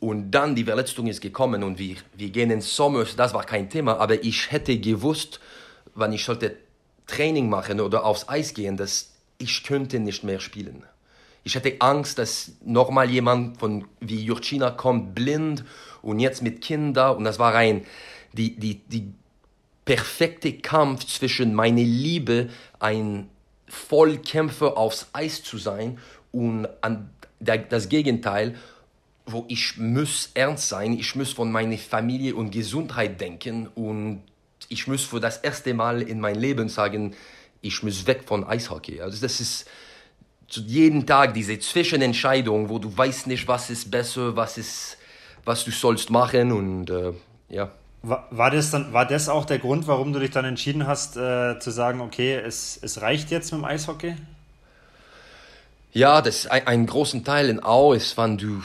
Und 0.00 0.30
dann 0.32 0.54
die 0.54 0.64
Verletzung 0.64 1.06
ist 1.06 1.20
gekommen 1.20 1.62
und 1.62 1.78
wir, 1.78 1.96
wir 2.14 2.28
gehen 2.30 2.50
ins 2.50 2.74
Sommer, 2.76 3.04
das 3.16 3.32
war 3.32 3.44
kein 3.44 3.70
Thema, 3.70 3.98
aber 3.98 4.22
ich 4.22 4.50
hätte 4.50 4.78
gewusst, 4.78 5.40
wann 5.94 6.12
ich 6.12 6.24
sollte 6.24 6.56
Training 7.06 7.48
machen 7.48 7.80
oder 7.80 8.04
aufs 8.04 8.28
Eis 8.28 8.54
gehen, 8.54 8.76
dass 8.76 9.12
ich 9.38 9.64
könnte 9.64 10.00
nicht 10.00 10.24
mehr 10.24 10.40
spielen. 10.40 10.84
Ich 11.42 11.56
hatte 11.56 11.76
Angst, 11.80 12.18
dass 12.18 12.52
nochmal 12.64 13.10
jemand 13.10 13.58
von 13.58 13.84
wie 14.00 14.22
Jurcina 14.22 14.70
kommt, 14.70 15.14
blind 15.14 15.64
und 16.02 16.18
jetzt 16.18 16.42
mit 16.42 16.62
Kindern 16.62 17.16
und 17.16 17.24
das 17.24 17.38
war 17.38 17.54
ein, 17.54 17.84
die, 18.32 18.56
die, 18.56 18.80
die 18.86 19.12
perfekte 19.84 20.54
Kampf 20.54 21.06
zwischen 21.06 21.54
meine 21.54 21.82
Liebe, 21.82 22.48
ein 22.78 23.28
Vollkämpfer 23.68 24.76
aufs 24.76 25.08
Eis 25.12 25.42
zu 25.42 25.58
sein 25.58 25.98
und 26.32 26.66
an 26.80 27.10
das 27.40 27.88
Gegenteil, 27.88 28.54
wo 29.26 29.44
ich 29.48 29.78
muss 29.78 30.30
ernst 30.34 30.68
sein, 30.68 30.92
ich 30.92 31.14
muss 31.14 31.32
von 31.32 31.50
meiner 31.50 31.78
Familie 31.78 32.34
und 32.34 32.50
Gesundheit 32.50 33.20
denken 33.20 33.68
und 33.74 34.22
ich 34.68 34.86
muss 34.86 35.04
für 35.04 35.20
das 35.20 35.38
erste 35.38 35.74
Mal 35.74 36.02
in 36.02 36.20
meinem 36.20 36.40
Leben 36.40 36.68
sagen, 36.68 37.14
ich 37.60 37.82
muss 37.82 38.06
weg 38.06 38.24
von 38.26 38.44
Eishockey. 38.44 39.00
Also 39.00 39.20
das 39.20 39.40
ist 39.40 39.68
jeden 40.50 41.06
Tag 41.06 41.34
diese 41.34 41.58
Zwischenentscheidung, 41.58 42.68
wo 42.68 42.78
du 42.78 42.94
weißt 42.96 43.26
nicht, 43.26 43.48
was 43.48 43.70
ist 43.70 43.90
besser, 43.90 44.36
was 44.36 44.58
ist, 44.58 44.98
was 45.44 45.64
du 45.64 45.70
sollst 45.70 46.10
machen 46.10 46.52
und 46.52 46.90
äh, 46.90 47.12
ja. 47.48 47.70
War, 48.02 48.28
war, 48.30 48.50
das 48.50 48.70
dann, 48.70 48.92
war 48.92 49.06
das 49.06 49.30
auch 49.30 49.46
der 49.46 49.58
Grund, 49.58 49.86
warum 49.86 50.12
du 50.12 50.18
dich 50.18 50.30
dann 50.30 50.44
entschieden 50.44 50.86
hast, 50.86 51.16
äh, 51.16 51.58
zu 51.58 51.70
sagen, 51.70 52.02
okay, 52.02 52.34
es, 52.34 52.78
es 52.82 53.00
reicht 53.00 53.30
jetzt 53.30 53.50
mit 53.50 53.62
dem 53.62 53.64
Eishockey? 53.64 54.14
Ja, 55.92 56.20
das 56.20 56.46
ein, 56.46 56.66
ein 56.66 56.86
großen 56.86 57.24
Teil 57.24 57.48
in 57.48 57.64
Au 57.64 57.94
ist, 57.94 58.18
wenn 58.18 58.36
du, 58.36 58.62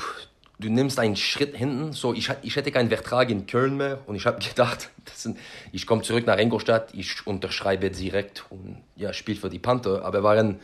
du 0.59 0.69
nimmst 0.69 0.99
einen 0.99 1.15
Schritt 1.15 1.55
hinten. 1.55 1.93
So, 1.93 2.13
ich, 2.13 2.29
ich 2.43 2.55
hätte 2.55 2.71
keinen 2.71 2.89
Vertrag 2.89 3.29
in 3.29 3.47
Köln 3.47 3.77
mehr 3.77 3.99
und 4.05 4.15
ich 4.15 4.25
habe 4.25 4.39
gedacht, 4.39 4.89
sind, 5.15 5.37
ich 5.71 5.87
komme 5.87 6.03
zurück 6.03 6.27
nach 6.27 6.37
Ingolstadt, 6.37 6.93
ich 6.93 7.25
unterschreibe 7.25 7.89
direkt 7.89 8.45
und 8.49 8.77
ja, 8.95 9.13
spiele 9.13 9.39
für 9.39 9.49
die 9.49 9.59
Panther. 9.59 10.03
Aber 10.03 10.21
waren 10.21 10.59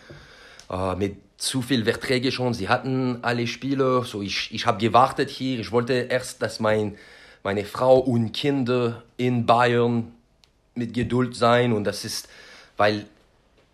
äh, 0.69 0.95
mit 0.95 1.17
zu 1.37 1.61
viel 1.61 1.83
Verträge 1.85 2.31
schon. 2.31 2.53
Sie 2.53 2.69
hatten 2.69 3.19
alle 3.21 3.47
Spieler. 3.47 4.03
So, 4.03 4.21
ich, 4.21 4.53
ich 4.53 4.65
habe 4.65 4.77
gewartet 4.77 5.29
hier. 5.29 5.59
Ich 5.59 5.71
wollte 5.71 5.93
erst, 5.93 6.41
dass 6.41 6.59
mein, 6.59 6.97
meine 7.43 7.65
Frau 7.65 7.97
und 7.97 8.31
Kinder 8.31 9.03
in 9.17 9.45
Bayern 9.45 10.11
mit 10.75 10.93
Geduld 10.93 11.35
sein 11.35 11.71
und 11.71 11.85
das 11.85 12.03
ist, 12.03 12.27
weil 12.75 13.05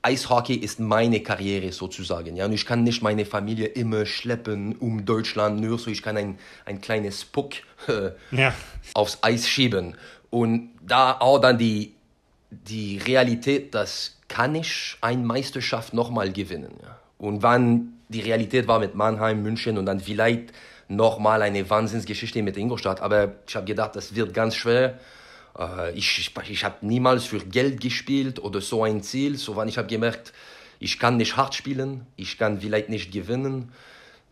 Eishockey 0.03 0.55
ist 0.55 0.79
meine 0.79 1.21
Karriere 1.21 1.71
sozusagen. 1.71 2.35
Ja? 2.35 2.45
Und 2.45 2.53
ich 2.53 2.65
kann 2.65 2.83
nicht 2.83 3.01
meine 3.01 3.25
Familie 3.25 3.67
immer 3.67 4.05
schleppen 4.05 4.75
um 4.77 5.05
Deutschland, 5.05 5.61
nur 5.61 5.77
so 5.77 5.91
ich 5.91 6.01
kann 6.01 6.17
ein, 6.17 6.39
ein 6.65 6.81
kleines 6.81 7.25
Puck 7.25 7.53
äh, 7.87 8.11
ja. 8.31 8.53
aufs 8.93 9.19
Eis 9.21 9.47
schieben. 9.47 9.95
Und 10.29 10.71
da 10.81 11.17
auch 11.19 11.39
dann 11.39 11.57
die, 11.57 11.93
die 12.49 12.97
Realität, 12.97 13.75
dass 13.75 14.17
kann 14.31 14.55
ich 14.55 14.97
eine 15.01 15.21
Meisterschaft 15.21 15.93
nochmal 15.93 16.31
gewinnen. 16.31 16.71
Ja? 16.81 16.97
Und 17.17 17.43
wann 17.43 17.93
die 18.07 18.21
Realität 18.21 18.67
war 18.67 18.79
mit 18.79 18.95
Mannheim, 18.95 19.43
München 19.43 19.77
und 19.77 19.85
dann 19.85 19.99
vielleicht 19.99 20.53
nochmal 20.87 21.41
eine 21.41 21.69
Wahnsinnsgeschichte 21.69 22.41
mit 22.41 22.57
Ingolstadt. 22.57 23.01
Aber 23.01 23.33
ich 23.47 23.55
habe 23.55 23.65
gedacht, 23.65 23.95
das 23.95 24.15
wird 24.15 24.33
ganz 24.33 24.55
schwer. 24.55 24.99
Äh, 25.57 25.91
ich, 25.93 26.31
ich, 26.49 26.63
habe 26.63 26.85
niemals 26.85 27.25
für 27.25 27.39
Geld 27.39 27.81
gespielt 27.81 28.39
oder 28.39 28.61
so 28.61 28.83
ein 28.83 29.03
Ziel. 29.03 29.37
So, 29.37 29.55
wann 29.55 29.67
ich 29.67 29.77
habe 29.77 29.87
gemerkt, 29.87 30.33
ich 30.79 30.99
kann 30.99 31.17
nicht 31.17 31.37
hart 31.37 31.53
spielen, 31.53 32.07
ich 32.15 32.37
kann 32.37 32.61
vielleicht 32.61 32.89
nicht 32.89 33.11
gewinnen. 33.11 33.71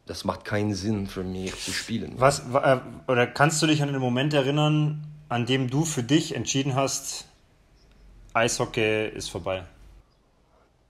Das 0.06 0.26
macht 0.26 0.44
keinen 0.44 0.74
Sinn 0.74 1.06
für 1.06 1.24
mich 1.24 1.56
zu 1.64 1.72
spielen. 1.72 2.14
Was, 2.18 2.40
äh, 2.40 2.80
oder 3.08 3.28
kannst 3.28 3.62
du 3.62 3.68
dich 3.68 3.82
an 3.82 3.92
den 3.92 4.02
Moment 4.02 4.34
erinnern, 4.34 5.06
an 5.30 5.46
dem 5.46 5.70
du 5.70 5.86
für 5.86 6.02
dich 6.02 6.36
entschieden 6.36 6.76
hast, 6.76 7.26
Eishockey 8.34 9.10
ist 9.10 9.30
vorbei? 9.30 9.64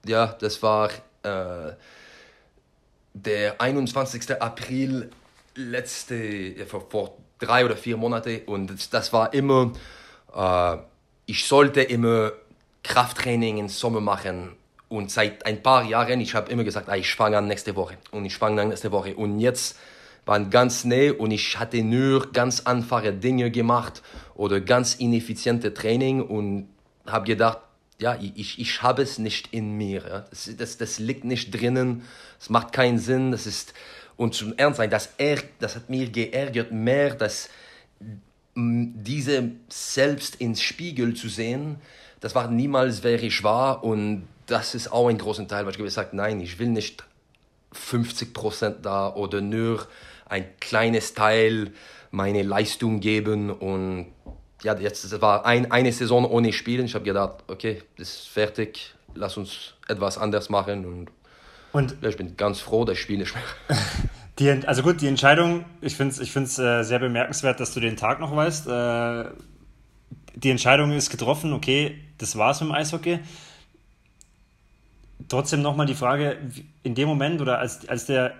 Ja, 0.06 0.27
das 0.27 0.64
war 0.64 0.89
äh, 1.23 1.73
der 3.14 3.60
21. 3.60 4.41
April 4.41 5.11
letzte, 5.56 6.65
vor, 6.65 6.89
vor 6.89 7.18
drei 7.39 7.65
oder 7.65 7.76
vier 7.76 7.97
Monaten 7.97 8.41
und 8.45 8.93
das, 8.93 9.11
war 9.11 9.34
immer 9.34 9.73
äh, 9.73 9.77
ich 11.26 11.45
sollte 11.45 11.81
immer 11.81 12.31
Krafttraining 12.84 13.57
im 13.57 13.69
Sommer 13.69 14.01
machen. 14.01 14.56
Und 14.88 15.11
seit 15.11 15.45
ein 15.45 15.61
paar 15.61 15.84
Jahren, 15.84 16.19
ich 16.19 16.34
habe 16.34 16.51
immer 16.51 16.64
gesagt, 16.64 16.89
ah, 16.89 16.95
ich 16.95 17.14
fange 17.14 17.38
an 17.38 17.47
nächste 17.47 17.76
Woche. 17.76 17.97
Und 18.11 18.26
ich 18.26 18.35
fange 18.35 18.61
an 18.61 18.69
nächste 18.69 18.91
Woche. 18.91 19.15
Und 19.15 19.39
jetzt 19.39 19.77
waren 20.26 20.49
ganz 20.49 20.85
nah 20.85 21.11
und 21.18 21.31
ich 21.31 21.57
hatte 21.57 21.84
nur 21.84 22.31
ganz 22.31 22.61
einfache 22.61 23.14
Dinge 23.14 23.51
gemacht 23.51 24.03
oder 24.35 24.61
ganz 24.61 24.95
ineffiziente 24.95 25.73
Training 25.73 26.22
und 26.22 26.69
habe 27.07 27.26
gedacht, 27.26 27.60
ja, 27.99 28.18
ich, 28.19 28.60
ich 28.60 28.81
habe 28.81 29.01
es 29.01 29.18
nicht 29.18 29.53
in 29.53 29.76
mir. 29.77 30.03
Ja. 30.07 30.26
Das, 30.30 30.49
das, 30.57 30.77
das 30.77 30.99
liegt 30.99 31.23
nicht 31.23 31.51
drinnen, 31.51 32.03
es 32.39 32.49
macht 32.49 32.73
keinen 32.73 32.99
Sinn, 32.99 33.31
das 33.31 33.45
ist, 33.45 33.73
und 34.18 34.34
zum 34.35 34.53
Ernst 34.57 34.77
sein, 34.77 34.89
das, 34.89 35.10
das 35.60 35.76
hat 35.76 35.89
mir 35.89 36.10
geärgert 36.10 36.72
mehr, 36.72 37.15
dass 37.15 37.49
diese 38.60 39.52
selbst 39.69 40.36
ins 40.36 40.61
Spiegel 40.61 41.14
zu 41.14 41.30
sehen, 41.30 41.77
das 42.19 42.36
war 42.36 42.49
niemals 42.49 43.03
wäre 43.03 43.26
ich 43.26 43.44
wahr 43.44 43.84
und 43.84 44.27
das 44.45 44.76
ist 44.76 44.91
auch 44.91 45.07
ein 45.07 45.18
großer 45.18 45.48
Teil, 45.48 45.65
weil 45.65 45.72
ich 45.72 45.77
gesagt 45.77 46.14
nein, 46.14 46.41
ich 46.41 46.60
will 46.60 46.69
nicht 46.69 47.03
50 47.72 48.34
Prozent 48.34 48.77
da 48.86 49.14
oder 49.14 49.41
nur 49.41 49.88
ein 50.26 50.45
kleines 50.60 51.14
Teil 51.14 51.72
meine 52.11 52.44
Leistung 52.44 52.99
geben 52.99 53.52
und 53.52 54.07
ja, 54.64 54.76
jetzt 54.77 55.06
das 55.06 55.22
war 55.22 55.45
ein, 55.45 55.72
eine 55.72 55.91
Saison 55.94 56.26
ohne 56.26 56.52
Spielen. 56.52 56.86
Ich 56.86 56.95
habe 56.95 57.06
gedacht, 57.06 57.44
okay, 57.48 57.84
das 57.98 58.10
ist 58.10 58.27
fertig, 58.27 58.94
lass 59.14 59.38
uns 59.38 59.73
etwas 59.88 60.18
anders 60.18 60.49
machen 60.49 60.86
und, 60.86 61.11
und 61.72 61.95
ja, 62.02 62.10
ich 62.10 62.18
bin 62.18 62.36
ganz 62.36 62.60
froh, 62.60 62.84
dass 62.84 62.98
ich 62.98 63.02
spiele 63.02 63.19
nicht 63.19 63.34
mehr. 63.34 63.77
Die, 64.39 64.49
also 64.49 64.83
gut, 64.83 65.01
die 65.01 65.07
Entscheidung, 65.07 65.65
ich 65.81 65.95
finde 65.95 66.13
es 66.13 66.19
ich 66.19 66.35
äh, 66.35 66.83
sehr 66.83 66.99
bemerkenswert, 66.99 67.59
dass 67.59 67.73
du 67.73 67.81
den 67.81 67.97
Tag 67.97 68.21
noch 68.21 68.33
weißt. 68.33 68.67
Äh, 68.67 69.25
die 70.35 70.49
Entscheidung 70.49 70.93
ist 70.93 71.09
getroffen, 71.09 71.51
okay, 71.51 71.99
das 72.17 72.37
war's 72.37 72.61
mit 72.61 72.69
dem 72.69 72.75
Eishockey. 72.75 73.19
Trotzdem 75.27 75.61
nochmal 75.61 75.85
die 75.85 75.95
Frage, 75.95 76.37
in 76.83 76.95
dem 76.95 77.09
Moment 77.09 77.41
oder 77.41 77.59
als, 77.59 77.87
als 77.89 78.05
der 78.05 78.33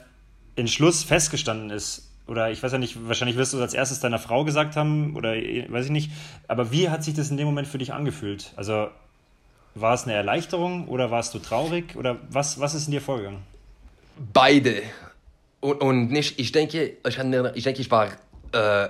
Entschluss 0.56 1.04
festgestanden 1.04 1.70
ist, 1.70 2.10
oder 2.28 2.50
ich 2.52 2.64
weiß 2.64 2.72
ja 2.72 2.78
nicht, 2.78 3.08
wahrscheinlich 3.08 3.36
wirst 3.36 3.52
du 3.52 3.58
es 3.58 3.64
als 3.64 3.74
erstes 3.74 4.00
deiner 4.00 4.20
Frau 4.20 4.46
gesagt 4.46 4.78
haben, 4.78 5.18
oder 5.18 5.32
weiß 5.32 5.86
ich 5.86 5.92
nicht, 5.92 6.12
aber 6.48 6.72
wie 6.72 6.90
hat 6.90 7.04
sich 7.04 7.14
das 7.14 7.30
in 7.30 7.38
dem 7.38 7.48
Moment 7.48 7.68
für 7.68 7.78
dich 7.78 7.92
angefühlt? 7.92 8.54
Also 8.56 8.88
war 9.76 9.94
es 9.94 10.04
eine 10.04 10.14
Erleichterung 10.14 10.88
oder 10.88 11.12
warst 11.12 11.34
du 11.34 11.40
traurig 11.40 11.96
oder 11.98 12.18
was, 12.30 12.60
was 12.60 12.74
ist 12.74 12.86
in 12.86 12.92
dir 12.92 13.02
vorgegangen? 13.02 13.42
Beide. 14.34 14.84
Und, 15.62 15.82
und 15.82 16.12
nicht, 16.12 16.40
ich 16.40 16.52
denke, 16.52 16.98
ich, 17.06 17.18
ich 17.56 17.64
denke, 17.64 17.82
ich 17.82 17.92
war 17.92 18.10
äh, 18.52 18.90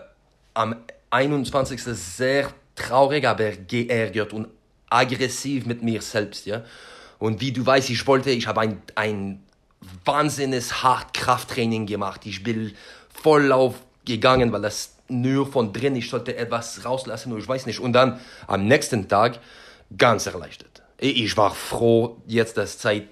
am 0.53 0.75
21. 1.09 1.81
sehr 1.81 2.49
traurig, 2.75 3.25
aber 3.27 3.51
geärgert 3.51 4.33
und 4.33 4.47
aggressiv 4.89 5.65
mit 5.65 5.83
mir 5.83 6.01
selbst, 6.01 6.45
ja. 6.45 6.63
Und 7.17 7.41
wie 7.41 7.51
du 7.51 7.65
weißt, 7.65 7.89
ich 7.89 8.05
wollte, 8.07 8.31
ich 8.31 8.47
habe 8.47 8.61
ein, 8.61 8.81
ein 8.95 9.43
wahnsinniges 10.05 10.83
hart 10.83 11.13
Krafttraining 11.13 11.85
gemacht. 11.85 12.25
Ich 12.25 12.43
bin 12.43 12.73
voll 13.09 13.51
aufgegangen, 13.51 14.51
weil 14.53 14.61
das 14.61 14.95
nur 15.09 15.51
von 15.51 15.73
drin, 15.73 15.95
ich 15.95 16.09
sollte 16.09 16.37
etwas 16.37 16.85
rauslassen 16.85 17.33
und 17.33 17.39
ich 17.39 17.47
weiß 17.47 17.65
nicht. 17.65 17.79
Und 17.79 17.93
dann 17.93 18.19
am 18.47 18.65
nächsten 18.65 19.07
Tag 19.07 19.39
ganz 19.97 20.27
erleichtert. 20.27 20.81
Ich 20.97 21.35
war 21.35 21.53
froh, 21.53 22.17
jetzt 22.27 22.57
das 22.57 22.77
Zeit 22.77 23.07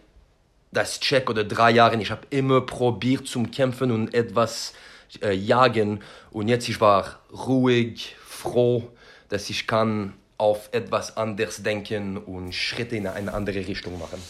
das 0.71 0.99
Check 0.99 1.29
oder 1.29 1.43
drei 1.43 1.71
Jahre, 1.71 1.99
ich 2.01 2.11
habe 2.11 2.27
immer 2.29 2.61
probiert 2.61 3.27
zum 3.27 3.51
Kämpfen 3.51 3.91
und 3.91 4.13
etwas 4.13 4.73
äh, 5.21 5.33
jagen 5.33 6.01
und 6.31 6.47
jetzt 6.47 6.67
ich 6.69 6.81
war 6.81 7.19
ruhig, 7.31 8.15
froh, 8.25 8.91
dass 9.29 9.49
ich 9.49 9.67
kann 9.67 10.13
auf 10.37 10.69
etwas 10.71 11.17
anderes 11.17 11.63
denken 11.63 12.17
und 12.17 12.53
Schritte 12.53 12.95
in 12.95 13.07
eine 13.07 13.33
andere 13.33 13.67
Richtung 13.67 13.97
machen. 13.97 14.21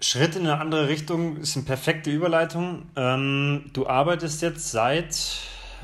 Schritt 0.00 0.36
in 0.36 0.46
eine 0.46 0.58
andere 0.60 0.88
Richtung 0.88 1.36
ist 1.38 1.56
eine 1.56 1.66
perfekte 1.66 2.10
Überleitung. 2.10 2.86
Ähm, 2.96 3.66
du 3.72 3.86
arbeitest 3.86 4.40
jetzt 4.40 4.70
seit 4.70 5.14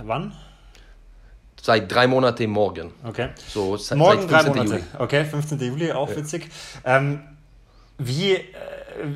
wann? 0.03 0.33
Seit 1.61 1.91
drei 1.93 2.07
Monaten 2.07 2.49
morgen. 2.49 2.93
Okay. 3.05 3.31
So, 3.49 3.77
seit, 3.77 3.99
morgen 3.99 4.29
seit 4.29 4.31
drei 4.31 4.49
Monate. 4.49 4.71
Juli. 4.71 4.83
Okay, 4.99 5.25
15. 5.25 5.61
Juli, 5.61 5.93
auch 5.93 6.09
ja. 6.11 6.17
witzig. 6.17 6.49
Ähm, 6.85 7.25
wie, 7.99 8.35
äh, 8.35 8.45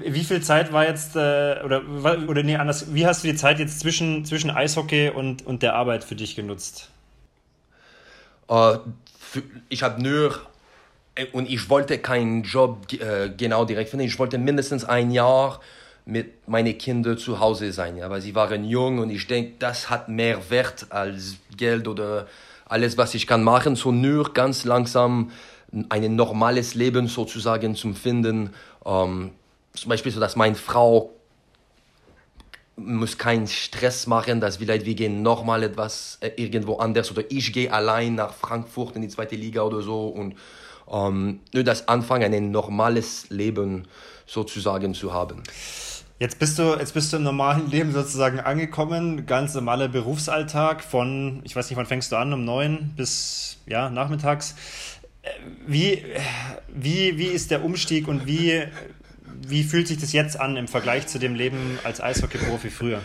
wie 0.04 0.24
viel 0.24 0.42
Zeit 0.42 0.72
war 0.72 0.86
jetzt, 0.86 1.16
äh, 1.16 1.60
oder, 1.64 1.82
oder 2.28 2.42
nee, 2.42 2.56
anders, 2.56 2.94
wie 2.94 3.06
hast 3.06 3.24
du 3.24 3.28
die 3.28 3.34
Zeit 3.34 3.58
jetzt 3.58 3.80
zwischen, 3.80 4.24
zwischen 4.24 4.50
Eishockey 4.50 5.10
und, 5.10 5.46
und 5.46 5.62
der 5.62 5.74
Arbeit 5.74 6.04
für 6.04 6.16
dich 6.16 6.36
genutzt? 6.36 6.90
Uh, 8.48 8.78
für, 9.18 9.42
ich 9.68 9.82
habe 9.82 10.02
nur, 10.02 10.40
äh, 11.14 11.26
und 11.32 11.48
ich 11.48 11.68
wollte 11.70 11.98
keinen 11.98 12.42
Job 12.42 12.92
äh, 12.92 13.30
genau 13.36 13.64
direkt 13.64 13.90
finden, 13.90 14.06
ich 14.06 14.18
wollte 14.18 14.38
mindestens 14.38 14.84
ein 14.84 15.10
Jahr 15.10 15.60
mit 16.04 16.48
meinen 16.48 16.76
Kindern 16.76 17.18
zu 17.18 17.38
Hause 17.38 17.72
sein, 17.72 17.96
ja, 17.96 18.10
weil 18.10 18.20
sie 18.20 18.34
waren 18.34 18.64
jung 18.64 18.98
und 18.98 19.10
ich 19.10 19.26
denke, 19.26 19.52
das 19.58 19.90
hat 19.90 20.08
mehr 20.08 20.50
Wert 20.50 20.86
als 20.90 21.36
Geld 21.56 21.86
oder 21.86 22.26
alles, 22.64 22.96
was 22.96 23.14
ich 23.14 23.26
kann 23.26 23.42
machen, 23.42 23.76
so 23.76 23.92
nur 23.92 24.32
ganz 24.32 24.64
langsam 24.64 25.30
ein 25.88 26.16
normales 26.16 26.74
Leben 26.74 27.06
sozusagen 27.06 27.74
zu 27.74 27.92
finden. 27.94 28.50
Ähm, 28.84 29.32
zum 29.74 29.88
Beispiel 29.88 30.12
so, 30.12 30.20
dass 30.20 30.36
meine 30.36 30.56
Frau 30.56 31.10
muss 32.76 33.18
keinen 33.18 33.46
Stress 33.46 34.06
machen, 34.06 34.40
dass 34.40 34.56
vielleicht 34.56 34.86
wir 34.86 34.94
gehen 34.94 35.22
nochmal 35.22 35.62
etwas 35.62 36.18
äh, 36.20 36.30
irgendwo 36.36 36.76
anders 36.76 37.10
oder 37.10 37.22
ich 37.28 37.52
gehe 37.52 37.72
allein 37.72 38.14
nach 38.14 38.32
Frankfurt 38.32 38.96
in 38.96 39.02
die 39.02 39.08
zweite 39.08 39.36
Liga 39.36 39.62
oder 39.62 39.82
so 39.82 40.08
und 40.08 40.34
ähm, 40.90 41.40
nur 41.52 41.64
das 41.64 41.88
Anfangen, 41.88 42.32
ein 42.32 42.50
normales 42.50 43.28
Leben 43.30 43.86
sozusagen 44.26 44.94
zu 44.94 45.12
haben. 45.12 45.42
Jetzt 46.18 46.38
bist 46.38 46.58
du, 46.58 46.76
jetzt 46.78 46.92
bist 46.92 47.12
du 47.12 47.16
im 47.16 47.22
normalen 47.22 47.70
Leben 47.70 47.92
sozusagen 47.92 48.40
angekommen, 48.40 49.26
ganz 49.26 49.54
normaler 49.54 49.88
Berufsalltag 49.88 50.82
von, 50.82 51.40
ich 51.44 51.54
weiß 51.56 51.68
nicht, 51.70 51.78
wann 51.78 51.86
fängst 51.86 52.12
du 52.12 52.16
an, 52.16 52.32
um 52.32 52.44
neun 52.44 52.92
bis 52.96 53.58
ja, 53.66 53.90
nachmittags. 53.90 54.54
Wie, 55.66 56.02
wie, 56.68 57.18
wie 57.18 57.26
ist 57.26 57.50
der 57.50 57.64
Umstieg 57.64 58.08
und 58.08 58.26
wie, 58.26 58.64
wie 59.46 59.64
fühlt 59.64 59.88
sich 59.88 59.98
das 59.98 60.12
jetzt 60.12 60.38
an 60.38 60.56
im 60.56 60.68
Vergleich 60.68 61.06
zu 61.06 61.18
dem 61.18 61.34
Leben 61.34 61.78
als 61.84 62.00
Eishockey-Profi 62.00 62.70
früher? 62.70 63.00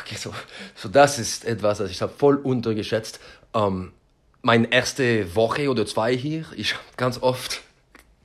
Okay, 0.00 0.16
so, 0.16 0.34
so 0.74 0.88
das 0.88 1.18
ist 1.18 1.44
etwas, 1.44 1.78
das 1.78 1.90
ich 1.90 2.00
habe 2.00 2.12
voll 2.16 2.36
untergeschätzt. 2.36 3.20
Ähm, 3.54 3.92
meine 4.40 4.72
erste 4.72 5.34
Woche 5.34 5.70
oder 5.70 5.86
zwei 5.86 6.16
hier, 6.16 6.44
ich 6.56 6.74
habe 6.74 6.84
ganz 6.96 7.20
oft 7.22 7.60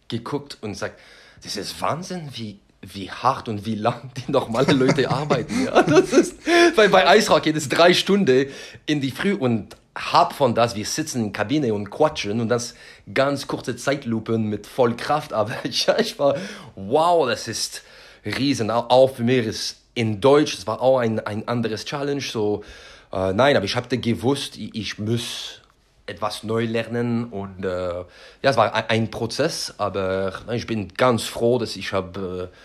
geguckt 0.07 0.57
und 0.61 0.71
gesagt, 0.71 0.99
das 1.43 1.57
ist 1.57 1.79
Wahnsinn, 1.81 2.29
wie, 2.33 2.59
wie 2.81 3.11
hart 3.11 3.49
und 3.49 3.65
wie 3.65 3.75
lang 3.75 4.11
die 4.15 4.31
normale 4.31 4.73
Leute 4.73 5.09
arbeiten. 5.11 5.65
Ja, 5.65 5.83
das 5.83 6.13
ist, 6.13 6.35
weil 6.75 6.89
bei 6.89 7.07
Eishockey 7.07 7.51
ist 7.51 7.69
drei 7.69 7.93
Stunden 7.93 8.47
in 8.85 9.01
die 9.01 9.11
Früh 9.11 9.33
und 9.33 9.75
hab 9.97 10.33
von 10.33 10.53
das, 10.53 10.75
wir 10.75 10.85
sitzen 10.85 11.19
in 11.19 11.23
der 11.25 11.33
Kabine 11.33 11.73
und 11.73 11.89
quatschen 11.89 12.39
und 12.39 12.49
das 12.49 12.75
ganz 13.13 13.47
kurze 13.47 13.75
Zeitlupen 13.75 14.43
mit 14.43 14.67
voll 14.67 14.95
Kraft, 14.95 15.33
aber 15.33 15.55
ja, 15.69 15.97
ich 15.99 16.19
war, 16.19 16.35
wow, 16.75 17.27
das 17.27 17.47
ist 17.47 17.83
riesen, 18.25 18.69
auch 18.71 19.15
für 19.15 19.23
mich 19.23 19.45
ist 19.45 19.77
in 19.93 20.21
Deutsch, 20.21 20.55
das 20.55 20.67
war 20.67 20.81
auch 20.81 20.99
ein, 20.99 21.19
ein 21.19 21.47
anderes 21.47 21.85
Challenge, 21.85 22.21
so, 22.21 22.63
äh, 23.11 23.33
nein, 23.33 23.55
aber 23.55 23.65
ich 23.65 23.75
habe 23.75 23.97
gewusst, 23.97 24.57
ich, 24.57 24.75
ich 24.75 24.99
muss 24.99 25.61
etwas 26.05 26.43
neu 26.43 26.65
lernen 26.65 27.25
und 27.25 27.65
äh, 27.65 27.67
ja, 27.67 28.05
es 28.43 28.57
war 28.57 28.73
ein, 28.73 28.85
ein 28.89 29.11
Prozess, 29.11 29.73
aber 29.77 30.33
ich 30.51 30.67
bin 30.67 30.93
ganz 30.93 31.23
froh, 31.23 31.57
dass 31.57 31.75
ich 31.75 31.93
habe, 31.93 32.49
äh, 32.53 32.57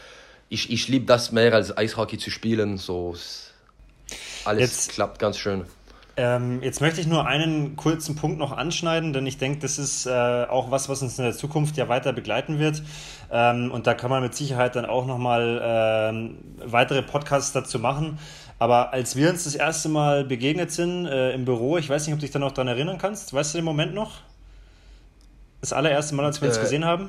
ich, 0.48 0.70
ich 0.70 0.88
liebe 0.88 1.06
das 1.06 1.32
mehr 1.32 1.54
als 1.54 1.76
Eishockey 1.76 2.18
zu 2.18 2.30
spielen, 2.30 2.76
so, 2.76 3.16
alles 4.44 4.60
Jetzt. 4.60 4.90
klappt 4.92 5.18
ganz 5.18 5.38
schön. 5.38 5.64
Ähm, 6.16 6.62
jetzt 6.62 6.82
möchte 6.82 7.00
ich 7.00 7.06
nur 7.06 7.26
einen 7.26 7.76
kurzen 7.76 8.16
Punkt 8.16 8.38
noch 8.38 8.52
anschneiden, 8.52 9.14
denn 9.14 9.26
ich 9.26 9.38
denke, 9.38 9.60
das 9.60 9.78
ist 9.78 10.04
äh, 10.06 10.10
auch 10.10 10.70
was, 10.70 10.88
was 10.90 11.02
uns 11.02 11.18
in 11.18 11.24
der 11.24 11.32
Zukunft 11.32 11.76
ja 11.78 11.88
weiter 11.88 12.12
begleiten 12.12 12.58
wird. 12.58 12.82
Ähm, 13.30 13.70
und 13.72 13.86
da 13.86 13.94
kann 13.94 14.10
man 14.10 14.22
mit 14.22 14.34
Sicherheit 14.34 14.76
dann 14.76 14.84
auch 14.84 15.06
nochmal 15.06 15.60
ähm, 15.64 16.36
weitere 16.62 17.02
Podcasts 17.02 17.52
dazu 17.52 17.78
machen. 17.78 18.18
Aber 18.58 18.92
als 18.92 19.16
wir 19.16 19.30
uns 19.30 19.44
das 19.44 19.54
erste 19.54 19.88
Mal 19.88 20.24
begegnet 20.24 20.70
sind 20.70 21.06
äh, 21.06 21.32
im 21.32 21.46
Büro, 21.46 21.78
ich 21.78 21.88
weiß 21.88 22.06
nicht, 22.06 22.14
ob 22.14 22.20
du 22.20 22.26
dich 22.26 22.32
da 22.32 22.38
noch 22.38 22.52
daran 22.52 22.68
erinnern 22.68 22.98
kannst, 22.98 23.32
weißt 23.32 23.54
du 23.54 23.58
den 23.58 23.64
Moment 23.64 23.94
noch? 23.94 24.20
Das 25.62 25.72
allererste 25.72 26.14
Mal, 26.14 26.26
als 26.26 26.42
wir 26.42 26.48
uns 26.48 26.58
äh, 26.58 26.60
gesehen 26.60 26.84
haben? 26.84 27.08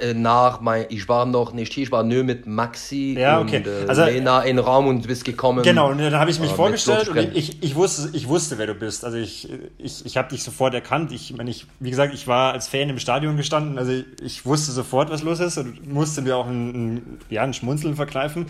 Äh, 0.00 0.14
nach 0.14 0.62
mein, 0.62 0.86
ich 0.88 1.06
war 1.06 1.26
noch 1.26 1.52
nicht 1.52 1.74
hier, 1.74 1.82
ich 1.82 1.92
war 1.92 2.02
nur 2.02 2.24
mit 2.24 2.46
Maxi 2.46 3.14
ja, 3.18 3.40
okay. 3.40 3.58
und 3.58 3.66
äh, 3.66 3.84
also, 3.86 4.04
Lena 4.04 4.40
in 4.40 4.56
den 4.56 4.64
Raum 4.64 4.86
und 4.86 5.04
du 5.04 5.08
bist 5.08 5.26
gekommen. 5.26 5.62
Genau, 5.64 5.90
und 5.90 5.98
dann 5.98 6.14
habe 6.14 6.30
ich 6.30 6.40
mich 6.40 6.52
äh, 6.52 6.54
vorgestellt 6.54 7.08
und 7.10 7.18
ich, 7.18 7.62
ich, 7.62 7.74
wusste, 7.74 8.08
ich 8.16 8.26
wusste, 8.26 8.56
wer 8.56 8.68
du 8.68 8.74
bist. 8.74 9.04
Also 9.04 9.18
ich, 9.18 9.50
ich, 9.76 10.06
ich 10.06 10.16
habe 10.16 10.30
dich 10.30 10.42
sofort 10.42 10.72
erkannt. 10.72 11.12
Ich, 11.12 11.36
wenn 11.36 11.46
ich, 11.46 11.66
wie 11.78 11.90
gesagt, 11.90 12.14
ich 12.14 12.26
war 12.26 12.54
als 12.54 12.68
Fan 12.68 12.88
im 12.88 12.98
Stadion 12.98 13.36
gestanden, 13.36 13.78
also 13.78 13.92
ich, 13.92 14.06
ich 14.22 14.46
wusste 14.46 14.72
sofort, 14.72 15.10
was 15.10 15.22
los 15.22 15.40
ist 15.40 15.58
und 15.58 15.86
musste 15.92 16.22
mir 16.22 16.36
auch 16.36 16.46
ein, 16.46 16.68
ein 16.96 17.18
ja, 17.28 17.42
ein 17.42 17.52
Schmunzeln 17.52 17.96
verkneifen. 17.96 18.46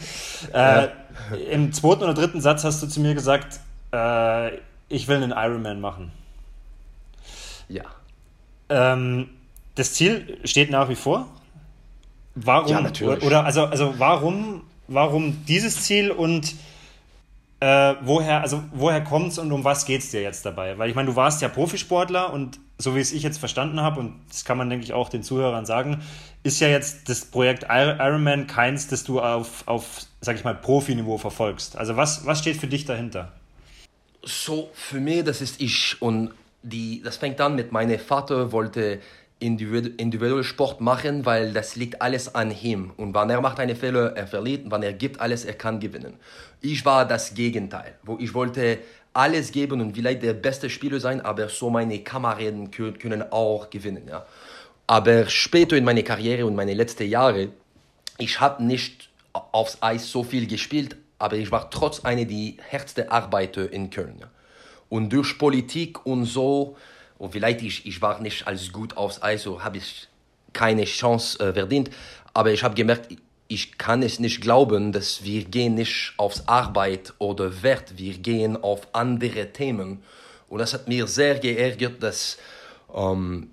Ja. 0.53 0.85
Äh, 0.85 0.89
Im 1.51 1.73
zweiten 1.73 2.05
oder 2.05 2.15
dritten 2.15 2.40
Satz 2.40 2.62
hast 2.62 2.85
du 2.85 2.86
zu 2.86 3.01
mir 3.01 3.15
gesagt, 3.15 3.59
äh, 3.93 4.59
ich 4.89 5.09
will 5.09 5.16
einen 5.16 5.32
Ironman 5.32 5.81
machen. 5.81 6.12
Ja. 7.69 7.82
Ähm, 8.69 9.28
das 9.77 9.93
Ziel 9.94 10.39
steht 10.44 10.70
nach 10.70 10.89
wie 10.89 10.97
vor. 10.97 11.28
Warum? 12.35 12.70
Ja, 12.70 12.81
natürlich. 12.81 13.23
Oder 13.23 13.44
also, 13.44 13.65
also 13.65 13.94
warum, 13.98 14.62
warum 14.89 15.44
dieses 15.47 15.82
Ziel 15.82 16.11
und 16.11 16.55
äh, 17.61 17.94
woher, 18.03 18.43
also 18.43 18.62
woher 18.73 19.03
kommt 19.03 19.32
es 19.32 19.39
und 19.39 19.51
um 19.53 19.65
was 19.65 19.86
geht 19.86 20.03
es 20.03 20.11
dir 20.11 20.20
jetzt 20.20 20.44
dabei? 20.44 20.77
Weil 20.77 20.90
ich 20.90 20.94
meine, 20.94 21.09
du 21.09 21.16
warst 21.16 21.40
ja 21.40 21.48
Profisportler 21.48 22.32
und 22.32 22.59
so 22.78 22.94
wie 22.94 23.01
es 23.01 23.12
ich 23.12 23.23
jetzt 23.23 23.39
verstanden 23.39 23.81
habe, 23.81 24.01
und 24.01 24.20
das 24.28 24.44
kann 24.44 24.59
man, 24.59 24.69
denke 24.69 24.85
ich, 24.85 24.93
auch 24.93 25.09
den 25.09 25.23
Zuhörern 25.23 25.65
sagen, 25.65 26.03
ist 26.43 26.61
ja 26.61 26.69
jetzt 26.69 27.09
das 27.09 27.24
Projekt 27.24 27.65
Ironman 27.70 28.47
keins, 28.47 28.89
das 28.89 29.05
du 29.05 29.20
auf, 29.20 29.62
auf 29.66 30.03
sag 30.20 30.36
ich 30.36 30.44
mal, 30.44 30.55
Profiniveau 30.55 31.16
verfolgst. 31.16 31.78
Also 31.78 31.97
was, 31.97 32.27
was 32.27 32.39
steht 32.39 32.59
für 32.59 32.66
dich 32.66 32.85
dahinter? 32.85 33.32
So, 34.23 34.69
für 34.74 35.01
mich, 35.01 35.24
das 35.24 35.40
ist 35.40 35.61
ich. 35.61 35.97
Und 36.03 36.32
die, 36.62 37.01
das 37.03 37.16
fängt 37.16 37.40
an 37.40 37.55
mit 37.55 37.73
meinem 37.73 37.98
Vater 37.98 38.53
wollte 38.53 39.01
individuellen 39.38 40.44
Sport 40.44 40.80
machen, 40.80 41.26
weil 41.26 41.52
das 41.52 41.76
liegt 41.76 42.00
alles 42.00 42.34
an 42.34 42.54
ihm. 42.62 42.92
Und 42.96 43.14
wenn 43.14 43.28
er 43.28 43.40
macht 43.40 43.60
eine 43.60 43.76
Fehler, 43.76 44.16
er 44.16 44.26
verliert. 44.26 44.70
Wenn 44.70 44.82
er 44.82 44.94
gibt 44.94 45.20
alles, 45.20 45.44
er 45.44 45.54
kann 45.54 45.78
gewinnen. 45.78 46.14
Ich 46.60 46.84
war 46.84 47.06
das 47.06 47.34
Gegenteil, 47.34 47.94
wo 48.02 48.16
ich 48.18 48.32
wollte 48.32 48.78
alles 49.12 49.52
geben 49.52 49.80
und 49.80 49.94
vielleicht 49.94 50.22
der 50.22 50.34
beste 50.34 50.68
Spieler 50.68 51.00
sein, 51.00 51.20
aber 51.20 51.48
so 51.48 51.70
meine 51.70 51.98
Kameraden 52.00 52.70
können 52.70 53.24
auch 53.30 53.70
gewinnen. 53.70 54.06
Ja. 54.08 54.26
Aber 54.86 55.28
später 55.28 55.76
in 55.76 55.84
meiner 55.84 56.02
Karriere 56.02 56.46
und 56.46 56.54
meine 56.54 56.74
letzten 56.74 57.08
Jahre, 57.08 57.48
ich 58.18 58.40
habe 58.40 58.62
nicht 58.62 59.08
aufs 59.32 59.78
Eis 59.82 60.10
so 60.10 60.22
viel 60.22 60.46
gespielt, 60.46 60.96
aber 61.18 61.36
ich 61.36 61.50
war 61.50 61.70
trotz 61.70 62.04
einer 62.04 62.24
der 62.24 62.52
härtesten 62.68 63.08
Arbeiter 63.10 63.70
in 63.70 63.90
Köln. 63.90 64.16
Ja. 64.20 64.30
Und 64.88 65.12
durch 65.12 65.38
Politik 65.38 66.04
und 66.06 66.26
so, 66.26 66.76
und 67.18 67.32
vielleicht 67.32 67.62
ich, 67.62 67.86
ich 67.86 68.02
war 68.02 68.20
nicht 68.20 68.47
als 68.47 68.72
gut 68.72 68.97
aufs 68.97 69.22
Eis, 69.22 69.43
so 69.43 69.62
habe 69.62 69.78
ich 69.78 70.09
keine 70.52 70.84
Chance 70.84 71.38
äh, 71.40 71.52
verdient, 71.52 71.90
aber 72.34 72.52
ich 72.52 72.62
habe 72.62 72.74
gemerkt, 72.74 73.09
ich 73.48 73.78
kann 73.78 74.02
es 74.02 74.18
nicht 74.18 74.40
glauben, 74.40 74.93
dass 74.93 75.24
wir 75.24 75.44
gehen 75.44 75.74
nicht 75.74 76.14
aufs 76.16 76.48
Arbeit 76.48 77.14
oder 77.18 77.62
Wert, 77.62 77.97
wir 77.97 78.18
gehen 78.18 78.56
auf 78.56 78.88
andere 78.93 79.52
Themen. 79.52 80.02
Und 80.48 80.59
das 80.59 80.74
hat 80.74 80.88
mir 80.88 81.06
sehr 81.06 81.38
geärgert, 81.38 82.02
dass 82.02 82.38
ähm, 82.94 83.51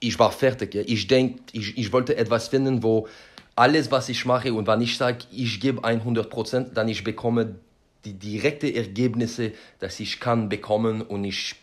ich 0.00 0.18
war 0.18 0.32
fertig. 0.32 0.74
Ja. 0.74 0.82
Ich 0.86 1.06
denke, 1.06 1.40
ich, 1.52 1.76
ich 1.76 1.92
wollte 1.92 2.16
etwas 2.16 2.48
finden, 2.48 2.82
wo 2.82 3.08
alles, 3.56 3.90
was 3.90 4.08
ich 4.08 4.24
mache 4.24 4.52
und 4.52 4.66
wenn 4.66 4.80
ich 4.80 4.96
sage, 4.96 5.24
ich 5.30 5.60
gebe 5.60 5.82
100 5.84 6.28
Prozent, 6.28 6.76
dann 6.76 6.88
ich 6.88 7.04
bekomme 7.04 7.56
die 8.04 8.14
direkten 8.14 8.74
Ergebnisse, 8.74 9.52
dass 9.78 10.00
ich 10.00 10.20
kann 10.20 10.48
bekommen 10.48 11.00
und 11.02 11.24
ich, 11.24 11.54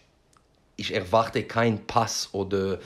ich 0.81 0.93
erwarte 0.93 1.43
keinen 1.43 1.85
Pass 1.85 2.29
oder 2.33 2.79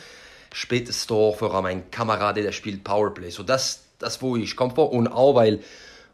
spätes 0.53 1.05
Tor 1.07 1.35
für 1.35 1.49
meinen 1.61 1.89
Kamerad, 1.91 2.37
der 2.37 2.51
spielt 2.51 2.83
Powerplay. 2.83 3.29
So 3.29 3.43
das, 3.43 3.83
das 3.99 4.21
wo 4.21 4.35
ich 4.35 4.55
komme 4.55 4.73
vor 4.73 4.91
und 4.91 5.07
auch 5.07 5.35
weil 5.35 5.61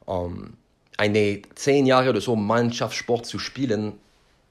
ähm, 0.07 0.53
eine 0.97 1.41
zehn 1.55 1.85
Jahre 1.85 2.09
oder 2.09 2.21
so 2.21 2.35
Mannschaftssport 2.35 3.25
zu 3.25 3.39
spielen 3.39 3.93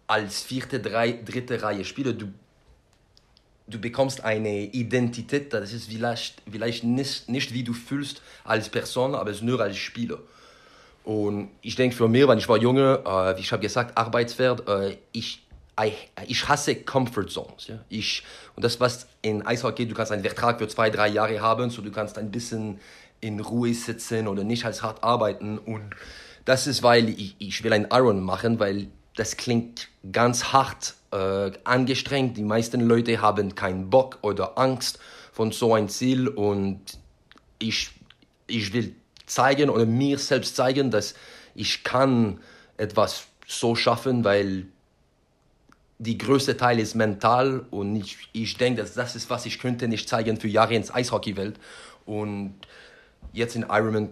als 0.06 0.42
vierte, 0.42 0.80
drei, 0.80 1.12
dritte 1.12 1.62
Reihe 1.62 1.84
Spieler, 1.84 2.12
du, 2.12 2.32
du 3.68 3.78
bekommst 3.80 4.24
eine 4.24 4.64
Identität, 4.64 5.52
das 5.52 5.72
ist 5.72 5.88
vielleicht, 5.88 6.42
vielleicht 6.50 6.82
nicht, 6.82 7.28
nicht 7.28 7.54
wie 7.54 7.62
du 7.62 7.72
fühlst 7.72 8.20
als 8.42 8.68
Person, 8.68 9.14
aber 9.14 9.30
es 9.30 9.42
nur 9.42 9.60
als 9.60 9.76
Spieler. 9.76 10.18
Und 11.04 11.50
ich 11.62 11.76
denke 11.76 11.96
für 11.96 12.08
mich, 12.08 12.26
wenn 12.26 12.38
ich 12.38 12.48
war 12.48 12.58
junge, 12.58 13.02
äh, 13.06 13.36
wie 13.36 13.40
ich 13.40 13.52
habe 13.52 13.62
gesagt, 13.62 13.96
Arbeitswert, 13.96 14.68
äh, 14.68 14.96
ich, 15.12 15.42
ich 16.26 16.48
hasse 16.48 16.76
Comfort 16.76 17.26
Zones. 17.28 17.68
Ja? 17.68 17.80
Ich, 17.88 18.22
und 18.56 18.64
das, 18.64 18.80
was 18.80 19.06
in 19.22 19.46
Eishockey, 19.46 19.86
du 19.86 19.94
kannst 19.94 20.12
einen 20.12 20.22
Vertrag 20.22 20.58
für 20.58 20.68
zwei, 20.68 20.90
drei 20.90 21.08
Jahre 21.08 21.40
haben, 21.40 21.70
so 21.70 21.82
du 21.82 21.90
kannst 21.90 22.18
ein 22.18 22.30
bisschen 22.30 22.80
in 23.20 23.40
Ruhe 23.40 23.74
sitzen 23.74 24.28
oder 24.28 24.44
nicht 24.44 24.64
als 24.64 24.82
hart 24.82 25.02
arbeiten. 25.02 25.58
Und 25.58 25.90
das 26.44 26.66
ist, 26.66 26.82
weil 26.82 27.08
ich, 27.08 27.36
ich 27.38 27.62
will 27.62 27.72
ein 27.72 27.88
Iron 27.90 28.22
machen, 28.22 28.58
weil 28.58 28.88
das 29.16 29.36
klingt 29.36 29.88
ganz 30.12 30.52
hart, 30.52 30.94
äh, 31.12 31.50
angestrengt. 31.64 32.36
Die 32.36 32.42
meisten 32.42 32.80
Leute 32.80 33.20
haben 33.20 33.54
keinen 33.54 33.90
Bock 33.90 34.18
oder 34.22 34.58
Angst 34.58 34.98
von 35.32 35.52
so 35.52 35.74
ein 35.74 35.88
Ziel 35.88 36.28
und 36.28 36.80
ich, 37.58 37.90
ich 38.46 38.72
will 38.72 38.94
zeigen 39.26 39.70
oder 39.70 39.86
mir 39.86 40.18
selbst 40.18 40.56
zeigen, 40.56 40.90
dass 40.90 41.14
ich 41.54 41.84
kann 41.84 42.40
etwas 42.76 43.26
so 43.46 43.74
schaffen, 43.74 44.24
weil 44.24 44.66
die 46.00 46.16
größte 46.16 46.56
Teil 46.56 46.80
ist 46.80 46.94
mental 46.94 47.66
und 47.70 47.94
ich, 47.94 48.16
ich 48.32 48.56
denke, 48.56 48.80
dass 48.80 48.94
das 48.94 49.14
ist, 49.14 49.28
was 49.28 49.44
ich 49.44 49.58
könnte 49.58 49.86
nicht 49.86 50.08
zeigen 50.08 50.40
für 50.40 50.48
Jahre 50.48 50.74
ins 50.74 50.92
Eishockeywelt 50.92 51.60
und 52.06 52.54
jetzt 53.34 53.54
in 53.54 53.66
Ironman 53.68 54.08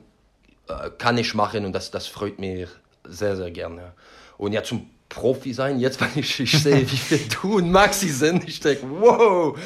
äh, 0.69 0.91
kann 0.99 1.17
ich 1.17 1.35
machen 1.35 1.65
und 1.65 1.73
das, 1.73 1.91
das 1.91 2.07
freut 2.07 2.39
mich 2.39 2.69
sehr, 3.05 3.37
sehr 3.37 3.51
gerne. 3.51 3.93
Und 4.37 4.53
ja, 4.53 4.63
zum 4.63 4.91
Profi 5.09 5.55
sein, 5.55 5.81
jetzt, 5.81 5.99
wenn 6.03 6.11
ich, 6.15 6.39
ich 6.39 6.63
sehe, 6.63 6.83
wie 6.83 6.97
viel 6.97 7.27
du 7.41 7.57
und 7.57 7.73
Maxi 7.73 8.11
sind, 8.11 8.47
ich 8.47 8.61
denke, 8.61 8.85
wow, 8.91 9.59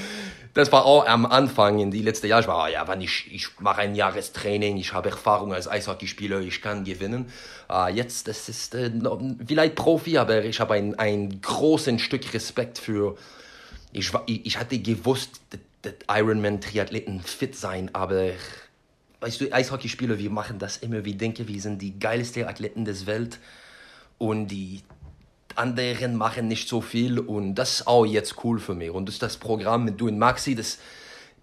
das 0.55 0.70
war 0.70 0.85
auch 0.85 1.07
am 1.07 1.24
Anfang, 1.24 1.79
in 1.79 1.91
die 1.91 2.03
letzten 2.03 2.27
Jahre, 2.27 2.43
ich 2.43 2.49
war, 2.49 2.70
ja, 2.70 2.87
wenn 2.87 3.01
ich, 3.01 3.33
ich 3.33 3.49
mache 3.61 3.81
ein 3.81 3.95
Jahrestraining, 3.95 4.77
ich 4.77 4.93
habe 4.93 5.11
Erfahrung 5.11 5.55
als 5.55 5.66
Eishockeyspieler, 5.66 6.41
ich 6.41 6.61
kann 6.61 6.85
gewinnen. 6.85 7.33
Uh, 7.70 7.87
jetzt, 7.87 8.29
das 8.29 8.49
ist 8.51 8.74
äh, 8.74 8.91
vielleicht 9.47 9.77
Profi, 9.77 10.19
aber 10.19 10.45
ich 10.45 10.61
habe 10.61 10.74
ein, 10.74 10.99
ein 10.99 11.41
großes 11.41 12.03
Stück 12.03 12.35
Respekt 12.35 12.79
für, 12.79 13.16
ich, 13.93 14.12
ich 14.27 14.59
hatte 14.59 14.79
gewusst, 14.79 15.41
dass 15.81 15.95
Ironman-Triathleten 16.09 17.20
fit 17.20 17.57
sein, 17.57 17.91
aber 17.95 18.33
weißt 19.20 19.41
du, 19.41 19.53
Eishockeyspieler, 19.53 20.19
wir 20.19 20.31
machen 20.31 20.59
das 20.59 20.77
immer, 20.77 21.05
wir 21.05 21.16
denken, 21.16 21.49
wir 21.49 21.61
sind 21.62 21.81
die 21.81 21.99
geilsten 21.99 22.45
Athleten 22.45 22.85
des 22.85 23.07
Welt 23.07 23.39
und 24.19 24.49
die 24.49 24.83
anderen 25.57 26.16
machen 26.16 26.49
nicht 26.49 26.69
so 26.69 26.81
viel 26.81 27.19
und 27.19 27.55
das 27.55 27.81
ist 27.81 27.87
auch 27.87 28.05
jetzt 28.05 28.45
cool 28.45 28.59
für 28.59 28.74
mich. 28.74 28.91
Und 28.91 29.07
das 29.07 29.16
ist 29.16 29.23
das 29.23 29.37
Programm 29.37 29.85
mit 29.85 30.01
Du 30.01 30.09
und 30.09 30.19
Maxi, 30.19 30.55
das 30.55 30.79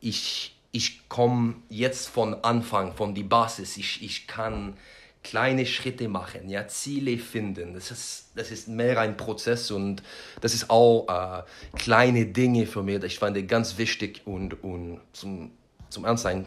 ich, 0.02 0.56
ich 0.72 1.08
komme 1.10 1.56
jetzt 1.70 2.08
von 2.08 2.44
Anfang, 2.44 2.94
von 2.94 3.14
die 3.14 3.24
Basis. 3.24 3.78
Ich, 3.78 4.04
ich 4.04 4.28
kann 4.28 4.78
kleine 5.24 5.66
Schritte 5.66 6.08
machen, 6.08 6.50
ja, 6.50 6.68
Ziele 6.68 7.18
finden. 7.18 7.74
Das 7.74 7.92
ist, 7.92 8.30
das 8.36 8.52
ist 8.52 8.68
mehr 8.68 9.00
ein 9.00 9.18
Prozess 9.18 9.70
und 9.72 10.02
das 10.42 10.54
ist 10.54 10.70
auch 10.70 11.08
äh, 11.10 11.44
kleine 11.78 12.26
Dinge 12.26 12.66
für 12.66 12.84
mich, 12.84 13.00
das 13.00 13.12
ich 13.12 13.20
fand 13.20 13.48
ganz 13.48 13.78
wichtig 13.78 14.22
und, 14.26 14.64
und 14.64 15.02
zum, 15.14 15.52
zum 15.90 16.06
Ernst 16.06 16.24
sein 16.24 16.46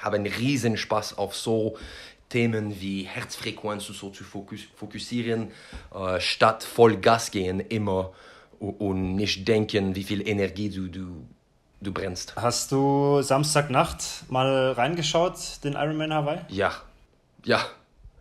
habe 0.00 0.16
einen 0.16 0.26
riesen 0.26 0.76
Spaß 0.76 1.18
auf 1.18 1.34
so 1.34 1.76
Themen 2.28 2.80
wie 2.80 3.04
Herzfrequenz 3.04 3.88
und 3.88 3.94
so 3.94 4.10
zu 4.10 4.24
fokus 4.24 4.60
fokussieren, 4.76 5.50
äh, 5.94 6.20
statt 6.20 6.62
voll 6.64 6.96
Gas 6.96 7.30
gehen 7.30 7.60
immer 7.60 8.12
und 8.58 9.14
nicht 9.14 9.46
denken, 9.46 9.94
wie 9.94 10.04
viel 10.04 10.26
Energie 10.26 10.68
du, 10.68 10.88
du, 10.88 11.26
du 11.80 11.92
brennst. 11.92 12.34
Hast 12.36 12.72
du 12.72 13.22
Samstagnacht 13.22 14.30
mal 14.30 14.72
reingeschaut, 14.72 15.38
den 15.64 15.74
Ironman 15.74 16.12
Hawaii? 16.12 16.40
Ja, 16.48 16.72
ja. 17.44 17.64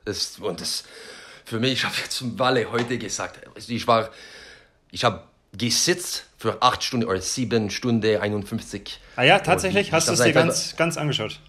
Das, 0.06 0.40
und 0.40 0.62
das 0.62 0.86
für 1.44 1.60
mich, 1.60 1.74
ich 1.74 1.84
habe 1.84 1.96
jetzt 1.98 2.12
zum 2.12 2.40
Walle 2.40 2.72
heute 2.72 2.98
gesagt, 2.98 3.40
ich 3.56 3.88
war, 3.88 4.10
ich 4.92 5.04
habe 5.04 5.24
gesitzt 5.58 6.26
für 6.38 6.62
acht 6.62 6.84
Stunden 6.84 7.08
oder 7.08 7.22
sieben 7.22 7.70
Stunden 7.70 8.18
51. 8.22 9.00
Ah 9.16 9.24
ja, 9.24 9.40
tatsächlich? 9.40 9.92
Hast 9.92 10.08
du 10.08 10.14
es 10.14 10.22
dir 10.22 10.34
ganz, 10.34 10.76
ganz 10.78 10.98
angeschaut? 10.98 11.40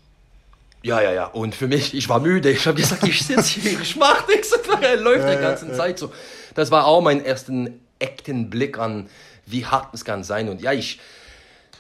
Ja, 0.82 1.00
ja, 1.00 1.12
ja. 1.12 1.26
Und 1.26 1.55
für 1.55 1.68
mich, 1.68 1.94
ich 1.94 2.09
war 2.09 2.20
müde. 2.20 2.50
Ich 2.50 2.66
habe 2.66 2.80
gesagt, 2.80 3.02
ich 3.05 3.24
sitze 3.24 3.60
hier, 3.60 3.80
ich 3.80 3.96
mache 3.96 4.30
nichts. 4.30 4.52
Er 4.80 4.96
läuft 4.96 5.26
äh, 5.26 5.36
die 5.36 5.42
ganze 5.42 5.66
äh. 5.66 5.72
Zeit 5.72 5.98
so. 5.98 6.12
Das 6.55 6.70
war 6.70 6.86
auch 6.86 7.00
mein 7.00 7.24
ersten 7.24 7.80
echten 7.98 8.48
Blick 8.48 8.78
an, 8.78 9.09
wie 9.46 9.66
hart 9.66 9.92
es 9.92 10.05
kann 10.05 10.22
sein. 10.22 10.48
Und 10.48 10.62
ja, 10.62 10.72
ich, 10.72 11.00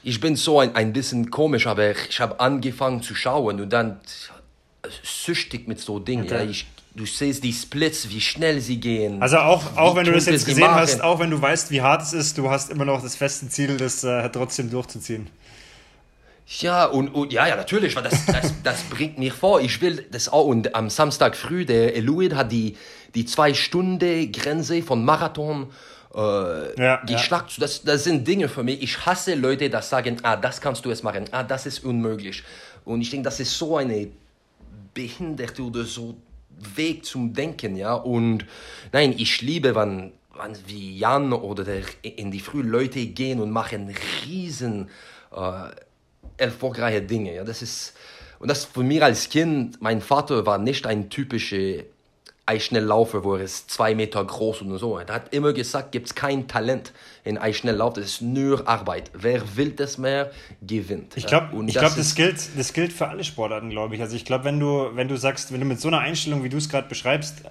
ich 0.02 0.20
bin 0.20 0.36
so 0.36 0.60
ein, 0.60 0.74
ein 0.74 0.92
bisschen 0.92 1.30
komisch, 1.30 1.66
aber 1.66 1.90
ich 1.90 2.20
habe 2.20 2.40
angefangen 2.40 3.02
zu 3.02 3.14
schauen 3.14 3.60
und 3.60 3.72
dann 3.72 4.00
süchtig 5.02 5.68
mit 5.68 5.80
so 5.80 5.98
Dingen. 5.98 6.24
Okay. 6.24 6.44
Ja, 6.44 6.50
ich, 6.50 6.66
du 6.94 7.06
siehst 7.06 7.44
die 7.44 7.52
Splits, 7.52 8.08
wie 8.10 8.20
schnell 8.20 8.60
sie 8.60 8.78
gehen. 8.78 9.22
Also 9.22 9.38
auch, 9.38 9.76
auch 9.76 9.96
wenn 9.96 10.06
du 10.06 10.12
das 10.12 10.26
jetzt 10.26 10.46
gesehen 10.46 10.70
hast, 10.70 11.02
auch 11.02 11.20
wenn 11.20 11.30
du 11.30 11.40
weißt, 11.40 11.70
wie 11.70 11.82
hart 11.82 12.02
es 12.02 12.12
ist, 12.12 12.38
du 12.38 12.50
hast 12.50 12.70
immer 12.70 12.84
noch 12.84 13.02
das 13.02 13.16
feste 13.16 13.48
Ziel, 13.48 13.76
das 13.76 14.02
äh, 14.04 14.28
trotzdem 14.30 14.70
durchzuziehen. 14.70 15.28
Ja, 16.48 16.86
und, 16.86 17.08
und, 17.08 17.30
ja, 17.30 17.46
ja, 17.46 17.56
natürlich, 17.56 17.94
weil 17.94 18.04
das, 18.04 18.24
das, 18.24 18.54
das 18.62 18.82
bringt 18.84 19.18
mir 19.18 19.32
vor. 19.32 19.60
Ich 19.60 19.82
will 19.82 20.06
das 20.10 20.30
auch. 20.30 20.46
Und 20.46 20.74
am 20.74 20.88
Samstag 20.88 21.36
früh, 21.36 21.66
der 21.66 21.94
Eluid 21.94 22.34
hat 22.34 22.50
die, 22.50 22.76
die 23.14 23.26
Zwei-Stunden-Grenze 23.26 24.82
von 24.82 25.04
Marathon 25.04 25.70
äh, 26.14 26.82
ja, 26.82 26.96
geschlagt. 27.04 27.52
Ja. 27.52 27.60
Das, 27.60 27.82
das 27.82 28.04
sind 28.04 28.26
Dinge 28.26 28.48
für 28.48 28.62
mich. 28.62 28.82
Ich 28.82 29.04
hasse 29.04 29.34
Leute, 29.34 29.68
die 29.68 29.82
sagen, 29.82 30.16
ah, 30.22 30.36
das 30.36 30.62
kannst 30.62 30.86
du 30.86 30.90
es 30.90 31.02
machen, 31.02 31.26
ah, 31.32 31.42
das 31.42 31.66
ist 31.66 31.84
unmöglich. 31.84 32.42
Und 32.86 33.02
ich 33.02 33.10
denke, 33.10 33.24
das 33.24 33.40
ist 33.40 33.58
so 33.58 33.76
eine 33.76 34.08
behinderte 34.94 35.62
oder 35.62 35.84
so 35.84 36.16
Weg 36.74 37.04
zum 37.04 37.34
Denken, 37.34 37.76
ja. 37.76 37.94
Und 37.94 38.46
nein, 38.90 39.14
ich 39.16 39.42
liebe, 39.42 39.74
wenn, 39.74 40.12
wenn 40.34 40.56
wie 40.66 40.96
Jan 40.96 41.32
oder 41.32 41.62
der, 41.62 41.82
in 42.02 42.30
die 42.30 42.40
frühen 42.40 42.68
Leute 42.68 43.06
gehen 43.06 43.38
und 43.38 43.50
machen 43.50 43.94
riesen 44.26 44.88
äh, 45.30 45.68
erfolgreiche 46.38 47.02
Dinge. 47.02 47.34
Ja, 47.34 47.44
das 47.44 47.62
ist, 47.62 47.94
und 48.38 48.48
das 48.48 48.64
für 48.64 48.82
mich 48.82 49.02
als 49.02 49.28
Kind, 49.28 49.80
mein 49.82 50.00
Vater 50.00 50.46
war 50.46 50.58
nicht 50.58 50.86
ein 50.86 51.10
typischer 51.10 51.84
Eisschnelllaufer, 52.48 53.24
wo 53.24 53.34
er 53.34 53.42
ist 53.42 53.70
zwei 53.70 53.94
Meter 53.94 54.24
groß 54.24 54.62
und 54.62 54.78
so. 54.78 54.96
Er 54.96 55.06
hat 55.12 55.34
immer 55.34 55.52
gesagt, 55.52 55.92
gibt 55.92 56.06
es 56.06 56.14
kein 56.14 56.48
Talent 56.48 56.94
in 57.22 57.36
Eisschnelllauf, 57.36 57.92
das 57.92 58.04
ist 58.06 58.22
nur 58.22 58.66
Arbeit. 58.66 59.10
Wer 59.12 59.56
will 59.56 59.72
das 59.72 59.98
mehr, 59.98 60.30
gewinnt. 60.62 61.14
Ich 61.16 61.26
glaube, 61.26 61.48
das, 61.66 61.74
glaub, 61.74 61.94
das, 61.94 62.14
gilt, 62.14 62.36
das 62.56 62.72
gilt 62.72 62.94
für 62.94 63.08
alle 63.08 63.22
Sportarten, 63.22 63.68
glaube 63.68 63.96
ich. 63.96 64.00
Also 64.00 64.16
ich 64.16 64.24
glaube, 64.24 64.44
wenn 64.44 64.58
du, 64.58 64.90
wenn 64.94 65.08
du 65.08 65.18
sagst, 65.18 65.52
wenn 65.52 65.60
du 65.60 65.66
mit 65.66 65.78
so 65.78 65.88
einer 65.88 65.98
Einstellung, 65.98 66.42
wie 66.42 66.48
du 66.48 66.56
es 66.56 66.70
gerade 66.70 66.88
beschreibst, 66.88 67.42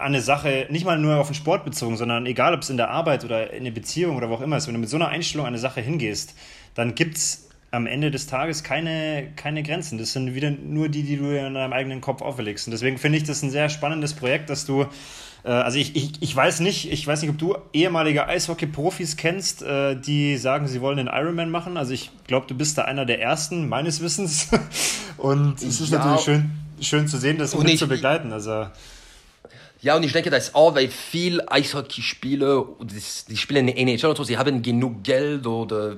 eine 0.00 0.20
Sache, 0.20 0.66
nicht 0.68 0.84
mal 0.84 0.98
nur 0.98 1.18
auf 1.18 1.28
den 1.28 1.34
Sport 1.34 1.64
bezogen, 1.64 1.96
sondern 1.96 2.26
egal, 2.26 2.52
ob 2.52 2.62
es 2.62 2.70
in 2.70 2.76
der 2.76 2.90
Arbeit 2.90 3.24
oder 3.24 3.52
in 3.52 3.62
der 3.62 3.70
Beziehung 3.70 4.16
oder 4.16 4.28
wo 4.30 4.34
auch 4.34 4.40
immer 4.40 4.56
ist, 4.56 4.66
wenn 4.66 4.74
du 4.74 4.80
mit 4.80 4.90
so 4.90 4.96
einer 4.96 5.08
Einstellung 5.08 5.46
eine 5.46 5.58
Sache 5.58 5.80
hingehst, 5.80 6.34
dann 6.74 6.96
gibt 6.96 7.16
es 7.16 7.49
am 7.72 7.86
Ende 7.86 8.10
des 8.10 8.26
Tages 8.26 8.64
keine, 8.64 9.28
keine 9.36 9.62
Grenzen. 9.62 9.98
Das 9.98 10.12
sind 10.12 10.34
wieder 10.34 10.50
nur 10.50 10.88
die, 10.88 11.02
die 11.02 11.16
du 11.16 11.26
in 11.26 11.54
deinem 11.54 11.72
eigenen 11.72 12.00
Kopf 12.00 12.20
auferlegst. 12.20 12.66
Und 12.66 12.72
deswegen 12.72 12.98
finde 12.98 13.18
ich 13.18 13.24
das 13.24 13.42
ein 13.42 13.50
sehr 13.50 13.68
spannendes 13.68 14.14
Projekt, 14.14 14.50
dass 14.50 14.66
du, 14.66 14.86
äh, 15.44 15.50
also 15.50 15.78
ich, 15.78 15.94
ich, 15.94 16.12
ich 16.20 16.34
weiß 16.34 16.60
nicht, 16.60 16.90
ich 16.90 17.06
weiß 17.06 17.22
nicht, 17.22 17.30
ob 17.30 17.38
du 17.38 17.56
ehemalige 17.72 18.26
Eishockey-Profis 18.26 19.16
kennst, 19.16 19.62
äh, 19.62 19.94
die 19.94 20.36
sagen, 20.36 20.66
sie 20.66 20.80
wollen 20.80 20.96
den 20.96 21.06
Ironman 21.06 21.50
machen. 21.50 21.76
Also 21.76 21.92
ich 21.92 22.10
glaube, 22.26 22.46
du 22.48 22.56
bist 22.56 22.76
da 22.76 22.82
einer 22.82 23.06
der 23.06 23.20
ersten, 23.20 23.68
meines 23.68 24.00
Wissens. 24.00 24.48
Und 25.16 25.62
es 25.62 25.80
ist 25.80 25.92
ja. 25.92 25.98
natürlich 25.98 26.22
schön, 26.22 26.50
schön 26.80 27.08
zu 27.08 27.18
sehen, 27.18 27.38
das 27.38 27.56
mit 27.56 27.78
zu 27.78 27.86
begleiten. 27.86 28.32
Also 28.32 28.66
ja, 29.82 29.96
und 29.96 30.02
ich 30.02 30.12
denke, 30.12 30.28
das 30.28 30.48
ist 30.48 30.54
auch, 30.54 30.74
weil 30.74 30.88
viele 30.88 31.50
Eishockeyspieler, 31.50 32.66
die 33.28 33.36
spielen 33.36 33.66
in 33.66 33.74
der 33.74 33.78
NHL 33.78 34.10
und 34.10 34.16
so, 34.16 34.24
sie 34.24 34.36
haben 34.36 34.60
genug 34.60 35.02
Geld 35.02 35.46
oder 35.46 35.96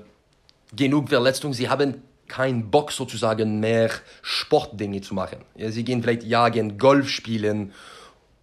genug 0.75 1.09
Verletzungen, 1.09 1.55
sie 1.55 1.69
haben 1.69 2.03
keinen 2.29 2.71
Bock 2.71 2.93
sozusagen 2.93 3.61
mehr 3.61 3.91
Sportdinge 4.23 5.01
zu 5.03 5.15
machen. 5.15 5.39
Ja, 5.55 5.71
sie 5.71 5.85
gehen 5.85 6.03
vielleicht 6.03 6.23
jagen, 6.23 6.79
Golf 6.79 7.09
spielen 7.09 7.73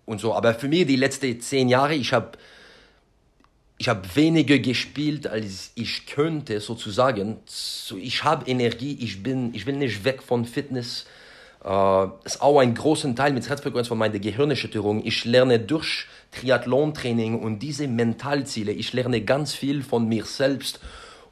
und 0.05 0.21
so. 0.21 0.33
Aber 0.35 0.53
für 0.53 0.67
mich 0.67 0.85
die 0.85 0.95
letzten 0.95 1.39
zehn 1.41 1.69
Jahre, 1.69 1.95
ich 1.95 2.13
habe 2.13 2.37
ich 3.79 3.87
hab 3.87 4.15
weniger 4.15 4.59
gespielt, 4.59 5.25
als 5.25 5.71
ich 5.75 6.05
könnte 6.05 6.59
sozusagen. 6.59 7.37
So, 7.45 7.97
ich 7.97 8.23
habe 8.23 8.49
Energie, 8.49 8.97
ich, 8.99 9.23
bin, 9.23 9.53
ich 9.55 9.65
will 9.65 9.77
nicht 9.77 10.03
weg 10.03 10.21
von 10.21 10.45
Fitness. 10.45 11.05
Uh, 11.65 12.11
ist 12.23 12.41
auch 12.41 12.59
ein 12.59 12.73
großer 12.73 13.13
Teil 13.15 13.33
mit 13.33 13.49
Herzfrequenz 13.49 13.89
von 13.89 13.97
meiner 13.97 14.19
Gehirnerschütterung. 14.19 15.05
Ich 15.05 15.25
lerne 15.25 15.59
durch 15.59 16.05
Triathlon-Training 16.31 17.37
und 17.37 17.59
diese 17.59 17.87
Mentalziele, 17.87 18.71
ich 18.71 18.93
lerne 18.93 19.21
ganz 19.21 19.53
viel 19.53 19.83
von 19.83 20.07
mir 20.07 20.23
selbst 20.23 20.79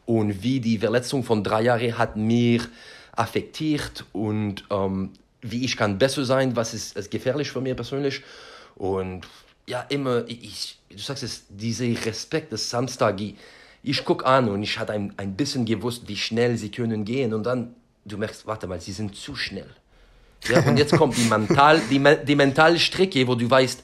und 0.08 0.42
wie 0.42 0.62
die 0.62 0.78
Verletzung 0.78 1.22
von 1.24 1.44
drei 1.44 1.64
Jahren 1.64 1.98
hat 1.98 2.16
mir 2.16 2.62
affektiert 3.12 4.06
und 4.14 4.64
ähm, 4.72 5.12
wie 5.42 5.66
ich 5.66 5.76
kann 5.76 5.98
besser 5.98 6.24
sein, 6.24 6.56
was 6.56 6.74
ist, 6.74 6.96
ist 6.96 7.12
gefährlich 7.12 7.52
für 7.52 7.60
mich 7.60 7.76
persönlich. 7.76 8.22
Und 8.76 9.28
ja, 9.68 9.82
immer, 9.90 10.24
ich, 10.28 10.80
du 10.90 10.98
sagst 10.98 11.24
es, 11.24 11.44
dieser 11.50 11.86
Respekt 12.06 12.54
des 12.54 12.70
Samstag, 12.70 13.20
ich, 13.20 13.36
ich 13.84 14.06
gucke 14.06 14.26
an 14.26 14.48
und 14.50 14.64
ich 14.64 14.80
hatte 14.80 14.94
ein, 14.94 15.14
ein 15.18 15.36
bisschen 15.36 15.66
gewusst, 15.66 16.04
wie 16.08 16.16
schnell 16.16 16.58
sie 16.58 16.72
können 16.72 17.04
gehen 17.04 17.34
und 17.34 17.44
dann, 17.44 17.76
du 18.06 18.18
merkst, 18.18 18.48
warte 18.48 18.66
mal, 18.66 18.80
sie 18.80 18.94
sind 18.94 19.14
zu 19.14 19.36
schnell. 19.36 19.70
Ja, 20.48 20.62
und 20.62 20.78
jetzt 20.78 20.96
kommt 20.96 21.18
die, 21.18 21.26
mental, 21.26 21.82
die, 21.92 22.02
die 22.26 22.36
mentale 22.36 22.80
Strecke, 22.80 23.28
wo 23.28 23.36
du 23.36 23.50
weißt, 23.50 23.84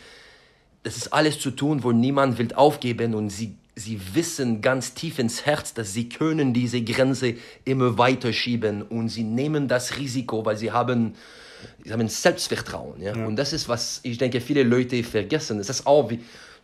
das 0.83 0.95
ist 0.95 1.11
alles 1.11 1.37
zu 1.37 1.51
tun, 1.51 1.83
wo 1.83 1.91
niemand 1.91 2.37
will 2.37 2.53
aufgeben 2.53 3.13
und 3.13 3.29
sie 3.29 3.57
sie 3.75 3.99
wissen 4.13 4.61
ganz 4.61 4.93
tief 4.93 5.19
ins 5.19 5.45
Herz, 5.45 5.73
dass 5.73 5.93
sie 5.93 6.09
können 6.09 6.53
diese 6.53 6.81
Grenze 6.81 7.35
immer 7.65 7.97
weiter 7.97 8.31
schieben 8.31 8.83
und 8.83 9.09
sie 9.09 9.23
nehmen 9.23 9.67
das 9.67 9.97
Risiko, 9.97 10.45
weil 10.45 10.57
sie 10.57 10.71
haben, 10.71 11.15
sie 11.83 11.91
haben 11.91 12.07
Selbstvertrauen. 12.07 13.01
Ja? 13.01 13.15
ja. 13.15 13.25
Und 13.25 13.35
das 13.35 13.53
ist, 13.53 13.67
was 13.67 13.99
ich 14.03 14.17
denke, 14.17 14.41
viele 14.41 14.63
Leute 14.63 15.03
vergessen. 15.03 15.57
Das 15.57 15.69
ist 15.69 15.87
auch, 15.87 16.09
wie 16.09 16.19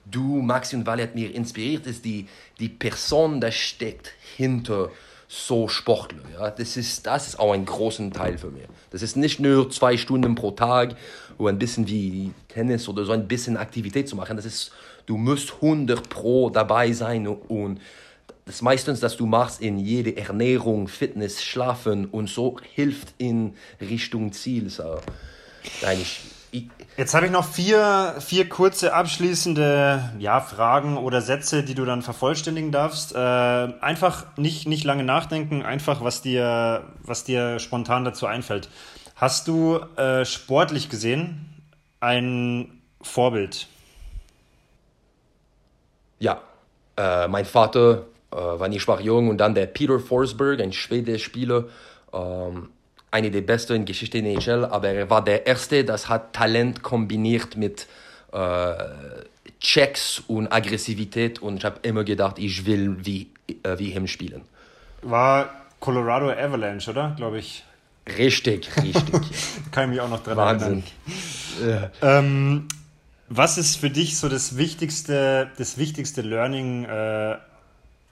du, 0.05 0.41
Maxi 0.41 0.75
und 0.75 0.85
Wally 0.85 1.03
hat 1.03 1.15
mir 1.15 1.33
inspiriert, 1.33 1.87
ist 1.87 2.05
die, 2.05 2.27
die 2.59 2.69
Person, 2.69 3.41
die 3.41 3.51
steckt 3.51 4.11
hinter 4.37 4.91
so 5.27 5.67
Sportler. 5.67 6.23
Ja? 6.33 6.51
Das, 6.51 6.77
ist, 6.77 7.05
das 7.05 7.27
ist 7.27 7.39
auch 7.39 7.53
ein 7.53 7.65
großer 7.65 8.09
Teil 8.11 8.37
für 8.37 8.49
mich. 8.49 8.63
Das 8.91 9.01
ist 9.01 9.15
nicht 9.15 9.39
nur 9.39 9.69
zwei 9.69 9.97
Stunden 9.97 10.35
pro 10.35 10.51
Tag, 10.51 10.95
um 11.37 11.47
ein 11.47 11.59
bisschen 11.59 11.87
wie 11.87 12.31
Tennis 12.47 12.87
oder 12.87 13.05
so 13.05 13.11
ein 13.11 13.27
bisschen 13.27 13.55
Aktivität 13.57 14.09
zu 14.09 14.15
machen. 14.15 14.35
Das 14.35 14.45
ist 14.45 14.71
du 15.09 15.17
musst 15.17 15.55
100 15.55 16.07
pro 16.07 16.51
dabei 16.51 16.91
sein 16.91 17.27
und 17.27 17.81
das 18.45 18.61
meistens, 18.61 18.99
dass 18.99 19.17
du 19.17 19.25
machst 19.25 19.61
in 19.61 19.77
jede 19.77 20.17
Ernährung, 20.17 20.87
Fitness, 20.87 21.43
Schlafen 21.43 22.05
und 22.05 22.29
so 22.29 22.57
hilft 22.75 23.13
in 23.17 23.55
Richtung 23.81 24.31
Ziel. 24.31 24.69
So. 24.69 24.99
Jetzt 26.97 27.13
habe 27.13 27.27
ich 27.27 27.31
noch 27.31 27.47
vier, 27.47 28.15
vier 28.19 28.49
kurze 28.49 28.93
abschließende 28.93 30.13
ja, 30.19 30.41
Fragen 30.41 30.97
oder 30.97 31.21
Sätze, 31.21 31.63
die 31.63 31.75
du 31.75 31.85
dann 31.85 32.01
vervollständigen 32.01 32.71
darfst. 32.71 33.13
Äh, 33.13 33.17
einfach 33.17 34.25
nicht, 34.37 34.67
nicht 34.67 34.83
lange 34.83 35.03
nachdenken, 35.03 35.61
einfach 35.63 36.03
was 36.03 36.21
dir, 36.21 36.83
was 37.03 37.23
dir 37.23 37.59
spontan 37.59 38.03
dazu 38.03 38.25
einfällt. 38.25 38.69
Hast 39.15 39.47
du 39.47 39.79
äh, 39.95 40.25
sportlich 40.25 40.89
gesehen 40.89 41.45
ein 41.99 42.81
Vorbild? 43.01 43.67
Ja, 46.19 46.41
äh, 46.97 47.27
mein 47.27 47.45
Vater 47.45 48.05
äh, 48.31 48.35
war 48.35 48.67
nicht 48.67 48.81
schwach 48.81 48.99
jung 48.99 49.29
und 49.29 49.37
dann 49.37 49.55
der 49.55 49.65
Peter 49.65 49.99
Forsberg, 49.99 50.59
ein 50.61 50.73
schwedischer 50.73 51.19
Spieler, 51.19 51.65
ähm, 52.13 52.69
einer 53.11 53.29
der 53.29 53.41
besten 53.41 53.73
in 53.73 53.85
Geschichte 53.85 54.19
in 54.19 54.25
der 54.25 54.33
NHL, 54.33 54.65
aber 54.65 54.89
er 54.89 55.09
war 55.09 55.23
der 55.23 55.47
Erste, 55.47 55.83
das 55.83 56.09
hat 56.09 56.33
Talent 56.33 56.83
kombiniert 56.83 57.57
mit 57.57 57.87
äh, 58.31 58.73
Checks 59.59 60.21
und 60.27 60.51
Aggressivität 60.51 61.41
und 61.41 61.57
ich 61.57 61.65
habe 61.65 61.79
immer 61.81 62.03
gedacht, 62.03 62.37
ich 62.39 62.65
will 62.65 62.97
wie, 63.03 63.27
äh, 63.63 63.77
wie 63.77 63.93
ihm 63.93 64.07
spielen. 64.07 64.43
War 65.01 65.49
Colorado 65.79 66.29
Avalanche, 66.29 66.91
oder? 66.91 67.13
Glaube 67.17 67.39
ich. 67.39 67.63
Richtig, 68.17 68.69
richtig. 68.77 69.03
Kann 69.71 69.85
ich 69.85 69.89
mich 69.91 70.01
auch 70.01 70.09
noch 70.09 70.23
dran 70.23 70.37
Wahnsinn. 70.37 70.83
erinnern. 71.59 71.91
Ja. 72.01 72.19
Ähm, 72.19 72.67
was 73.29 73.57
ist 73.57 73.75
für 73.75 73.89
dich 73.89 74.17
so 74.17 74.27
das 74.27 74.57
wichtigste, 74.57 75.51
das 75.57 75.77
wichtigste 75.77 76.21
Learning 76.21 76.85
äh, 76.85 77.37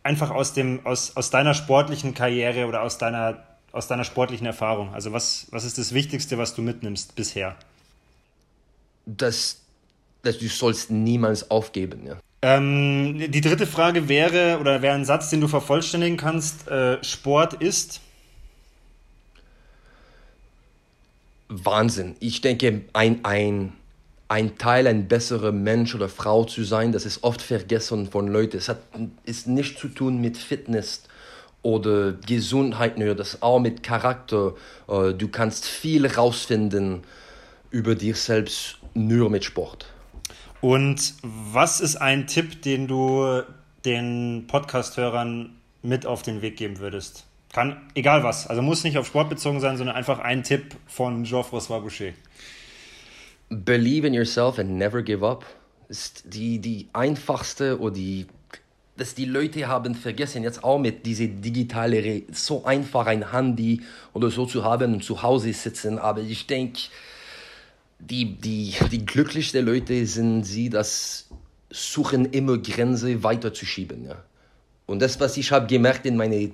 einfach 0.04 0.30
aus, 0.30 0.54
dem, 0.54 0.86
aus, 0.86 1.18
aus 1.18 1.32
deiner 1.32 1.56
sportlichen 1.56 2.14
Karriere 2.14 2.68
oder 2.68 2.84
aus 2.84 3.00
deiner, 3.00 3.44
aus 3.72 3.88
deiner 3.88 4.04
sportlichen 4.04 4.46
Erfahrung? 4.46 4.94
Also 4.94 5.12
was, 5.12 5.48
was 5.52 5.66
ist 5.66 5.80
das 5.80 5.94
Wichtigste, 5.94 6.38
was 6.38 6.54
du 6.54 6.62
mitnimmst 6.62 7.16
bisher? 7.16 7.56
Das, 9.08 9.62
dass 10.22 10.38
du 10.38 10.48
sollst 10.48 10.92
niemals 10.92 11.50
aufgeben. 11.50 12.06
Ja. 12.06 12.18
Ähm, 12.44 13.32
die 13.32 13.42
dritte 13.42 13.66
Frage 13.66 14.08
wäre, 14.08 14.60
oder 14.60 14.84
wäre 14.84 14.94
ein 14.94 15.06
Satz, 15.06 15.32
den 15.32 15.42
du 15.42 15.48
vervollständigen 15.48 16.18
kannst, 16.18 16.68
äh, 16.68 17.04
Sport 17.04 17.56
ist? 17.56 18.02
Wahnsinn. 21.50 22.16
Ich 22.20 22.42
denke, 22.42 22.84
ein, 22.94 23.26
ein 23.26 23.74
ein 24.30 24.58
Teil, 24.58 24.88
ein 24.88 25.08
besserer 25.08 25.52
Mensch 25.52 25.96
oder 25.96 26.10
Frau 26.10 26.44
zu 26.44 26.64
sein, 26.64 26.92
das 26.92 27.06
ist 27.06 27.24
oft 27.24 27.42
vergessen 27.42 28.10
von 28.10 28.28
Leuten. 28.28 28.58
Es 28.58 28.68
hat 28.70 28.80
ist 29.24 29.48
nicht 29.48 29.80
zu 29.80 29.88
tun 29.88 30.20
mit 30.20 30.38
Fitness 30.38 31.04
oder 31.62 32.14
Gesundheit, 32.14 32.98
nur 32.98 33.16
das 33.16 33.42
auch 33.42 33.60
mit 33.60 33.84
Charakter. 33.84 34.54
Äh, 34.88 35.14
du 35.14 35.28
kannst 35.30 35.66
viel 35.66 36.06
rausfinden 36.06 37.04
über 37.72 37.96
dich 37.96 38.18
selbst 38.18 38.78
nur 38.94 39.30
mit 39.30 39.46
Sport. 39.46 39.88
Und 40.60 41.14
was 41.22 41.82
ist 41.82 41.98
ein 41.98 42.28
Tipp, 42.28 42.62
den 42.64 42.88
du 42.88 43.44
den 43.86 44.46
Podcast-Hörern 44.48 45.56
mit 45.84 46.06
auf 46.06 46.24
den 46.24 46.42
Weg 46.42 46.58
geben 46.58 46.80
würdest? 46.80 47.26
Kann, 47.54 47.78
egal 47.96 48.24
was, 48.24 48.48
also 48.48 48.62
muss 48.62 48.84
nicht 48.84 48.98
auf 48.98 49.08
Sport 49.08 49.30
bezogen 49.30 49.60
sein, 49.60 49.78
sondern 49.78 49.96
einfach 49.96 50.20
ein 50.20 50.44
Tipp 50.44 50.76
von 50.88 51.24
Geoffroy 51.24 51.62
Boucher. 51.80 52.12
Believe 53.50 54.06
in 54.06 54.14
yourself 54.14 54.60
and 54.60 54.78
never 54.78 55.02
give 55.02 55.26
up 55.26 55.46
ist 55.90 56.24
die, 56.26 56.60
die 56.60 56.88
einfachste 56.92 57.80
oder 57.80 57.96
die, 57.96 58.28
dass 58.98 59.16
die 59.16 59.26
Leute 59.26 59.68
haben 59.68 59.96
vergessen, 59.96 60.44
jetzt 60.44 60.64
auch 60.64 60.80
mit 60.80 61.06
diese 61.06 61.28
digitale, 61.28 62.24
so 62.32 62.66
einfach 62.66 63.06
ein 63.06 63.32
Handy 63.32 63.82
oder 64.14 64.30
so 64.30 64.46
zu 64.46 64.64
haben 64.64 64.96
und 64.96 65.04
zu 65.04 65.22
Hause 65.22 65.54
sitzen. 65.54 65.98
Aber 65.98 66.22
ich 66.22 66.48
denke, 66.48 66.80
die, 68.00 68.36
die, 68.36 68.76
die 68.92 69.06
glücklichsten 69.06 69.66
Leute 69.66 70.06
sind 70.06 70.44
sie, 70.44 70.70
das 70.70 71.30
suchen 71.70 72.26
immer 72.26 72.58
Grenze 72.58 73.24
weiterzuschieben. 73.24 74.06
Ja. 74.06 74.24
Und 74.86 75.02
das, 75.02 75.20
was 75.20 75.38
ich 75.38 75.52
habe 75.52 75.68
gemerkt 75.68 76.06
in 76.06 76.18
meinen 76.18 76.54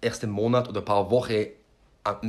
ersten 0.00 0.30
Monat 0.30 0.68
oder 0.68 0.80
paar 0.80 1.10
Wochen 1.10 1.32
äh, 1.32 1.50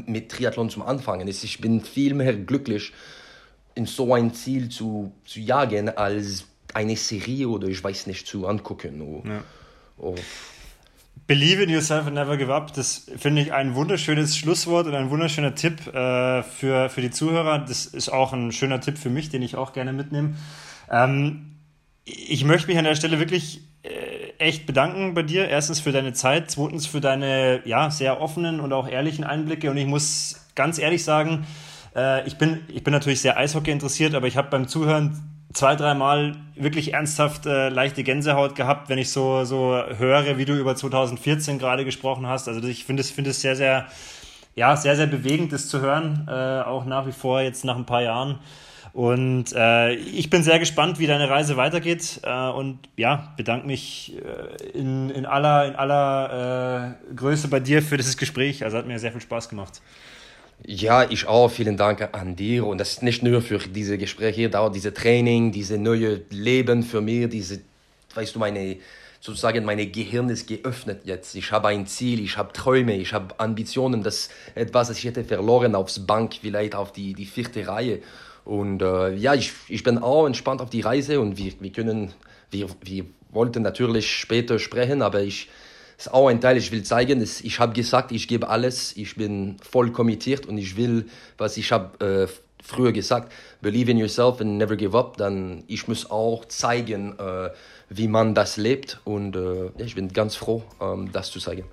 mit 0.06 0.32
Triathlon 0.32 0.70
zum 0.70 0.84
Anfangen, 0.84 1.28
ist, 1.28 1.44
ich 1.44 1.60
bin 1.62 1.82
viel 1.82 2.14
mehr 2.14 2.34
glücklich 2.34 2.94
in 3.76 3.86
so 3.86 4.14
ein 4.14 4.34
Ziel 4.34 4.70
zu, 4.70 5.12
zu 5.26 5.40
jagen, 5.40 5.90
als 5.90 6.46
eine 6.74 6.96
Serie 6.96 7.48
oder 7.48 7.68
ich 7.68 7.84
weiß 7.84 8.08
nicht 8.08 8.28
zu 8.28 8.48
angucken. 8.48 9.02
Oder, 9.02 9.30
ja. 9.30 9.44
oder 9.98 10.22
Believe 11.28 11.64
in 11.64 11.70
yourself 11.70 12.06
and 12.06 12.14
never 12.14 12.38
give 12.38 12.54
up. 12.54 12.72
Das 12.74 13.08
finde 13.18 13.42
ich 13.42 13.52
ein 13.52 13.74
wunderschönes 13.74 14.38
Schlusswort 14.38 14.86
und 14.86 14.94
ein 14.94 15.10
wunderschöner 15.10 15.56
Tipp 15.56 15.88
äh, 15.88 16.44
für, 16.44 16.90
für 16.90 17.02
die 17.02 17.10
Zuhörer. 17.10 17.60
Das 17.60 17.88
ist 17.88 18.10
auch 18.10 18.32
ein 18.32 18.52
schöner 18.52 18.80
Tipp 18.80 18.98
für 19.00 19.10
mich, 19.10 19.30
den 19.30 19.42
ich 19.42 19.56
auch 19.56 19.74
gerne 19.74 19.92
mitnehme. 19.92 20.36
Ähm, 20.92 21.56
ich 22.04 22.44
möchte 22.44 22.68
mich 22.68 22.78
an 22.78 22.84
der 22.84 22.94
Stelle 22.94 23.20
wirklich 23.20 23.62
äh, 23.82 24.34
echt 24.38 24.68
bedanken 24.68 25.16
bei 25.16 25.24
dir. 25.24 25.48
Erstens 25.48 25.80
für 25.80 25.92
deine 25.92 26.14
Zeit, 26.14 26.52
zweitens 26.52 26.86
für 26.86 27.02
deine 27.02 27.62
ja, 27.66 27.90
sehr 27.90 28.22
offenen 28.22 28.60
und 28.60 28.72
auch 28.72 28.88
ehrlichen 28.88 29.24
Einblicke. 29.24 29.72
Und 29.72 29.78
ich 29.78 29.88
muss 29.88 30.46
ganz 30.54 30.78
ehrlich 30.78 31.04
sagen, 31.04 31.48
äh, 31.96 32.28
ich, 32.28 32.38
bin, 32.38 32.62
ich 32.68 32.84
bin 32.84 32.92
natürlich 32.92 33.22
sehr 33.22 33.38
Eishockey 33.38 33.72
interessiert, 33.72 34.16
aber 34.16 34.28
ich 34.28 34.38
habe 34.38 34.50
beim 34.50 34.68
Zuhören 34.68 35.36
zwei, 35.54 35.76
dreimal 35.76 36.36
wirklich 36.56 36.94
ernsthaft 36.94 37.46
äh, 37.46 37.70
leichte 37.70 38.04
Gänsehaut 38.04 38.56
gehabt, 38.56 38.90
wenn 38.90 38.98
ich 38.98 39.10
so, 39.10 39.46
so 39.46 39.82
höre, 39.98 40.38
wie 40.38 40.46
du 40.46 40.54
über 40.54 40.76
2014 40.76 41.58
gerade 41.60 41.86
gesprochen 41.86 42.28
hast. 42.28 42.48
Also 42.48 42.68
ich 42.68 42.86
finde 42.86 43.02
es, 43.02 43.12
finde 43.12 43.32
es 43.32 43.42
sehr, 43.42 43.56
sehr, 43.56 43.88
ja, 44.56 44.76
sehr, 44.76 44.96
sehr 44.96 45.08
bewegend, 45.08 45.54
das 45.54 45.68
zu 45.70 45.82
hören, 45.82 46.28
äh, 46.28 46.62
auch 46.62 46.86
nach 46.86 47.08
wie 47.08 47.12
vor 47.12 47.42
jetzt 47.42 47.66
nach 47.66 47.78
ein 47.78 47.86
paar 47.86 48.02
Jahren. 48.02 48.40
Und 48.94 49.52
äh, 49.54 49.94
ich 49.94 50.30
bin 50.30 50.42
sehr 50.42 50.58
gespannt, 50.58 51.00
wie 51.00 51.08
deine 51.08 51.30
Reise 51.30 51.58
weitergeht 51.58 52.22
äh, 52.24 52.48
und 52.48 52.80
ja, 52.96 53.34
bedanke 53.36 53.68
mich 53.68 54.14
äh, 54.16 54.70
in, 54.70 55.10
in 55.10 55.26
aller, 55.26 55.68
in 55.68 55.76
aller 55.76 56.96
äh, 57.12 57.14
Größe 57.14 57.50
bei 57.50 57.60
dir 57.60 57.82
für 57.82 57.98
dieses 57.98 58.16
Gespräch. 58.16 58.64
Also 58.64 58.78
hat 58.78 58.88
mir 58.88 58.98
sehr 58.98 59.12
viel 59.12 59.20
Spaß 59.20 59.50
gemacht. 59.50 59.82
Ja, 60.64 61.10
ich 61.10 61.27
auch. 61.27 61.49
Vielen 61.49 61.77
Dank 61.77 62.10
an 62.14 62.36
dir. 62.36 62.65
Und 62.65 62.80
das 62.80 62.94
ist 62.94 63.03
nicht 63.03 63.23
nur 63.23 63.41
für 63.41 63.60
diese 63.60 63.98
Gespräche 63.98 64.49
dauert 64.49 64.76
diese 64.76 64.94
Training, 64.94 65.52
diese 65.52 65.77
neue 65.77 66.22
Leben 66.30 66.84
für 66.84 67.02
mich, 67.02 67.30
diese, 67.30 67.61
weißt 68.14 68.36
du, 68.36 68.40
meine, 68.40 68.77
sozusagen 69.19 69.65
meine 69.65 69.88
Gehirn 69.88 70.30
ist 70.30 70.48
geöffnet 70.48 71.02
jetzt. 71.03 71.36
Ich 71.36 71.52
habe 71.52 71.68
ein 71.68 71.88
Ziel, 71.88 72.19
ich 72.19 72.38
habe 72.38 72.53
Träume, 72.53 72.95
ich 72.95 73.14
habe 73.14 73.40
Ambitionen, 73.40 74.03
das 74.03 74.30
etwas, 74.56 74.88
das 74.88 74.98
ich 74.99 75.06
hätte 75.06 75.23
verloren 75.23 75.76
aufs 75.76 76.06
Bank, 76.06 76.36
vielleicht 76.41 76.76
auf 76.76 76.91
die, 76.91 77.14
die 77.14 77.26
vierte 77.26 77.68
Reihe. 77.68 77.99
Und 78.45 78.82
äh, 78.82 79.14
ja, 79.15 79.34
ich, 79.34 79.52
ich 79.68 79.84
bin 79.84 79.98
auch 79.98 80.26
entspannt 80.27 80.61
auf 80.61 80.69
die 80.69 80.82
Reise 80.82 81.19
und 81.19 81.38
wir, 81.38 81.53
wir 81.60 81.72
können, 81.72 82.14
wir, 82.52 82.68
wir 82.82 83.06
wollten 83.32 83.64
natürlich 83.64 84.10
später 84.11 84.60
sprechen, 84.60 85.02
aber 85.02 85.22
ich, 85.22 85.49
ist 85.98 86.14
auch 86.14 86.28
ein 86.28 86.42
Teil, 86.42 86.58
ich 86.58 86.72
will 86.72 86.84
zeigen, 86.84 87.22
ich 87.22 87.60
habe 87.60 87.74
gesagt, 87.74 88.12
ich 88.12 88.28
gebe 88.28 88.50
alles, 88.50 88.96
ich 88.98 89.16
bin 89.16 89.58
voll 89.62 89.92
kommentiert 89.92 90.46
und 90.46 90.58
ich 90.58 90.78
will, 90.78 91.08
was 91.38 91.58
ich 91.58 91.72
habe 91.72 92.28
äh, 92.28 92.28
früher 92.64 92.92
gesagt, 92.92 93.32
believe 93.62 93.92
in 93.92 93.98
yourself 93.98 94.42
and 94.42 94.58
never 94.58 94.76
give 94.76 94.98
up, 94.98 95.18
dann 95.18 95.64
ich 95.68 95.88
muss 95.88 96.10
auch 96.10 96.46
zeigen, 96.46 97.18
äh, 97.20 97.50
wie 97.90 98.08
man 98.08 98.34
das 98.34 98.58
lebt 98.58 99.00
und 99.04 99.36
äh, 99.36 99.70
ich 99.78 99.96
bin 99.96 100.10
ganz 100.12 100.36
froh, 100.36 100.64
ähm, 100.82 101.12
das 101.12 101.32
zu 101.32 101.40
zeigen. 101.40 101.66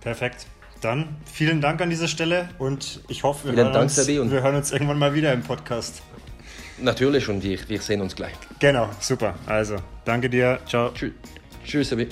Perfekt. 0.00 0.46
Dann 0.82 1.16
vielen 1.24 1.60
Dank 1.60 1.80
an 1.80 1.88
dieser 1.90 2.06
Stelle 2.06 2.50
und 2.58 3.00
ich 3.08 3.22
hoffe, 3.22 3.48
wir, 3.48 3.64
hören, 3.64 3.72
Dank, 3.72 3.84
uns, 3.84 4.06
wir 4.06 4.42
hören 4.42 4.56
uns 4.56 4.72
irgendwann 4.72 4.98
mal 4.98 5.14
wieder 5.14 5.32
im 5.32 5.42
Podcast. 5.42 6.02
Natürlich 6.78 7.28
und 7.28 7.42
wir, 7.42 7.58
wir 7.68 7.80
sehen 7.80 8.02
uns 8.02 8.14
gleich. 8.14 8.34
Genau, 8.60 8.90
super. 9.00 9.34
Also, 9.46 9.76
danke 10.04 10.28
dir. 10.28 10.60
Ciao. 10.66 10.90
Tschüss, 10.90 11.12
Tschüss 11.64 11.88
Sabi. 11.88 12.08